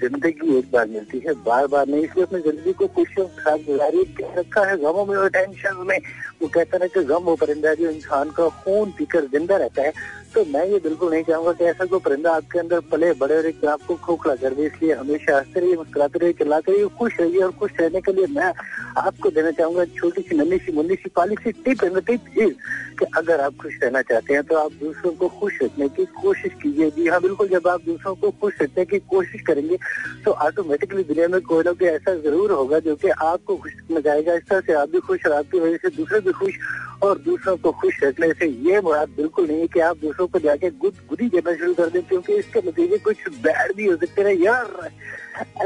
ज़िंदगी 0.00 0.56
एक 0.58 0.70
बार 0.72 0.86
मिलती 0.88 1.18
है 1.26 1.32
बार 1.44 1.66
बार 1.66 1.86
नहीं, 1.86 2.02
इसलिए 2.04 2.24
अपनी 2.24 2.40
ज़िंदगी 2.40 2.72
को 2.72 2.86
खुशियों 2.86 3.26
के 3.26 3.42
साथ 3.42 3.58
गुजारिए 3.66 4.04
क्या 4.16 4.28
रखा 4.38 4.64
है 4.64 4.76
गमों 4.78 5.04
में 5.06 5.16
और 5.16 5.28
टेंशन 5.30 5.84
में। 5.88 5.98
वो 6.42 6.48
कहता 6.48 6.78
है 6.82 6.88
कि 6.88 7.02
गम 7.04 7.22
वो 7.24 7.34
परिंदा 7.36 7.74
जो 7.74 7.90
इंसान 7.90 8.30
का 8.30 8.48
खून 8.64 8.90
पीकर 8.98 9.26
ज़िंदा 9.26 9.56
रहता 9.56 9.82
है 9.82 9.92
तो 10.34 10.44
मैं 10.44 10.64
ये 10.66 10.78
बिल्कुल 10.82 11.10
नहीं 11.10 11.24
चाहूँगा 11.24 11.52
कि 11.52 11.64
ऐसा 11.64 11.84
कोई 11.84 12.00
परिंदा 12.00 12.32
आपके 12.34 12.58
अंदर 12.58 12.80
पले, 12.92 13.12
बड़े 13.14 13.40
रहे 13.40 13.52
कि 13.52 13.66
आपको 13.66 13.94
खोखला 13.96 14.34
कर 14.36 14.54
दे। 14.54 14.64
इसलिए 14.66 14.94
हमेशा 14.94 15.36
हँसते 15.36 15.60
रहिए, 15.60 15.76
मुस्कुराते 15.76 16.18
रहिए, 16.18 16.32
चिल्लाते 16.32 16.72
रहिए, 16.72 16.88
खुश 16.98 17.20
रहिए 17.20 17.42
और 17.42 17.52
खुश 17.60 17.70
रहने 17.80 18.00
के 18.00 18.12
लिए 18.12 18.26
मैं 18.34 18.52
आपको 18.98 19.30
देना 19.30 19.50
चाहूँगा 19.50 19.84
छोटी 19.98 20.22
सी, 20.22 20.36
नन्ही 20.36 20.58
सी, 20.58 20.72
मुन्नी 20.72 20.94
सी, 20.94 21.08
पाली 21.16 21.36
सी 21.42 21.52
टिप 21.64 21.84
एंड 21.84 22.00
टिप 22.06 22.38
इज़ 22.38 22.54
कि 22.98 23.06
अगर 23.16 23.40
आप 23.40 23.54
खुश 23.62 23.78
रहना 23.82 24.02
चाहते 24.02 24.34
हैं 24.34 24.42
तो 24.44 24.56
आप 24.56 24.72
दूसरों 24.80 25.12
को 25.12 25.28
खुश 25.40 25.58
रखने 25.62 25.88
की 25.88 26.04
कोशिश 26.22 26.52
कीजिए। 26.62 26.90
जी 26.90 27.06
हाँ 27.08 27.20
बिल्कुल, 27.20 27.48
जब 27.48 27.68
आप 27.68 27.80
दूसरों 27.86 28.14
को 28.14 28.30
खुश 28.40 28.54
रखने 28.62 28.84
की 28.84 28.98
कोशिश 29.10 29.42
करेंगे 29.46 29.78
तो 30.24 30.30
ऑटोमेटिकली 30.30 31.02
दुनिया 31.04 31.28
में 31.28 31.40
कोई 31.40 31.64
ना 31.64 31.72
कोई 31.72 31.88
ऐसा 31.88 32.14
ज़रूर 32.14 32.52
होगा 32.52 32.78
जो 32.78 32.94
कि 32.96 33.08
आपको 33.08 33.56
खुश 33.56 33.72
चाहेगा 33.94 34.34
इस 34.34 34.42
तरह 34.48 34.60
से 34.60 34.72
आप 34.72 34.88
भी 34.90 35.00
खुश 35.00 35.26
और 35.26 35.32
आपकी 35.32 35.60
वजह 35.60 35.76
से 35.76 35.88
दूसरे 35.96 36.20
भी 36.20 36.32
खुश 36.32 36.54
और 37.02 37.18
दूसरों 37.18 37.56
को 37.56 37.70
खुश 37.80 37.94
रखने 38.02 38.32
से 38.32 38.46
ये 38.68 38.80
मुराद 38.80 39.08
बिल्कुल 39.16 39.46
नहीं 39.46 39.60
है 39.60 39.66
कि 39.68 39.80
आप 39.80 39.96
दूसरों 39.98 40.26
को 40.26 40.38
जाके 40.38 40.70
गुद 40.82 40.94
गुदी 41.08 41.28
देना 41.28 41.54
शुरू 41.56 41.74
कर 41.74 41.88
दें 41.90 42.02
क्योंकि 42.02 42.32
इसके 42.34 42.60
नतीजे 42.68 42.98
कुछ 42.98 43.28
बैड 43.44 43.74
भी 43.76 43.86
हो 43.86 43.96
सकते 43.96 44.22
हैं। 44.22 44.34
यार 44.34 44.90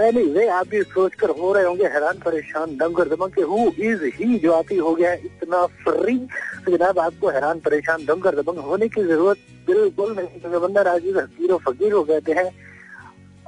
एनीवे 0.01 0.47
आप 0.49 0.68
भी 0.68 0.83
सोच 0.83 1.14
कर 1.20 1.31
हो 1.41 1.53
रहे 1.53 1.64
होंगे 1.64 1.85
हैरान 1.95 2.18
परेशान 2.24 2.76
दंग 2.76 2.99
और 2.99 3.09
दमंग 3.09 3.33
के 3.33 3.43
हु 3.51 3.70
इज़ 3.91 4.05
ही 4.14 4.39
जो 4.39 4.53
आप 4.53 4.72
ही 4.72 4.76
हो 4.76 4.95
गया 4.95 5.11
है 5.11 5.20
इतना 5.24 5.64
फ्री 5.85 6.16
तो 6.64 6.76
जनाब 6.76 6.99
आपको 6.99 7.29
हैरान 7.31 7.59
परेशान 7.66 8.05
दंग 8.07 8.26
और 8.26 8.35
दमंग 8.43 8.59
होने 8.68 8.89
की 8.89 9.03
ज़रूरत 9.05 9.39
बिल्कुल 9.66 10.14
नहीं 10.16 10.41
क्योंकि 10.41 10.59
बंदा 10.59 10.83
राजीव 10.83 11.18
हकीर 11.18 11.51
और 11.53 11.61
फकीर 11.66 11.93
हो 11.93 12.03
गए 12.05 12.35
हैं। 12.35 12.51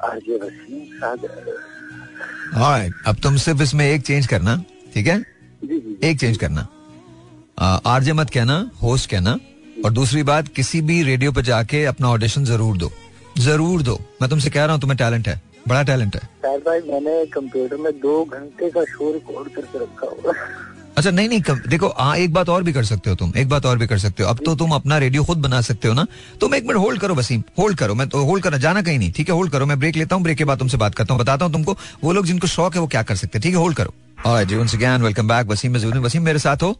आरजे 0.05 0.37
वसीम 0.43 0.85
सागर। 0.99 1.59
अब 3.09 3.17
तुम 3.23 3.37
सिर्फ़ 3.39 3.63
इसमें 3.63 3.85
एक 3.87 4.03
चेंज 4.07 4.27
करना 4.27 4.57
ठीक 4.95 5.07
है? 5.07 5.19
जी 5.65 5.79
जी 5.81 5.99
एक 6.09 6.21
चेंज 6.21 6.37
करना। 6.39 6.67
आरजे 7.61 8.13
मत 8.13 8.31
कहना 8.31 8.55
होस्ट 8.83 9.11
कहना 9.11 9.39
और 9.85 9.93
दूसरी 9.93 10.23
बात 10.23 10.49
किसी 10.49 10.81
भी 10.81 11.03
रेडियो 11.03 11.33
पे 11.33 11.43
जाके 11.43 11.85
अपना 11.85 12.09
ऑडिशन 12.09 12.45
ज़रूर 12.45 12.77
दो। 12.77 12.91
ज़रूर 13.39 13.83
दो। 13.83 13.99
मैं 14.23 14.29
तुमसे 14.31 14.51
कह 14.51 14.65
रहा 14.65 14.73
हूँ 14.73 14.81
तुम्हें 14.81 14.97
टैलेंट 14.99 15.29
है। 15.29 15.41
बड़ा 15.69 15.83
टैलेंट 15.83 16.17
है। 16.17 16.21
शायद 16.21 16.61
भाई 16.61 16.81
मैंने 16.83 17.25
कंप्यूटर 17.35 17.77
में 17.77 17.93
दो 18.01 18.25
घंटे 18.25 18.71
का 18.71 18.85
शो 18.85 19.13
रिकॉर्ड 19.13 19.49
करके 19.55 19.79
रखा 19.79 20.07
हुआ 20.07 20.35
अच्छा 20.97 21.11
नहीं 21.11 21.29
नहीं 21.29 21.41
कम, 21.41 21.61
देखो 21.69 21.89
हाँ 21.99 22.17
एक 22.17 22.33
बात 22.33 22.49
और 22.49 22.63
भी 22.63 22.73
कर 22.73 22.85
सकते 22.85 23.11
हो 23.11 23.17
तुम। 23.17 23.33
एक 23.39 23.49
बात 23.49 23.67
और 23.67 23.79
भी 23.79 23.87
कर 23.87 23.99
सकते 23.99 24.23
हो। 24.23 24.29
अब 24.31 24.41
तो 24.45 24.55
तुम 24.57 24.71
अपना 24.75 24.99
रेडियो 24.99 25.25
खुद 25.25 25.39
बना 25.39 25.61
सकते 25.61 25.89
हो 25.89 25.95
ना। 25.95 26.07
तुम 26.41 26.55
एक 26.55 26.67
मिनट 26.67 26.79
होल्ड 26.79 27.01
करो 27.01 27.15
वसीम। 27.15 27.43
होल्ड 27.59 27.79
करो। 27.79 27.95
मैं 27.95 28.09
तो 28.09 28.25
होल्ड 28.25 28.45
करना 28.45 28.59
जाना 28.59 28.83
कहीं 28.83 28.99
नहीं 28.99 29.13
ठीक 29.13 29.29
है? 29.29 29.35
होल्ड 29.35 29.53
करो। 29.53 29.67
मैं 29.67 29.79
ब्रेक 29.79 29.97
लेता 29.97 30.17
हूँ 30.17 30.23
ब्रेक 30.25 30.39
के 30.39 30.45
बाद 30.45 30.59
तुमसे 30.59 30.77
बात 30.77 30.95
करता 30.95 31.15
हूँ। 31.15 31.21
बताता 31.23 31.45
हूँ 31.45 31.53
तुमको 31.53 31.77
वो 32.05 32.13
लोग 32.13 32.27
जिनको 32.27 32.47
शौक 32.47 32.75
है 32.75 32.81
वो 32.81 32.87
क्या 32.87 33.03
कर 33.03 33.17
सकते 33.17 33.39
हैं 33.39 33.43
ठीक 33.43 33.55
है? 33.55 33.61
होल्ड 33.61 33.77
करो। 33.77 33.95
और 34.27 34.45
जी 34.45 34.57
once 34.57 34.75
again 34.75 35.03
welcome 35.03 35.29
back 35.29 35.47
Waseem 35.47 35.77
Waseem 35.77 36.23
मेरे 36.23 36.39
साथ 36.39 36.63
हो? 36.63 36.77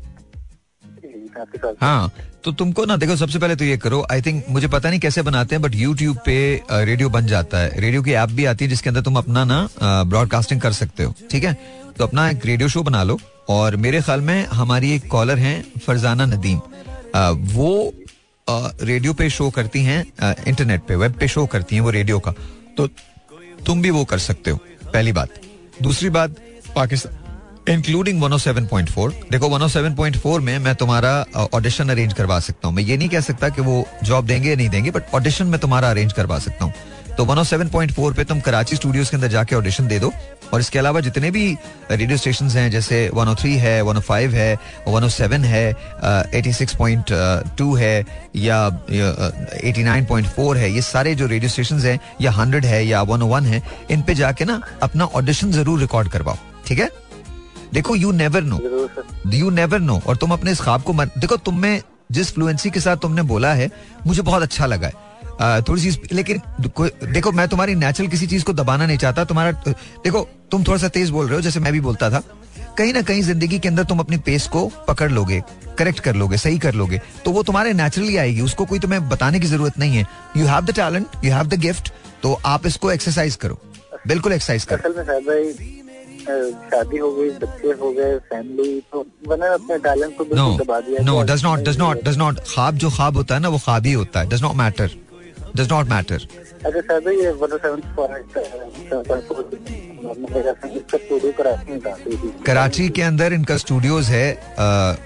आपके 1.41 1.59
साथ 1.59 1.75
हाँ 1.81 2.13
तो 2.45 2.53
तुमको 2.53 2.85
ना 2.85 2.97
देखो 2.97 3.17
सबसे 3.17 3.39
पहले 3.39 3.57
तो 3.57 3.65
ये 3.65 3.77
करो 3.77 4.07
आई 4.13 4.23
थिंक 4.23 4.45
मुझे 4.51 4.69
पता 4.69 4.91
नहीं 4.91 5.01
कैसे 5.01 5.23
बनाते 5.23 5.55
हैं 5.55 5.63
बट 5.63 5.75
यूट्यूब 5.75 6.17
पे 6.27 6.37
रेडियो 6.73 7.09
बन 7.11 7.27
जाता 7.27 7.59
है। 7.59 7.81
रेडियो 7.81 8.03
की 8.03 8.13
ऐप 8.13 8.31
भी 8.31 8.45
आती 8.45 8.65
है 8.65 8.69
जिसके 8.69 8.91
अंदर 8.91 9.03
तुम 9.03 9.17
अपना 9.17 9.45
ना 9.45 9.69
ब्रॉडकास्टिंग 9.83 10.61
कर 10.61 10.73
सकते 10.73 11.05
हो 11.05 11.15
ठीक 11.31 11.45
है? 11.45 11.53
तो 11.99 12.05
अपना 12.05 12.29
एक 12.31 12.47
रेडियो 12.47 12.69
शो 12.69 12.83
बना 12.83 13.03
लो 13.03 13.19
और 13.49 13.77
मेरे 13.77 14.01
ख्याल 14.01 14.21
में 14.21 14.47
हमारी 14.47 14.95
एक 14.95 15.07
कॉलर 15.09 15.39
हैं 15.39 15.65
फरजाना 15.87 16.27
नदीम। 16.27 16.61
अ, 17.15 17.31
वो 17.31 17.93
अ, 18.49 18.71
रेडियो 18.83 19.13
पे 19.15 19.29
शो 19.31 19.49
करती 19.51 19.83
हैं 19.85 20.01
इंटरनेट 20.49 20.83
पे 20.83 20.97
वेब 20.97 21.13
पे 21.13 21.29
शो 21.29 21.47
करती 21.47 21.77
हैं 21.77 21.83
वो 21.83 21.91
रेडियो 21.91 22.19
का। 22.19 22.33
तो 22.77 22.87
तुम 23.67 23.83
भी 23.83 23.91
वो 23.91 24.05
कर 24.05 24.19
सकते 24.19 24.51
हो 24.51 24.59
पहली 24.93 25.13
बात। 25.13 25.41
दूसरी 25.83 26.09
बात 26.11 26.35
पाकिस्तान 26.77 27.19
इंक्लूडिंग 27.69 28.23
107.4 28.23 29.13
देखो 29.31 29.49
107.4 29.59 30.41
में 30.41 30.59
मैं 30.59 30.75
तुम्हारा 30.75 31.13
ऑडिशन 31.55 31.89
अरेंज 31.89 32.13
करवा 32.13 32.39
सकता 32.41 32.69
हूँ। 32.69 32.75
मैं 32.77 32.83
ये 32.83 32.97
नहीं 32.97 33.09
कह 33.09 33.21
सकता 33.21 33.49
कि 33.49 33.63
वो 33.63 33.85
जॉब 34.05 34.27
देंगे 34.27 34.49
या 34.51 34.57
नहीं 34.57 34.69
देंगे 34.69 34.91
बट 34.91 35.15
ऑडिशन 35.15 35.47
में 35.47 35.59
तुम्हारा 35.61 35.91
अरेंज 35.91 36.13
करवा 36.13 36.39
सकता 36.39 36.65
हूँ। 36.65 36.73
तो 37.19 37.25
107.4 37.27 38.15
पे 38.17 38.25
तुम 38.25 38.41
कराची 38.41 38.77
स्टूडियोज 38.77 39.11
के 39.11 39.17
अंदर 39.17 39.29
जाके 39.29 39.57
ऑडिशन 39.57 39.87
दे 39.89 39.99
दो। 39.99 40.13
और 40.53 40.61
इसके 40.61 40.79
अलावा 40.79 41.01
जितने 41.01 41.31
भी 41.31 41.53
रेडियो 41.91 42.17
स्टेशन 42.19 42.49
हैं 42.51 42.71
जैसे 42.71 43.09
103 43.15 43.57
है 43.59 43.83
105 43.83 44.33
है 44.35 44.57
107 44.89 45.45
है 45.45 45.73
uh, 45.73 46.25
86.2 46.35 47.79
है 47.79 48.05
या 48.37 48.59
uh, 48.69 49.31
89.4 49.65 50.57
है 50.57 50.73
ये 50.73 50.83
सारे 50.83 51.15
जो 51.15 51.27
रेडियो 51.27 51.51
स्टेशन 51.51 51.79
हैं 51.81 51.99
या 52.21 52.33
100 52.33 52.65
है 52.65 52.85
या 52.87 53.03
101 53.05 53.47
है 53.47 53.63
इन 53.91 54.03
पे 54.03 54.15
जाके 54.15 54.45
ना 54.45 54.61
अपना 54.83 55.05
ऑडिशन 55.05 55.53
ज़रूर 55.53 55.81
रिकॉर्ड 55.81 56.09
करवाओ। 56.09 56.37
ठीक 56.67 56.79
है? 56.79 56.89
देखो 57.73 57.95
you 57.97 58.11
never 58.13 58.43
know 58.43 58.59
you 59.35 59.51
never 59.51 59.79
know 59.81 60.01
और 60.07 60.17
तुम 60.17 60.33
अपने 60.33 60.53
इस 60.53 60.61
ख्वाब 60.61 60.83
को 60.83 60.93
मत 60.93 61.19
देखो 61.19 61.37
तुम 61.39 61.59
में 61.61 61.83
जिस 62.13 62.33
फ्लुएंसी 62.35 62.71
के 62.71 62.81
साथ 62.81 62.97
तुमने 62.97 63.23
बोला 63.25 63.53
है 63.55 63.71
मुझे 64.07 64.23
बहुत 64.23 64.43
अच्छा 64.43 64.67
लगा 64.67 64.87
है। 64.87 65.63
थोड़ी 65.63 65.83
सी 65.83 66.09
लेकिन 66.13 66.41
देखो 67.05 67.33
मैं 67.33 67.47
तुम्हारी 67.49 67.75
नेचुरल 67.75 68.09
किसी 68.11 68.27
चीज़ 68.27 68.45
को 68.45 68.53
दबाना 68.53 68.87
नहीं 68.87 68.99
चाहता। 68.99 69.25
तुम्हारा 69.25 69.51
देखो 70.05 70.29
तुम 70.51 70.65
थोड़ा 70.65 70.79
सा 70.79 70.89
तेज 70.89 71.11
बोल 71.11 71.27
रहे 71.27 71.35
हो 71.35 71.41
जैसे 71.43 71.61
मैं 71.61 71.73
भी 71.73 71.81
बोलता 71.81 72.11
था। 72.11 72.23
कहीं 72.79 72.93
ना 72.95 73.03
कहीं 73.03 73.23
ज़िंदगी 73.23 73.59
के 73.59 73.69
अंदर 73.69 73.85
तुम 73.85 73.99
अपनी 73.99 74.17
पेस 74.27 74.47
को 74.49 74.67
पकड़ 74.89 75.11
लोगे 75.11 75.43
करेक्ट 75.79 76.01
कर 76.01 76.15
लोगे 76.17 76.37
सही 76.39 76.59
कर 76.59 76.75
लोगे। 76.75 77.01
तो 77.25 77.31
वो 77.33 77.43
तुम्हारे 77.43 77.73
नेचुरली 77.73 78.17
आएगी 78.17 78.41
उसको 78.41 78.65
कोई 78.67 78.79
तुम्हें 78.79 79.09
बताने 79.09 79.41
की 79.41 79.47
ज़रूरत 79.47 79.79
नहीं 79.79 79.97
है। 79.97 80.07
You 80.37 80.47
have 80.47 80.65
the 80.65 80.75
talent 80.77 81.25
you 81.25 81.33
have 81.33 81.47
the 81.47 81.61
gift 81.61 81.93
तो 82.23 82.33
आप 82.47 82.67
इसको 82.67 82.91
एक्सरसाइज 82.93 83.37
करो। 83.37 83.59
बिल्कुल 84.07 84.33
एक्सरसाइज 84.33 84.65
करो। 84.65 85.80
शादी 86.21 86.99
हो 86.99 87.11
गई 87.15 87.31
बच्चे 87.43 87.73
हो 87.81 87.91
गए 87.93 88.17
फैमिली 88.31 88.81
तो 88.93 89.05
मैंने 89.29 89.53
अपने 89.55 89.79
टैलेंट 89.87 90.17
को 90.19 90.25
बिल्कुल 90.25 90.57
दबा 90.65 90.81
दिया 90.81 91.05
no 91.05 91.21
does 91.33 91.45
not 91.45 91.59
does 91.69 91.79
not 91.79 92.05
does 92.09 92.19
not 92.19 92.41
ख्वाब 92.49 92.77
जो 92.85 92.91
ख्वाब 92.91 93.17
होता 93.17 93.35
है 93.35 93.41
ना 93.41 93.49
वो 93.49 93.59
ख्वाब 93.59 93.87
ही 93.87 93.93
होता 93.93 94.21
है 94.21 94.29
does 94.29 94.43
not 94.43 94.55
matter 94.57 94.91
does 95.57 95.73
not 95.73 95.89
matter 95.91 96.27
साहब 96.65 97.05
भाई 97.05 97.17
ये 97.17 97.33
जी 102.17 102.31
कराची 102.47 102.89
के 102.89 103.03
अंदर 103.03 103.33
इनका 103.33 103.57
स्टूडियोज 103.57 104.07
है 104.09 104.27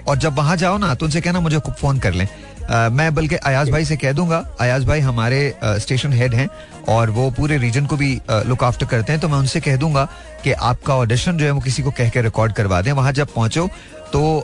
और 0.07 0.17
जब 0.17 0.35
वहाँ 0.37 0.55
जाओ 0.57 0.77
ना 0.77 0.93
तो 0.95 1.05
उनसे 1.05 1.21
कहना 1.21 1.39
मुझे 1.39 1.59
फ़ोन 1.59 1.99
कर 1.99 2.13
लें। 2.13 2.27
मैं 2.91 3.13
बल्कि 3.15 3.35
अयाज 3.35 3.69
भाई 3.71 3.85
से 3.85 3.95
कह 3.97 4.11
दूँगा 4.13 4.37
अयाज 4.59 4.85
भाई 4.85 4.99
हमारे 4.99 5.39
स्टेशन 5.63 6.13
हेड 6.13 6.33
हैं 6.33 6.47
और 6.87 7.09
वो 7.09 7.29
पूरे 7.31 7.57
रीजन 7.57 7.85
को 7.85 7.97
भी 7.97 8.13
लुक 8.29 8.63
आफ्टर 8.63 8.85
करते 8.85 9.11
हैं 9.13 9.21
तो 9.21 9.27
मैं 9.29 9.37
उनसे 9.37 9.59
कह 9.61 9.75
दूँगा 9.77 10.07
कि 10.43 10.51
आपका 10.51 10.95
ऑडिशन 10.95 11.37
जो 11.37 11.45
है 11.45 11.51
वो 11.51 11.59
किसी 11.61 11.83
को 11.83 11.91
कह 11.91 12.09
के 12.09 12.21
रिकॉर्ड 12.21 12.53
करवा 12.53 12.81
दें। 12.81 12.91
वहाँ 12.91 13.11
जब 13.11 13.33
पहुंचो 13.35 13.67
तो 14.13 14.39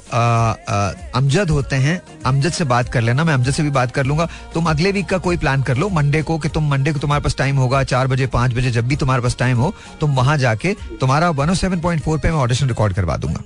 अमजद 1.16 1.50
होते 1.50 1.76
हैं। 1.76 2.02
अमजद 2.26 2.52
से 2.52 2.64
बात 2.66 2.90
कर 2.90 3.02
लेना 3.02 3.24
मैं 3.24 3.34
अमजद 3.34 3.52
से 3.52 3.64
भी 3.64 3.70
बात 3.72 3.92
कर 3.92 4.06
लूँगा। 4.06 4.28
तुम 4.54 4.70
अगले 4.70 4.92
वीक 4.92 5.10
का 5.10 5.18
कोई 5.18 5.38
प्लान 5.38 5.64
कर 5.64 5.78
लो 5.78 5.90
मंडे 5.90 6.22
को 6.22 6.38
कि 6.38 6.50
तुम 6.50 6.70
मंडे 6.70 6.94
को 6.94 7.00
तुम्हारे 7.00 7.24
पास 7.24 7.36
टाइम 7.38 7.58
होगा 7.58 7.84
चार 7.84 8.08
बजे 8.08 8.28
पाँच 8.30 8.54
बजे 8.54 8.72
जब 8.72 8.88
भी 8.88 8.96
तुम्हारे 8.96 9.22
पास 9.22 9.36
टाइम 9.40 9.58
हो 9.58 9.74
तुम 10.02 10.16
वहाँ 10.16 10.38
जाके 10.38 10.74
तुम्हारा 11.02 11.32
107.4 11.32 12.20
पे 12.20 12.32
मैं 12.32 12.38
ऑडिशन 12.38 12.68
रिकॉर्ड 12.68 12.94
करवा 12.94 13.18
दूँगा। 13.18 13.44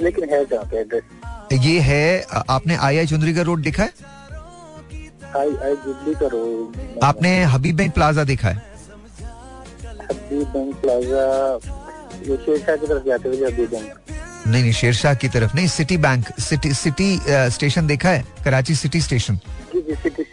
लेकिन 0.00 0.24
है 0.24 1.58
ये 1.64 1.78
है 1.80 2.26
आपने 2.48 2.76
आई 2.76 2.98
आई 2.98 3.06
चुंदरी 3.06 3.34
का 3.34 3.42
रोड 3.42 3.62
देखा 3.62 3.82
है? 3.82 3.90
आई 5.36 5.50
आपने 7.04 7.42
हबीब 7.44 7.76
बैंक 7.76 7.92
प्लाजा 7.94 8.24
देखा 8.24 8.48
है? 8.48 8.56
हबीब 10.10 10.46
बैंक 10.48 10.74
प्लाजा 10.80 11.22
ये 12.26 12.36
शेरशाह 12.36 12.76
की 12.76 12.86
तरफ़ 12.86 13.06
जाते 13.06 13.28
हुए 13.28 13.46
हबीब 13.46 13.70
बैंक। 13.70 13.88
नहीं 14.46 14.62
नहीं 14.62 14.72
शेरशाह 14.72 15.14
की 15.14 15.28
तरफ़ 15.28 15.54
नहीं 15.56 15.66
city 15.68 15.96
bank 15.98 16.28
city 16.40 16.72
city 16.74 17.18
station 17.54 17.86
देखा 17.86 18.08
है? 18.08 18.24
Karachi 18.44 18.74
city 18.74 19.00
station. 19.00 19.36
जी 19.72 19.80
जी 19.80 19.94
सिटी 19.94 20.24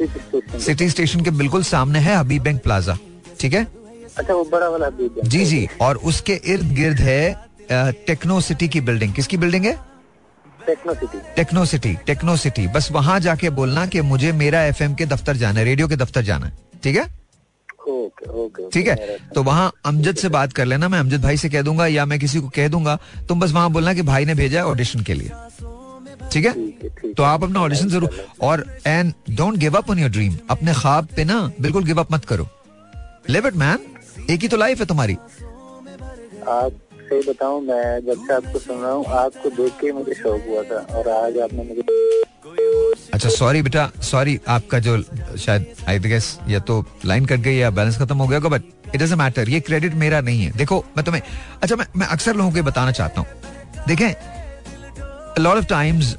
सिटी 0.60 0.90
स्टेशन। 0.90 1.23
के 1.23 1.32
बिल्कुल 1.32 1.64
सामने 1.64 1.99
है 1.99 2.15
हबीब 2.15 2.44
बैंक 2.44 2.61
प्लाजा 2.64 2.98
ठीक 3.40 3.53
है? 3.53 3.68
अच्छा 4.18 4.34
वो 4.34 4.44
बड़ा 4.52 4.68
वाला 4.69 4.88
हबीब 4.88 5.22
जी 5.26 5.45
जी 5.45 5.68
और 5.82 5.98
उसके 6.11 6.34
इर्द 6.45 6.73
गिर्द 6.76 6.99
है 6.99 7.36
टेक्नो 8.07 8.40
सिटी 8.41 8.68
की 8.68 8.82
बिल्डिंग। 8.82 9.14
किसकी 9.14 9.38
बिल्डिंग 9.38 9.65
है? 9.65 9.78
Techno 10.68 10.94
city 10.95 11.18
techno 11.35 11.65
city 11.65 11.94
techno 12.06 12.35
city 12.38 12.68
बस 12.76 12.91
वहाँ 12.91 13.19
जाके 13.19 13.49
बोलना 13.57 13.85
कि 13.85 14.02
मुझे 14.03 14.31
मेरा 14.34 14.64
एफएम 14.65 14.94
के 14.95 15.06
दफ्तर 15.06 15.38
जाना 15.38 15.60
है 15.60 15.65
रेडियो 15.65 15.88
के 15.88 15.95
दफ्तर 15.95 16.22
जाना 16.23 16.45
है। 16.45 16.53
ठीक 16.84 16.95
है? 16.95 17.03
ओके 17.90 18.30
ओके 18.41 18.69
ठीक 18.69 18.88
है? 18.88 19.18
तो 19.35 19.44
वहाँ 19.44 19.72
अमजद 19.85 20.15
से 20.18 20.30
बात 20.30 20.53
कर 20.53 20.65
लेना 20.65 20.90
मैं 20.90 20.99
अमजद 20.99 21.22
भाई 21.22 21.38
से 21.38 21.49
कह 21.49 21.61
दूँगा 21.61 21.88
या 21.88 22.06
मैं 22.06 22.19
किसी 22.19 22.40
को 22.41 22.49
कह 22.56 22.68
दूँगा 22.68 22.98
तुम 23.30 23.40
बस 23.40 23.52
वहाँ 23.52 23.72
बोलना 23.72 23.94
कि 23.94 24.02
भाई 24.03 24.26
ने 24.26 24.35
भेजा 24.35 24.60
है 24.60 24.65
ऑडिशन 24.65 25.03
के 25.03 25.14
लिए। 25.14 25.31
ठीक 26.31 26.45
है? 26.45 26.53
तो 27.14 27.23
आप 27.23 27.44
अपना 27.44 27.61
ऑडिशन 27.61 27.90
ज़रूर 27.90 28.26
और 28.41 28.65
and 28.88 29.14
don't 29.31 29.57
give 29.57 29.77
up 29.77 29.90
on 29.90 29.99
your 29.99 30.10
dream 30.10 30.38
अपने 30.49 30.73
ख्वाब 30.73 31.07
पे 31.15 31.23
ना 31.26 31.41
बिल्कुल 31.61 31.84
गिव 31.85 31.99
अप 31.99 32.11
मत 32.11 32.26
करो। 32.26 32.48
लिव 33.30 33.48
इट 33.48 33.56
मैन 33.56 33.80
एक 34.30 34.41
ही 34.41 34.48
तो 34.48 34.57
लाइफ 34.57 34.80
है 34.80 34.85
तुम्हारी। 34.85 35.18
सही 37.14 37.30
बताऊँ, 37.30 37.61
मैं 37.61 37.99
जब 38.06 38.26
से 38.27 38.34
आपको 38.34 38.60
सुन 38.60 38.77
रहा 38.81 38.91
हूँ 38.91 39.06
आपको 39.15 39.49
देख 39.57 39.73
के 39.81 39.91
मुझे 39.94 40.14
शौक 40.15 40.45
हुआ 40.48 40.61
था 40.69 40.77
और 40.98 41.10
आज 41.10 41.38
आपने 41.40 41.64
मुझे 41.64 41.81
अच्छा 43.14 43.30
सॉरी 43.30 43.61
बेटा 43.61 43.90
सॉरी 44.03 44.40
आपका 44.49 44.80
जो 44.80 44.98
शायद 45.38 45.65
आई 45.90 45.99
गेस 45.99 46.38
या 46.49 46.60
तो 46.69 46.84
लाइन 47.06 47.26
कट 47.26 47.40
गई 47.40 47.56
या 47.56 47.69
बैलेंस 47.69 47.98
खत्म 47.99 48.18
हो 48.18 48.27
गया 48.27 48.40
बट 48.40 48.61
इट 48.88 49.02
डजेंट 49.02 49.19
मैटर 49.19 49.49
ये 49.49 49.60
क्रेडिट 49.60 49.94
मेरा 49.95 50.22
नहीं 50.22 50.44
है। 50.44 50.52
देखो, 50.57 50.84
मैं 50.98 51.06
तुम्हें 51.06 51.22
अच्छा 51.61 51.76
मैं 51.76 51.85
मैं 51.95 52.07
अक्सर 52.07 52.35
लोगों 52.35 52.52
को 52.52 52.64
बताना 52.64 52.91
चाहता 52.91 53.22
हूँ। 53.22 53.27
देखें 53.88 55.41
लॉट 55.44 55.57
ऑफ़ 55.57 55.65
टाइम्स 55.68 56.15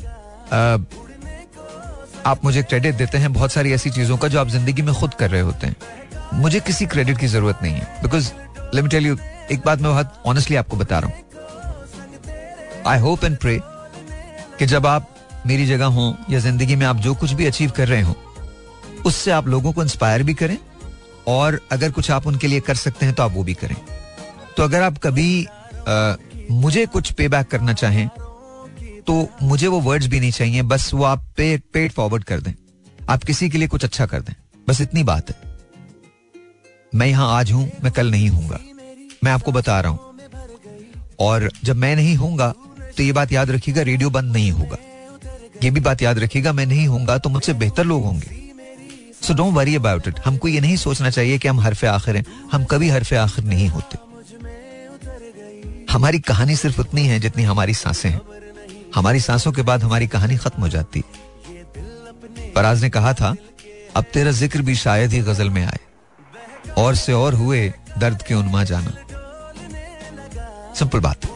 आप 2.27 2.45
मुझे 2.45 2.63
क्रेडिट 2.63 2.95
देते 2.95 3.19
हैं 3.19 3.33
बहुत 3.33 3.53
सारी 3.53 3.73
ऐसी 3.73 3.91
चीज़ों 3.91 4.17
का 4.17 4.29
जो 4.29 4.41
आप 4.41 4.49
ज़िंदगी 4.49 4.83
में 4.83 4.95
खुद 4.95 5.15
कर 5.15 5.31
रहे 5.31 5.41
होते 5.43 5.67
हैं। 5.67 5.77
मुझे 6.35 6.61
किसी 6.63 6.87
क्रेडिट 6.87 7.19
की 7.19 7.27
ज़रूरत 7.29 7.59
नहीं 7.63 7.75
है 7.75 8.03
बिकॉज़ 8.03 8.33
लेट 8.75 8.91
टेल 8.91 9.07
यू 9.07 9.17
एक 9.53 9.61
बात 9.65 9.81
मैं 9.81 9.91
बहुत 9.91 10.23
ऑनेस्टली 10.27 10.57
आपको 10.57 10.77
बता 10.77 10.99
रहा 10.99 11.11
हूँ। 11.11 12.83
आई 12.87 12.99
होप 12.99 13.25
एंड 13.25 13.37
प्रे 13.39 13.59
कि 14.59 14.67
जब 14.67 14.87
आप 14.87 15.11
मेरी 15.47 15.67
जगह 15.67 15.87
हों 15.87 16.13
या 16.31 16.39
ज़िंदगी 16.39 16.77
में 16.77 16.87
आप 16.87 16.97
जो 16.97 17.15
कुछ 17.15 17.33
भी 17.33 17.47
अचीव 17.47 17.71
कर 17.71 17.89
रहे 17.89 18.03
हो 18.03 18.15
उससे 19.07 19.31
आप 19.31 19.47
लोगों 19.49 19.73
को 19.73 19.83
इंस्पायर 19.83 20.23
भी 20.23 20.35
करें 20.35 20.57
और 21.29 21.61
अगर 21.73 21.91
कुछ 21.91 22.11
आप 22.11 22.27
उनके 22.27 22.47
लिए 22.47 22.61
कर 22.61 22.75
सकते 22.77 23.07
हैं 23.07 23.15
तो 23.15 23.23
आप 23.23 23.33
वो 23.33 23.43
भी 23.45 23.55
करें। 23.55 23.77
तो 24.57 24.63
अगर 24.63 24.83
आप 24.83 24.99
कभी 24.99 25.45
आ, 25.89 26.15
मुझे 26.51 26.85
कुछ 26.87 27.11
पे 27.13 27.29
बैक 27.29 27.47
करना 27.47 27.73
चाहें 27.75 28.09
तो 29.07 29.29
मुझे 29.43 29.67
वो 29.67 29.81
वर्ड्स 29.81 30.07
भी 30.07 30.21
नहीं 30.21 30.31
चाहिए 30.33 30.63
बस 30.65 30.93
वो 30.95 31.05
आप 31.05 31.25
पे 31.37 31.57
पेड 31.73 31.93
फॉरवर्ड 31.93 32.25
कर 32.25 32.41
दें। 32.41 32.53
आप 33.01 33.25
किसी 33.25 33.49
के 33.51 33.59
लिए 33.59 33.69
कुछ 33.69 33.85
अच्छा 33.85 34.07
कर 34.07 34.21
दें। 34.21 34.35
बस 34.69 34.81
इतनी 34.81 35.03
बात 35.05 35.31
है। 35.31 35.37
मैं 36.93 37.07
यहाँ 37.07 37.29
आज 37.37 37.53
हूँ 37.53 37.71
मैं 37.85 37.93
कल 37.93 38.11
नहीं 38.11 38.29
हूँगा 38.29 38.59
मैं 39.25 39.33
आपको 39.33 39.53
बता 39.53 39.81
रहा 39.81 39.93
हूँ। 39.93 40.01
और 41.21 41.51
जब 41.65 41.77
मैं 41.77 41.95
नहीं 41.97 42.15
हूँगा 42.17 42.53
तो 42.97 43.03
ये 43.03 43.13
बात 43.13 43.33
याद 43.33 43.51
रखिएगा, 43.51 43.83
रेडियो 43.83 44.11
बंद 44.11 44.33
नहीं 44.33 44.51
होगा। 44.51 44.77
ये 45.63 45.71
भी 45.71 45.81
बात 45.81 46.03
याद 46.03 46.19
रखिएगा, 46.19 46.53
मैं 46.53 46.67
नहीं 46.67 46.87
हूँगा 46.87 47.19
तो 47.19 47.31
मुझसे 47.31 47.53
बेहतर 47.55 47.85
लोग 47.85 48.05
होंगे। 48.05 48.43
So 49.23 49.35
don't 49.35 49.55
worry 49.55 49.75
about 49.77 50.09
it 50.09 50.19
हमको 50.25 50.49
ये 50.49 50.61
नहीं 50.61 50.77
सोचना 50.77 51.11
चाहिए 51.11 51.39
कि 51.39 51.49
हम 51.49 51.61
हरफे 51.61 51.87
आखिर 51.87 52.17
हैं। 52.17 52.25
हम 52.53 52.65
कभी 52.65 52.89
हरफे 52.89 53.17
आखिर 53.17 53.45
नहीं 53.45 53.69
होते। 53.69 53.99
हमारी 55.93 56.19
कहानी 56.21 56.57
सिर्फ़ 56.57 56.81
उतनी 56.81 57.07
है 57.07 57.19
जितनी 57.21 57.43
हमारी 57.43 57.75
साँसें 57.75 58.11
हैं। 58.11 58.21
हमारी 58.95 59.21
सांसों 59.21 59.53
के 59.53 59.63
बाद 59.63 59.83
हमारी 59.83 60.07
कहानी 60.07 60.37
खत्म 60.37 60.63
हो 60.63 60.69
जाती। 60.69 61.01
फराज 62.55 62.83
ने 62.83 62.91
कहा 62.91 63.13
था, 63.13 63.35
अब 63.97 64.05
तेरा 64.05 64.31
ज़िक्र 64.31 64.63
भी 64.63 64.75
शायद 64.75 65.13
ही 65.13 65.21
गज़ल 65.21 65.51
में 65.51 65.65
आए। 65.65 65.79
और 66.79 66.95
से 66.95 67.13
और 67.13 67.35
हुए 67.35 67.73
दर्द 67.99 68.23
के 68.23 68.35
उन्मा 68.35 68.65
जाना। 68.65 68.95
सिंपल 70.75 71.01
बात। 71.01 71.27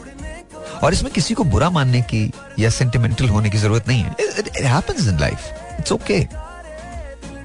और 0.83 0.93
इसमें 0.93 1.11
किसी 1.13 1.33
को 1.33 1.43
बुरा 1.45 1.69
मानने 1.69 2.01
की 2.03 2.31
या 2.59 2.69
सेंटिमेंटल 2.69 3.29
होने 3.29 3.49
की 3.49 3.57
ज़रूरत 3.57 3.87
नहीं 3.87 4.03
है। 4.03 4.15
It 4.19 4.49
happens 4.57 5.07
in 5.07 5.19
life 5.19 5.49
it's 5.79 5.91
okay 5.91 6.25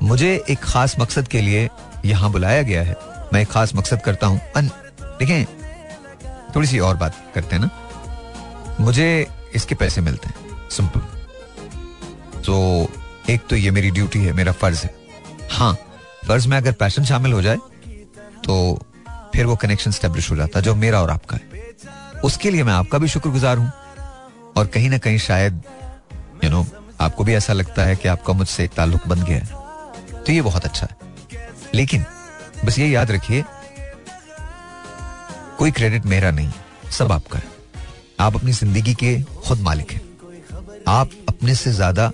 मुझे 0.03 0.35
एक 0.51 0.59
खास 0.61 0.95
मकसद 0.99 1.29
के 1.29 1.41
लिए 1.41 1.69
यहाँ 2.05 2.31
बुलाया 2.33 2.63
गया 2.63 2.83
है। 2.83 2.97
मैं 3.33 3.41
एक 3.41 3.49
खास 3.51 3.75
मकसद 3.75 4.03
करता 4.03 4.27
हूँ। 4.27 4.41
देखें, 4.57 5.45
थोड़ी 6.55 6.67
सी 6.69 6.79
और 6.81 6.97
बात 6.97 7.17
करते 7.35 7.57
हैं 7.57 7.63
ना। 7.63 7.71
मुझे 8.81 9.27
इसके 9.55 9.75
पैसे 9.75 10.01
मिलते 10.01 10.29
हैं। 10.29 10.69
सिंपल 10.71 11.01
तो 12.41 12.57
एक 13.31 13.47
तो 13.51 13.57
ये 13.57 13.71
मेरी 13.71 13.91
ड्यूटी 13.91 14.19
है, 14.19 14.33
मेरा 14.33 14.53
फ़र्ज़ 14.53 14.83
है। 14.85 14.95
हाँ 15.51 15.73
फ़र्ज़ 16.27 16.49
में 16.49 16.57
अगर 16.57 16.73
पैशन 16.75 17.05
शामिल 17.05 17.33
हो 17.33 17.43
जाए 17.43 17.57
तो 18.45 18.79
फिर 19.35 19.47
वो 19.47 19.57
कनेक्शन 19.57 19.91
स्टेब्लिश 19.91 20.31
हो 20.31 20.37
जाता 20.37 20.59
है, 20.59 20.65
जो 20.65 20.75
मेरा 20.77 21.01
और 21.03 21.11
आपका 21.11 21.37
है। 21.37 21.54
उसके 22.25 22.51
लिए 22.51 22.63
मैं 22.65 22.73
आपका 22.73 22.99
भी 22.99 23.09
शुक्रगुजार 23.09 23.59
हूँ। 23.59 23.73
और 24.57 24.67
कहीं 24.67 24.91
ना 24.91 24.99
कहीं 24.99 25.19
शायद 25.19 25.63
यू 26.45 26.51
नो 26.51 26.65
आपको 27.01 27.25
भी 27.25 27.35
ऐसा 27.35 27.53
लगता 27.53 27.83
है 27.83 27.97
कि 27.97 28.09
आपका 28.09 28.33
मुझसे 28.33 28.67
ताल्लुक 28.77 29.07
बन 29.09 29.23
गया 29.23 29.39
है। 29.39 30.23
तो 30.23 30.33
ये 30.33 30.43
बहुत 30.43 30.65
अच्छा 30.65 30.87
है। 30.87 30.97
लेकिन 31.75 32.05
बस 32.65 32.79
ये 32.79 32.89
याद 32.89 33.11
रखिए 33.11 33.45
कोई 35.59 35.71
क्रेडिट 35.71 36.07
मेरा 36.07 36.31
नहीं 36.31 36.51
सब 36.91 37.13
आपका 37.13 37.39
है। 37.39 37.53
आप 38.21 38.37
अपनी 38.37 38.53
ज़िंदगी 38.53 38.95
के 38.95 39.21
खुद 39.47 39.61
मालिक 39.61 39.93
हैं। 39.93 40.01
आप 40.89 41.11
अपने 41.29 41.55
से 41.55 41.73
ज़्यादा 41.73 42.11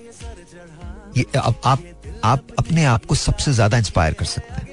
ये 1.17 1.25
आप, 1.37 1.61
आप 1.65 1.79
आप 2.23 2.47
अपने 2.59 2.85
आप 2.85 3.05
को 3.05 3.15
सबसे 3.15 3.53
ज़्यादा 3.53 3.77
इंस्पायर 3.77 4.13
कर 4.13 4.25
सकते 4.25 4.53
हैं। 4.53 4.67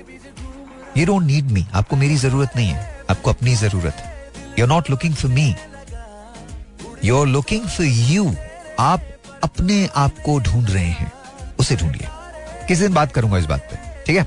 यू 0.96 1.06
डोंट 1.06 1.22
नीड 1.22 1.50
मी 1.50 1.66
आपको 1.74 1.96
मेरी 1.96 2.16
ज़रूरत 2.16 2.56
नहीं 2.56 2.68
है। 2.68 3.04
आपको 3.10 3.30
अपनी 3.30 3.54
ज़रूरत 3.56 3.94
है। 3.94 4.07
Not 4.66 4.90
looking 4.90 5.14
for 5.14 5.30
me 5.30 5.54
you 7.04 7.20
are 7.20 7.26
looking 7.26 7.66
for 7.66 7.86
you 7.86 8.30
आप 8.78 9.02
अपने 9.44 9.86
आप 9.96 10.18
को 10.24 10.38
ढूंढ 10.40 10.70
रहे 10.70 10.84
हैं। 10.84 11.12
उसे 11.60 11.76
ढूंढिए। 11.76 12.08
किस 12.68 12.78
दिन 12.78 12.94
बात 12.94 13.12
करूँगा 13.12 13.38
इस 13.38 13.44
बात 13.44 13.68
पे? 13.70 13.76
ठीक 14.06 14.16
है? 14.16 14.22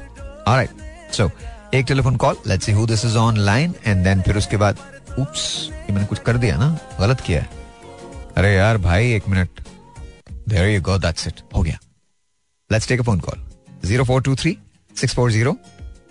ऑलराइट 0.47 1.13
सो 1.13 1.29
एक 1.73 1.85
telephone 1.85 2.15
call 2.15 2.37
let's 2.47 2.65
see 2.65 2.71
who 2.71 2.85
this 2.87 3.05
is 3.05 3.17
online 3.17 3.73
and 3.85 4.03
then 4.03 4.21
फिर 4.21 4.37
उसके 4.37 4.57
बाद 4.57 4.77
उप्स 5.19 5.69
ये 5.71 5.93
मैंने 5.93 6.07
कुछ 6.07 6.19
कर 6.19 6.37
दिया 6.37 6.57
ना? 6.57 6.77
गलत 6.99 7.21
किया 7.21 7.41
है। 7.41 7.49
अरे 8.37 8.53
यार 8.55 8.77
भाई, 8.77 9.11
एक 9.13 9.27
minute. 9.29 9.61
There 10.49 10.69
you 10.69 10.81
go 10.81 10.97
that's 10.97 11.27
it 11.27 11.41
हो 11.55 11.61
गया। 11.61 11.77
Let's 12.69 12.87
take 12.87 12.99
a 12.99 13.03
phone 13.03 13.19
call 13.19 13.45
zero 13.85 14.03
four 14.03 14.21
two 14.21 14.35
three 14.35 14.57
six 14.95 15.15
four 15.15 15.31
zero 15.31 15.57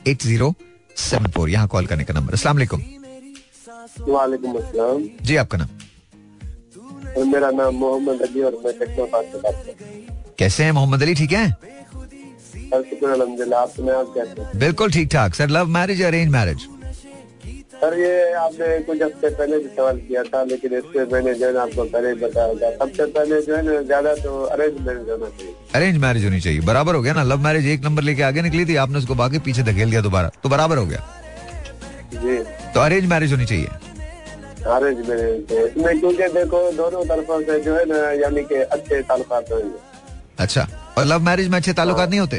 eight 0.07 0.23
zero 0.23 0.55
seven 0.99 1.31
four 1.31 1.51
यहाँ 1.51 1.69
कॉल 1.69 1.87
करने 1.87 2.05
का 2.05 2.15
नंबर 2.15 2.33
अस्सलाम 2.33 2.59
वालेकुम 4.09 4.57
अस्सलाम 4.57 5.03
जी 5.23 5.37
आपका 5.37 5.59
नाम? 5.59 5.69
और 7.11 7.25
मेरा 7.27 7.51
नाम 7.53 7.75
मोहम्मद 7.77 8.23
अली 8.23 8.43
और 8.43 8.61
मैं 8.65 8.73
टेक्नोपास 8.79 9.25
से 9.25 9.39
बात 9.39 9.63
कर 9.65 9.73
रहा 9.73 9.91
हूँ। 9.91 10.35
कैसे 10.39 10.65
हैं 10.65 10.73
मोहम्मद 10.73 11.03
अली? 11.03 11.15
ठीक 11.15 11.33
है? 11.33 11.47
आप 12.73 12.85
कैसे? 14.17 14.59
बिल्कुल 14.59 14.91
ठीक 14.93 15.09
ठाक। 15.13 15.35
Sir 15.35 15.49
love 15.51 15.67
marriage 15.79 16.03
arrange 16.03 16.31
marriage? 16.33 16.69
Sir 17.73 17.99
ये 17.99 18.33
आपने 18.37 18.79
कुछ 18.85 19.03
हफ़्ते 19.03 19.29
पहले 19.31 19.59
भी 19.59 19.69
सवाल 19.77 19.99
किया 19.99 20.23
था 20.25 20.43
लेकिन 20.45 20.73
इससे 20.79 21.05
मैंने 21.13 21.35
जो 21.35 21.47
है 21.47 21.57
आपको 21.59 21.85
पहले 21.85 22.15
बताया 22.17 22.55
था। 22.55 22.71
सबसे 22.77 23.07
पहले 23.09 23.41
जो 23.43 23.57
है 23.57 23.63
ना 23.67 23.81
ज़्यादा 23.83 24.15
तो 24.15 24.43
अरेंज 24.47 24.81
मैरिज 24.87 25.09
होना 25.11 25.29
चाहिए। 25.29 25.55
अरेंज 25.75 25.97
मैरिज 26.03 26.25
होनी 26.25 26.41
चाहिए। 26.41 26.61
बराबर 26.63 26.95
हो 26.95 27.03
गया 27.03 27.13
ना? 27.13 27.23
लव 27.25 27.41
मैरिज 27.45 27.67
एक 27.69 27.85
नंबर 27.85 28.03
लेके 28.03 28.23
आगे 28.23 28.43
निकली 28.43 28.65
थी 28.67 28.77
आपने 28.85 28.99
उसको 28.99 29.15
बाकी 29.15 29.39
पीछे 29.47 29.63
धकेल 29.63 29.91
दिया 29.91 30.01
दोबारा। 30.01 30.31
तो 30.43 30.49
बराबर 30.49 30.79
हो 30.79 30.87
गया। 30.87 31.01
जी। 32.15 32.39
तो 32.75 32.81
अरेंज 32.81 33.05
मैरिज 33.07 33.33
होनी 33.33 33.47
चाहिए। 33.47 33.69
अरेंज 34.67 34.99
मैरिज 35.09 35.53
इसमें 35.53 36.01
क्योंकि 36.01 36.29
देखो 36.35 36.71
दोनों 36.73 37.05
तरफों 37.05 37.41
से 37.43 37.61
जो 37.61 37.75
है 37.77 37.85
ना 37.85 37.99
यानी 38.23 38.43
कि 38.45 38.55
अच्छे 38.55 39.03
ताल्लुकात 39.03 39.53
होंगे 39.53 39.79
अच्छा 40.39 40.67
और 40.99 41.05
लव 41.05 41.21
मैरिज 41.21 41.49
में 41.49 41.57
अच्छे 41.59 41.73
ताल्लुकात 41.73 42.11
नहीं 42.11 42.21
होते? 42.21 42.39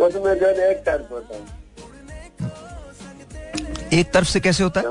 उसमें 0.00 0.34
जो 0.34 0.46
है 0.46 0.70
एक 0.70 0.82
टाइप 0.86 1.08
होता 1.12 1.34
है। 1.34 1.40
एक 3.92 4.12
तरफ़ 4.12 4.28
से 4.28 4.40
कैसे 4.40 4.64
होता 4.64 4.80
है? 4.80 4.86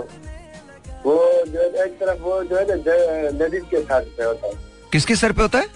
वो 1.06 1.16
जो 1.48 1.60
है 1.60 1.86
एक 1.86 2.00
तरफ़ 2.00 2.20
वो 2.22 2.44
जो 2.44 2.56
है 2.56 2.66
ना 2.68 2.74
लेडीज़ 3.38 3.64
के 3.64 3.82
साथ 3.82 4.02
पे 4.18 4.24
होता 4.24 4.48
है। 4.48 4.54
किसके 4.92 5.16
सर 5.16 5.32
पे 5.32 5.42
होता 5.42 5.60
है? 5.60 5.68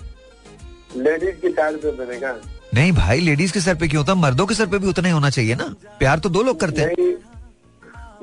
लेडीज़ 0.97 1.35
के 1.41 1.49
साइड 1.49 1.77
पे 1.77 1.91
बनेगा। 1.91 2.35
नहीं 2.73 2.91
भाई 2.91 3.19
लेडीज़ 3.19 3.53
के 3.53 3.59
सर 3.59 3.75
पे 3.75 3.87
क्यों 3.87 4.01
होता 4.01 4.13
है? 4.13 4.19
मर्दों 4.19 4.45
के 4.45 4.55
सर 4.55 4.65
पे 4.65 4.77
भी 4.77 4.87
उतना 4.87 5.07
ही 5.07 5.13
होना 5.13 5.29
चाहिए 5.29 5.55
ना। 5.55 5.75
प्यार 5.99 6.19
तो 6.19 6.29
दो 6.29 6.43
लोग 6.43 6.59
करते 6.59 6.81
हैं। 6.81 7.02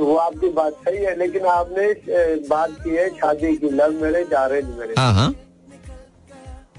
वो 0.00 0.14
आपकी 0.16 0.48
बात 0.52 0.72
सही 0.84 1.04
है 1.04 1.16
लेकिन 1.18 1.46
आपने 1.48 1.86
बात 2.48 2.70
की 2.84 2.90
है 2.90 3.08
शादी 3.16 3.56
की 3.56 3.70
लव 3.70 4.02
मैरिज 4.02 4.32
अरेंज 4.34 4.68
मैरिज 4.78 4.98
हाँ 4.98 5.12
हाँ। 5.14 5.32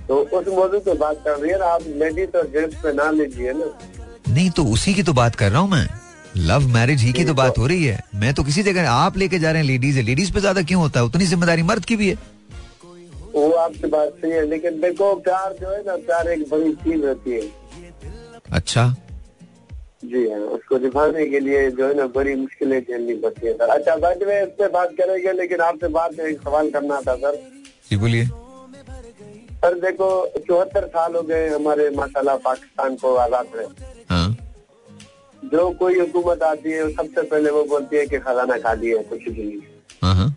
तो 0.08 0.16
उस 0.38 0.48
मौजूद 0.48 0.82
पे 0.86 0.94
बात 1.00 1.22
कर 1.26 1.38
रही 1.40 1.52
है 1.52 1.60
आप 1.64 1.82
लेडीज़ 1.98 2.38
और 2.38 2.48
जेंट्स 2.54 2.76
पे 2.84 2.94
ना 2.94 3.10
लीजिए 3.12 3.54
ना। 3.54 3.66
नहीं 4.30 4.50
तो 4.52 4.64
उसी 4.74 4.94
की 4.94 5.04
तो 5.04 5.14
बात 5.14 5.36
कर 5.36 5.52
रहा 5.52 5.62
हूँ 5.62 5.70
मैं। 5.70 5.88
लव 6.38 6.68
मैरिज 6.74 7.02
ही 7.02 7.12
की 7.14 7.24
तो 7.26 7.34
बात 7.34 7.58
हो 7.58 7.68
रही 7.68 7.86
है। 7.86 8.00
मैं 8.16 8.34
तो 8.34 8.44
किसी 8.44 8.64
जगह 8.64 8.90
आप 8.90 9.18
लेके 9.18 9.40
जा 9.40 9.52
रहे 9.52 9.62
हैं 9.62 9.68
लेडीज़ 9.68 9.98
है 9.98 10.04
लेडीज़ 10.04 10.34
पे 10.34 10.40
ज़्यादा 10.40 10.62
क्यों 10.64 10.82
होता 10.82 11.00
है? 11.00 11.06
उतनी 11.06 11.26
ज़िम्मेदारी 11.26 11.64
मर्द 11.64 11.86
की 11.86 11.96
भी 11.96 12.10
है। 12.10 12.16
वो 13.34 13.50
आपकी 13.58 13.88
बात 13.88 14.16
सही 14.22 14.32
है 14.32 14.46
लेकिन 14.48 14.80
देखो 14.82 15.14
प्यार 15.22 15.56
जो 15.62 15.72
है 15.72 15.82
ना 15.86 15.96
प्यार 16.08 16.28
एक 16.30 16.50
बड़ी 16.50 16.72
चीज़ 16.84 17.06
होती 17.06 17.32
है। 17.32 17.42
अच्छा। 18.52 18.94
जी 20.04 20.30
हाँ 20.30 20.40
उसको 20.56 20.78
निभाने 20.78 21.26
के 21.30 21.40
लिए 21.40 21.70
जो 21.72 21.88
है 21.88 21.94
ना 21.96 22.06
बड़ी 22.14 22.36
मुश्किलें 22.36 22.80
झेलनी 22.82 23.14
पड़ती 23.16 23.48
है 23.48 23.54
सर। 23.54 23.70
अच्छा 23.70 23.96
बाद 23.96 24.24
में 24.28 24.42
इस 24.42 24.50
पे 24.58 24.68
बात 24.68 24.96
करेंगे 24.98 25.34
लेकिन 25.34 25.62
आपसे 25.62 25.88
बात 25.90 26.18
में 26.20 26.26
एक 26.26 26.42
सवाल 26.42 26.70
करना 26.72 27.00
था 27.02 27.16
सर। 27.16 27.36
जी 27.90 27.98
बोलिए। 27.98 28.26
सर 29.56 29.74
देखो 29.80 30.10
चौहत्तर 30.48 30.88
साल 30.88 31.16
हो 31.16 31.22
गए 31.24 31.48
हमारे 31.50 31.90
माशाल्लाह 31.96 32.38
पाकिस्तान 32.46 32.96
को 32.96 33.14
आज़ाद 33.16 33.48
हुए। 33.56 33.66
हाँ। 34.10 34.38
जो 35.44 35.70
कोई 35.80 36.00
हुकूमत 36.00 36.44
आती 36.44 36.72
है 36.72 36.90
सबसे 36.92 37.22
पहले 37.24 37.52
वो 37.52 37.64
बोलती 37.66 37.98
है 37.98 38.06
कि 38.08 38.20
खजाना 38.20 38.58
खाली 38.58 38.90
है 38.90 39.04
कुछ 39.04 39.24
भी 39.24 39.44
नहीं। 39.44 39.62
हाँ 40.04 40.16
हाँ। 40.16 40.36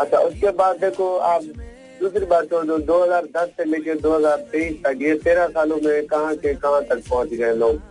अच्छा 0.00 0.18
उसके 0.18 0.50
बाद 0.58 0.76
देखो 0.80 1.16
आप 1.16 1.42
दूसरी 2.00 2.26
बात 2.26 2.50
छोड़ 2.50 2.64
दो 2.66 2.78
2010 2.80 3.48
से 3.56 3.64
लेकर 3.64 3.98
2023 4.00 4.76
तक 4.84 5.02
ये 5.02 5.14
तेरह 5.24 5.46
सालों 5.48 5.76
में 5.84 6.06
कहाँ 6.06 6.34
के 6.36 6.54
कहाँ 6.56 6.82
तक 6.84 7.02
पहुँच 7.08 7.28
गए 7.30 7.54
लोग? 7.54 7.76
हाँ 7.76 7.89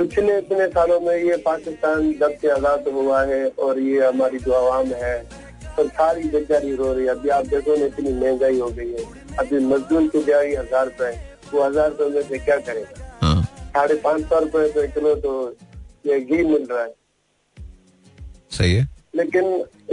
पिछले 0.00 0.36
इतने 0.38 0.66
सालों 0.68 0.98
में 1.00 1.16
ये 1.16 1.36
पाकिस्तान 1.44 2.12
जब 2.20 2.36
से 2.40 2.48
आज़ाद 2.50 2.86
हुआ 2.88 3.22
है 3.24 3.44
और 3.60 3.78
ये 3.80 4.06
हमारी 4.06 4.38
जो 4.40 4.52
आवाम 4.54 4.86
है 4.96 5.16
तो 5.76 5.86
सारी 5.88 6.28
बेचारी 6.30 6.74
रो 6.76 6.92
रही 6.92 7.04
है। 7.04 7.10
अभी 7.10 7.28
आप 7.30 7.46
देखो 7.46 7.76
ना 7.76 7.86
इतनी 7.86 8.12
महँगाई 8.14 8.58
हो 8.60 8.68
गई 8.70 8.92
है। 8.92 9.04
अभी 9.38 9.58
मजदूर 9.66 10.06
की 10.08 10.22
दिहाड़ी 10.24 10.54
हज़ार 10.54 10.86
रुपए 10.86 11.10
वो 11.52 11.62
हज़ार 11.62 11.90
रुपए 11.90 12.08
में 12.14 12.22
से 12.22 12.38
क्या 12.38 12.56
करेगा? 12.60 13.18
हाँ। 13.20 13.42
साढ़े 13.74 13.94
पाँच 14.00 14.24
सौ 14.24 14.38
रुपए 14.38 14.66
पे 14.72 14.86
किलो 14.88 15.14
तो 15.16 15.34
ये 16.06 16.20
घी 16.20 16.42
मिल 16.44 16.66
रहा 16.70 16.82
है। 16.82 16.94
सही 18.52 18.74
है। 18.74 18.88
लेकिन 19.16 19.44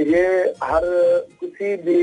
ये 0.08 0.26
हर 0.64 0.84
किसी 1.42 1.76
भी 1.84 2.00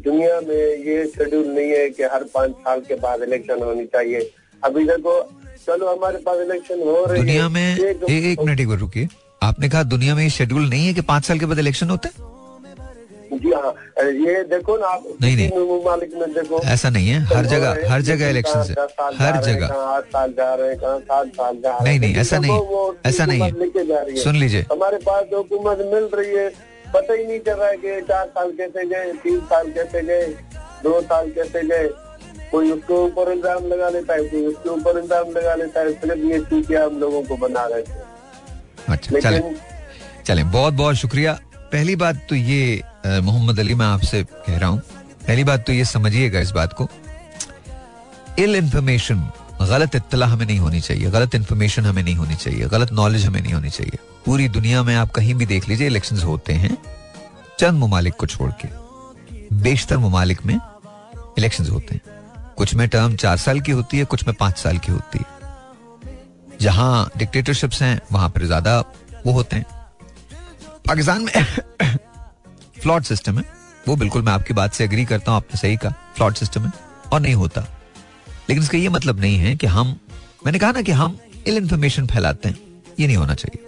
दुनिया 0.00 0.40
में 0.40 0.84
ये 0.84 1.06
शेड्यूल 1.08 1.46
नहीं 1.46 1.70
है 1.70 1.88
कि 1.90 2.02
हर 2.04 2.24
पाँच 2.34 2.50
साल 2.58 2.80
के 2.88 2.94
बाद 3.00 3.22
इलेक्शन 3.22 3.62
होनी 3.62 3.84
चाहिए। 3.86 4.30
अभी 4.62 4.84
देखो 4.84 5.20
चलो 5.66 5.96
हमारे 5.96 6.18
पास 6.18 6.38
इलेक्शन 6.38 6.80
हो 6.80 7.04
रही 7.04 7.18
दुनिया 7.18 7.48
में 7.48 7.76
ये 7.76 7.94
जो- 7.94 8.10
ए, 8.10 8.32
एक 8.32 8.40
मिनट 8.40 8.60
एक 8.60 8.68
बार 8.68 8.78
रुकिए। 8.78 9.08
आपने 9.42 9.68
कहा 9.68 9.82
दुनिया 9.82 10.14
में 10.14 10.22
ये 10.22 10.30
शेड्यूल 10.30 10.68
नहीं 10.68 10.86
है 10.86 10.94
कि 10.94 11.00
पाँच 11.00 11.24
साल 11.24 11.38
के 11.38 11.46
बाद 11.46 11.58
इलेक्शन 11.58 11.90
होते 11.90 12.08
है? 12.08 12.36
जी 13.38 13.48
हाँ 13.48 13.74
ये 14.04 14.42
देखो 14.42 14.76
ना 14.76 14.86
आप 14.86 15.04
नहीं, 15.22 15.36
नहीं। 15.36 15.82
ममालिक 15.82 16.14
में 16.14 16.32
देखो। 16.32 16.62
ऐसा 16.62 16.90
नहीं 16.90 17.08
है। 17.08 17.20
हर 17.20 17.44
जगह 17.44 17.92
हर 17.92 18.02
जगह 18.02 18.28
इलेक्शन 18.28 18.58
है। 18.58 18.72
हर 19.16 19.44
जगह। 19.44 19.66
आठ 19.66 20.04
साल 20.04 20.32
जा 20.32 20.54
रहे 20.54 20.68
हैं 20.68 20.80
कहाँ 20.80 20.98
सात 20.98 21.26
साल 21.26 21.56
जा 21.56 21.70
रहे 21.70 21.84
नहीं, 21.84 22.00
नहीं, 22.00 22.16
ऐसा 22.16 22.38
नहीं, 22.38 22.50
वो 22.50 22.96
ऐसा 23.06 23.26
नहीं 23.26 23.40
है। 23.40 23.50
है। 23.50 24.16
सुन 24.16 24.36
लीजिए। 24.36 24.60
हमारे 24.72 24.96
पास 24.96 25.24
जो 25.24 25.36
हुकूमत 25.36 25.78
मिल 25.78 26.08
रही 26.14 26.36
है। 26.36 26.48
पता 26.94 27.14
ही 27.14 27.26
नहीं 27.26 27.40
चल 27.40 27.52
रहा 27.52 27.68
है 27.68 27.76
कि 27.76 28.00
चार 28.00 28.26
साल 28.26 28.50
कैसे 28.50 28.86
गए 28.86 29.12
तीन 29.12 29.40
साल 29.40 29.70
कैसे 29.70 30.02
गए 30.02 30.26
दो 30.82 31.00
साल 31.00 31.30
कैसे 31.30 31.68
गए। 31.68 31.90
कोई 32.50 32.70
उसके 32.70 32.94
ऊपर 32.94 33.32
इल्ज़ाम 33.32 33.66
लगा 33.68 33.88
लेता 33.90 34.14
है 34.14 34.24
कोई 34.24 34.46
उसके 34.46 34.68
ऊपर 34.70 34.98
इल्ज़ाम 34.98 35.30
लगा 35.32 35.54
लेता 35.54 35.80
है 35.80 35.92
सिर्फ़ 35.92 36.26
ये 36.26 36.38
चीज़ें 36.50 36.76
हम 36.78 36.98
लोगों 37.00 37.22
को 37.22 37.36
बना 37.38 37.66
रहे 37.66 37.82
थे 37.82 38.04
अच्छा 38.88 39.20
चलें। 39.20 39.30
लेकिन 39.30 39.56
चलें 40.26 40.50
बहुत 40.50 40.74
बहुत 40.74 40.96
शुक्रिया। 40.96 41.32
पहली 41.72 41.96
बात 41.96 42.26
तो 42.28 42.34
ये 42.34 42.82
मोहम्मद 43.06 43.60
अली 43.60 43.74
मैं 43.74 43.86
आपसे 43.86 44.22
कह 44.24 44.58
रहा 44.58 44.68
हूँ 44.68 44.78
पहली 45.26 45.44
बात 45.44 45.66
तो 45.66 45.72
ये 45.72 45.84
समझिएगा 45.84 46.40
इस 46.40 46.50
बात 46.52 46.72
को। 46.72 46.88
इल 48.38 48.56
इंफॉर्मेशन 48.56 49.28
गलत 49.60 49.94
इतला 49.94 50.26
हमें 50.26 50.44
नहीं 50.46 50.58
होनी 50.58 50.80
चाहिए 50.80 51.10
गलत 51.10 51.34
इन्फॉर्मेशन 51.34 51.84
हमें 51.84 52.02
नहीं 52.02 52.14
होनी 52.14 52.34
चाहिए 52.36 52.66
गलत 52.68 52.92
नॉलेज 52.92 53.24
हमें 53.26 53.40
नहीं 53.40 53.52
होनी 53.52 53.70
चाहिए। 53.70 53.98
पूरी 54.26 54.48
दुनिया 54.48 54.82
में 54.82 54.94
आप 54.96 55.10
कहीं 55.10 55.34
भी 55.34 55.46
देख 55.46 55.68
लीजिए 55.68 55.86
इलेक्शंस 55.86 56.24
होते 56.24 56.52
हैं 56.54 56.76
चंद 57.58 57.82
ममालिक 57.82 58.14
को 58.14 58.26
छोड़ 58.26 58.50
के 58.62 58.68
बेशतर 59.62 59.98
ममालिक 59.98 60.44
में 60.46 60.58
इलेक्शंस 61.38 61.70
होते 61.70 61.94
हैं। 61.94 62.02
कुछ 62.56 62.74
में 62.74 62.88
टर्म 62.88 63.16
चार 63.16 63.36
साल 63.36 63.60
की 63.60 63.72
होती 63.72 63.98
है, 63.98 64.04
कुछ 64.04 64.26
में 64.26 64.36
पाँच 64.40 64.58
साल 64.58 64.78
की 64.78 64.92
होती 64.92 65.18
है। 65.18 66.58
जहाँ 66.60 67.10
डिक्टेटरशिप्स 67.16 67.82
हैं, 67.82 68.00
वहाँ 68.12 68.28
पर 68.28 68.44
ज़्यादा 68.44 68.80
वो 69.26 69.32
होते 69.32 69.56
हैं। 69.56 69.66
पाकिस्तान 70.88 71.22
में 71.22 71.32
फ्लॉट 72.82 73.02
सिस्टम 73.02 73.38
है। 73.38 73.44
वो 73.88 73.96
बिल्कुल 73.96 74.22
मैं 74.22 74.32
आपकी 74.32 74.54
बात 74.54 74.72
से 74.72 74.84
एग्री 74.84 75.04
करता 75.04 75.32
हूँ, 75.32 75.36
आपने 75.36 75.58
सही 75.58 75.76
कहा 75.76 75.94
फ्लॉट 76.16 76.36
सिस्टम 76.36 76.62
है, 76.62 76.72
और 77.12 77.20
नहीं 77.20 77.34
होता। 77.34 77.60
लेकिन 78.48 78.62
इसका 78.62 78.78
ये 78.78 78.88
मतलब 78.88 79.20
नहीं 79.20 79.38
है 79.38 79.56
कि 79.56 79.66
हम, 79.66 79.96
मैंने 80.46 80.58
कहा 80.58 80.70
ना 80.70 80.82
कि 80.82 80.92
हम 80.92 81.18
इल 81.46 81.56
इंफॉर्मेशन 81.56 82.06
फैलाते 82.06 82.48
हैं। 82.48 82.82
ये 83.00 83.06
नहीं 83.06 83.16
होना 83.16 83.34
चाहिए। 83.34 83.66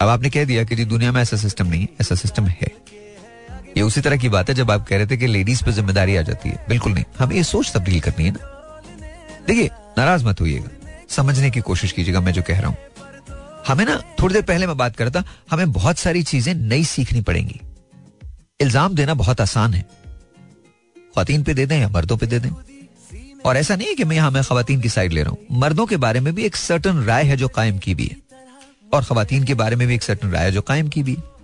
अब 0.00 0.08
आपने 0.08 0.30
कह 0.30 0.44
दिया 0.44 0.64
कि 0.64 0.76
जी 0.76 0.84
दुनिया 0.84 1.12
में 1.12 1.22
ऐसा 1.22 1.36
सिस्टम 1.36 1.66
नहीं 1.66 1.80
है, 1.80 1.88
ऐसा 2.00 2.14
सिस्टम 2.14 2.46
है। 2.46 2.87
ये 3.78 3.82
उसी 3.82 4.00
तरह 4.00 4.16
की 4.16 4.28
बात 4.28 4.48
है 4.48 4.54
जब 4.54 4.70
आप 4.70 4.86
कह 4.88 4.96
रहे 4.96 5.06
थे 5.06 5.16
कि 5.16 5.26
लेडीज़ 5.26 5.64
पे 5.64 5.72
ज़िम्मेदारी 5.72 6.16
आ 6.16 6.22
जाती 6.22 6.48
है। 6.48 6.64
बिल्कुल 6.68 6.92
नहीं। 6.92 7.04
हमें 7.18 7.36
ये 7.36 7.42
सोच 7.42 7.72
तब्दील 7.74 8.00
करनी 8.00 8.24
है 8.24 8.30
ना। 8.30 9.44
देखिए, 9.46 9.70
नाराज़ 9.98 10.24
मत 10.24 10.40
होइएगा। 10.40 10.70
समझने 11.08 11.50
की 11.50 11.60
कोशिश 11.60 11.92
कीजिएगा, 11.92 12.20
मैं 12.20 12.32
जो 12.32 12.42
कह 12.42 12.60
रहा 12.60 12.68
हूँ। 12.68 12.76
हमें 13.68 13.84
ना, 13.84 14.02
थोड़ी 14.22 14.32
देर 14.32 14.42
पहले 14.42 14.66
मैं 14.66 14.76
बात 14.76 14.96
करता 14.96 15.22
हमें 15.50 15.72
बहुत 15.72 15.98
सारी 15.98 16.22
चीज़ें 16.22 16.54
नई 16.54 16.84
सीखनी 16.84 17.20
पड़ेंगी। 17.20 17.60
इल्ज़ाम 18.60 18.94
देना 18.94 19.14
बहुत 19.14 19.40
आसान 19.40 19.74
है। 19.74 19.82
खातन 21.16 21.42
पे 21.42 21.54
दे 21.54 21.66
दें 21.66 21.78
या 21.80 21.88
मर्दों 21.88 22.16
पे 22.16 22.26
दे 22.26 22.38
दें। 22.38 22.50
और 23.46 23.56
ऐसा 23.56 23.76
नहीं 23.76 23.88
है 23.88 23.94
कि 23.94 24.04
मैं 24.04 24.16
यहाँ, 24.16 24.30
मैं 24.30 24.42
खातन 24.42 24.80
की 24.80 24.88
साइड 24.88 25.12
ले 25.12 25.22
रहा 25.22 25.30
हूँ। 25.30 25.60
मर्दों 25.60 25.86
के 25.86 25.96
बारे 25.96 26.20
में 26.20 26.34
भी 26.34 26.42
एक 26.42 26.56
सर्टन 26.56 27.02
राय 27.04 27.24
है 27.24 27.36
जो 27.36 27.48
कायम 27.48 27.78
की 27.78 27.94
भी 27.94 28.06
है। 28.06 28.16
और 28.94 29.04
खातन 29.04 29.44
के 29.44 29.54
बारे 29.54 29.76
में 29.76 29.88
भी 29.88 29.94
एक 29.94 30.02
सर्टन 30.02 30.30
राय 30.30 30.44
है 30.44 30.52
जो 30.52 30.62
कायम 30.62 30.88
की 30.88 31.02
भी 31.02 31.14
है। 31.14 31.37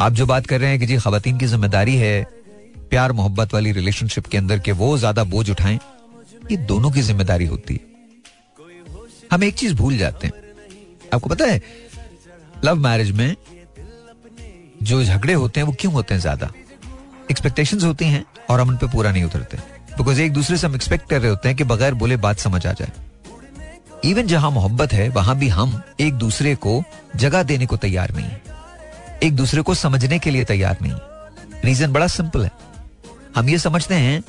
आप 0.00 0.12
जो 0.12 0.24
बात 0.26 0.46
कर 0.46 0.60
रहे 0.60 0.70
हैं 0.70 0.78
कि 0.80 0.86
जी 0.86 0.96
खातन 0.98 1.38
की 1.38 1.46
ज़िम्मेदारी 1.46 1.96
है 1.96 2.26
प्यार, 2.90 3.12
मोहब्बत 3.12 3.54
वाली 3.54 3.72
रिलेशनशिप 3.72 4.26
के 4.26 4.38
अंदर 4.38 4.58
के 4.58 4.72
वो 4.72 4.96
ज़्यादा 4.98 5.24
बोझ 5.24 5.48
उठाएँ, 5.50 5.78
ये 6.50 6.56
दोनों 6.66 6.90
की 6.90 7.02
ज़िम्मेदारी 7.02 7.46
होती 7.46 7.74
है। 7.74 7.80
हम 9.32 9.44
एक 9.44 9.54
चीज़ 9.54 9.74
भूल 9.74 9.96
जाते 9.98 10.26
हैं। 10.26 10.34
आपको 11.14 11.28
पता 11.28 11.44
है 11.44 11.60
लव 12.64 12.76
मैरिज 12.76 13.10
में 13.10 13.34
जो 14.82 15.02
झगड़े 15.04 15.32
होते 15.32 15.60
हैं, 15.60 15.66
वो 15.66 15.74
क्यों 15.80 15.92
होते 15.92 16.14
हैं 16.14 16.20
ज़्यादा? 16.20 16.50
एक्सपेक्टेशंस 17.30 17.84
होती 17.84 18.04
हैं 18.04 18.24
और 18.50 18.60
हम 18.60 18.68
उन 18.68 18.76
पे 18.76 18.86
पूरा 18.86 19.12
नहीं 19.12 19.24
उतरते। 19.24 19.56
बिकॉज़ 19.96 20.20
एक 20.20 20.32
दूसरे 20.32 20.56
से 20.56 20.66
हम 20.66 20.74
एक्सपेक्ट 20.74 21.08
कर 21.10 21.20
रहे 21.20 21.30
होते 21.30 21.48
हैं 21.48 21.56
कि 21.56 21.64
बगैर 21.64 21.94
बोले 21.94 22.16
बात 22.18 22.38
समझ 22.38 22.66
आ 22.66 22.72
जाए। 22.72 22.92
इवन 24.04 24.26
जहाँ 24.26 24.50
मोहब्बत 24.50 24.92
है, 24.92 25.08
वहाँ 25.08 25.36
भी 25.38 25.48
हम 25.48 25.80
एक 26.00 26.14
दूसरे 26.14 26.54
को 26.56 26.82
जगह 27.16 27.42
देने 27.42 27.66
को 27.66 27.76
तैयार 27.76 28.14
नहीं 28.14 28.26
है। 28.26 28.47
एक 29.22 29.36
दूसरे 29.36 29.62
को 29.62 29.74
समझने 29.74 30.18
के 30.18 30.30
लिए 30.30 30.44
तैयार 30.44 30.78
नहीं। 30.82 31.62
रीजन 31.64 31.92
बड़ा 31.92 32.06
सिंपल 32.08 32.44
है। 32.44 32.50
हम 33.36 33.48
ये 33.48 33.58
समझते 33.58 33.94
हैं 33.94 34.22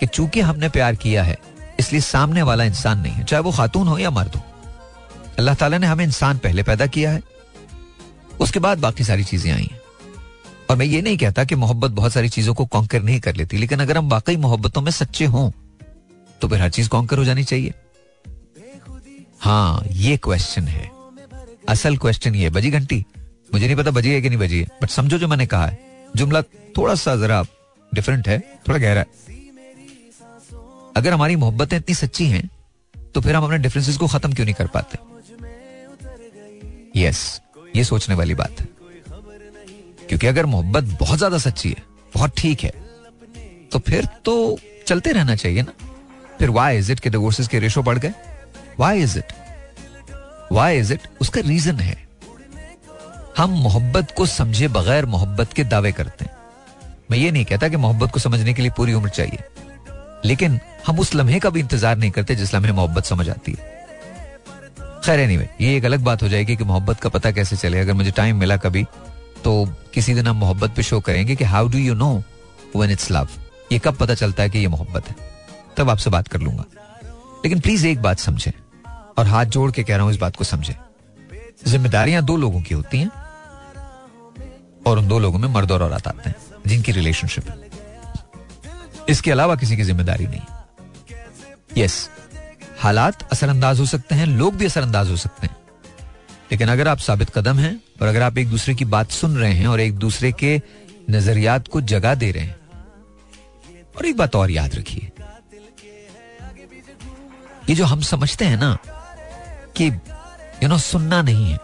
कि 0.00 0.06
चूँकि 0.06 0.40
हमने 0.40 0.68
प्यार 0.68 0.94
किया 0.96 1.22
है, 1.22 1.36
इसलिए 1.80 2.00
सामने 2.02 2.42
वाला 2.42 2.64
इंसान 2.64 2.98
नहीं 3.00 3.12
है, 3.12 3.24
चाहे 3.24 3.42
वो 3.42 3.52
खातून 3.52 3.88
हो 3.88 3.98
या 3.98 4.10
मर्द 4.10 4.34
हो। 4.36 4.42
अल्लाह 5.38 5.54
ताला 5.54 5.78
ने 5.78 5.86
हमें 5.86 6.04
इंसान 6.04 6.38
पहले 6.38 6.62
पैदा 6.62 6.86
किया 6.88 7.12
है। 7.12 7.22
उसके 8.40 8.60
बाद 8.60 8.78
बाकी 8.78 9.04
सारी 9.04 9.24
चीज़ें 9.24 9.50
आई 9.52 9.62
हैं। 9.62 9.80
और 10.70 10.76
मैं 10.76 10.86
ये 10.86 11.00
नहीं 11.02 11.18
कहता 11.18 11.44
कि 11.44 11.54
मोहब्बत 11.54 11.90
बहुत 11.90 12.12
सारी 12.12 12.28
चीज़ों 12.28 12.54
को 12.54 12.66
कॉन्कर 12.66 13.02
नहीं 13.02 13.20
कर 13.20 13.34
लेती, 13.36 13.56
लेकिन 13.56 13.80
अगर 13.80 13.98
हम 13.98 14.08
वाकई 14.08 14.36
मोहब्बतों 14.36 14.82
में 14.82 14.90
सच्चे 14.92 15.24
हों 15.26 15.50
तो 16.42 16.48
फिर 16.48 16.60
हर 16.62 16.70
चीज़ 16.70 16.88
कॉन्कर 16.88 17.18
हो 17.18 17.24
जानी 17.24 17.44
चाहिए। 17.44 17.74
हाँ 19.40 19.82
ये 19.86 20.16
क्वेश्चन 20.16 20.64
है। 20.64 20.90
असल 21.68 21.96
क्वेश्चन 21.96 22.34
ये 22.34 22.50
बजी 22.50 22.70
घंटी। 22.70 23.04
मुझे 23.54 23.66
नहीं 23.66 23.76
पता 23.76 23.90
बजी 23.92 24.10
है 24.10 24.20
कि 24.20 24.28
नहीं 24.28 24.38
बजी 24.38 24.60
है 24.60 24.66
बट 24.82 24.90
समझो 24.90 25.18
जो 25.18 25.28
मैंने 25.28 25.46
कहा 25.46 25.66
है। 25.66 25.78
जुमला 26.16 26.42
थोड़ा 26.76 26.94
सा 26.96 27.14
जरा 27.16 27.42
डिफरेंट 27.92 28.28
है, 28.28 28.38
थोड़ा 28.68 28.78
गहरा 28.78 29.00
है। 29.00 29.06
अगर 30.96 31.12
हमारी 31.12 31.36
मोहब्बतें 31.36 31.76
इतनी 31.76 31.94
सच्ची 31.94 32.26
हैं 32.26 32.48
तो 33.14 33.20
फिर 33.20 33.36
हम 33.36 33.44
अपने 33.44 33.58
डिफरेंसेस 33.58 33.96
को 33.96 34.06
खत्म 34.08 34.32
क्यों 34.32 34.44
नहीं 34.44 34.54
कर 34.54 34.66
पाते? 34.68 34.98
यस 36.96 37.40
ये 37.76 37.84
सोचने 37.84 38.14
वाली 38.14 38.34
बात 38.34 38.60
है। 38.60 38.68
क्योंकि 40.08 40.26
अगर 40.26 40.46
मोहब्बत 40.46 40.98
बहुत 41.00 41.18
ज़्यादा 41.18 41.38
सच्ची 41.40 41.68
है, 41.68 41.82
बहुत 42.14 42.32
ठीक 42.38 42.62
है 42.64 42.72
तो 43.72 43.78
फिर 43.80 44.08
तो 44.24 44.58
चलते 44.86 45.12
रहना 45.12 45.36
चाहिए 45.36 45.62
ना। 45.62 45.72
फिर 46.38 46.50
वाई 46.50 46.78
इज़ 46.78 46.92
इट 46.92 47.00
के 47.00 47.10
डिवोर्सेस 47.10 47.48
के 47.48 47.58
रेशो 47.58 47.82
बढ़ 47.82 47.98
गए? 47.98 48.12
Why 48.80 49.02
is 49.02 49.18
it 49.18 49.32
why 50.52 50.78
is 50.78 50.92
it 50.92 51.08
उसका 51.20 51.40
रीजन 51.42 51.78
है। 51.80 51.96
हम 53.36 53.50
मोहब्बत 53.50 54.10
को 54.16 54.26
समझे 54.26 54.68
बगैर 54.68 55.06
मोहब्बत 55.06 55.52
के 55.52 55.64
दावे 55.64 55.92
करते 55.92 56.24
हैं। 56.24 56.32
मैं 57.10 57.18
ये 57.18 57.30
नहीं 57.30 57.44
कहता 57.44 57.68
कि 57.68 57.76
मोहब्बत 57.76 58.10
को 58.10 58.20
समझने 58.20 58.54
के 58.54 58.62
लिए 58.62 58.70
पूरी 58.76 58.92
उम्र 58.94 59.08
चाहिए। 59.08 59.44
लेकिन 60.24 60.58
हम 60.86 60.98
उस 60.98 61.14
लम्हे 61.14 61.38
का 61.40 61.50
भी 61.50 61.60
इंतज़ार 61.60 61.96
नहीं 61.96 62.10
करते 62.10 62.34
जिस 62.36 62.54
लम्हे 62.54 62.72
मोहब्बत 62.72 63.04
समझ 63.04 63.28
आती 63.30 63.52
है। 63.52 63.72
खैर 65.04 65.20
एनीवे 65.20 65.48
ये 65.60 65.76
एक 65.76 65.84
अलग 65.84 66.00
बात 66.00 66.22
हो 66.22 66.28
जाएगी 66.28 66.56
कि 66.56 66.64
मोहब्बत 66.64 67.00
का 67.00 67.08
पता 67.08 67.30
कैसे 67.30 67.56
चले। 67.56 67.80
अगर 67.80 67.92
मुझे 67.92 68.10
टाइम 68.10 68.36
मिला 68.36 68.56
कभी 68.56 68.84
तो 69.44 69.64
किसी 69.94 70.14
दिन 70.14 70.26
हम 70.26 70.36
मोहब्बत 70.36 70.70
पे 70.70 70.82
शो 70.82 71.00
करेंगे 71.00 71.36
कि 71.36 71.44
how 71.44 71.68
do 71.68 71.78
you 71.78 71.94
know 71.94 72.12
when 72.76 72.90
it's 72.90 73.10
love 73.10 73.28
ये 73.72 73.78
कब 73.78 73.96
पता 73.96 74.14
चलता 74.14 74.42
है 74.42 74.50
कि 74.50 74.58
ये 74.58 74.68
मोहब्बत 74.68 75.08
है? 75.08 75.16
तब 75.76 75.90
आपसे 75.90 76.10
बात 76.10 76.28
कर 76.28 76.40
लूँगा। 76.40 76.64
लेकिन 77.44 77.60
प्लीज़ 77.60 77.86
एक 77.86 78.02
बात 78.02 78.18
समझें 78.18 78.52
और 79.18 79.26
हाथ 79.26 79.44
जोड़ 79.46 79.70
के 79.72 79.82
कह 79.82 79.96
रहा 79.96 80.04
हूँ 80.04 80.12
इस 80.12 80.18
बात 80.18 80.36
को 80.36 80.44
समझें। 80.44 80.74
जिम्मेदारियाँ 81.66 82.22
दो 82.22 82.36
लोगों 82.36 82.60
की 82.60 82.74
होती 82.74 82.98
हैं। 82.98 83.10
और 84.86 84.98
उन 84.98 85.08
दो 85.08 85.18
लोगों 85.18 85.38
में 85.38 85.48
मर्द 85.48 85.72
और 85.72 85.82
औरत 85.82 86.06
आते 86.08 86.28
हैं, 86.28 86.36
जिनकी 86.66 86.92
रिलेशनशिप 86.92 87.48
है। 87.48 87.56
इसके 89.08 89.30
अलावा 89.30 89.56
किसी 89.56 89.76
की 89.76 89.82
ज़िम्मेदारी 89.82 90.26
नहीं। 90.26 90.40
यस 91.76 92.08
हालात 92.80 93.28
असरअंदाज 93.32 93.80
हो 93.80 93.86
सकते 93.86 94.14
हैं, 94.14 94.26
लोग 94.26 94.56
भी 94.56 94.64
असरअंदाज 94.66 95.10
हो 95.10 95.16
सकते 95.16 95.46
हैं। 95.46 95.56
लेकिन 96.52 96.68
अगर 96.68 96.88
आप 96.88 96.98
साबित 96.98 97.30
कदम 97.30 97.58
हैं 97.58 97.74
और 98.02 98.08
अगर 98.08 98.22
आप 98.22 98.38
एक 98.38 98.48
दूसरे 98.50 98.74
की 98.74 98.84
बात 98.86 99.10
सुन 99.10 99.36
रहे 99.36 99.52
हैं 99.52 99.66
और 99.66 99.80
एक 99.80 99.96
दूसरे 99.98 100.32
के 100.32 100.60
नजरियात 101.10 101.68
को 101.68 101.80
जगा 101.82 102.14
दे 102.14 102.30
रहे 102.32 102.44
हैं, 102.44 102.56
और 103.96 104.06
एक 104.06 104.16
बात 104.16 104.36
और 104.36 104.50
याद 104.50 104.74
रखिए। 104.74 105.10
ये 107.68 107.74
जो 107.74 107.84
हम 107.84 108.00
समझते 108.02 108.44
हैं 108.44 108.56
ना 108.56 108.76
कि 109.76 109.86
यू 110.62 110.68
नो 110.68 110.78
सुनना 110.78 111.20
नहीं 111.22 111.46
है, 111.46 111.58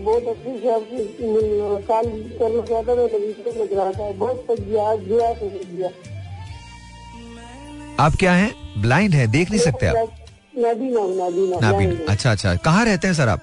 बहुत 0.02 0.24
अच्छी 0.24 0.60
से 0.60 0.74
आपकी 0.74 1.28
मिल- 1.28 1.90
करना 2.40 2.62
चाहता 2.62 2.96
था 2.96 3.64
लग 3.64 3.74
रहा 3.74 3.92
था 3.92 4.12
बहुत 4.12 4.46
थक 4.52 4.60
गया 4.60 4.90
आज 4.90 5.00
गया 5.00 5.34
तो 5.34 5.78
गया 5.78 5.90
आप 8.00 8.16
क्या 8.20 8.34
हैं? 8.34 8.82
ब्लाइंड 8.82 9.14
है 9.14 9.28
देख 9.28 9.50
नहीं 9.50 9.60
सकते 9.60 9.86
आप? 9.86 9.96
नाबीना। 9.96 11.24
नाबीना 11.24 11.72
नाबीना। 11.72 12.12
अच्छा 12.12 12.32
अच्छा। 12.32 12.56
कहाँ 12.56 12.86
रहते 12.86 13.08
हैं 13.08 13.14
सर 13.14 13.30
आप? 13.30 13.40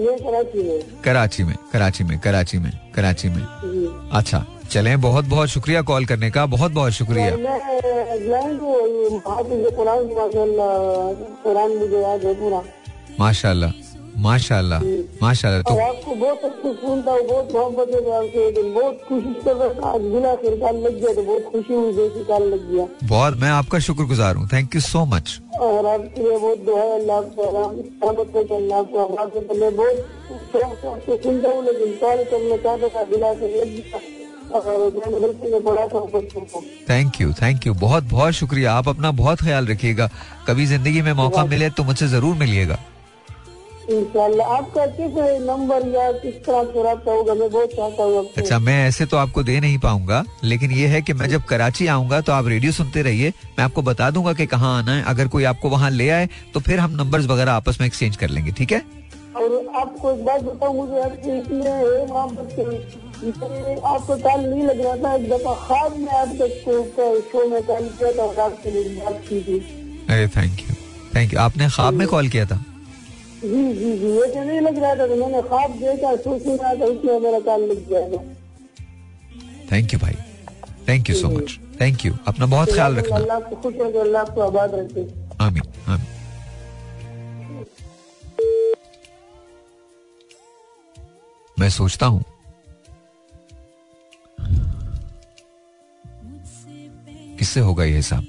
कराची 0.00 0.62
में। 0.62 1.00
कराची 1.04 1.44
में 1.44 1.54
कराची 1.72 2.04
में 2.04 2.18
कराची 2.18 2.58
में 2.58 2.72
कराची 2.94 3.28
में। 3.28 3.42
अच्छा। 4.12 4.46
चलें 4.70 5.00
बहुत 5.00 5.24
बहुत 5.24 5.48
शुक्रिया 5.48 5.80
कॉल 5.88 6.04
करने 6.06 6.30
का 6.30 6.44
बहुत 6.54 6.72
बहुत 6.72 6.92
शुक्रिया। 6.92 7.30
कुरान 11.46 11.72
माशाल्लाह 13.20 13.20
माशाल्लाह 13.20 13.72
माशाल्लाह 14.24 14.80
माशाल्लाह 15.22 15.62
तो 15.62 15.74
आपको 15.86 16.14
बहुत 16.14 16.44
अच्छी 16.44 16.72
सुनता 16.80 17.12
हूँ 17.12 17.22
बहुत 17.28 17.52
मोहब्बत 17.54 17.88
है 17.94 18.00
आपसे 18.18 18.62
बहुत 18.72 18.96
खुशी 19.08 19.32
कर 19.44 19.56
रहा 19.56 19.90
आज 19.90 20.02
बिना 20.14 20.34
फिर 20.42 20.54
काल 20.60 20.76
लग 20.86 20.94
गया 21.00 21.12
तो 21.14 21.22
बहुत 21.22 21.44
खुशी 21.52 21.74
हुई 21.74 21.92
जैसे 21.92 22.24
काल 22.30 22.42
लग 22.52 22.62
गया। 22.70 22.86
बहुत 23.08 23.32
मैं 23.40 23.50
आपका 23.50 23.78
शुक्रगुजार 23.86 24.32
हूँ 24.36 24.46
थैंक 24.52 24.74
यू 24.74 24.80
सो 24.88 25.04
मच 25.14 25.26
और 25.60 25.86
आपके 25.94 26.22
लिए 26.22 26.38
बहुत 26.38 26.58
दुआ 26.66 26.82
है 26.82 26.90
अल्लाह 26.98 27.16
आपको 27.18 27.42
आपको 28.08 29.40
पहले 29.40 29.70
बहुत 29.80 29.96
सुनता 31.22 31.48
हूँ 31.48 31.64
लेकिन 31.64 31.88
कॉल 32.02 32.24
करना 32.30 32.56
चाहता 32.56 32.88
था 32.96 33.02
बिना 33.10 33.30
से 33.34 33.46
लग 33.56 33.68
गया 33.76 33.98
थैंक 36.88 37.20
यू 37.20 37.32
थैंक 37.34 37.66
यू 37.66 37.74
बहुत 37.76 38.04
बहुत 38.10 38.32
शुक्रिया। 38.34 38.74
आप 38.74 38.88
अपना 38.88 39.10
बहुत 39.12 39.40
ख्याल 39.40 39.66
रखिएगा। 39.66 40.10
कभी 40.48 40.66
ज़िंदगी 40.66 41.02
में 41.02 41.12
मौका 41.14 41.44
मिले 41.46 41.70
तो 41.70 41.84
मुझसे 41.84 42.08
ज़रूर 42.08 42.34
मिलिएगा। 42.36 42.78
आपका 43.86 44.84
किस 44.88 45.16
नंबर 45.42 45.86
या 45.88 46.10
किस 46.12 46.34
तरह 46.44 46.62
से 46.64 47.10
होगा 47.10 47.34
मैं 47.34 47.50
बहुत 47.50 47.70
चाहता 47.70 48.02
हूँ 48.02 48.24
अच्छा 48.36 48.58
मैं 48.58 48.76
ऐसे 48.86 49.06
तो 49.06 49.16
आपको 49.16 49.42
दे 49.42 49.58
नहीं 49.60 49.78
पाऊँगा 49.78 50.24
लेकिन 50.44 50.70
ये 50.70 50.86
है 50.86 51.02
कि 51.02 51.12
मैं 51.12 51.28
जब 51.28 51.44
कराची 51.44 51.86
आऊँगा 51.86 52.20
तो 52.20 52.32
आप 52.32 52.46
रेडियो 52.48 52.72
सुनते 52.72 53.02
रहिए। 53.02 53.28
मैं 53.28 53.64
आपको 53.64 53.82
बता 53.82 54.10
दूँगा 54.10 54.32
कि 54.32 54.46
कहाँ 54.46 54.76
आना 54.78 54.92
है। 54.92 55.02
अगर 55.04 55.28
कोई 55.28 55.44
आपको 55.44 55.68
वहाँ 55.70 55.90
ले 55.90 56.08
आए 56.10 56.28
तो 56.54 56.60
फिर 56.60 56.80
हम 56.80 56.96
नंबर्स 56.96 57.26
वगैरह 57.26 57.52
आपस 57.52 57.80
में 57.80 57.86
एक्सचेंज 57.86 58.16
कर 58.16 58.28
लेंगे 58.28 58.52
ठीक 58.52 58.72
है? 58.72 58.82
और 59.36 59.50
आपको 59.80 60.10
एक 60.10 60.20
बात 60.24 60.42
बताऊँ 60.42 60.74
मुझे 60.76 61.00
है 61.00 61.08
कि 61.16 61.30
आपको 63.90 64.16
कॉल 64.16 64.40
नहीं 64.42 64.62
लग 64.62 64.80
रहा 64.80 64.96
था 65.02 65.14
एक 65.14 65.28
दफ़ा 65.30 65.54
ख्वाब 65.66 65.96
में 65.98 66.12
आपके 66.20 66.48
शो 66.60 67.40
में 67.48 67.62
कॉल 67.64 67.88
किया 67.88 68.12
था 68.12 68.22
और 68.22 68.38
आपसे 68.46 68.72
मेरी 68.72 68.94
बात 68.96 69.20
की 69.28 69.40
थी। 69.42 69.58
अरे 70.10 70.26
थैंक 70.36 70.60
यू 70.60 70.74
थैंक 71.14 71.32
यू 71.34 71.38
आपने 71.40 71.68
ख्वाब 71.76 71.94
में 71.94 72.06
कॉल 72.08 72.28
किया 72.28 72.46
था? 72.46 72.58
जी 73.42 73.62
जी 73.74 73.90
जी 73.98 74.10
वैसे 74.18 74.44
नहीं 74.44 74.60
लग 74.60 74.78
रहा 74.78 74.94
था 74.94 75.06
तो 75.06 75.16
मैंने 75.16 75.42
ख्वाब 75.48 75.70
देखा 75.80 76.14
सोच 76.24 76.46
रहा 76.48 76.74
था 76.74 76.84
उसमें 76.86 77.20
मेरा 77.20 77.40
कॉल 77.48 77.68
लग 77.70 77.88
जाएगा 77.90 78.18
थैंक 79.72 79.92
यू 79.92 79.98
भाई. 79.98 80.16
Thank 80.88 81.10
you 81.10 81.14
so 81.16 81.28
much 81.30 81.58
thank 81.80 82.04
you 82.06 82.12
अपना 82.28 82.46
बहुत 82.48 82.72
ख्याल 82.74 82.96
रखना। 82.96 83.16
अल्लाह 83.16 83.36
आपको 83.36 83.56
खुश 83.62 83.74
रखे 83.80 83.98
अल्लाह 84.00 84.22
आपको 84.22 84.40
आबाद 84.42 84.74
रखे। 84.74 85.02
आमीन 85.44 85.62
आमीन. 85.88 86.15
मैं 91.58 91.68
सोचता 91.70 92.06
हूँ। 92.06 92.24
किससे 97.38 97.60
होगा 97.60 97.84
ये 97.84 97.96
हिसाब? 97.96 98.26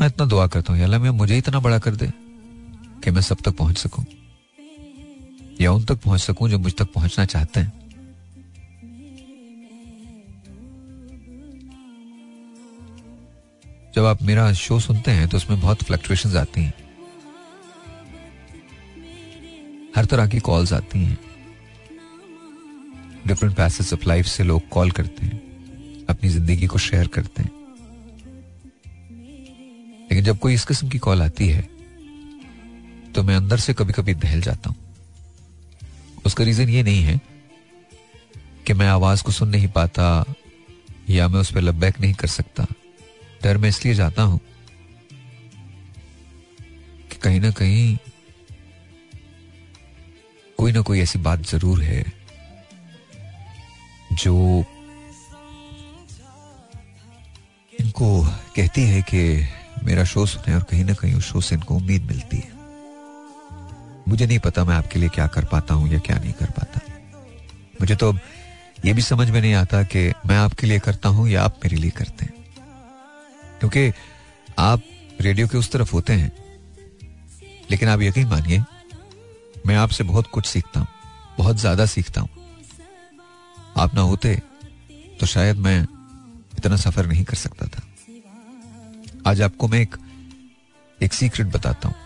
मैं 0.00 0.06
इतना 0.06 0.26
दुआ 0.26 0.46
करता 0.46 0.72
हूँ 0.72 0.82
अल्लाह 0.82 1.00
मैं 1.00 1.10
मुझे 1.10 1.38
इतना 1.38 1.60
बड़ा 1.60 1.78
कर 1.78 1.94
दे 1.96 2.10
कि 3.04 3.10
मैं 3.10 3.22
सब 3.22 3.38
तक 3.44 3.56
पहुँच 3.56 3.78
सकूँ। 3.78 4.04
या 5.60 5.72
उन 5.72 5.84
तक 5.84 6.02
पहुँच 6.02 6.20
सकूँ 6.20 6.48
जो 6.48 6.58
मुझ 6.58 6.74
तक 6.74 6.92
पहुँचना 6.94 7.24
चाहते 7.24 7.60
हैं। 7.60 7.72
जब 13.94 14.04
आप 14.04 14.22
मेरा 14.22 14.52
शो 14.52 14.80
सुनते 14.80 15.10
हैं 15.10 15.28
तो 15.28 15.36
उसमें 15.36 15.60
बहुत 15.60 15.82
फ्लक्चुएशंस 15.82 16.36
आती 16.36 16.62
हैं। 16.62 16.87
हर 19.96 20.04
तरह 20.04 20.26
की 20.28 20.38
कॉल्स 20.40 20.72
आती 20.72 20.98
हैं। 20.98 21.18
डिफरेंट 23.26 23.56
पैसेज 23.56 23.92
ऑफ़ 23.92 24.06
लाइफ 24.08 24.26
से 24.26 24.44
लोग 24.44 24.68
कॉल 24.68 24.90
करते 24.90 25.26
हैं। 25.26 26.06
अपनी 26.06 26.28
ज़िंदगी 26.30 26.66
को 26.66 26.78
शेयर 26.80 27.06
करते 27.06 27.42
हैं। 27.42 27.50
लेकिन 30.02 30.24
जब 30.24 30.38
कोई 30.38 30.54
इस 30.54 30.64
किस्म 30.64 30.88
की 30.88 30.98
कॉल 30.98 31.22
आती 31.22 31.48
है 31.48 31.62
तो 33.14 33.22
मैं 33.22 33.36
अंदर 33.36 33.58
से 33.58 33.74
कभी 33.74 33.92
कभी 33.92 34.14
दहल 34.16 34.40
जाता 34.40 34.70
हूँ। 34.70 34.76
उसका 36.26 36.44
रीजन 36.44 36.68
ये 36.68 36.82
नहीं 36.82 37.02
है 37.02 37.20
कि 38.66 38.72
मैं 38.74 38.86
आवाज़ 38.88 39.22
को 39.24 39.32
सुन 39.32 39.48
नहीं 39.48 39.68
पाता 39.68 40.24
या 41.10 41.28
मैं 41.28 41.40
उस 41.40 41.52
पर 41.52 41.60
लबैक 41.60 42.00
नहीं 42.00 42.14
कर 42.14 42.28
सकता। 42.28 42.66
डर 43.42 43.58
में 43.58 43.68
इसलिए 43.68 43.94
जाता 43.94 44.22
हूँ 44.22 44.40
कि 47.10 47.16
कहीं 47.22 47.40
ना 47.40 47.50
कहीं 47.50 47.96
कोई 50.58 50.72
ना 50.72 50.80
कोई 50.80 51.00
ऐसी 51.00 51.18
बात 51.18 51.40
ज़रूर 51.40 51.82
है 51.82 52.04
जो 54.12 54.34
इनको 57.72 58.08
कहती 58.56 58.82
है 58.82 59.02
कि 59.02 59.20
मेरा 59.84 60.04
शो 60.04 60.24
सुने 60.26 60.54
और 60.54 60.62
कहीं 60.62 60.84
ना 60.84 60.94
कहीं 60.94 61.14
उस 61.14 61.24
शो 61.24 61.40
से 61.40 61.54
इनको 61.54 61.74
उम्मीद 61.74 62.02
मिलती 62.02 62.36
है। 62.36 62.56
मुझे 64.08 64.26
नहीं 64.26 64.38
पता 64.38 64.64
मैं 64.64 64.74
आपके 64.74 64.98
लिए 64.98 65.08
क्या 65.08 65.26
कर 65.26 65.44
पाता 65.44 65.74
हूँ 65.74 65.88
या 65.88 65.98
क्या 65.98 66.16
नहीं 66.18 66.32
कर 66.32 66.50
पाता। 66.50 66.80
मुझे 67.80 67.96
तो 67.96 68.08
अब 68.08 68.18
ये 68.84 68.92
भी 68.92 69.02
समझ 69.02 69.30
में 69.30 69.40
नहीं 69.40 69.54
आता 69.54 69.82
कि 69.82 70.12
मैं 70.26 70.36
आपके 70.36 70.66
लिए 70.66 70.78
करता 70.78 71.08
हूँ 71.08 71.28
या 71.28 71.42
आप 71.42 71.60
मेरे 71.64 71.76
लिए 71.76 71.90
करते 71.90 72.24
हैं। 72.24 72.34
क्योंकि 73.60 73.92
आप 74.58 74.82
रेडियो 75.20 75.48
के 75.48 75.58
उस 75.58 75.70
तरफ़ 75.72 75.92
होते 75.92 76.12
हैं। 76.12 76.32
लेकिन 77.70 77.88
आप 77.88 78.02
यकीन 78.02 78.26
मानिए 78.26 78.62
मैं 79.68 79.76
आपसे 79.76 80.04
बहुत 80.04 80.26
कुछ 80.26 80.46
सीखता 80.46 80.80
हूँ, 80.80 80.86
बहुत 81.38 81.56
ज़्यादा 81.56 81.86
सीखता 81.86 82.20
हूँ। 82.20 82.28
आप 83.76 83.94
ना 83.94 84.00
होते 84.02 84.34
तो 85.20 85.26
शायद 85.26 85.56
मैं 85.58 85.80
इतना 86.58 86.76
सफ़र 86.76 87.06
नहीं 87.06 87.24
कर 87.24 87.36
सकता 87.36 87.66
था। 87.66 87.82
आज 89.26 89.42
आपको 89.42 89.68
मैं 89.68 89.80
एक 89.80 89.96
एक 90.98 91.12
सीक्रेट 91.12 91.46
बताता 91.46 91.88
हूँ। 91.88 91.96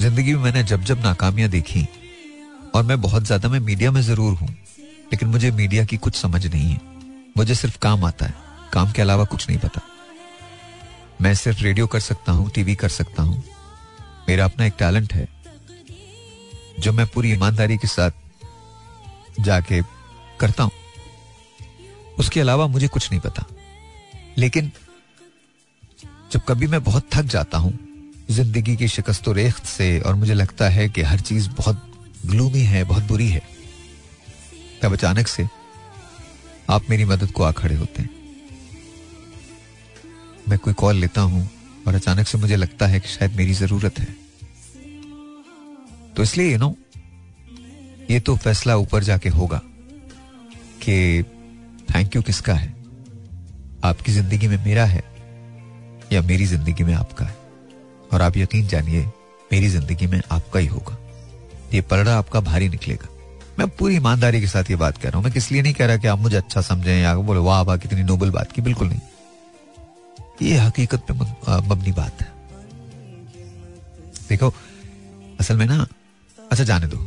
ज़िंदगी 0.00 0.34
में 0.34 0.42
मैंने 0.42 0.62
जब 0.64 0.84
जब 0.84 1.02
नाकामियाँ 1.04 1.48
देखी, 1.50 1.86
और 2.74 2.82
मैं 2.82 3.00
बहुत 3.00 3.24
ज़्यादा, 3.24 3.48
मैं 3.48 3.60
मीडिया 3.60 3.90
में 3.90 4.00
ज़रूर 4.02 4.34
हूँ, 4.34 4.48
लेकिन 5.12 5.28
मुझे 5.28 5.50
मीडिया 5.52 5.84
की 5.84 5.96
कुछ 5.98 6.16
समझ 6.16 6.46
नहीं 6.46 6.70
है। 6.70 6.80
मुझे 7.36 7.54
सिर्फ़ 7.54 7.78
काम 7.78 8.04
आता 8.04 8.26
है, 8.26 8.34
काम 8.72 8.92
के 8.92 9.02
अलावा 9.02 9.24
कुछ 9.26 9.48
नहीं 9.48 9.58
पता। 9.58 9.80
मैं 11.22 11.34
सिर्फ़ 11.34 11.62
रेडियो 11.62 11.86
कर 11.86 12.00
सकता 12.00 12.32
हूँ, 12.32 12.50
टीवी 12.50 12.74
कर 12.74 12.88
सकता 12.90 13.22
हूँ। 13.22 13.42
मेरा 14.28 14.44
अपना 14.44 14.66
एक 14.66 14.74
टैलेंट 14.78 15.12
है 15.12 15.28
जो 16.80 16.92
मैं 16.92 17.06
पूरी 17.06 17.32
ईमानदारी 17.32 17.76
के 17.76 17.86
साथ 17.86 18.10
जाके 19.40 19.82
करता 20.40 20.62
हूँ। 20.62 20.72
उसके 22.18 22.40
अलावा 22.40 22.66
मुझे 22.66 22.88
कुछ 22.88 23.10
नहीं 23.10 23.20
पता। 23.20 23.44
लेकिन 24.38 24.72
जब 26.32 26.40
कभी 26.40 26.66
मैं 26.66 26.82
बहुत 26.84 27.08
थक 27.14 27.22
जाता 27.22 27.58
हूँ, 27.58 27.78
ज़िंदगी 28.30 28.76
की 28.76 28.88
शिकस्त 28.88 29.28
रेख्त 29.28 29.64
से 29.64 30.00
और 30.00 30.14
मुझे 30.14 30.34
लगता 30.34 30.68
है 30.68 30.88
कि 30.88 31.02
हर 31.02 31.20
चीज़ 31.20 31.48
बहुत 31.50 31.92
ग्लूमी 32.26 32.60
है, 32.60 32.84
बहुत 32.84 33.02
बुरी 33.02 33.28
है, 33.28 33.42
तब 34.82 34.92
अचानक 34.92 35.28
से 35.28 35.48
आप 36.70 36.90
मेरी 36.90 37.04
मदद 37.04 37.30
को 37.30 37.42
आ 37.42 37.50
खड़े 37.52 37.74
होते 37.74 38.02
हैं। 38.02 38.10
मैं 40.48 40.58
कोई 40.58 40.74
कॉल 40.74 40.96
लेता 40.96 41.20
हूँ 41.20 41.50
और 41.86 41.94
अचानक 41.94 42.26
से 42.26 42.38
मुझे 42.38 42.56
लगता 42.56 42.86
है 42.86 43.00
कि 43.00 43.08
शायद 43.08 43.32
मेरी 43.32 43.52
ज़रूरत 43.54 43.98
है। 43.98 44.23
तो 46.16 46.22
इसलिए 46.22 46.52
यू 46.52 46.58
नो 46.58 46.74
ये 48.10 48.20
तो 48.20 48.36
फैसला 48.36 48.76
ऊपर 48.76 49.02
जाके 49.02 49.28
होगा 49.28 49.60
कि 50.82 51.22
थैंक 51.94 52.16
यू 52.16 52.22
किसका 52.22 52.54
है? 52.54 52.72
आपकी 53.84 54.12
ज़िंदगी 54.12 54.48
में 54.48 54.64
मेरा 54.64 54.84
है 54.84 55.02
या 56.12 56.22
मेरी 56.22 56.46
ज़िंदगी 56.46 56.84
में 56.84 56.92
आपका 56.94 57.24
है? 57.24 57.36
और 58.12 58.22
आप 58.22 58.36
यकीन 58.36 58.66
जानिए, 58.66 59.04
मेरी 59.52 59.68
ज़िंदगी 59.68 60.06
में 60.06 60.20
आपका 60.30 60.60
ही 60.60 60.66
होगा। 60.66 60.96
ये 61.74 61.80
पलड़ा 61.80 62.16
आपका 62.18 62.40
भारी 62.40 62.68
निकलेगा। 62.68 63.08
मैं 63.58 63.68
पूरी 63.68 63.96
ईमानदारी 63.96 64.40
के 64.40 64.46
साथ 64.46 64.70
ये 64.70 64.76
बात 64.76 64.98
कह 64.98 65.08
रहा 65.08 65.16
हूँ। 65.16 65.24
मैं 65.24 65.32
किस 65.32 65.50
लिए 65.52 65.62
नहीं 65.62 65.74
कह 65.74 65.86
रहा 65.86 65.96
कि 65.96 66.08
आप 66.08 66.18
मुझे 66.18 66.36
अच्छा 66.36 66.60
समझें 66.60 67.00
या 67.02 67.14
बोले, 67.16 67.40
वाह 67.40 67.60
वाह, 67.62 67.76
कितनी 67.76 68.02
नोबल 68.02 68.30
बात 68.30 68.52
की। 68.52 68.62
बिल्कुल 68.62 68.88
नहीं। 68.88 69.00
ये 70.42 70.56
हकीकत 70.58 71.06
पे 71.10 71.14
मबनी 71.68 71.92
बात 71.92 72.22
है। 72.22 72.32
देखो, 74.28 74.52
असल 75.40 75.56
में 75.56 75.66
ना 75.66 75.86
अच्छा 76.54 76.64
जाने 76.64 76.86
दो। 76.86 76.98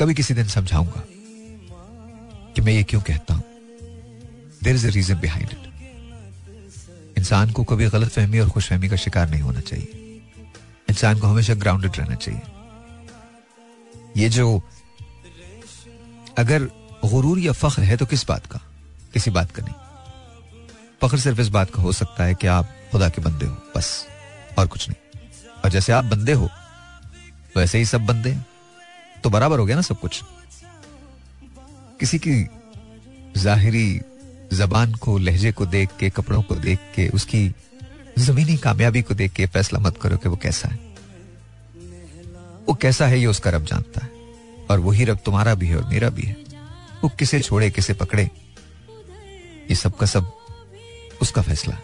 कभी 0.00 0.14
किसी 0.14 0.34
दिन 0.34 0.48
समझाऊँगा 0.48 1.02
कि 2.52 2.60
मैं 2.60 2.72
ये 2.72 2.82
क्यों 2.82 3.00
कहता 3.00 3.34
हूँ। 3.34 3.44
There 4.62 4.74
is 4.74 4.86
a 4.86 4.90
reason 4.90 5.20
behind 5.20 5.50
it 5.50 7.18
इंसान 7.18 7.50
को 7.50 7.64
कभी 7.64 7.88
गलत 7.88 8.08
फहमी 8.08 8.38
और 8.38 8.48
खुशफहमी 8.50 8.88
का 8.88 8.96
शिकार 8.96 9.30
नहीं 9.30 9.40
होना 9.40 9.60
चाहिए। 9.60 9.88
इंसान 10.88 11.18
को 11.18 11.26
हमेशा 11.26 11.54
ग्राउंडेड 11.54 11.96
रहना 11.96 12.14
चाहिए। 12.14 12.40
ये 14.16 14.28
जो, 14.28 14.62
अगर 16.38 16.64
गुरूर 17.04 17.38
या 17.38 17.52
फख्र 17.52 17.82
है 17.82 17.96
तो 17.96 18.06
किस 18.06 18.26
बात 18.26 18.46
का? 18.46 18.60
किसी 19.12 19.30
बात 19.30 19.50
का 19.50 19.62
नहीं। 19.62 19.74
फख्र 21.02 21.18
सिर्फ़ 21.18 21.40
इस 21.40 21.48
बात 21.48 21.70
का 21.70 21.82
हो 21.82 21.92
सकता 21.92 22.24
है 22.24 22.34
कि 22.34 22.46
आप 22.46 22.74
खुदा 22.92 23.08
के 23.08 23.22
बंदे 23.22 23.46
हो, 23.46 23.56
बस, 23.76 24.06
और 24.58 24.66
कुछ 24.66 24.88
नहीं। 24.88 25.20
और 25.64 25.70
जैसे 25.70 25.92
आप 25.92 26.04
बंदे 26.04 26.32
हो 26.32 26.50
वैसे 27.56 27.78
ही 27.78 27.84
सब 27.84 28.06
बंदे 28.06 28.30
हैं। 28.30 28.46
तो 29.26 29.30
बराबर 29.30 29.58
हो 29.58 29.66
गया 29.66 29.76
ना 29.76 29.82
सब 29.82 30.00
कुछ। 30.00 30.20
किसी 32.00 32.18
की 32.18 32.46
जाहिरी 33.36 34.00
जबान 34.52 34.94
को, 34.94 35.18
लहजे 35.18 35.52
को 35.52 35.66
देख 35.66 35.88
के, 36.00 36.10
कपड़ों 36.10 36.42
को 36.42 36.54
देख 36.54 36.78
के, 36.94 37.08
उसकी 37.08 37.54
जमीनी 38.18 38.56
कामयाबी 38.56 39.02
को 39.02 39.14
देख 39.14 39.32
के 39.32 39.46
फैसला 39.46 39.80
मत 39.80 39.98
करो 39.98 40.16
कि 40.16 40.28
वो 40.28 40.36
कैसा 40.36 40.68
है। 40.68 40.78
वो 42.68 42.74
कैसा 42.74 43.06
है 43.06 43.18
ये 43.20 43.26
उसका 43.26 43.50
रब 43.50 43.64
जानता 43.64 44.04
है। 44.04 44.10
और 44.70 44.80
वही 44.80 45.04
रब 45.04 45.18
तुम्हारा 45.24 45.54
भी 45.54 45.66
है 45.66 45.76
और 45.76 45.88
मेरा 45.88 46.10
भी 46.10 46.22
है। 46.22 46.36
वो 47.04 47.08
किसे 47.08 47.40
छोड़े, 47.40 47.70
किसे 47.70 47.94
पकड़े, 47.94 48.30
ये 49.70 49.74
सब 49.74 49.96
का 49.96 50.06
सब 50.06 50.32
उसका 51.22 51.42
फैसला 51.42 51.78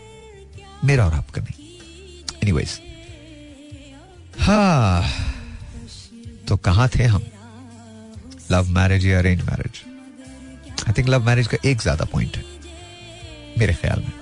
मेरा 0.85 1.07
और 1.07 1.15
आपका 1.15 1.43
नहीं। 1.43 1.67
एनीवेज 2.43 2.81
हाँ 4.39 5.11
तो 6.49 6.57
कहाँ 6.57 6.89
थे 6.89 7.05
हम? 7.05 7.23
लव 8.53 8.71
मैरिज 8.71 9.07
या 9.07 9.19
arrange 9.19 9.43
marriage? 9.43 9.83
I 10.89 10.93
think 10.99 11.09
love 11.09 11.27
marriage 11.27 11.47
का 11.49 11.57
एक 11.65 11.81
ज़्यादा 11.83 12.05
पॉइंट 12.13 12.37
है 12.37 12.45
मेरे 13.59 13.75
ख्याल 13.75 14.01
में। 14.01 14.13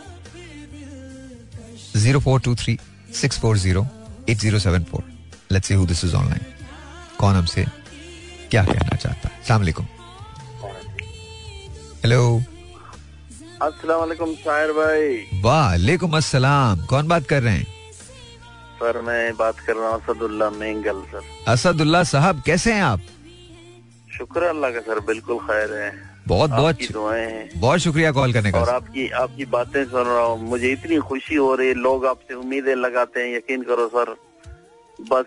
Zero 1.97 2.21
four 2.21 2.41
two 2.41 2.55
three 2.57 2.79
six 3.21 3.39
four 3.41 3.59
zero 3.59 3.87
eight 4.29 4.37
zero 4.39 4.59
seven 4.59 4.85
four. 4.91 5.05
Let's 5.53 5.69
see 5.69 5.75
who 5.75 5.87
this 5.87 6.05
is 6.05 6.15
online 6.17 6.45
कौन 7.19 7.35
हमसे 7.35 7.65
क्या 8.51 8.65
कहना 8.65 8.97
चाहता 8.97 9.29
है? 9.29 9.43
सलाम 9.45 9.63
सलामकुम 9.63 9.87
हेलो 12.05 12.23
अस्सलाम 13.63 13.99
वालेकुम 14.01 14.35
शायर 14.35 14.73
भाई। 14.73 15.41
वालेकुम 15.43 16.17
अस्सलाम। 16.17 16.85
कौन 16.91 17.09
बात 17.09 17.27
कर 17.29 17.43
रहे 17.43 17.55
हैं? 17.55 17.67
सर 18.79 19.01
मैं 19.07 19.37
बात 19.37 19.59
कर 19.67 19.77
रहा 19.77 19.89
हूँ 19.89 20.01
असदुल्ला 20.01 20.51
मेंगल 20.51 21.03
सर। 21.11 21.23
असदुल्ला 21.53 22.03
साहब 22.13 22.43
कैसे 22.47 22.73
हैं 22.73 22.83
आप? 22.83 23.01
शुक्र 24.21 24.43
अल्लाह 24.45 24.71
का 24.71 24.81
सर 24.83 24.99
बिल्कुल 25.03 25.39
खैर 25.41 25.73
है। 25.73 25.91
बहुत 26.29 26.51
बहुत 26.51 26.83
दुआएँ 26.93 27.49
बहुत 27.57 27.79
शुक्रिया 27.81 28.11
कॉल 28.13 28.33
करने 28.33 28.51
का। 28.53 28.61
और 28.61 28.69
आपकी 28.71 29.09
आपकी 29.21 29.45
बातें 29.55 29.85
सुन 29.85 30.05
रहा 30.07 30.23
हूँ। 30.23 30.49
मुझे 30.49 30.73
इतनी 30.73 30.97
खुशी 31.09 31.35
हो 31.35 31.55
रही 31.55 31.69
है। 31.69 31.75
लोग 31.77 32.05
आपसे 32.07 32.35
उम्मीदें 32.35 32.75
लगाते 32.77 33.21
हैं। 33.21 33.37
यकीन 33.37 33.63
करो 33.71 33.87
सर 33.89 34.15
बस 34.99 35.27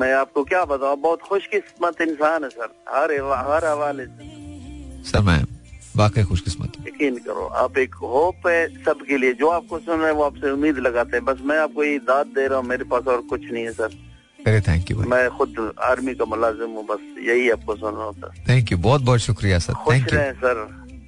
मैं 0.00 0.12
आपको 0.14 0.44
क्या 0.44 0.64
बताऊँ? 0.64 0.96
बहुत 1.00 1.20
खुशकिस्मत 1.22 2.00
इंसान 2.00 2.44
है 2.44 2.50
सर। 2.50 2.72
हर 2.88 3.12
हर 3.50 3.64
हवाले 3.66 4.06
से। 4.06 5.10
सर 5.10 5.20
मैं 5.20 5.42
वाकई 5.96 6.22
खुशकिस्मत 6.24 6.80
यकीन 6.86 7.18
करो 7.26 7.46
आप 7.58 7.78
एक 7.78 7.94
होप 8.02 8.46
है 8.46 8.66
सबके 8.84 9.16
लिए। 9.18 9.32
जो 9.34 9.48
आपको 9.50 9.78
सुन 9.80 9.98
रहे 9.98 10.08
हैं 10.08 10.16
वो 10.16 10.24
आपसे 10.24 10.50
उम्मीद 10.50 10.78
लगाते 10.88 11.16
हैं। 11.16 11.24
बस 11.24 11.44
मैं 11.44 11.58
आपको 11.58 11.84
ये 11.84 11.98
दाद 12.08 12.26
दे 12.34 12.46
रहा 12.46 12.58
हूँ। 12.58 12.66
मेरे 12.66 12.84
पास 12.86 13.06
और 13.06 13.20
कुछ 13.30 13.50
नहीं 13.52 13.64
है 13.64 13.72
सर। 13.74 14.02
अरे 14.46 14.60
थैंक 14.60 14.90
यू 14.90 14.96
मैं 15.08 15.28
खुद 15.36 15.54
आर्मी 15.82 16.14
का 16.14 16.24
मुलाजिम 16.24 16.70
हूँ 16.76 16.84
बस 16.86 17.02
यही 17.28 17.50
आपको 17.50 17.76
सुन 17.76 17.94
रहा 17.94 18.04
हूँ। 18.04 18.14
सर 18.14 18.30
थैंक 18.48 18.72
यू 18.72 18.78
बहुत 18.86 19.02
बहुत 19.02 19.20
शुक्रिया 19.20 19.58
सर। 19.58 19.74
Thank 19.90 20.12
you 20.12 20.18
sir. 20.40 20.56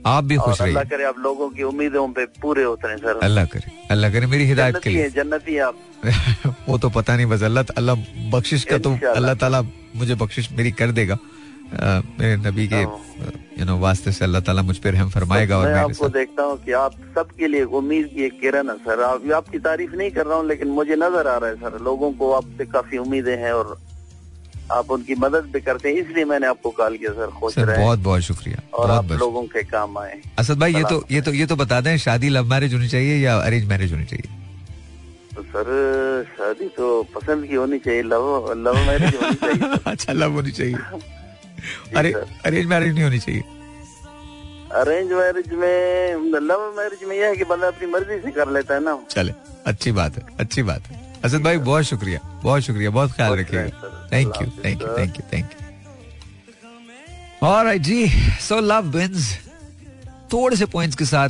आप 0.06 0.24
भी 0.24 0.36
खुश 0.36 0.60
रहिए 0.60 0.72
अल्लाह 0.72 0.84
करे 0.90 1.04
आप 1.04 1.18
लोगों 1.18 1.48
की 1.50 1.62
उम्मीदों 1.62 2.06
पे 2.16 2.24
पूरे 2.42 2.62
होते 2.62 2.88
हैं 2.88 2.96
सर। 2.96 3.18
अल्लाह 3.22 3.44
करे 3.52 3.72
अल्लाह 3.90 4.12
करे 4.12 4.26
मेरी 4.26 4.44
हिदायत 4.46 4.76
के 4.82 4.90
लिए। 4.90 5.08
जन्नती 5.10 5.58
आप। 5.58 5.74
वो 6.68 6.78
तो 6.78 6.88
पता 6.96 7.16
नहीं 7.16 7.26
बस 7.26 7.42
अल्लाह 7.42 7.64
अल्लाह 7.76 7.94
बख्शिश 8.32 8.64
का 8.64 8.78
तो 8.78 8.96
अल्लाह 9.14 9.34
ताला 9.34 9.62
मुझे 9.96 10.14
बख्शिश 10.14 10.50
मेरी 10.52 10.70
कर 10.80 10.92
देगा। 10.98 11.18
मेरे 12.20 12.36
नबी 12.46 12.66
के 12.72 12.84
यू 13.58 13.64
नो 13.64 13.76
वास्ते 13.78 14.12
से 14.12 14.24
अल्लाह 14.24 14.40
ताला 14.46 14.62
मुझ 14.62 14.76
पर 14.84 14.92
रहम 14.92 15.08
फरमाएगा 15.10 15.58
और 15.58 15.66
मैं 15.72 15.80
आपको 15.80 16.08
देखता 16.16 16.42
हूँ 16.42 16.56
कि 16.64 16.72
आप 16.78 16.92
सबके 17.14 17.48
लिए 17.48 17.64
उम्मीद 17.78 18.06
की 18.14 18.24
एक 18.24 18.40
किरण 18.40 18.68
है 18.70 18.76
सर। 18.86 19.02
आप 19.02 19.30
आपकी 19.36 19.58
तारीफ़ 19.66 19.94
नहीं 19.96 20.10
कर 20.10 20.26
रहा 20.26 20.36
हूँ 20.38 20.46
लेकिन 20.48 20.68
मुझे 20.78 20.96
नज़र 20.96 21.26
आ 21.26 21.36
रहा 21.36 21.50
है 21.50 21.56
सर। 21.56 21.78
लोगों 21.84 22.12
को 22.20 22.32
आपसे 22.32 22.64
काफ़ी 22.76 22.98
उम्मीदें 22.98 23.36
हैं 23.44 23.52
और 23.52 23.76
आप 24.72 24.90
उनकी 24.90 25.14
मदद 25.14 25.44
भी 25.54 25.60
करते 25.60 25.88
हैं 25.88 25.96
इसलिए 26.02 26.24
मैंने 26.34 26.46
आपको 26.46 26.70
कॉल 26.78 26.96
किया 26.96 27.12
सर। 27.12 27.30
खुश 27.40 27.54
सर 27.54 27.76
बहुत 27.76 27.98
बहुत 28.06 28.22
शुक्रिया। 28.28 28.62
और 28.74 28.86
बहुत 28.86 29.04
आप 29.04 29.18
लोगों 29.20 29.42
के 29.56 29.62
काम 29.72 29.98
आए। 29.98 30.20
असद 30.38 30.58
भाई 30.60 30.74
ये 30.74 30.84
तो 30.84 31.02
ये 31.10 31.20
तो 31.20 31.32
ये 31.32 31.46
तो 31.46 31.56
बता 31.56 31.80
दें 31.80 31.96
शादी 32.06 32.28
लव 32.28 32.44
मैरिज 32.54 32.74
होनी 32.74 32.88
चाहिए 32.88 33.18
या 33.24 33.36
अरेंज 33.40 33.68
मैरिज 33.68 33.92
होनी 33.92 34.04
चाहिए? 34.04 34.32
तो 35.34 35.42
सर 35.42 35.66
शादी 36.38 36.68
तो 36.76 37.02
पसंद 37.14 37.46
की 37.48 37.54
होनी 37.54 37.78
चाहिए 37.78 38.02
लव 38.02 38.52
लव 38.66 38.86
मैरिज 38.86 39.14
होनी 39.22 39.34
चाहिए 39.34 39.78
अच्छा 39.92 40.12
लव 40.12 40.32
होनी 40.32 40.50
चाहिए। 40.50 40.76
अरे 41.96 42.12
अरेंज 42.12 42.66
मैरिज 42.66 42.94
नहीं 42.94 43.04
होनी 43.04 43.18
चाहिए। 43.18 43.42
अरेंज 44.74 45.12
मैरिज 45.12 45.52
में 45.54 46.40
लव 46.42 46.72
मैरिज 46.76 47.08
में 47.08 47.16
यह 47.16 47.26
है 47.26 47.36
कि 47.36 47.44
बंदा 47.46 47.66
अपनी 47.66 47.86
मर्ज़ी 47.90 48.18
से 48.20 48.30
कर 48.30 48.50
लेता 48.52 48.74
है 48.74 48.80
ना। 48.84 48.98
चले 49.10 49.32
अच्छी 49.66 49.92
बात 49.92 50.16
है 50.16 50.22
अच्छी 50.40 50.62
बात 50.62 50.82
है। 50.86 51.04
असद 51.24 51.42
भाई 51.42 51.58
बहुत 51.60 51.84
शुक्रिया 51.84 52.18
बहुत 52.42 52.62
शुक्रिया 52.62 52.90
बहुत 52.90 53.12
ख्याल 53.12 53.32
रखिएगा 53.38 54.08
thank 54.12 54.34
you 54.36 54.46
thank 54.64 54.82
you 54.82 54.88
thank 54.98 55.16
you 55.18 55.24
thank 55.32 55.50
you 55.52 55.58
और 57.42 57.76
जी 57.78 58.08
सो 58.40 58.60
लव 58.62 58.90
विंस 58.96 59.32
थोड़े 60.32 60.56
से 60.56 60.66
पॉइंट्स 60.66 60.96
के 60.96 61.04
साथ 61.04 61.28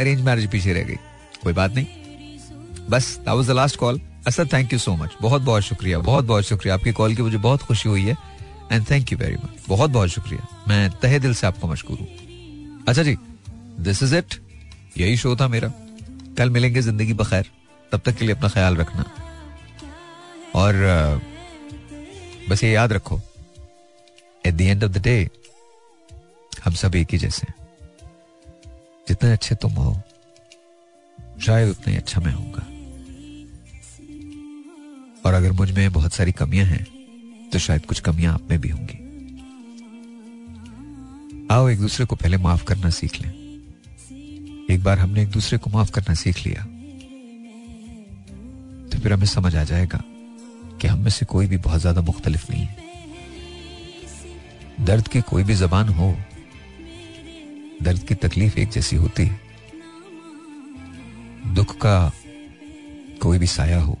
अरेंज 0.00 0.20
मैरिज 0.22 0.50
पीछे 0.50 0.72
रह 0.72 0.82
गई। 0.82 0.96
कोई 1.42 1.52
बात 1.52 1.74
नहीं। 1.74 1.86
बस 2.90 3.16
that 3.16 3.28
was 3.28 3.48
the 3.48 3.50
last 3.50 3.76
call 3.76 4.00
Asad 4.26 4.52
thank 4.52 4.72
you 4.72 4.78
so 4.78 4.94
much 4.96 5.16
बहुत 5.22 5.42
बहुत 5.42 5.62
शुक्रिया 5.62 5.98
बहुत 6.00 6.24
बहुत 6.24 6.44
शुक्रिया। 6.44 6.74
आपकी 6.74 6.92
कॉल 6.92 7.14
की 7.14 7.22
मुझे 7.22 7.38
बहुत 7.38 7.62
खुशी 7.62 7.88
हुई 7.88 8.04
है। 8.04 8.16
And 8.72 8.90
thank 8.90 9.12
you 9.12 9.18
very 9.18 9.36
much 9.36 9.64
बहुत 9.68 9.90
बहुत 9.90 10.08
शुक्रिया। 10.08 10.46
मैं 10.68 10.90
तहे 11.00 11.18
दिल 11.18 11.34
से 11.34 11.46
आपको 11.46 11.68
मशकूर 11.68 11.98
हूँ। 11.98 12.84
अच्छा 12.88 13.02
जी 13.02 13.16
दिस 13.80 14.02
इज़ 14.02 14.14
इट 14.16 14.34
यही 14.98 15.16
शो 15.16 15.36
था 15.36 15.48
मेरा। 15.48 15.72
कल 16.38 16.50
मिलेंगे 16.50 16.80
ज़िंदगी 16.82 17.12
बखैर। 17.14 17.50
तब 17.92 18.00
तक 18.06 18.16
के 18.16 18.24
लिए 18.24 18.34
अपना 18.34 18.48
ख्याल 18.48 18.76
रखना। 18.76 19.04
और 20.54 20.74
बस 22.48 22.64
ये 22.64 22.70
याद 22.70 22.92
रखो 22.92 23.20
at 24.44 24.54
the 24.54 24.60
end 24.60 24.84
of 24.84 24.92
the 24.92 25.02
day 25.02 25.28
हम 26.64 26.72
सब 26.74 26.94
एक 26.94 27.12
ही 27.12 27.18
जैसे 27.18 27.46
जितने 29.08 29.32
अच्छे 29.32 29.54
तुम 29.54 29.72
हो, 29.72 29.94
शायद 31.40 31.68
उतना 31.70 31.90
ही 31.90 31.96
अच्छा 31.96 32.20
मैं 32.20 32.32
होऊँगा। 32.32 32.66
और 35.24 35.34
अगर 35.34 35.52
मुझमें 35.52 35.92
बहुत 35.92 36.12
सारी 36.12 36.32
कमियाँ 36.32 36.66
हैं 36.66 36.86
तो 37.52 37.58
शायद 37.58 37.86
कुछ 37.86 38.00
कमियाँ 38.00 38.34
आप 38.34 38.50
में 38.50 38.60
भी 38.60 38.68
होंगी। 38.68 38.98
आओ 41.50 41.68
एक 41.68 41.78
दूसरे 41.80 42.06
को 42.06 42.16
पहले 42.16 42.36
माफ़ 42.38 42.64
करना 42.64 42.90
सीख 42.92 43.20
लें। 43.22 43.32
एक 44.70 44.82
बार 44.84 44.98
हमने 44.98 45.22
एक 45.22 45.30
दूसरे 45.30 45.58
को 45.58 45.70
माफ़ 45.70 45.90
करना 45.92 46.14
सीख 46.16 46.46
लिया 46.46 46.62
तो 48.88 48.98
फिर 48.98 49.12
हमें 49.12 49.26
समझ 49.26 49.54
आ 49.56 49.64
जाएगा 49.64 50.02
कि 50.80 50.88
हम 50.88 50.98
में 51.00 51.10
से 51.10 51.26
कोई 51.26 51.46
भी 51.46 51.56
बहुत 51.58 51.80
ज़्यादा 51.80 52.00
मुख्तलिफ़ 52.02 52.50
नहीं 52.50 52.62
है। 52.62 52.76
दर्द 54.80 55.08
की 55.08 55.20
कोई 55.22 55.44
भी 55.44 55.54
जबान 55.56 55.88
हो, 55.90 56.16
दर्द 57.82 58.02
की 58.08 58.14
तकलीफ़ 58.16 58.58
एक 58.58 58.70
जैसी 58.70 58.96
होती 58.96 59.24
है 59.24 59.40
दुख 61.54 61.76
का 61.76 62.12
कोई 63.22 63.38
भी 63.38 63.46
साया 63.48 63.80
हो, 63.80 63.98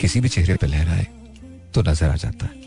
किसी 0.00 0.20
भी 0.20 0.28
चेहरे 0.28 0.54
पर 0.56 0.66
लहराए 0.68 1.06
तो 1.74 1.82
नज़र 1.82 2.08
आ 2.08 2.16
जाता 2.16 2.46
है। 2.46 2.61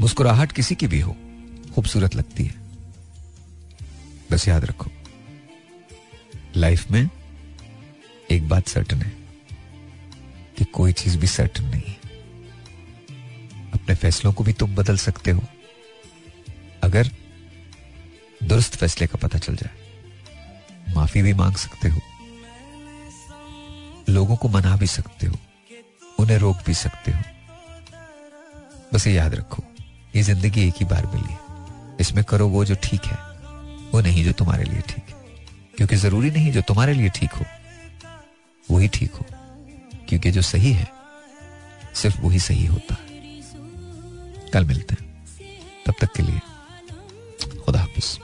मुस्कुराहट 0.00 0.52
किसी 0.52 0.74
की 0.74 0.86
भी 0.86 1.00
हो, 1.00 1.16
खूबसूरत 1.74 2.14
लगती 2.14 2.44
है। 2.44 2.54
बस 4.32 4.48
याद 4.48 4.64
रखो, 4.64 4.90
लाइफ 6.56 6.90
में 6.90 7.08
एक 8.30 8.48
बात 8.48 8.68
सर्टन 8.68 9.02
है 9.02 9.12
कि 10.58 10.64
कोई 10.64 10.92
चीज़ 10.92 11.18
भी 11.18 11.26
सर्टन 11.26 11.64
नहीं 11.64 11.82
है। 11.82 11.98
अपने 13.70 13.94
फैसलों 13.94 14.32
को 14.32 14.44
भी 14.44 14.52
तुम 14.52 14.74
बदल 14.74 14.96
सकते 14.96 15.30
हो, 15.30 15.42
अगर 16.82 17.10
दुरुस्त 18.42 18.76
फैसले 18.76 19.06
का 19.06 19.18
पता 19.18 19.38
चल 19.38 19.56
जाए। 19.56 20.94
माफ़ी 20.94 21.22
भी 21.22 21.32
मांग 21.34 21.54
सकते 21.56 21.88
हो, 21.88 22.00
लोगों 24.08 24.36
को 24.36 24.48
मना 24.48 24.76
भी 24.76 24.86
सकते 24.86 25.26
हो, 25.26 25.36
उन्हें 26.18 26.38
रोक 26.38 26.56
भी 26.66 26.74
सकते 26.74 27.12
हो। 27.12 27.22
बस 28.94 29.06
ये 29.06 29.14
याद 29.14 29.34
रखो 29.34 29.64
ये 30.16 30.22
ज़िंदगी 30.22 30.66
एक 30.68 30.74
ही 30.76 30.84
बार 30.84 31.06
मिली। 31.06 31.36
इसमें 32.00 32.24
करो 32.24 32.48
वो 32.48 32.64
जो 32.64 32.74
ठीक 32.82 33.04
है, 33.04 33.16
वो 33.92 34.00
नहीं 34.00 34.24
जो 34.24 34.32
तुम्हारे 34.32 34.64
लिए 34.64 34.80
ठीक 34.80 35.04
है। 35.08 35.22
क्योंकि 35.76 35.96
ज़रूरी 35.96 36.30
नहीं 36.30 36.52
जो 36.52 36.60
तुम्हारे 36.60 36.94
लिए 36.94 37.08
ठीक 37.08 37.32
हो 37.32 37.44
वही 38.66 38.88
ठीक 38.88 39.14
हो। 39.14 39.24
क्योंकि 40.08 40.30
जो 40.30 40.42
सही 40.42 40.72
है, 40.72 40.86
सिर्फ़ 41.94 42.20
वही 42.20 42.38
सही 42.38 42.66
होता 42.66 42.94
है। 42.94 44.50
कल 44.52 44.64
मिलते 44.64 44.94
हैं। 44.94 45.12
तब 45.86 45.94
तक 46.00 46.12
के 46.16 46.22
लिए 46.22 46.40
खुदा 47.60 47.80
हाफिज। 47.80 48.18